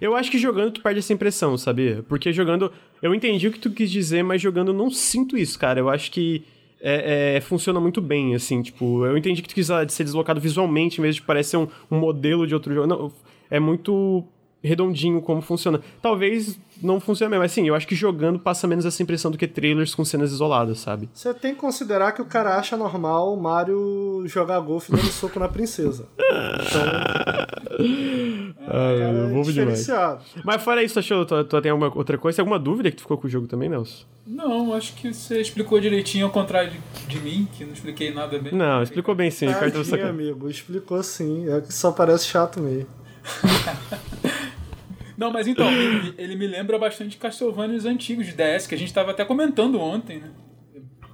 [0.00, 2.04] Eu acho que jogando tu perde essa impressão, sabia?
[2.08, 2.72] Porque jogando.
[3.02, 5.80] Eu entendi o que tu quis dizer, mas jogando eu não sinto isso, cara.
[5.80, 6.44] Eu acho que.
[6.80, 10.40] É, é, funciona muito bem, assim, tipo, eu entendi que tu quis ah, ser deslocado
[10.40, 12.86] visualmente, vez de parecer um, um modelo de outro jogo.
[12.86, 13.12] Não,
[13.50, 14.24] é muito
[14.62, 15.80] redondinho como funciona.
[16.00, 19.38] Talvez não funcione mesmo, mas sim, eu acho que jogando passa menos essa impressão do
[19.38, 21.08] que trailers com cenas isoladas, sabe?
[21.12, 25.38] Você tem que considerar que o cara acha normal o Mario jogar golfe dando soco
[25.38, 26.06] na princesa.
[28.70, 29.86] Ah, Cara, eu é vou demais.
[30.44, 32.36] Mas fora isso, tu achou, tu, tu tem alguma outra coisa?
[32.36, 34.04] Tem alguma dúvida que tu ficou com o jogo também, Nelson?
[34.26, 38.38] Não, acho que você explicou direitinho, ao contrário de, de mim, que não expliquei nada
[38.38, 38.52] bem.
[38.52, 40.00] Não, explicou bem sim, Você...
[40.00, 41.48] amigo, explicou sim.
[41.48, 42.86] É que só parece chato mesmo.
[45.18, 48.94] Não, mas então, ele, ele me lembra bastante Castlevanias antigos de DS, que a gente
[48.94, 50.30] tava até comentando ontem, né?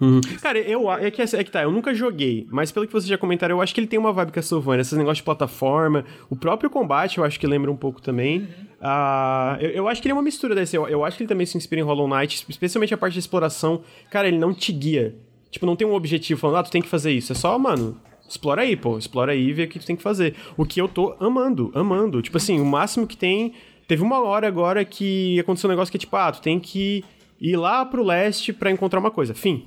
[0.01, 0.21] Uhum.
[0.43, 3.17] Cara, eu é que, é que tá, eu nunca joguei, mas pelo que vocês já
[3.17, 6.69] comentaram, eu acho que ele tem uma vibe Castlevania, esses negócios de plataforma, o próprio
[6.69, 8.47] combate eu acho que lembra um pouco também.
[8.81, 11.29] Ah, eu, eu acho que ele é uma mistura desse, eu, eu acho que ele
[11.29, 13.83] também se inspira em Hollow Knight, especialmente a parte de exploração.
[14.11, 15.15] Cara, ele não te guia.
[15.51, 17.33] Tipo, não tem um objetivo falando, ah, tu tem que fazer isso.
[17.33, 17.99] É só, mano,
[18.29, 20.35] explora aí, pô, explora aí e vê o que tu tem que fazer.
[20.57, 22.21] O que eu tô amando, amando.
[22.21, 23.55] Tipo assim, o máximo que tem.
[23.87, 27.05] Teve uma hora agora que aconteceu um negócio que é tipo, ah, tu tem que
[27.41, 29.35] ir lá pro leste pra encontrar uma coisa.
[29.35, 29.67] Fim.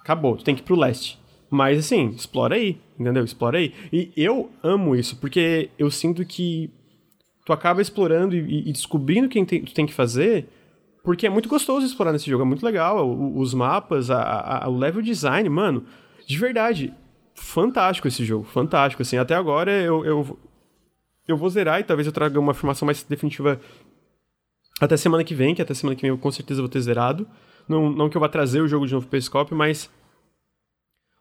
[0.00, 1.18] Acabou, tu tem que ir pro leste.
[1.50, 3.24] Mas assim, explora aí, entendeu?
[3.24, 3.72] Explora aí.
[3.92, 6.70] E eu amo isso, porque eu sinto que
[7.44, 10.48] tu acaba explorando e, e descobrindo o que tu tem que fazer,
[11.02, 13.08] porque é muito gostoso explorar nesse jogo, é muito legal.
[13.08, 15.84] o- Os mapas, a- a- o level design, mano,
[16.26, 16.92] de verdade,
[17.34, 19.02] fantástico esse jogo, fantástico.
[19.02, 20.38] Assim, até agora eu, eu,
[21.26, 23.60] eu vou zerar e talvez eu traga uma afirmação mais definitiva
[24.80, 27.28] até semana que vem, que até semana que vem eu com certeza vou ter zerado.
[27.68, 29.90] Não, não que eu vá trazer o jogo de novo pro Periscope, mas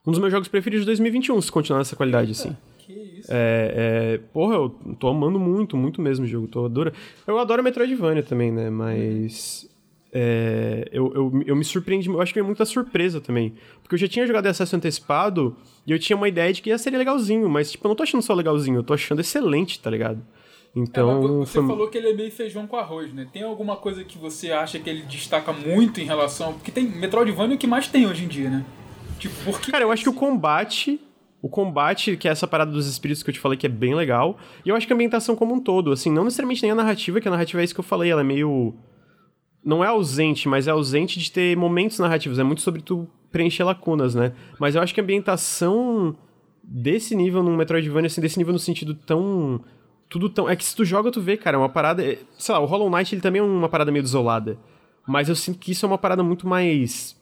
[0.07, 2.55] um dos meus jogos preferidos de 2021, se continuar nessa qualidade, assim.
[2.79, 3.29] Que isso.
[3.31, 4.69] É, é, porra, eu
[4.99, 6.47] tô amando muito, muito mesmo o jogo.
[6.47, 6.93] Tô adora...
[7.27, 8.69] Eu adoro Metroidvania também, né?
[8.69, 9.69] Mas.
[10.11, 13.53] É, eu, eu, eu me surpreendi, eu acho que veio muita surpresa também.
[13.81, 15.55] Porque eu já tinha jogado acesso antecipado
[15.85, 18.03] e eu tinha uma ideia de que ia ser legalzinho, mas tipo, eu não tô
[18.03, 20.21] achando só legalzinho, eu tô achando excelente, tá ligado?
[20.75, 21.23] Então.
[21.23, 21.67] É, você foi...
[21.67, 23.27] falou que ele é meio feijão com arroz, né?
[23.31, 26.53] Tem alguma coisa que você acha que ele destaca muito em relação.
[26.53, 28.65] Porque tem Metroidvania é o que mais tem hoje em dia, né?
[29.17, 29.71] Tipo, porque.
[29.71, 30.99] Cara, eu acho que o combate.
[31.41, 33.95] O combate, que é essa parada dos espíritos que eu te falei que é bem
[33.95, 34.37] legal.
[34.65, 37.21] E eu acho que a ambientação como um todo, assim, não necessariamente nem a narrativa,
[37.21, 38.75] que a narrativa é isso que eu falei, ela é meio.
[39.63, 42.39] Não é ausente, mas é ausente de ter momentos narrativos.
[42.39, 44.33] É muito sobre tu preencher lacunas, né?
[44.59, 46.15] Mas eu acho que a ambientação
[46.63, 49.61] desse nível num Metroidvania, assim, desse nível no sentido tão.
[50.07, 50.49] Tudo tão.
[50.49, 52.03] É que se tu joga, tu vê, cara, é uma parada.
[52.03, 54.57] É, sei lá, o Hollow Knight ele também é uma parada meio desolada.
[55.07, 57.18] Mas eu sinto que isso é uma parada muito mais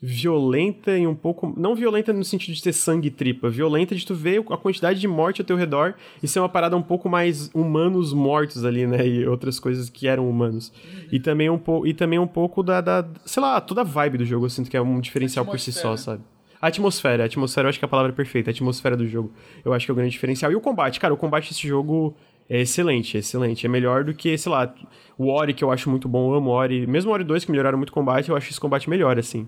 [0.00, 1.52] violenta e um pouco.
[1.56, 5.00] Não violenta no sentido de ter sangue e tripa, violenta de tu ver a quantidade
[5.00, 8.86] de morte ao teu redor e ser uma parada um pouco mais humanos mortos ali,
[8.86, 9.06] né?
[9.06, 10.72] E outras coisas que eram humanos.
[11.10, 11.86] E também um, po...
[11.86, 13.08] e também um pouco da, da.
[13.24, 15.72] Sei lá, toda a vibe do jogo eu sinto que é um diferencial por si
[15.72, 16.22] só, sabe?
[16.60, 19.32] A atmosfera, a atmosfera eu acho que é a palavra perfeita, a atmosfera do jogo.
[19.64, 20.50] Eu acho que é o grande diferencial.
[20.50, 22.16] E o combate, cara, o combate desse jogo
[22.48, 23.64] é excelente, é excelente.
[23.64, 24.74] É melhor do que, sei lá,
[25.16, 26.84] o Ori, que eu acho muito bom, eu amo o Ori.
[26.84, 29.46] Mesmo o Ori 2, que melhoraram muito o combate, eu acho esse combate melhor, assim.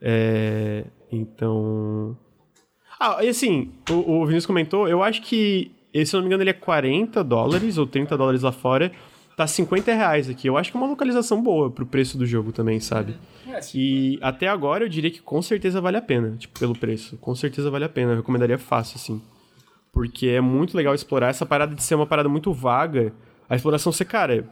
[0.00, 2.16] É, então.
[2.98, 5.70] Ah, e assim, o, o Vinícius comentou, eu acho que,
[6.04, 8.92] se eu não me engano, ele é 40 dólares ou 30 dólares lá fora.
[9.36, 10.48] Tá 50 reais aqui.
[10.48, 13.14] Eu acho que é uma localização boa pro preço do jogo também, sabe?
[13.46, 17.18] É, e até agora eu diria que com certeza vale a pena, tipo, pelo preço.
[17.18, 18.12] Com certeza vale a pena.
[18.12, 19.20] Eu recomendaria fácil, assim.
[19.92, 23.12] Porque é muito legal explorar essa parada de ser uma parada muito vaga.
[23.46, 24.48] A exploração ser, cara,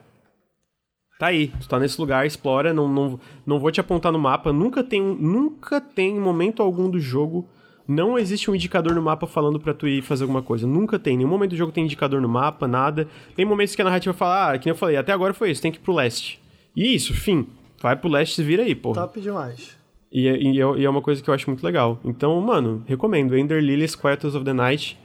[1.18, 4.52] Tá aí, tu tá nesse lugar, explora, não, não, não vou te apontar no mapa.
[4.52, 7.48] Nunca tem, nunca tem momento algum do jogo,
[7.86, 10.66] não existe um indicador no mapa falando para tu ir fazer alguma coisa.
[10.66, 13.06] Nunca tem, nenhum momento do jogo tem indicador no mapa, nada.
[13.36, 15.70] Tem momentos que a narrativa fala, ah, que eu falei, até agora foi isso, tem
[15.70, 16.40] que ir pro leste.
[16.74, 17.46] E isso, fim.
[17.80, 19.02] Vai pro leste e vira aí, porra.
[19.02, 19.76] Top demais.
[20.10, 22.00] E, é, e, é, e, é uma coisa que eu acho muito legal.
[22.04, 23.36] Então, mano, recomendo.
[23.36, 24.98] Ender Lilies, Quarters of the Night.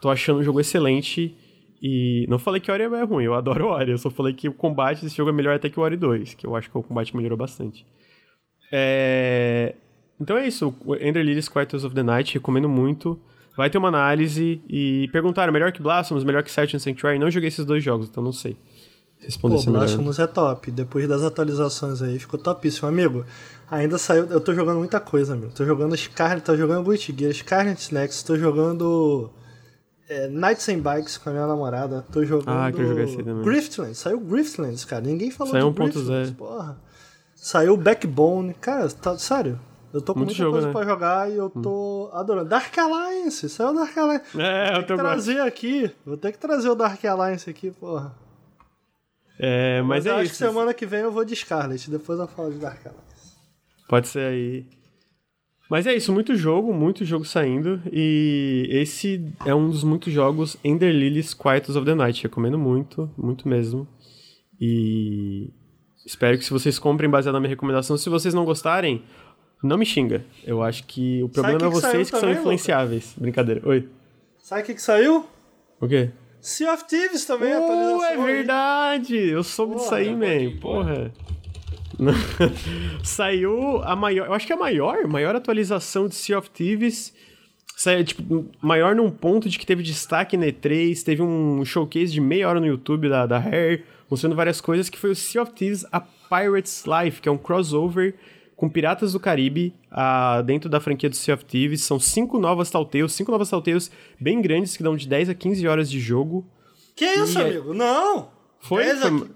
[0.00, 1.36] Tô achando o jogo excelente.
[1.82, 3.90] E não falei que Ori é ruim, eu adoro o Ori.
[3.90, 6.34] Eu só falei que o combate desse jogo é melhor até que o Ori 2,
[6.34, 7.84] que eu acho que o combate melhorou bastante.
[8.70, 9.74] É...
[10.20, 13.18] Então é isso, Ender Lilies Quarters of the Night, recomendo muito.
[13.56, 17.18] Vai ter uma análise e perguntaram, melhor que Blasphemous, melhor que Search and Sanctuary?
[17.18, 18.56] Não joguei esses dois jogos, então não sei.
[19.18, 20.70] Responder Pô, Blasphemous é top.
[20.70, 22.88] Depois das atualizações aí, ficou topíssimo.
[22.88, 23.26] Amigo,
[23.68, 24.26] ainda saiu...
[24.26, 25.52] Eu tô jogando muita coisa, amigo.
[25.52, 29.30] Tô jogando Scarlet, tô jogando Guilty Gear, Scarlet Next, tô jogando
[30.12, 32.04] é, Nights and Bikes com a minha namorada.
[32.12, 32.56] Tô jogando.
[32.56, 33.42] Ah, que eu joguei também.
[33.42, 33.98] Griftlands.
[33.98, 35.02] Saiu Griftlands, cara.
[35.02, 36.76] Ninguém falou Saiu de Griftlands, porra.
[37.34, 38.54] Saiu Backbone.
[38.54, 39.58] Cara, tá, sério.
[39.92, 40.72] Eu tô com Muito muita jogo, coisa né?
[40.72, 42.16] pra jogar e eu tô hum.
[42.16, 42.48] adorando.
[42.48, 44.40] Dark Alliance, saiu Dark Alliance.
[44.40, 45.90] É, eu tô trazer aqui.
[46.04, 48.14] Vou ter que trazer o Dark Alliance aqui, porra.
[49.38, 50.22] É, mas, mas é eu isso.
[50.22, 53.36] acho que semana que vem eu vou de Scarlet, depois eu falo de Dark Alliance.
[53.86, 54.66] Pode ser aí.
[55.72, 57.80] Mas é isso, muito jogo, muito jogo saindo.
[57.90, 62.22] E esse é um dos muitos jogos Ender Lilies of the Night.
[62.24, 63.88] Recomendo muito, muito mesmo.
[64.60, 65.50] E
[66.04, 67.96] espero que se vocês comprem baseado na minha recomendação.
[67.96, 69.02] Se vocês não gostarem,
[69.62, 70.26] não me xinga.
[70.44, 73.12] Eu acho que o problema que é vocês que, que são influenciáveis.
[73.12, 73.20] Luca?
[73.22, 73.62] Brincadeira.
[73.66, 73.88] Oi.
[74.42, 75.24] Sabe o que, que saiu?
[75.80, 76.10] O quê?
[76.38, 78.04] Sea of Thieves também, uh, atualização.
[78.04, 79.16] É verdade!
[79.16, 79.30] Aí.
[79.30, 80.54] Eu soube disso aí, man.
[80.60, 81.10] Porra.
[83.02, 84.26] Saiu a maior.
[84.26, 87.14] Eu acho que é a maior, maior atualização de Sea of Thieves.
[87.76, 92.20] Saiu, tipo, maior num ponto de que teve destaque na E3, teve um showcase de
[92.20, 95.52] meia hora no YouTube da, da Rare, mostrando várias coisas, que foi o Sea of
[95.52, 98.14] Thieves A Pirate's Life, que é um crossover
[98.62, 99.74] com Piratas do Caribe
[100.46, 101.82] dentro da franquia do Sea of Thieves.
[101.82, 103.90] São cinco novas Telltales, cinco novas Telltales
[104.20, 106.46] bem grandes, que dão de 10 a 15 horas de jogo.
[106.94, 107.74] Que isso, e, é amigo?
[107.74, 108.28] Não!
[108.60, 108.84] Foi?
[108.94, 109.28] foi...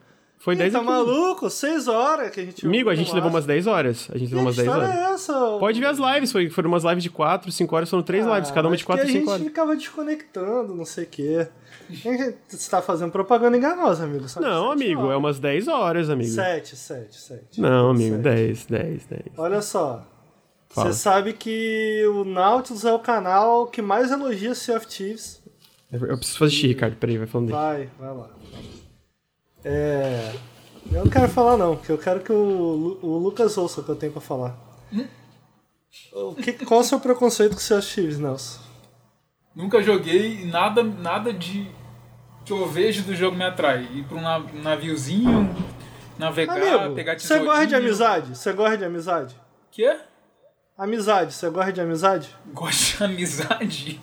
[0.47, 1.51] Foi 10 Tá maluco?
[1.51, 4.09] 6 horas que a gente Amigo, a gente levou umas 10 horas.
[4.13, 4.91] A gente levou umas 10 horas.
[4.91, 5.33] É essa?
[5.59, 8.37] Pode ver as lives, foi, foram umas lives de 4, 5 horas, foram 3 ah,
[8.37, 9.29] lives, cada uma de 4, 5 horas.
[9.29, 11.49] A gente ficava desconectando, não sei o quê.
[12.47, 14.29] Você tá fazendo propaganda enganosa, amigo.
[14.29, 14.47] Sabe?
[14.47, 15.15] Não, amigo, horas.
[15.15, 16.31] é umas 10 horas, amigo.
[16.31, 17.61] 7, 7, 7.
[17.61, 18.23] Não, amigo, 7.
[18.23, 19.23] 10, 10, 10.
[19.37, 20.07] Olha só.
[20.69, 25.43] Você sabe que o Nautilus é o canal que mais elogia Sea of Thieves.
[25.91, 26.95] Eu preciso fazer xixi, Ricardo.
[26.99, 27.59] Peraí, vai falando dele.
[27.59, 28.31] Vai, vai lá.
[29.69, 30.33] É.
[30.93, 33.91] Eu não quero falar não, porque eu quero que o, o Lucas ouça o que
[33.91, 34.57] eu tenho pra falar.
[34.93, 35.07] Hum?
[36.13, 38.61] O que, qual é o seu preconceito com seus Chiefs, Nelson?
[39.55, 41.69] Nunca joguei nada, nada de
[42.45, 43.89] que eu vejo do jogo me atrai.
[43.93, 45.53] Ir pra um naviozinho,
[46.17, 47.47] navegar, Amigo, pegar tesourinho...
[47.47, 48.37] Você gosta de amizade?
[48.37, 49.37] Você gosta de amizade?
[49.73, 49.99] Quê?
[50.79, 52.37] Amizade, você gosta de amizade?
[52.53, 54.01] Gosto de amizade?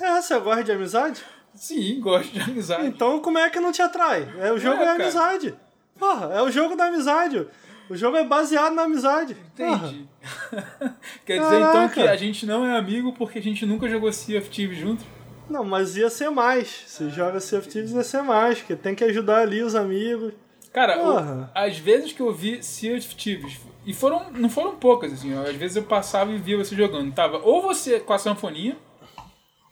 [0.00, 1.24] É, você gosta de amizade?
[1.60, 2.86] Sim, gosto de amizade.
[2.86, 4.26] Então como é que não te atrai?
[4.38, 5.54] É, o jogo é, é amizade.
[5.98, 7.46] Porra, é o jogo da amizade.
[7.90, 9.36] O jogo é baseado na amizade.
[9.52, 10.08] Entendi.
[11.26, 11.68] Quer dizer Caraca.
[11.84, 14.78] então que a gente não é amigo porque a gente nunca jogou Sea of Thieves
[14.78, 15.04] junto?
[15.50, 16.84] Não, mas ia ser mais.
[16.86, 20.32] Se joga Sea of Thieves ia ser mais, porque tem que ajudar ali os amigos.
[20.72, 25.12] Cara, o- às vezes que eu vi Sea of Thieves, e foram, não foram poucas,
[25.12, 27.12] assim, ó, às vezes eu passava e via você jogando.
[27.12, 28.78] Tava ou você com a sanfoninha,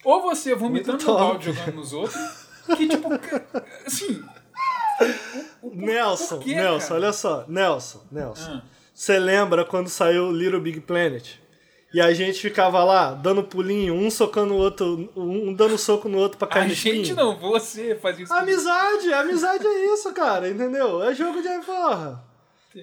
[0.03, 2.47] ou você vomitando no balde jogando nos outros,
[2.77, 3.09] que tipo,
[3.85, 4.23] assim...
[5.63, 6.95] Nelson, quê, Nelson, cara?
[6.95, 7.45] olha só.
[7.47, 8.51] Nelson, Nelson.
[8.51, 8.61] Ah.
[8.93, 11.39] Você lembra quando saiu Little Big Planet?
[11.91, 16.19] E a gente ficava lá, dando pulinho, um socando o outro, um dando soco no
[16.19, 17.15] outro pra cair A gente espinho?
[17.15, 18.33] não, você fazia isso.
[18.33, 21.01] Amizade, amizade é isso, cara, entendeu?
[21.03, 22.23] É jogo de porra.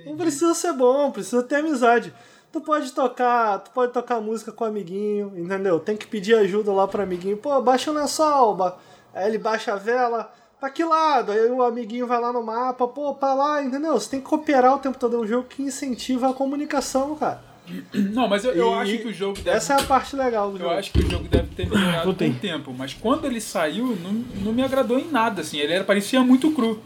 [0.04, 2.12] Não precisa ser bom, precisa ter amizade.
[2.56, 5.78] Tu pode tocar, tu pode tocar música com o amiguinho, entendeu?
[5.78, 7.36] Tem que pedir ajuda lá pro amiguinho.
[7.36, 8.78] Pô, baixa o lençol, ba...
[9.14, 10.32] aí ele baixa a vela.
[10.58, 11.32] Pra que lado?
[11.32, 13.92] Aí o amiguinho vai lá no mapa, pô, pra lá, entendeu?
[13.92, 15.16] Você tem que cooperar o tempo todo.
[15.16, 17.42] É um jogo que incentiva a comunicação, cara.
[17.92, 19.50] Não, mas eu, eu E- acho que o jogo deve...
[19.54, 20.70] Essa é a parte legal do Eu jogo.
[20.78, 24.12] acho que o jogo deve ter melhorado com o tempo, mas quando ele saiu, não,
[24.42, 26.80] não me agradou em nada, assim, ele era, parecia muito cru.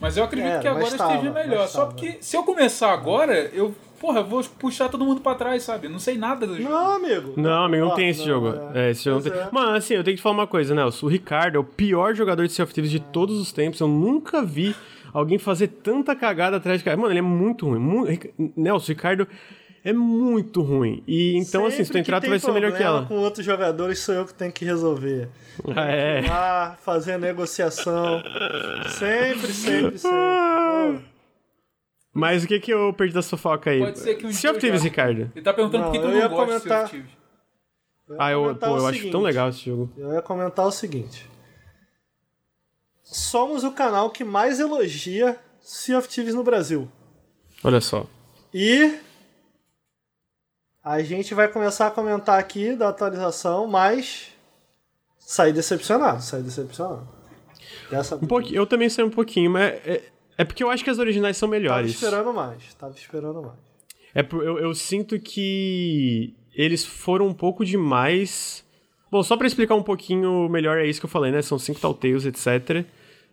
[0.00, 1.68] Mas eu acredito É, que agora tava, esteja melhor.
[1.68, 5.62] Só porque se eu começar agora, eu, porra, eu vou puxar todo mundo pra trás,
[5.62, 5.86] sabe?
[5.86, 6.68] Eu não sei nada do jogo.
[6.68, 7.34] Não, amigo.
[7.36, 8.54] Não, amigo, não Ó, tem esse não, jogo.
[8.74, 9.40] É, esse jogo não tem.
[9.40, 9.48] é.
[9.52, 11.06] Mano, assim, eu tenho que te falar uma coisa, Nelson.
[11.06, 13.78] O Ricardo é o pior jogador de Sea of Thieves de todos os tempos.
[13.80, 14.74] Eu nunca vi
[15.12, 16.96] alguém fazer tanta cagada atrás de cara.
[16.96, 17.78] Mano, ele é muito ruim.
[17.78, 19.28] Mu- Ric- Nelson, o Ricardo
[19.84, 21.02] é muito ruim.
[21.06, 23.04] E então, assim, se tu Sempre entrar, que tu vai ser melhor que ela.
[23.06, 25.28] Com outros jogadores sou eu que tenho que resolver.
[25.76, 26.20] Ah, é.
[26.26, 28.22] lá, fazer a negociação.
[28.88, 30.10] Sempre, sempre, sempre.
[30.10, 31.10] Pô,
[32.20, 33.80] Mas o que que eu perdi da sua foca aí?
[33.80, 34.82] Pode ser que um Sea of Thieves.
[34.82, 35.32] Ricardo.
[35.34, 36.84] Ele tá perguntando Não, por que, que eu eu ia não gosto de Sea comentar-
[36.84, 37.10] of Thieves.
[38.08, 39.90] eu ia Ah, eu, comentar pô, o eu acho tão legal esse jogo.
[39.96, 41.28] Eu ia comentar o seguinte.
[43.02, 46.88] Somos o canal que mais elogia Sea of Thieves no Brasil.
[47.64, 48.06] Olha só.
[48.54, 48.98] E
[50.82, 54.28] a gente vai começar a comentar aqui da atualização, mas
[55.18, 57.06] saí decepcionado, saí decepcionado.
[57.90, 60.02] Dessa Um pouquinho, eu também sei um pouquinho, mas é,
[60.40, 61.90] é porque eu acho que as originais são Tava melhores.
[61.92, 63.58] esperando mais, tava esperando mais.
[64.14, 68.64] É, eu, eu sinto que eles foram um pouco demais.
[69.10, 71.42] Bom, só pra explicar um pouquinho melhor, é isso que eu falei, né?
[71.42, 72.84] São cinco Telltales, etc.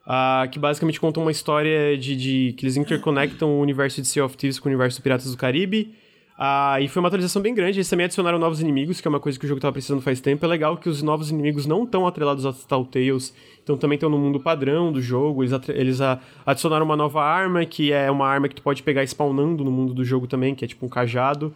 [0.05, 4.25] ah, que basicamente contam uma história de, de- que eles interconectam o universo de Sea
[4.25, 5.93] of Thieves com o universo do Piratas do Caribe.
[6.37, 7.79] Ah, e foi uma atualização bem grande.
[7.79, 10.21] Eles também adicionaram novos inimigos, que é uma coisa que o jogo tava precisando faz
[10.21, 10.45] tempo.
[10.45, 13.33] É legal que os novos inimigos não estão atrelados aos Telltales,
[13.63, 15.43] então também estão no mundo padrão do jogo.
[15.43, 15.99] Eles, eles
[16.45, 19.95] adicionaram uma nova arma, que é uma arma que tu pode pegar spawnando no mundo
[19.95, 21.55] do jogo também, que é tipo um cajado.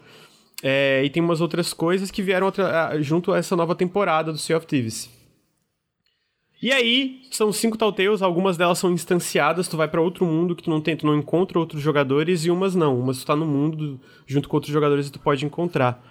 [0.64, 2.52] É, e tem umas outras coisas que vieram
[3.02, 5.21] junto a essa nova temporada do Sea of Thieves.
[6.62, 10.62] E aí, são cinco Telltales, algumas delas são instanciadas, tu vai pra outro mundo que
[10.62, 13.00] tu não tem, tu não encontra outros jogadores, e umas não.
[13.00, 16.04] Umas tu tá no mundo do- junto com outros jogadores e tu pode encontrar.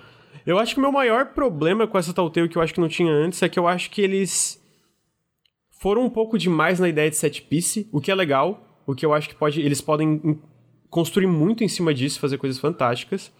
[0.44, 2.88] Eu acho que o meu maior problema com essa Telltale, que eu acho que não
[2.88, 4.60] tinha antes, é que eu acho que eles
[5.80, 9.06] foram um pouco demais na ideia de set piece, o que é legal, o que
[9.06, 10.38] eu acho que pode, eles podem em-
[10.88, 13.32] construir muito em cima disso, fazer coisas fantásticas.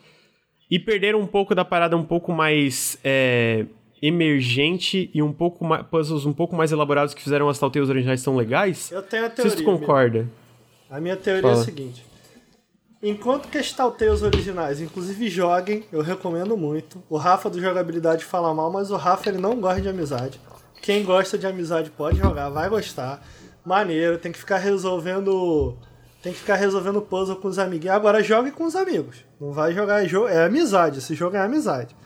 [0.70, 3.66] E perderam um pouco da parada um pouco mais é,
[4.02, 8.22] emergente e um pouco mais, puzzles um pouco mais elaborados que fizeram as Telltales originais
[8.22, 8.90] tão legais.
[8.90, 9.50] Eu tenho a teoria.
[9.50, 10.28] se tu concorda.
[10.90, 11.62] A minha teoria é Fala.
[11.62, 12.04] a seguinte.
[13.02, 17.02] Enquanto que as Telltales originais, inclusive joguem, eu recomendo muito.
[17.08, 20.40] O Rafa do Jogabilidade fala mal, mas o Rafa ele não gosta de amizade.
[20.82, 23.22] Quem gosta de amizade pode jogar, vai gostar.
[23.64, 25.76] Maneiro, tem que ficar resolvendo.
[26.22, 27.96] Tem que ficar resolvendo puzzle com os amiguinhos.
[27.96, 29.24] Agora jogue com os amigos.
[29.40, 30.28] Não vai jogar jogo.
[30.28, 30.98] É amizade.
[30.98, 31.96] Esse jogo é amizade.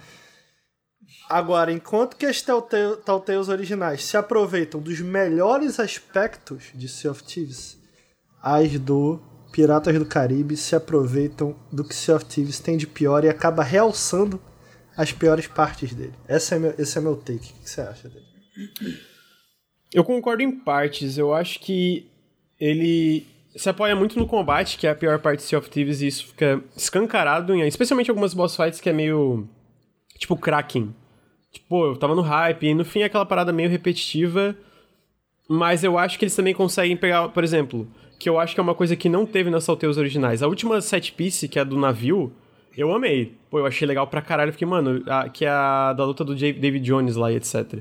[1.34, 7.24] Agora, enquanto que as Telltale- Telltales originais se aproveitam dos melhores aspectos de Sea of
[7.24, 7.76] Thieves,
[8.40, 13.24] as do Piratas do Caribe se aproveitam do que Sea of Thieves tem de pior
[13.24, 14.40] e acaba realçando
[14.96, 16.14] as piores partes dele.
[16.28, 17.50] Esse é meu, esse é meu take.
[17.50, 18.26] O que você acha dele?
[19.92, 21.18] Eu concordo em partes.
[21.18, 22.08] Eu acho que
[22.60, 26.00] ele se apoia muito no combate, que é a pior parte de Sea of Thieves,
[26.00, 29.48] e isso fica escancarado, em, especialmente algumas boss fights que é meio.
[30.16, 30.94] Tipo Kraken.
[31.54, 34.54] Tipo, eu tava no hype, e no fim é aquela parada meio repetitiva.
[35.48, 37.86] Mas eu acho que eles também conseguem pegar, por exemplo,
[38.18, 40.42] que eu acho que é uma coisa que não teve nas Telltales originais.
[40.42, 42.32] A última set piece, que é a do navio,
[42.76, 43.34] eu amei.
[43.50, 44.52] Pô, eu achei legal pra caralho.
[44.52, 47.78] Fiquei, mano, a- que é a da luta do David Jones lá e etc.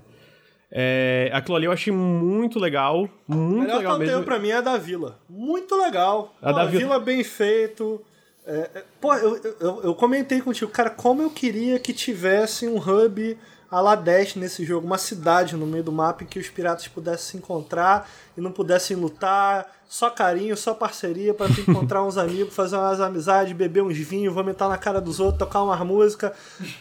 [0.76, 3.08] É, aquilo ali eu achei muito legal.
[3.28, 4.24] Muito melhor legal mesmo.
[4.24, 5.20] pra mim é a da Vila.
[5.30, 6.36] Muito legal.
[6.42, 8.02] A Pô, da Vila- Vila bem feito.
[8.46, 12.76] É, é, pô, eu, eu, eu comentei contigo, cara, como eu queria que tivesse um
[12.78, 13.38] hub
[13.74, 16.88] a la Dash nesse jogo, uma cidade no meio do mapa em que os piratas
[16.88, 22.54] pudessem se encontrar e não pudessem lutar, só carinho, só parceria para encontrar uns amigos,
[22.54, 26.34] fazer umas amizades, beber uns vinhos, vomitar na cara dos outros, tocar uma música,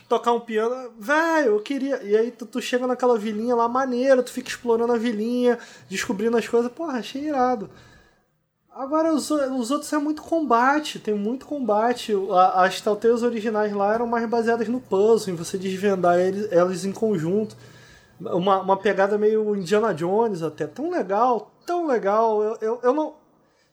[0.06, 0.92] tocar um piano.
[1.00, 2.02] Velho, eu queria.
[2.02, 6.36] E aí tu, tu chega naquela vilinha lá maneira, tu fica explorando a vilinha, descobrindo
[6.36, 6.70] as coisas.
[6.70, 7.70] Porra, achei irado.
[8.74, 12.14] Agora, os, os outros é muito combate, tem muito combate.
[12.54, 16.92] As Telltales originais lá eram mais baseadas no puzzle, em você desvendar eles, elas em
[16.92, 17.54] conjunto.
[18.18, 20.66] Uma, uma pegada meio Indiana Jones até.
[20.66, 22.42] Tão legal, tão legal.
[22.42, 23.14] Eu, eu, eu, não,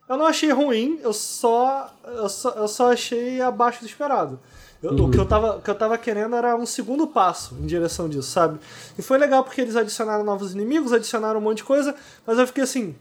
[0.10, 4.38] eu não achei ruim, eu só, eu só, eu só achei abaixo do esperado.
[4.84, 5.06] Eu, uhum.
[5.06, 8.10] o, que eu tava, o que eu tava querendo era um segundo passo em direção
[8.10, 8.60] disso, sabe?
[8.98, 11.96] E foi legal porque eles adicionaram novos inimigos, adicionaram um monte de coisa,
[12.26, 12.96] mas eu fiquei assim,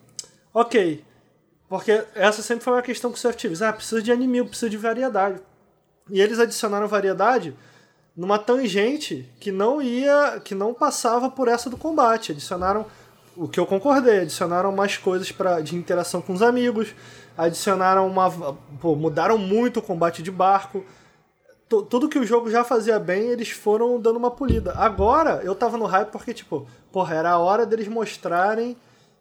[0.55, 1.05] ok,
[1.69, 3.61] porque essa sempre foi uma questão com os Thieves.
[3.61, 5.41] Ah, precisa de inimigo, precisa de variedade.
[6.11, 7.55] E eles adicionaram variedade
[8.17, 12.33] numa tangente que não ia, que não passava por essa do combate.
[12.33, 12.87] Adicionaram
[13.37, 16.95] o que eu concordei, adicionaram mais coisas para de interação com os amigos,
[17.37, 20.85] adicionaram uma, pô, mudaram muito o combate de barco.
[21.69, 24.73] T tudo que o jogo já fazia bem, eles foram dando uma polida.
[24.75, 28.77] Agora, eu tava no hype porque tipo, porra, era a hora deles mostrarem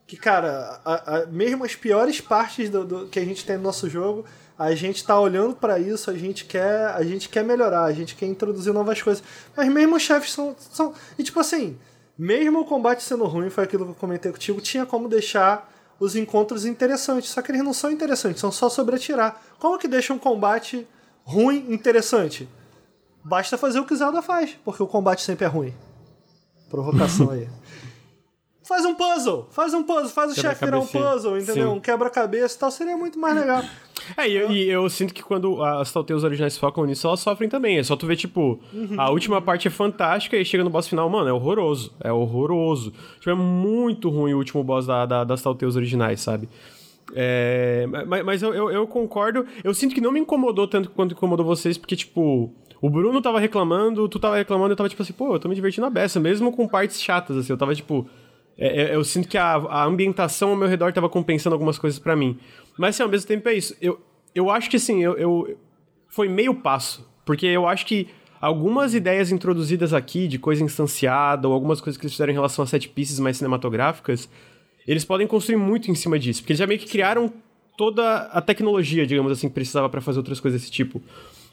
[0.08, 3.64] que, cara, a, a, mesmo as piores partes do, do, que a gente tem no
[3.64, 4.24] nosso jogo,
[4.58, 8.16] a gente tá olhando para isso, a gente quer, a gente quer melhorar, a gente
[8.16, 9.22] quer introduzir novas coisas.
[9.56, 11.78] Mas mesmo os chefes são, são e tipo assim,
[12.18, 15.70] mesmo o combate sendo ruim, foi aquilo que eu comentei contigo, tinha como deixar
[16.00, 19.44] os encontros interessantes, só que eles não são interessantes, são só sobre atirar.
[19.60, 20.88] Como que deixa um combate
[21.24, 22.48] ruim interessante?
[23.24, 25.74] Basta fazer o que Zelda faz, porque o combate sempre é ruim.
[26.70, 27.50] Provocação aí.
[28.68, 31.70] Faz um puzzle, faz um puzzle, faz o chefe virar um puzzle, entendeu?
[31.70, 31.78] Sim.
[31.78, 33.64] Um quebra-cabeça e tal, seria muito mais legal.
[34.18, 37.48] É, e eu, e eu, sinto que quando as Telltales originais focam nisso, elas sofrem
[37.48, 37.78] também.
[37.78, 39.00] É só tu ver, tipo, uhum.
[39.00, 41.94] a última parte é fantástica e chega no boss final, mano, é horroroso.
[42.04, 42.92] É horroroso.
[43.20, 46.50] Tipo, é muito ruim o último boss da, da, das Telltales originais, sabe?
[47.16, 49.46] É, mas mas eu, eu, eu, concordo.
[49.64, 53.40] Eu sinto que não me incomodou tanto quanto incomodou vocês, porque, tipo, o Bruno tava
[53.40, 56.20] reclamando, tu tava reclamando, eu tava tipo assim, pô, eu tô me divertindo a beça,
[56.20, 57.54] mesmo com partes chatas, assim.
[57.54, 58.06] Eu tava tipo
[58.58, 62.00] é, é, eu sinto que a, a, ambientação ao meu redor estava compensando algumas coisas
[62.00, 62.38] para mim.
[62.78, 63.76] Mas assim, ao mesmo tempo é isso.
[63.82, 64.00] Eu,
[64.34, 65.58] eu acho que assim, eu, eu,
[66.10, 67.08] foi meio passo.
[67.24, 68.08] Porque eu acho que
[68.42, 72.64] algumas ideias introduzidas aqui de coisa instanciada, ou algumas coisas que eles fizeram em relação
[72.64, 74.30] a set pieces mais cinematográficas,
[74.88, 76.42] eles podem construir muito em cima disso.
[76.42, 77.32] Porque eles já meio que criaram
[77.78, 81.02] toda a tecnologia, digamos assim, que precisava para fazer outras coisas desse tipo.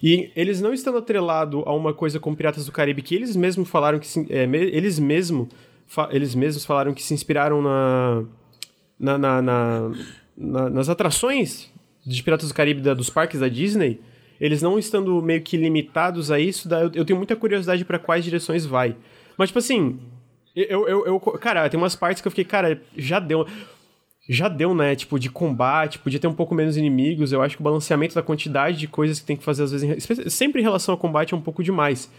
[0.03, 3.69] E eles não estando atrelado a uma coisa como Piratas do Caribe, que eles mesmos
[3.69, 4.09] falaram que.
[4.31, 5.49] É, eles mesmos
[6.11, 8.25] eles mesmos falaram que se inspiraram na,
[8.99, 9.91] na, na, na
[10.71, 11.71] nas atrações
[12.05, 14.01] de Piratas do Caribe da, dos parques da Disney,
[14.41, 18.25] eles não estando meio que limitados a isso, eu, eu tenho muita curiosidade para quais
[18.25, 18.97] direções vai.
[19.39, 19.99] Mas, tipo assim,
[20.55, 23.47] eu, eu, eu, Cara, tem umas partes que eu fiquei, cara, já deu.
[24.27, 24.97] Já deu, né?
[24.97, 27.31] Tipo, de combate, podia ter um pouco menos inimigos.
[27.31, 30.33] Eu acho que o balanceamento da quantidade de coisas que tem que fazer, às vezes,
[30.33, 32.11] sempre em relação ao combate, é um pouco demais.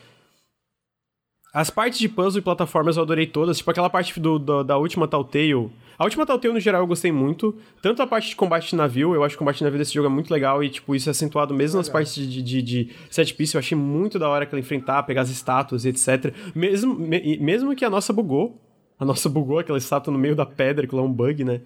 [1.55, 4.77] As partes de puzzle e plataformas eu adorei todas, tipo aquela parte do, do, da
[4.77, 5.71] última Telltale.
[5.97, 7.55] A última Telltale, no geral, eu gostei muito.
[7.81, 9.93] Tanto a parte de combate de navio, eu acho que o combate de navio desse
[9.93, 12.89] jogo é muito legal e, tipo, isso é acentuado mesmo nas partes de, de, de
[13.09, 13.55] set piece.
[13.55, 16.33] Eu achei muito da hora aquela enfrentar, pegar as estátuas e etc.
[16.53, 18.61] Mesmo, me, mesmo que a nossa bugou.
[18.99, 21.61] A nossa bugou aquela estátua no meio da pedra, que lá é um bug, né?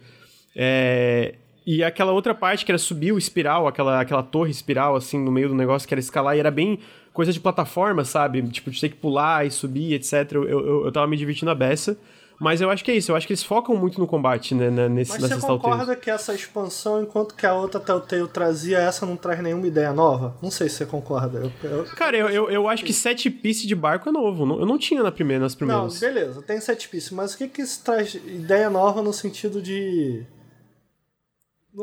[0.55, 1.33] É...
[1.65, 5.31] E aquela outra parte que era subir o espiral, aquela, aquela torre espiral, assim, no
[5.31, 6.79] meio do negócio, que era escalar, e era bem
[7.13, 8.41] coisa de plataforma, sabe?
[8.49, 10.33] Tipo, de ter que pular e subir, etc.
[10.33, 11.97] Eu, eu, eu tava me divertindo a beça.
[12.39, 14.87] Mas eu acho que é isso, eu acho que eles focam muito no combate, né,
[14.87, 19.17] nesse, Mas você concorda que essa expansão, enquanto que a outra Telltale trazia, essa não
[19.17, 20.33] traz nenhuma ideia nova?
[20.41, 21.37] Não sei se você concorda.
[21.39, 21.83] Eu, eu...
[21.97, 25.03] Cara, eu, eu, eu, acho que set piece de barco é novo, eu não tinha
[25.03, 25.93] na primeira, nas primeiras.
[25.93, 29.61] Não, beleza, tem set piece, mas o que que isso traz ideia nova no sentido
[29.61, 30.25] de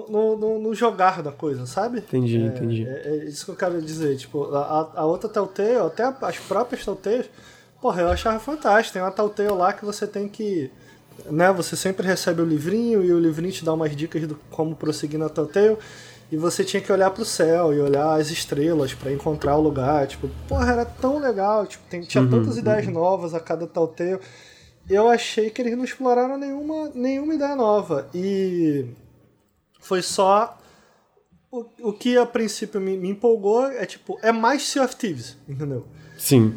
[0.09, 1.99] no, no, no, jogar da coisa, sabe?
[1.99, 2.87] Entendi, é, entendi.
[2.87, 4.17] É, é, isso que eu quero dizer.
[4.17, 7.31] Tipo, a, a outra Telltale, até as próprias Telltales,
[7.81, 8.95] porra, eu achava fantástico.
[8.95, 10.71] Tem uma Telltale lá que você tem que.
[11.31, 14.77] Né, você sempre recebe o livrinho e o livrinho te dá umas dicas de como
[14.77, 15.79] prosseguir na Telltale.
[16.31, 20.07] E você tinha que olhar pro céu e olhar as estrelas para encontrar o lugar.
[20.07, 21.67] Tipo, porra, era tão legal.
[21.67, 22.93] Tipo, tem, tinha uhum, tantas ideias uhum.
[22.93, 24.19] novas a cada Telltale.
[24.89, 28.09] Eu achei que eles não exploraram nenhuma, nenhuma ideia nova.
[28.15, 28.87] E
[29.87, 30.59] foi só.
[31.51, 35.37] O, o que a princípio me, me empolgou é tipo, é mais Sea of Thieves,
[35.49, 35.87] entendeu?
[36.19, 36.55] Sim.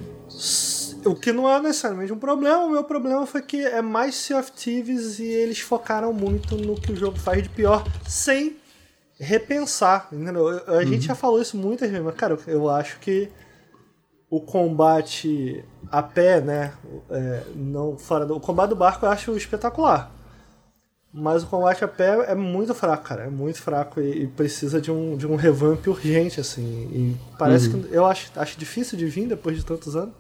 [1.06, 4.40] O que não é necessariamente um problema, o meu problema foi que é mais Sea
[4.40, 8.58] of Thieves e eles focaram muito no que o jogo faz de pior, sem
[9.20, 10.48] repensar, entendeu?
[10.68, 11.02] A gente uhum.
[11.02, 13.30] já falou isso muitas vezes, mas cara, eu acho que
[14.30, 16.74] o combate a pé, né?
[17.10, 20.19] É, não fora do, o combate do barco eu acho espetacular.
[21.12, 23.24] Mas o combate a pé é muito fraco, cara.
[23.24, 26.90] É muito fraco e, e precisa de um, de um revamp urgente, assim.
[26.94, 27.82] E parece uhum.
[27.82, 27.94] que.
[27.94, 30.14] Eu acho, acho difícil de vir depois de tantos anos.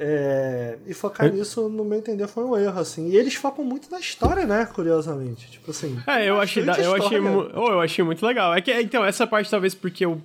[0.00, 1.30] É, e focar é.
[1.30, 3.08] nisso, no meu entender, foi um erro, assim.
[3.08, 4.64] E eles focam muito na história, né?
[4.66, 5.50] Curiosamente.
[5.50, 5.98] Tipo assim.
[6.06, 8.54] É, eu achei, eu achei, oh, eu achei muito legal.
[8.54, 10.20] É que, então, essa parte talvez porque eu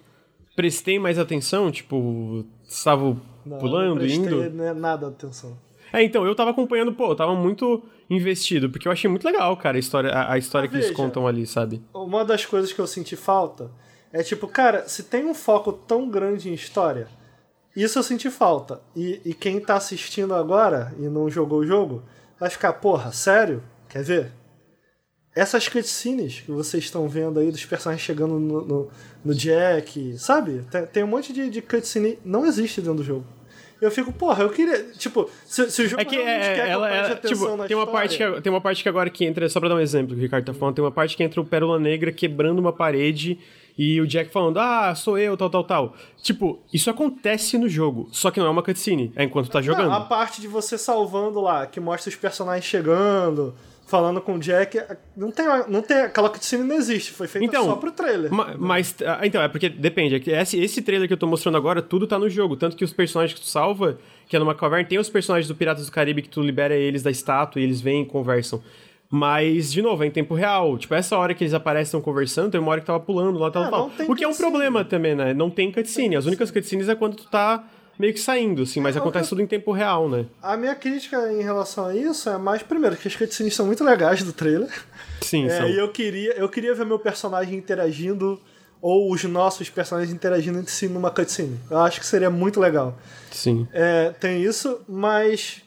[0.55, 3.17] prestei mais atenção, tipo, estava
[3.59, 4.49] pulando, não indo.
[4.51, 5.57] Não nada atenção.
[5.93, 9.55] É, então, eu tava acompanhando, pô, eu tava muito investido, porque eu achei muito legal,
[9.55, 11.81] cara, a história, a, a história que veja, eles contam ali, sabe?
[11.93, 13.71] Uma das coisas que eu senti falta
[14.11, 17.07] é tipo, cara, se tem um foco tão grande em história
[17.75, 18.81] isso eu senti falta.
[18.95, 22.03] E, e quem tá assistindo agora e não jogou o jogo,
[22.39, 23.63] vai ficar, porra, sério?
[23.89, 24.31] Quer ver?
[25.35, 28.91] Essas cutscenes que vocês estão vendo aí dos personagens chegando no, no,
[29.25, 30.63] no Jack, sabe?
[30.69, 33.25] Tem, tem, um monte de, de cutscene não existe dentro do jogo.
[33.83, 34.81] Eu fico, porra, eu queria.
[34.97, 37.77] Tipo, se, se o jogo é que, é, quer ela, ela, tipo, tem história...
[37.77, 40.15] uma parte que tem uma parte que agora que entra, só pra dar um exemplo
[40.15, 42.71] que o Ricardo tá falando, tem uma parte que entra o Pérola Negra quebrando uma
[42.71, 43.37] parede
[43.77, 45.95] e o Jack falando, ah, sou eu, tal, tal, tal.
[46.21, 49.89] Tipo, isso acontece no jogo, só que não é uma cutscene, é enquanto tá jogando.
[49.89, 53.53] Não, a parte de você salvando lá, que mostra os personagens chegando,
[53.93, 54.81] falando com o Jack,
[55.15, 58.33] não tem, não tem aquela cutscene não existe, foi feita então, só pro trailer.
[58.33, 61.27] Ma, mas, ah, então, é porque depende, é que esse, esse trailer que eu tô
[61.27, 64.39] mostrando agora, tudo tá no jogo, tanto que os personagens que tu salva, que é
[64.39, 67.61] numa caverna, tem os personagens do Piratas do Caribe que tu libera eles da estátua
[67.61, 68.63] e eles vêm e conversam.
[69.11, 70.75] Mas, de novo, é em tempo real.
[70.75, 73.51] Tipo, essa hora que eles aparecem estão conversando, tem uma hora que tava pulando lá,
[73.51, 75.35] tava é, O que é um problema também, né?
[75.35, 76.15] Não tem cutscene.
[76.15, 77.63] As únicas cutscenes é quando tu tá
[77.97, 80.25] meio que saindo, assim, mas é, acontece tudo em tempo real, né?
[80.41, 83.83] A minha crítica em relação a isso é mais, primeiro, que as cutscenes são muito
[83.83, 84.69] legais do trailer.
[85.21, 88.39] Sim, é, E eu queria, eu queria ver meu personagem interagindo,
[88.81, 91.57] ou os nossos personagens interagindo entre si numa cutscene.
[91.69, 92.97] Eu acho que seria muito legal.
[93.31, 93.67] Sim.
[93.71, 95.61] É, tem isso, mas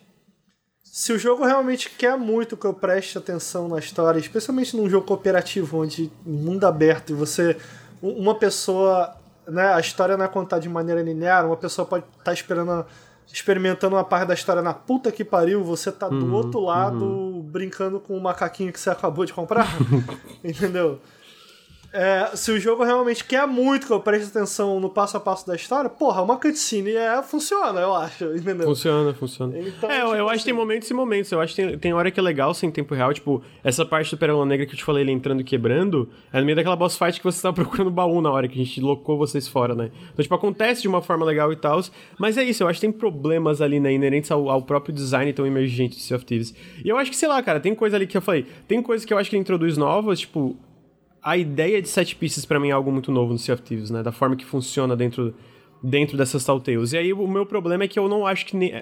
[0.96, 5.06] se o jogo realmente quer muito que eu preste atenção na história, especialmente num jogo
[5.06, 7.56] cooperativo onde mundo aberto e você
[8.00, 9.14] uma pessoa,
[9.46, 12.84] né, a história não é contada de maneira linear, uma pessoa pode estar tá esperando
[13.32, 17.04] experimentando uma parte da história na puta que pariu, você tá do uhum, outro lado
[17.04, 17.42] uhum.
[17.42, 19.66] brincando com o macaquinho que você acabou de comprar.
[20.44, 21.00] Entendeu?
[21.98, 25.46] É, se o jogo realmente quer muito que eu preste atenção no passo a passo
[25.46, 28.66] da história, porra, uma cutscene é, funciona, eu acho, entendeu?
[28.66, 29.58] Funciona, funciona.
[29.58, 31.32] Então, é, tipo eu, acho que tem assim- momentos e momentos.
[31.32, 33.14] Eu acho que tem, tem hora que é legal sem tempo real.
[33.14, 36.38] Tipo, essa parte do Pérola Negra que eu te falei, ele entrando e quebrando, é
[36.38, 38.78] no meio daquela boss fight que você tava procurando baú na hora que a gente
[38.78, 39.90] locou vocês fora, né?
[40.12, 41.80] Então, tipo, acontece de uma forma legal e tal.
[42.18, 45.32] Mas é isso, eu acho que tem problemas ali, né, inerentes ao, ao próprio design
[45.32, 46.54] tão emergente de Sea of Thieves.
[46.84, 49.04] E eu acho que, sei lá, cara, tem coisa ali que eu falei, tem coisas
[49.04, 50.56] que eu acho que ele introduz novas, tipo,
[51.26, 53.90] a ideia de set pieces para mim é algo muito novo no Sea of Thieves,
[53.90, 54.00] né?
[54.00, 55.34] Da forma que funciona dentro,
[55.82, 56.92] dentro dessas Telltales.
[56.92, 58.56] E aí o meu problema é que eu não acho que...
[58.56, 58.80] Nem,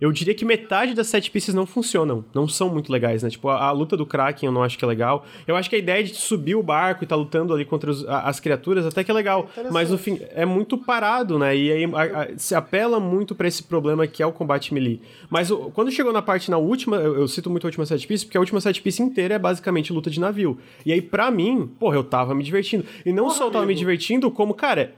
[0.00, 3.30] eu diria que metade das set pieces não funcionam, não são muito legais, né?
[3.30, 5.26] Tipo, a, a, luta do Kraken eu não acho que é legal.
[5.46, 8.06] Eu acho que a ideia de subir o barco e tá lutando ali contra os,
[8.06, 11.56] a, as criaturas até que é legal, mas no fim é muito parado, né?
[11.56, 15.00] E aí a, se apela muito para esse problema que é o combate melee.
[15.28, 18.06] Mas o, quando chegou na parte na última, eu, eu, cito muito a última set
[18.06, 20.58] piece, porque a última set piece inteira é basicamente luta de navio.
[20.86, 22.84] E aí para mim, porra, eu tava me divertindo.
[23.04, 23.76] E não porra, só eu tava amigo.
[23.76, 24.94] me divertindo, como, cara,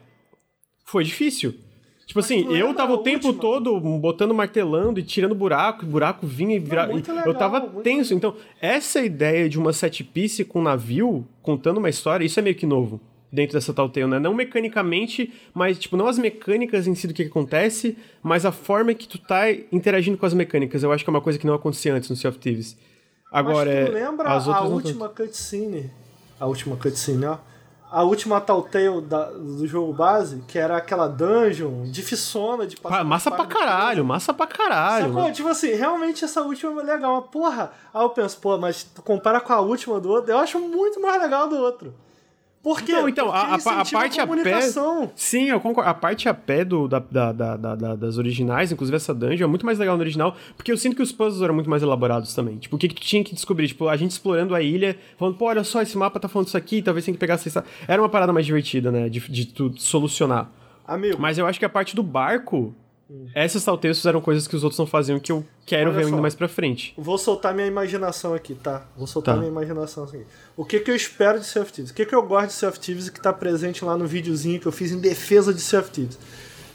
[0.84, 1.54] foi difícil.
[2.10, 3.40] Tipo assim, eu tava o tempo última.
[3.40, 6.92] todo botando martelando e tirando buraco, e buraco vinha e virava.
[7.24, 8.12] Eu tava tenso.
[8.12, 8.32] Legal.
[8.32, 12.56] Então, essa ideia de uma set piece com navio, contando uma história, isso é meio
[12.56, 14.18] que novo dentro dessa Telltale, né?
[14.18, 18.92] Não mecanicamente, mas, tipo, não as mecânicas em si do que, acontece, mas a forma
[18.92, 20.82] que tu tá interagindo com as mecânicas.
[20.82, 22.76] Eu acho que é uma coisa que não acontecia antes no Sea of Thieves.
[23.30, 25.92] Agora, mas tu lembra as a última cutscene?
[26.40, 27.38] A última cutscene, ó
[27.90, 33.04] a última Telltale da, do jogo base, que era aquela dungeon difícil de passar.
[33.04, 35.12] Massa pra caralho, massa pra caralho.
[35.12, 35.32] Sacou?
[35.32, 37.20] Tipo assim, realmente essa última é legal.
[37.20, 40.38] Mas, porra, aí eu penso, pô, mas tu compara com a última do outro, eu
[40.38, 41.92] acho muito mais legal do outro.
[42.62, 42.92] Por quê?
[42.92, 44.60] Não, então, Porque a, a, a parte a, pé.
[45.14, 45.88] Sim, eu concordo.
[45.88, 49.48] A parte a pé do, da, da, da, da, das originais, inclusive essa dungeon, é
[49.48, 52.34] muito mais legal no original, porque eu sinto que os puzzles eram muito mais elaborados
[52.34, 52.58] também.
[52.58, 53.68] Tipo, o que, que tu tinha que descobrir?
[53.68, 56.56] Tipo, a gente explorando a ilha, falando, pô, olha só, esse mapa tá falando isso
[56.56, 57.64] aqui, talvez tem que pegar essa.
[57.88, 59.08] Era uma parada mais divertida, né?
[59.08, 60.50] De, de tu solucionar.
[60.86, 61.16] Amigo.
[61.18, 62.74] Mas eu acho que a parte do barco
[63.34, 66.08] essas salteiros eram coisas que os outros não faziam que eu quero Olha ver só,
[66.08, 66.94] ainda mais pra frente.
[66.96, 68.84] Vou soltar minha imaginação aqui, tá?
[68.96, 69.40] Vou soltar tá.
[69.40, 70.24] minha imaginação aqui.
[70.56, 71.90] O que que eu espero de Sea of Thieves?
[71.90, 74.06] O que que eu gosto de Sea of Thieves e que tá presente lá no
[74.06, 76.18] videozinho que eu fiz em defesa de Sea of Thieves?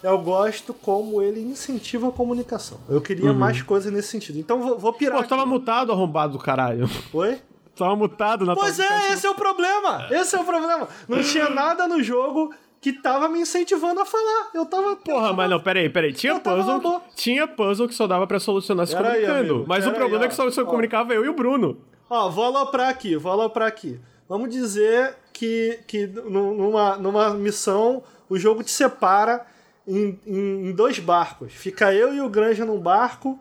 [0.03, 2.79] Eu gosto como ele incentiva a comunicação.
[2.87, 3.37] Eu queria uhum.
[3.37, 4.37] mais coisas nesse sentido.
[4.37, 5.15] Então vou, vou pirar.
[5.15, 5.29] Pô, aqui.
[5.29, 6.89] tava mutado, arrombado do caralho.
[7.13, 7.39] Oi?
[7.75, 10.07] tava mutado na Pois é, esse é o problema!
[10.09, 10.87] Esse é o problema!
[11.07, 12.53] Não tinha nada no jogo
[12.85, 14.51] que tava me incentivando a falar.
[14.53, 14.95] Eu tava.
[14.95, 16.13] Porra, mas não, peraí, peraí.
[16.13, 17.01] Tinha puzzle.
[17.15, 19.55] Tinha puzzle que só dava pra solucionar se comunicando.
[19.61, 21.79] Aí, mas o problema aí, é que só, só comunicava eu e o Bruno.
[22.07, 23.99] Ó, vou aloprar aqui, vou aloprar aqui.
[24.29, 29.47] Vamos dizer que, que numa, numa missão o jogo te separa
[29.87, 31.53] em, em, em dois barcos.
[31.53, 33.39] Fica eu e o Granja num barco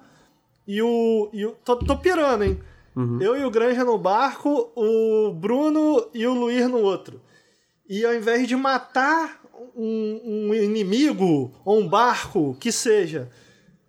[0.67, 1.29] e o.
[1.35, 2.59] E o tô, tô pirando, hein?
[2.97, 3.21] Uhum.
[3.21, 7.21] Eu e o Granja no barco, o Bruno e o Luiz no outro.
[7.89, 9.41] E ao invés de matar
[9.77, 13.31] um, um inimigo ou um barco, que seja,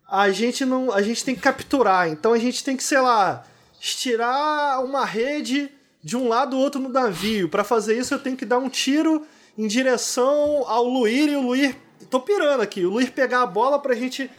[0.10, 2.10] a gente não, a gente tem que capturar.
[2.10, 3.46] Então a gente tem que, sei lá,
[3.80, 5.72] estirar uma rede
[6.04, 7.50] de um lado ou outro no navio.
[7.50, 9.26] Para fazer isso eu tenho que dar um tiro
[9.58, 11.76] em direção ao Luir e o Luir,
[12.10, 14.30] tô pirando aqui, o Luir pegar a bola pra gente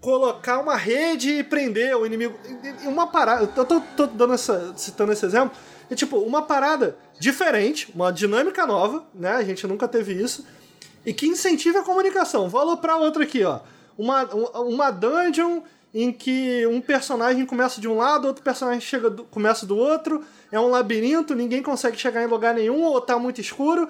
[0.00, 2.38] colocar uma rede e prender o inimigo.
[2.84, 3.50] Uma parada.
[3.56, 5.52] Eu tô, tô dando essa, citando esse exemplo.
[5.90, 9.32] É tipo, uma parada diferente, uma dinâmica nova, né?
[9.32, 10.46] A gente nunca teve isso.
[11.04, 12.48] E que incentiva a comunicação.
[12.48, 13.60] Vou aloprar outra aqui, ó.
[13.98, 15.62] Uma, uma dungeon
[15.92, 20.24] em que um personagem começa de um lado, outro personagem chega do, começa do outro.
[20.52, 23.88] É um labirinto, ninguém consegue chegar em lugar nenhum, ou tá muito escuro.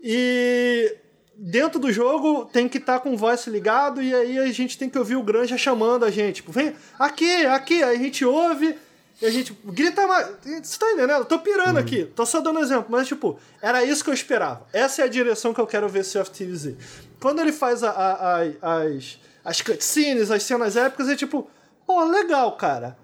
[0.00, 0.94] E
[1.42, 4.76] dentro do jogo tem que estar tá com o voice ligado e aí a gente
[4.76, 6.36] tem que ouvir o Granja chamando a gente.
[6.36, 7.82] Tipo, vem aqui, aqui.
[7.82, 8.76] Aí a gente ouve
[9.22, 10.28] e a gente grita mais.
[10.62, 11.20] Você tá entendendo?
[11.20, 11.82] Eu tô pirando uhum.
[11.82, 12.04] aqui.
[12.04, 12.86] Tô só dando exemplo.
[12.90, 14.66] Mas, tipo, era isso que eu esperava.
[14.70, 16.76] Essa é a direção que eu quero ver Thieves ir.
[17.18, 21.48] Quando ele faz a, a, a, as, as cutscenes, as cenas épicas, é tipo,
[21.86, 22.98] pô, legal, cara.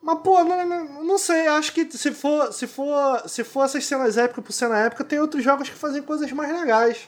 [0.00, 3.84] Mas, pô, não, não, não, sei, acho que se for, se for, se for essas
[3.84, 7.06] cenas épicas por cena épica, tem outros jogos que fazem coisas mais legais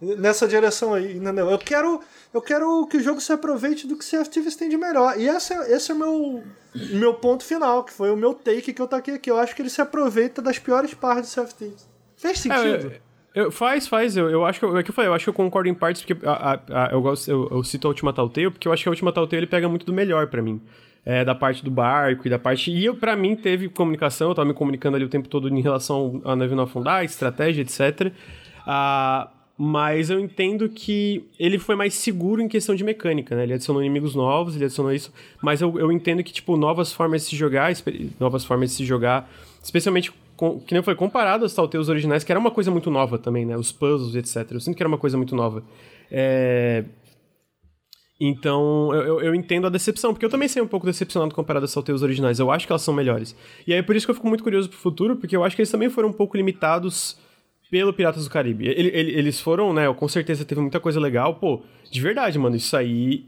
[0.00, 1.50] nessa direção aí, entendeu?
[1.50, 2.00] Eu quero,
[2.32, 5.18] eu quero que o jogo se aproveite do que o CFTV tem de melhor.
[5.18, 6.44] E esse, é, esse é o meu,
[6.92, 9.30] meu ponto final, que foi o meu take que eu taquei aqui.
[9.30, 11.74] Eu acho que ele se aproveita das piores partes do CFTV.
[12.16, 12.92] Fez sentido?
[12.92, 13.00] É,
[13.34, 14.16] eu, faz, faz.
[14.16, 15.74] Eu, eu acho que eu, é que eu falei, eu acho que eu concordo em
[15.74, 18.72] partes, porque a, a, a, eu, gosto, eu, eu, cito a última Telltale, porque eu
[18.72, 20.60] acho que a última Telltale ele pega muito do melhor para mim.
[21.04, 22.70] É, da parte do barco e da parte.
[22.70, 25.62] E eu, pra mim, teve comunicação, eu tava me comunicando ali o tempo todo em
[25.62, 28.12] relação a navio não afundar, estratégia, etc.
[28.66, 29.30] Ah,
[29.60, 33.42] mas eu entendo que ele foi mais seguro em questão de mecânica, né?
[33.42, 35.12] Ele adicionou inimigos novos, ele adicionou isso,
[35.42, 37.72] mas eu, eu entendo que, tipo, novas formas de se jogar,
[38.20, 39.28] novas formas de se jogar,
[39.60, 43.18] especialmente com, que nem foi comparado aos Telltales originais, que era uma coisa muito nova
[43.18, 43.56] também, né?
[43.56, 44.52] Os puzzles, etc.
[44.52, 45.64] Eu sinto que era uma coisa muito nova.
[46.08, 46.84] É...
[48.20, 51.74] Então, eu, eu, entendo a decepção, porque eu também sei um pouco decepcionado comparado aos
[51.74, 52.38] Telltales originais.
[52.38, 53.34] Eu acho que elas são melhores.
[53.66, 55.62] E aí, por isso que eu fico muito curioso pro futuro, porque eu acho que
[55.62, 57.18] eles também foram um pouco limitados
[57.70, 58.66] pelo Piratas do Caribe.
[58.66, 59.92] Ele, ele, eles foram, né?
[59.92, 61.34] Com certeza teve muita coisa legal.
[61.34, 63.24] Pô, de verdade, mano, isso aí.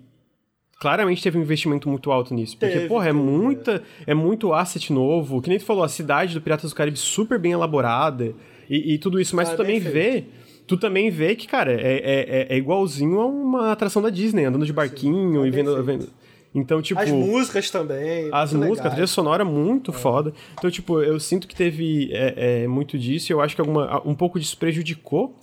[0.81, 2.57] Claramente teve um investimento muito alto nisso.
[2.57, 3.83] Porque, teve, porra, é muita.
[4.07, 5.43] É muito asset novo.
[5.43, 8.35] Que nem tu falou, a cidade do Piratas do Caribe super bem elaborada.
[8.69, 9.37] E, e tudo isso.
[9.37, 10.25] Mas ah, tu também vê.
[10.67, 14.65] Tu também vê que, cara, é, é, é, igualzinho a uma atração da Disney, andando
[14.65, 16.09] de barquinho Sim, e vendo, vendo,
[16.55, 17.01] então, tipo.
[17.01, 18.29] As músicas também.
[18.33, 19.95] As músicas, a trilha sonora muito é.
[19.95, 20.33] foda.
[20.55, 24.03] Então, tipo, eu sinto que teve é, é, muito disso e eu acho que alguma,
[24.07, 25.37] um pouco disso prejudicou.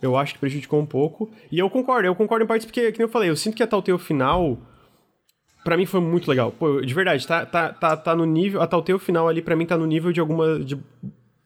[0.00, 1.30] Eu acho que prejudicou um pouco.
[1.50, 3.66] E eu concordo, eu concordo em partes porque, como eu falei, eu sinto que a
[3.66, 4.58] Telltale final.
[5.64, 6.50] Pra mim foi muito legal.
[6.52, 8.62] Pô, de verdade, tá, tá, tá, tá no nível.
[8.62, 10.58] A Telltale final ali, pra mim, tá no nível de alguma.
[10.60, 10.78] De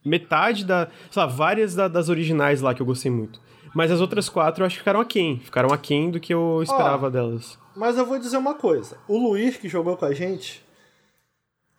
[0.04, 0.86] metade da.
[1.10, 3.40] Sei lá, várias da, das originais lá que eu gostei muito.
[3.74, 5.40] Mas as outras quatro eu acho que ficaram aquém.
[5.40, 7.58] Ficaram aquém do que eu esperava oh, delas.
[7.74, 8.96] Mas eu vou dizer uma coisa.
[9.08, 10.64] O Luir, que jogou com a gente,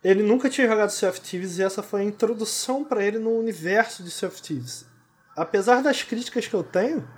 [0.02, 3.30] ele nunca tinha jogado Sea of Thieves e essa foi a introdução para ele no
[3.30, 4.86] universo de Sea of Thieves.
[5.36, 7.08] Apesar das críticas que eu tenho,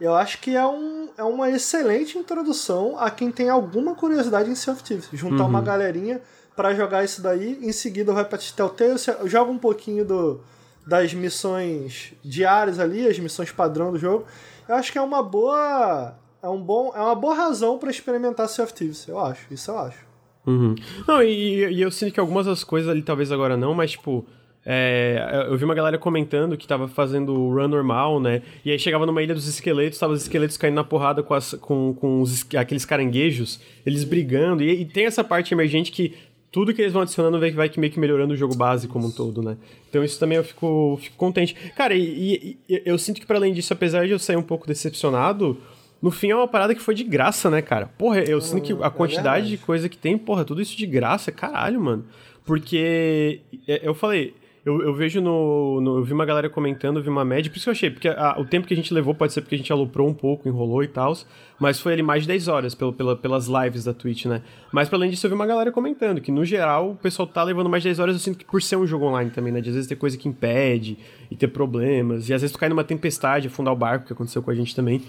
[0.00, 4.54] eu acho que é, um, é uma excelente introdução a quem tem alguma curiosidade em
[4.54, 5.08] Sea of Thieves.
[5.12, 5.48] Juntar uhum.
[5.48, 6.20] uma galerinha
[6.54, 10.40] para jogar isso daí, em seguida vai pra Telltale, joga um pouquinho do,
[10.86, 14.26] das missões diárias ali, as missões padrão do jogo.
[14.68, 18.48] Eu acho que é uma boa é, um bom, é uma boa razão para experimentar
[18.48, 19.52] Sea of Thieves, eu acho.
[19.52, 20.06] Isso eu acho.
[20.46, 20.74] Uhum.
[21.06, 24.24] Não, e, e, eu sinto que algumas das coisas ali, talvez agora não, mas tipo.
[24.70, 28.42] É, eu vi uma galera comentando que tava fazendo o run normal, né?
[28.62, 31.54] E aí chegava numa ilha dos esqueletos, tava os esqueletos caindo na porrada com, as,
[31.54, 34.62] com, com os, aqueles caranguejos, eles brigando.
[34.62, 36.14] E, e, tem essa parte emergente que
[36.52, 39.10] tudo que eles vão adicionando vai, vai meio que melhorando o jogo base como um
[39.10, 39.56] todo, né?
[39.88, 41.54] Então isso também eu fico, fico contente.
[41.74, 44.66] Cara, e, e eu sinto que para além disso, apesar de eu sair um pouco
[44.66, 45.56] decepcionado,
[46.00, 47.86] no fim é uma parada que foi de graça, né, cara?
[47.98, 50.76] Porra, eu sinto que a é quantidade é de coisa que tem, porra, tudo isso
[50.76, 52.04] de graça, caralho, mano.
[52.44, 54.34] Porque é, eu falei,
[54.68, 57.56] eu, eu vejo no, no, Eu vi uma galera comentando, eu vi uma média, por
[57.56, 59.54] isso que eu achei, porque a, o tempo que a gente levou pode ser porque
[59.54, 61.16] a gente aloprou um pouco, enrolou e tal,
[61.58, 64.42] mas foi ali mais de 10 horas pelo, pela, pelas lives da Twitch, né?
[64.70, 67.70] Mas além disso, eu vi uma galera comentando que no geral o pessoal tá levando
[67.70, 69.60] mais de 10 horas, eu sinto que por ser um jogo online também, né?
[69.60, 70.98] De às vezes ter coisa que impede
[71.30, 74.42] e ter problemas, e às vezes tu cai numa tempestade, afundar o barco, que aconteceu
[74.42, 75.02] com a gente também.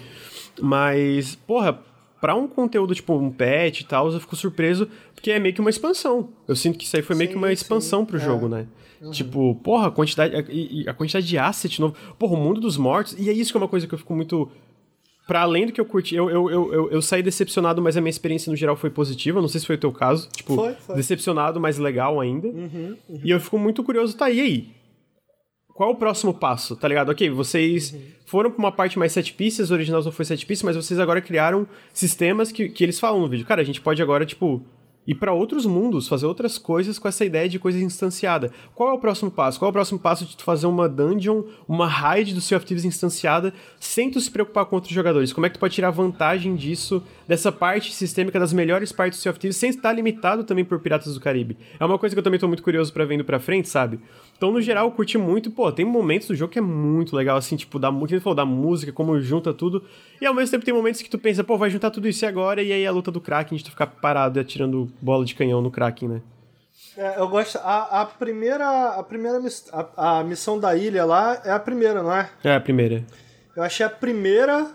[0.60, 1.80] Mas, porra,
[2.20, 5.60] pra um conteúdo tipo um patch e tal, eu fico surpreso, porque é meio que
[5.60, 6.28] uma expansão.
[6.46, 8.20] Eu sinto que isso aí foi meio que uma expansão sim, pro é.
[8.20, 8.66] jogo, né?
[9.00, 9.10] Uhum.
[9.10, 11.94] Tipo, porra, a quantidade, a, a, quantidade de asset novo.
[12.18, 13.16] Porra, o mundo dos mortos.
[13.18, 14.50] E é isso que é uma coisa que eu fico muito.
[15.26, 18.00] Pra além do que eu curti, eu, eu, eu, eu, eu saí decepcionado, mas a
[18.00, 19.40] minha experiência no geral foi positiva.
[19.40, 20.28] Não sei se foi o teu caso.
[20.30, 20.96] Tipo, foi, foi.
[20.96, 22.48] decepcionado, mas legal ainda.
[22.48, 23.20] Uhum, uhum.
[23.24, 24.68] E eu fico muito curioso, tá, e aí?
[25.68, 27.10] Qual é o próximo passo, tá ligado?
[27.10, 28.00] Ok, vocês uhum.
[28.30, 31.00] Foram pra uma parte mais set pieces, o original só foi set pieces, mas vocês
[31.00, 33.44] agora criaram sistemas que, que eles falam no vídeo.
[33.44, 34.62] Cara, a gente pode agora, tipo,
[35.06, 38.50] ir para outros mundos, fazer outras coisas com essa ideia de coisa instanciada.
[38.74, 39.58] Qual é o próximo passo?
[39.58, 42.66] Qual é o próximo passo de tu fazer uma dungeon, uma raid do Sea of
[42.66, 45.32] Thieves instanciada, sem tu se preocupar com outros jogadores?
[45.32, 49.22] Como é que tu pode tirar vantagem disso, dessa parte sistêmica das melhores partes do
[49.22, 51.56] Sea of Thieves, sem estar limitado também por Piratas do Caribe?
[51.78, 53.98] É uma coisa que eu também tô muito curioso para vendo pra frente, sabe?
[54.36, 55.50] Então, no geral, eu curti muito.
[55.50, 58.92] Pô, tem momentos do jogo que é muito legal, assim, tipo, da, falou, da música,
[58.92, 59.84] como junta tudo.
[60.20, 62.62] E ao mesmo tempo tem momentos que tu pensa, pô, vai juntar tudo isso agora,
[62.62, 64.40] e aí a luta do Kraken, a gente ficar parado e
[65.00, 66.22] bola de canhão no Kraken, né?
[66.96, 67.58] É, eu gosto.
[67.58, 68.88] A, a primeira.
[68.90, 69.40] A primeira
[69.72, 72.28] a, a, missão da ilha lá é a primeira, não é?
[72.42, 73.04] É a primeira.
[73.56, 74.70] Eu achei a primeira.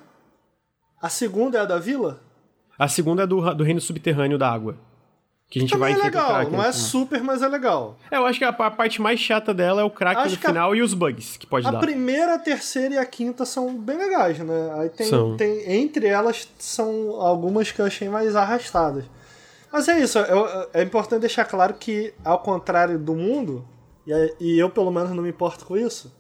[1.02, 2.20] A segunda é a da vila?
[2.78, 4.78] A segunda é do, do reino subterrâneo da água.
[5.50, 7.98] Que a gente Também vai é legal, não é super, mas é legal.
[8.10, 10.72] É, eu acho que a, a parte mais chata dela é o crack no final
[10.72, 11.78] a, e os bugs que pode a dar.
[11.78, 14.74] A primeira, a terceira e a quinta são bem legais, né?
[14.80, 15.38] Aí tem, são.
[15.38, 19.06] tem entre elas são algumas que eu achei mais arrastadas.
[19.76, 23.68] Mas é isso, eu, é importante deixar claro que, ao contrário do mundo,
[24.08, 26.16] e, e eu pelo menos não me importo com isso,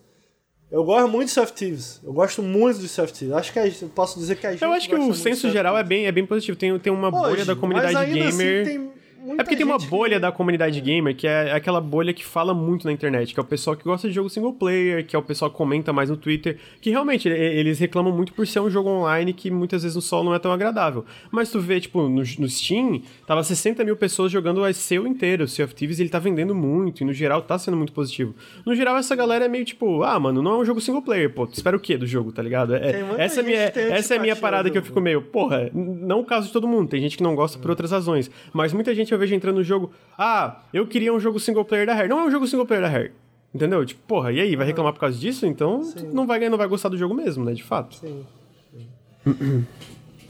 [0.69, 2.01] eu gosto muito de of Thieves.
[2.03, 3.33] Eu gosto muito de of Thieves.
[3.33, 4.61] Acho que a, eu posso dizer que a gente.
[4.61, 6.57] Eu acho que o senso geral é bem, é bem positivo.
[6.57, 8.61] Tem, tem uma Hoje, bolha da comunidade assim gamer.
[8.63, 8.91] Assim, tem
[9.33, 10.21] é porque tem uma bolha que...
[10.21, 13.45] da comunidade gamer, que é aquela bolha que fala muito na internet, que é o
[13.45, 16.17] pessoal que gosta de jogo single player, que é o pessoal que comenta mais no
[16.17, 20.01] Twitter, que realmente eles reclamam muito por ser um jogo online que muitas vezes no
[20.01, 21.05] solo não é tão agradável.
[21.31, 25.45] Mas tu vê, tipo, no, no Steam, tava 60 mil pessoas jogando o seu inteiro,
[25.45, 27.93] o Sea of Thieves, e ele tá vendendo muito, e no geral tá sendo muito
[27.93, 28.35] positivo.
[28.65, 31.33] No geral, essa galera é meio tipo, ah, mano, não é um jogo single player,
[31.33, 32.75] pô, tu espera o quê do jogo, tá ligado?
[32.75, 36.19] É, essa é minha, essa é a minha parada que eu fico meio, porra, não
[36.19, 38.93] o caso de todo mundo, tem gente que não gosta por outras razões, mas muita
[38.93, 39.91] gente eu vejo entrando no jogo.
[40.17, 42.07] Ah, eu queria um jogo single player da Rare.
[42.07, 43.11] Não é um jogo single player da Rare.
[43.53, 43.85] Entendeu?
[43.85, 45.45] Tipo, porra, e aí, vai reclamar por causa disso?
[45.45, 47.53] Então não vai, não vai gostar do jogo mesmo, né?
[47.53, 47.95] De fato.
[47.95, 48.25] Sim.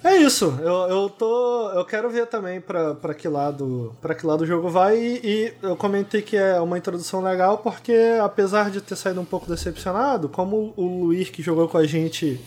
[0.04, 1.72] É isso, eu, eu tô.
[1.72, 4.96] Eu quero ver também pra, pra, que lado, pra que lado o jogo vai.
[5.00, 9.26] E, e, eu comentei que é uma introdução legal, porque apesar de ter saído um
[9.26, 12.40] pouco decepcionado, como o Luiz que jogou com a gente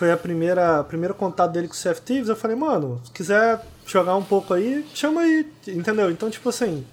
[0.00, 4.16] foi a primeira primeiro contato dele com o Thieves, eu falei, mano, se quiser jogar
[4.16, 6.10] um pouco aí, chama aí, entendeu?
[6.10, 6.86] Então, tipo assim,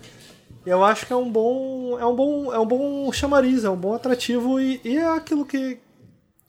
[0.66, 3.78] eu acho que é um bom é um bom é um bom chamariz, é um
[3.78, 5.80] bom atrativo e, e é aquilo que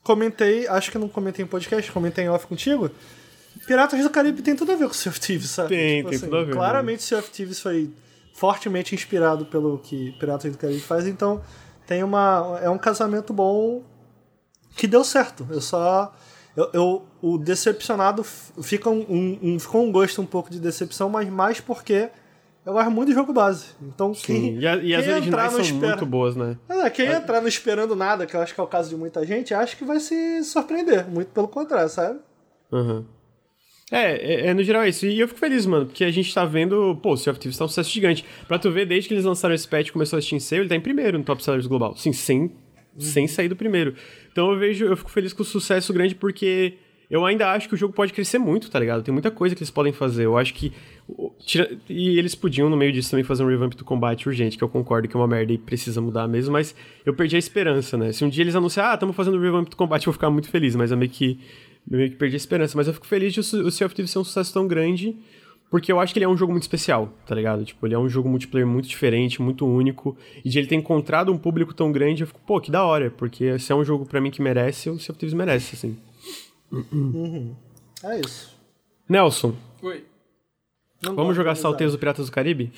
[0.03, 2.91] comentei, acho que não comentei em podcast, comentei em off contigo.
[3.65, 5.69] Piratas do Caribe tem tudo a ver com Sea of Thieves, sabe?
[5.69, 6.55] Tem, tipo tem assim, tudo a ver.
[6.55, 7.07] Claramente né?
[7.07, 7.89] Sea Thieves foi
[8.35, 11.41] fortemente inspirado pelo que Piratas do Caribe faz, então
[11.87, 13.85] tem uma é um casamento bom
[14.77, 15.47] que deu certo.
[15.53, 16.13] Eu só
[16.59, 21.09] eu, eu, o decepcionado fica um, um, um, ficou um gosto um pouco de decepção,
[21.09, 22.09] mas mais porque
[22.67, 23.67] eu gosto muito de jogo base.
[23.81, 25.87] Então, quem, Sim, e, a, e as originais são espera...
[25.93, 26.59] muito boas, né?
[26.69, 27.19] É, quem a...
[27.19, 29.77] entrar não esperando nada, que eu acho que é o caso de muita gente, acho
[29.77, 31.09] que vai se surpreender.
[31.09, 32.19] Muito pelo contrário, sabe?
[32.73, 33.05] Uhum.
[33.93, 35.07] É, é, é, no geral é isso.
[35.07, 37.57] E eu fico feliz, mano, porque a gente tá vendo, pô, o Sea of Thieves
[37.57, 38.25] tá um sucesso gigante.
[38.49, 40.69] Pra tu ver, desde que eles lançaram esse patch e começou a Steam Sale, ele
[40.69, 41.97] tá em primeiro no Top Sellers Global.
[41.97, 42.53] Sim, sem,
[42.99, 43.05] uhum.
[43.05, 43.95] sem sair do primeiro.
[44.31, 46.75] Então eu vejo, eu fico feliz com o sucesso grande porque
[47.11, 49.03] eu ainda acho que o jogo pode crescer muito, tá ligado?
[49.03, 50.27] Tem muita coisa que eles podem fazer.
[50.27, 50.73] Eu acho que.
[51.39, 54.65] Tira, e eles podiam, no meio disso, também fazer um revamp do combate urgente, que
[54.65, 56.75] eu concordo que é uma merda e precisa mudar mesmo, mas
[57.07, 58.13] eu perdi a esperança, né?
[58.13, 60.29] Se um dia eles anunciarem, ah, estamos fazendo o revamp do combate, eu vou ficar
[60.29, 61.41] muito feliz, mas eu meio que,
[61.91, 62.77] meio que perdi a esperança.
[62.77, 65.17] Mas eu fico feliz de o Sea of Thieves ser um sucesso tão grande
[65.71, 67.65] porque eu acho que ele é um jogo muito especial, tá ligado?
[67.65, 70.17] Tipo, ele é um jogo multiplayer muito diferente, muito único.
[70.43, 73.11] E de ele ter encontrado um público tão grande, eu fico, pô, que da hora.
[73.11, 75.99] Porque se é um jogo para mim que merece, o Sea of Thieves merece, assim.
[76.73, 77.55] Uhum.
[78.03, 78.57] É isso.
[79.09, 79.55] Nelson.
[79.83, 80.05] Oi.
[81.03, 82.73] Não vamos jogar Salteiros do Piratas do Caribe?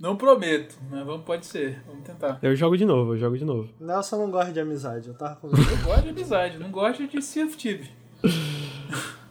[0.00, 1.80] Não prometo, mas vamos, pode ser.
[1.86, 2.38] Vamos tentar.
[2.42, 3.68] Eu jogo de novo, eu jogo de novo.
[3.78, 7.22] Nelson não gosta de amizade, eu tava com Eu gosto de amizade, não gosto de
[7.22, 7.88] Sea of Thieves.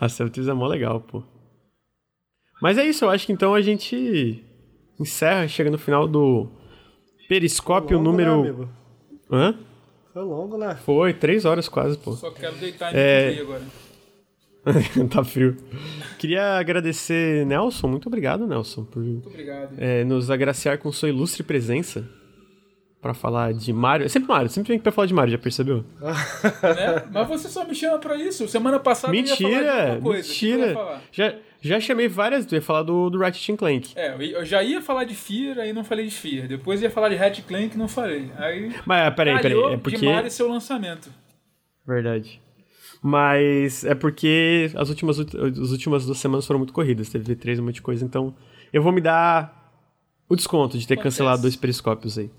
[0.00, 1.22] A Celtics é mó legal, pô.
[2.62, 4.42] Mas é isso, eu acho que então a gente
[4.98, 6.48] encerra, chega no final do
[7.28, 8.40] Periscópio Longo, né, número.
[8.48, 8.68] amigo?
[9.30, 9.54] Hã?
[10.12, 10.74] Foi longo, né?
[10.84, 12.12] Foi, três horas quase, pô.
[12.12, 13.34] Só quero deitar É.
[13.34, 13.62] e agora.
[15.10, 15.56] tá frio.
[16.18, 17.88] Queria agradecer, Nelson.
[17.88, 19.74] Muito obrigado, Nelson, por Muito obrigado.
[19.78, 22.06] é, nos agraciar com sua ilustre presença
[23.00, 24.04] pra falar de Mario.
[24.04, 25.84] É sempre Mario, sempre vem pra falar de Mario, já percebeu?
[26.00, 27.04] Né?
[27.12, 28.46] Mas você só me chama pra isso.
[28.48, 29.98] Semana passada Mentira!
[30.02, 30.28] coisa.
[30.32, 31.00] Eu ia mentira!
[31.12, 33.92] Já, já chamei várias, tu ia falar do, do Ratchet Clank.
[33.96, 36.46] É, eu- já ia falar de Fear, aí não falei de Fear.
[36.48, 38.30] Depois ia falar de Hatch Clank, não falei.
[38.36, 39.98] Aí Mas peraí, peraí, é porque.
[39.98, 41.10] de Mario seu lançamento.
[41.86, 42.40] Verdade.
[43.02, 47.60] Mas é porque as últimas, as últimas duas semanas foram muito corridas, teve V3 e
[47.60, 48.34] um monte de coisa, então
[48.72, 49.58] eu vou me dar
[50.28, 51.16] o desconto de ter Acontece.
[51.16, 52.30] cancelado dois periscópios aí.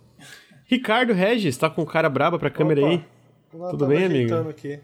[0.71, 2.89] Ricardo Regis, tá com cara braba pra câmera Opa.
[2.89, 3.05] aí.
[3.53, 4.49] Eu Tudo tava bem, amigo?
[4.49, 4.79] Aqui.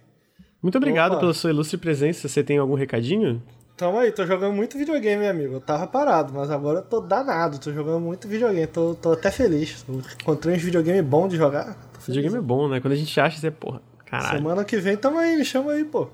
[0.61, 1.21] Muito obrigado Opa.
[1.21, 2.27] pela sua ilustre presença.
[2.27, 3.41] Você tem algum recadinho?
[3.77, 5.53] Tamo aí, tô jogando muito videogame, amigo.
[5.53, 7.57] Eu tava parado, mas agora eu tô danado.
[7.57, 8.67] Tô jogando muito videogame.
[8.67, 9.85] Tô, tô até feliz.
[10.21, 11.77] Encontrei uns videogame bons de jogar.
[12.05, 12.81] Videogame é bom, né?
[12.81, 14.39] Quando a gente acha, você, porra, caralho.
[14.39, 16.09] Semana que vem tamo aí, me chama aí, pô.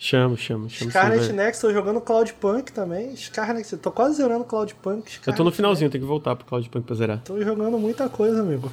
[0.00, 0.70] Chama, chama.
[0.70, 1.32] sim, Scarlet.
[1.34, 3.14] Next, tô jogando Cloudpunk também.
[3.14, 5.00] Scarlet, tô quase zerando Cloudpunk.
[5.00, 7.20] Eu tô Scarlet no finalzinho, tenho que voltar pro Cloudpunk pra zerar.
[7.22, 8.72] Tô jogando muita coisa, amigo.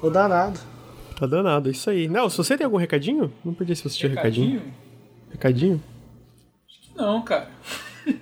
[0.00, 0.58] Tô danado.
[1.18, 2.08] Tá danado, é isso aí.
[2.08, 3.32] Não, se você tem algum recadinho?
[3.44, 4.62] Não perdi se você tinha recadinho.
[5.30, 5.82] Recadinho?
[6.94, 7.48] Não, cara.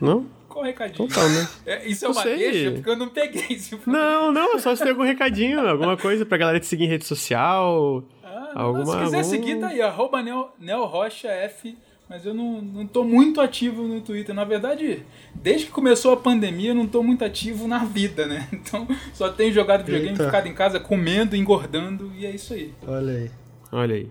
[0.01, 0.27] Não?
[0.49, 1.07] Qual recadinho?
[1.07, 1.49] Então tá, né?
[1.67, 2.37] É, isso é Não uma sei.
[2.39, 3.59] deixa, porque eu não peguei.
[3.59, 6.85] Se for- Não, não, só se tem algum recadinho, alguma coisa pra galera te seguir
[6.85, 8.03] em rede social.
[8.25, 11.77] Ah, não, Alguma- se quiser algum- seguir, tá aí, arroba Neo, Neo Rocha F.
[12.09, 14.35] Mas eu não, não tô muito ativo no Twitter.
[14.35, 15.05] Na verdade,
[15.35, 18.49] desde que começou a pandemia, eu não tô muito ativo na vida, né?
[18.53, 20.25] Então, só tenho jogado videogame, Eita.
[20.25, 22.73] ficado em casa, comendo, engordando, e é isso aí.
[22.87, 23.31] Olha aí.
[23.73, 24.11] Olha aí.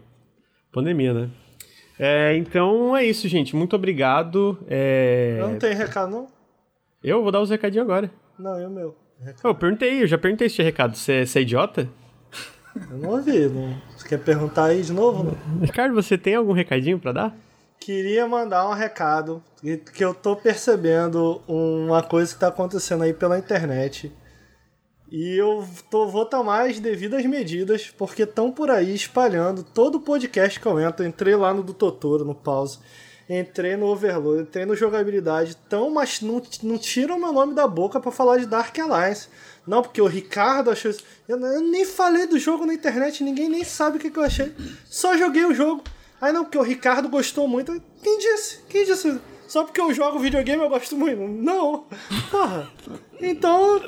[0.71, 1.29] Pandemia, né?
[1.97, 3.55] É, então é isso, gente.
[3.55, 4.57] Muito obrigado.
[4.67, 6.27] É, Eu não tenho recado, não?
[7.01, 8.11] Eu vou dar os recadinhos agora.
[8.37, 8.95] Não, e o meu?
[9.43, 10.95] Eu perguntei, eu já perguntei se tinha recado.
[10.95, 11.87] Você é, é idiota?
[12.91, 13.47] Eu não ouvi.
[13.47, 13.73] Não...
[13.95, 15.23] Você quer perguntar aí de novo?
[15.23, 15.61] Não?
[15.61, 17.37] Ricardo, você tem algum recadinho pra dar?
[17.85, 19.43] Queria mandar um recado
[19.93, 24.11] que- eu tô percebendo uma coisa que tá acontecendo aí pela internet.
[25.11, 30.59] E eu tô, vou tomar as devidas medidas, porque estão por aí espalhando todo podcast
[30.59, 31.05] que eu entro.
[31.05, 32.79] Entrei lá no do Totoro, no pause.
[33.29, 35.55] Entrei no Overload, entrei no jogabilidade.
[35.69, 39.27] Tão, mas não, não tiram meu nome da boca pra falar de Dark Alliance.
[39.67, 41.03] Não, porque o Ricardo achou isso.
[41.27, 44.23] Eu, eu nem falei do jogo na internet, ninguém nem sabe o que, que eu
[44.23, 44.55] achei.
[44.85, 45.83] Só joguei o jogo.
[46.21, 47.81] Aí não, porque o Ricardo gostou muito.
[48.01, 48.61] Quem disse?
[48.69, 49.19] Quem disse?
[49.47, 51.21] Só porque eu jogo videogame eu gosto muito?
[51.21, 51.85] Não.
[52.31, 52.71] Porra.
[53.21, 53.81] Então,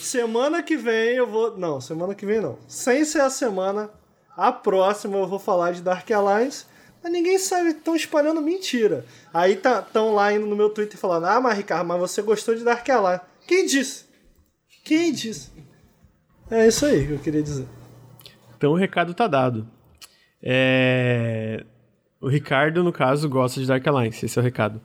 [0.00, 1.56] semana que vem eu vou.
[1.56, 2.58] Não, semana que vem não.
[2.68, 3.90] Sem ser a semana,
[4.36, 6.66] a próxima eu vou falar de Dark Alliance.
[7.02, 9.06] Mas ninguém sabe, estão espalhando mentira.
[9.32, 12.64] Aí estão lá indo no meu Twitter falando: Ah, mas Ricardo, mas você gostou de
[12.64, 13.24] Dark Alliance.
[13.46, 14.04] Quem disse?
[14.84, 15.50] Quem disse?
[16.50, 17.66] É isso aí que eu queria dizer.
[18.56, 19.68] Então o recado tá dado.
[20.42, 21.64] É,
[22.20, 24.80] O Ricardo, no caso, gosta de Dark Alliance, esse é o recado.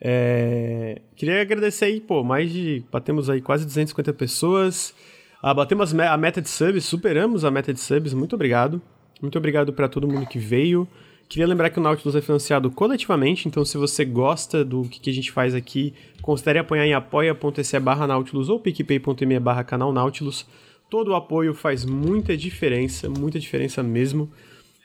[0.00, 2.84] É, Queria agradecer aí, pô, mais de.
[2.92, 4.94] Batemos aí quase 250 pessoas.
[5.42, 8.80] Ah, batemos a meta de subs, superamos a meta de subs, muito obrigado.
[9.20, 10.86] Muito obrigado pra todo mundo que veio.
[11.28, 15.10] Queria lembrar que o Nautilus é financiado coletivamente, então se você gosta do que, que
[15.10, 20.46] a gente faz aqui, considere apoiar em apoia.se barra Nautilus ou picpay.me barra canal Nautilus.
[20.88, 24.30] Todo o apoio faz muita diferença, muita diferença mesmo.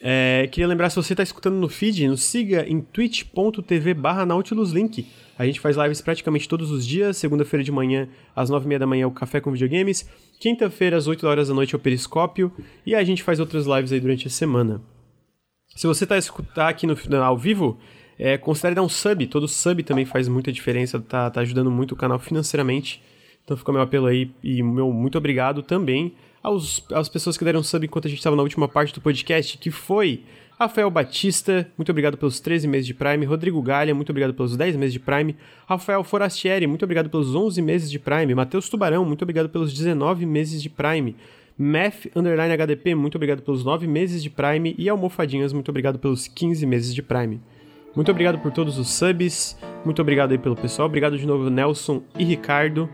[0.03, 5.05] É, queria lembrar, se você está escutando no feed, nos siga em twitch.tv barra nautiluslink.
[5.37, 7.17] A gente faz lives praticamente todos os dias.
[7.17, 10.09] Segunda-feira de manhã, às nove e meia da manhã, é o Café com Videogames.
[10.39, 12.51] Quinta-feira, às 8 horas da noite, é o Periscópio.
[12.85, 14.81] E a gente faz outras lives aí durante a semana.
[15.75, 17.77] Se você está escutar aqui no, no- ao vivo,
[18.17, 19.25] é, considere dar um sub.
[19.27, 23.01] Todo sub também faz muita diferença, tá, tá ajudando muito o canal financeiramente.
[23.43, 26.13] Então fica meu apelo aí e meu muito obrigado também
[26.43, 29.57] aos, às pessoas que deram sub enquanto a gente estava na última parte do podcast,
[29.57, 30.23] que foi
[30.57, 34.75] Rafael Batista, muito obrigado pelos 13 meses de Prime, Rodrigo Galha, muito obrigado pelos 10
[34.75, 35.35] meses de Prime,
[35.67, 40.25] Rafael Forastieri, muito obrigado pelos 11 meses de Prime, Matheus Tubarão, muito obrigado pelos 19
[40.25, 41.15] meses de Prime,
[41.57, 46.27] Math Underline HDP, muito obrigado pelos 9 meses de Prime, e Almofadinhas, muito obrigado pelos
[46.27, 47.41] 15 meses de Prime.
[47.93, 52.01] Muito obrigado por todos os subs, muito obrigado aí pelo pessoal, obrigado de novo Nelson
[52.17, 52.89] e Ricardo.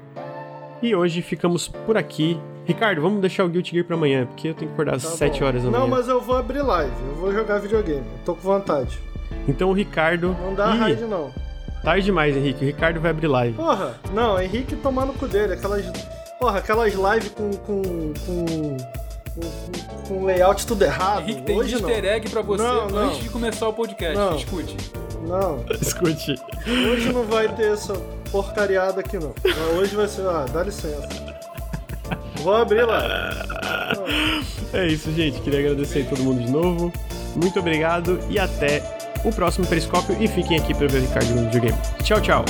[0.82, 2.38] E hoje ficamos por aqui.
[2.68, 5.10] Ricardo, vamos deixar o Guilty Gear pra amanhã, porque eu tenho que acordar às Tá
[5.12, 5.46] 7 bom.
[5.46, 5.80] horas da manhã.
[5.82, 6.92] Não, mas eu vou abrir live.
[7.10, 8.00] Eu vou jogar videogame.
[8.02, 9.00] Eu tô com vontade.
[9.48, 10.36] Então o Ricardo.
[10.42, 11.32] Não dá Ih, raid, não.
[11.84, 12.64] Tarde demais, Henrique.
[12.66, 13.56] O Ricardo vai abrir live.
[13.56, 15.54] Porra, não, Henrique tomar no cu dele.
[15.54, 15.86] Aquelas.
[16.40, 17.52] Porra, aquelas lives com.
[17.52, 17.82] com.
[18.26, 18.78] com.
[19.38, 21.22] com, com layout tudo errado.
[21.22, 21.90] Henrique tem Hoje não.
[21.90, 22.98] easter egg pra você Não, não.
[23.10, 24.16] antes de começar o podcast.
[24.18, 24.36] Não.
[24.36, 24.76] Escute.
[25.28, 26.36] Não, Escute.
[26.68, 27.94] hoje não vai ter essa.
[28.32, 29.34] porcariada aqui não.
[29.78, 31.08] Hoje vai ser, ah, dá licença.
[32.44, 33.04] Vou abrir lá.
[34.74, 35.40] É isso, gente.
[35.42, 36.92] Queria agradecer a todo mundo de novo.
[37.36, 38.84] Muito obrigado e até
[39.24, 40.16] o próximo Periscópio.
[40.20, 41.78] E fiquem aqui para ver o Ricardo no videogame.
[42.04, 42.46] Tchau, tchau.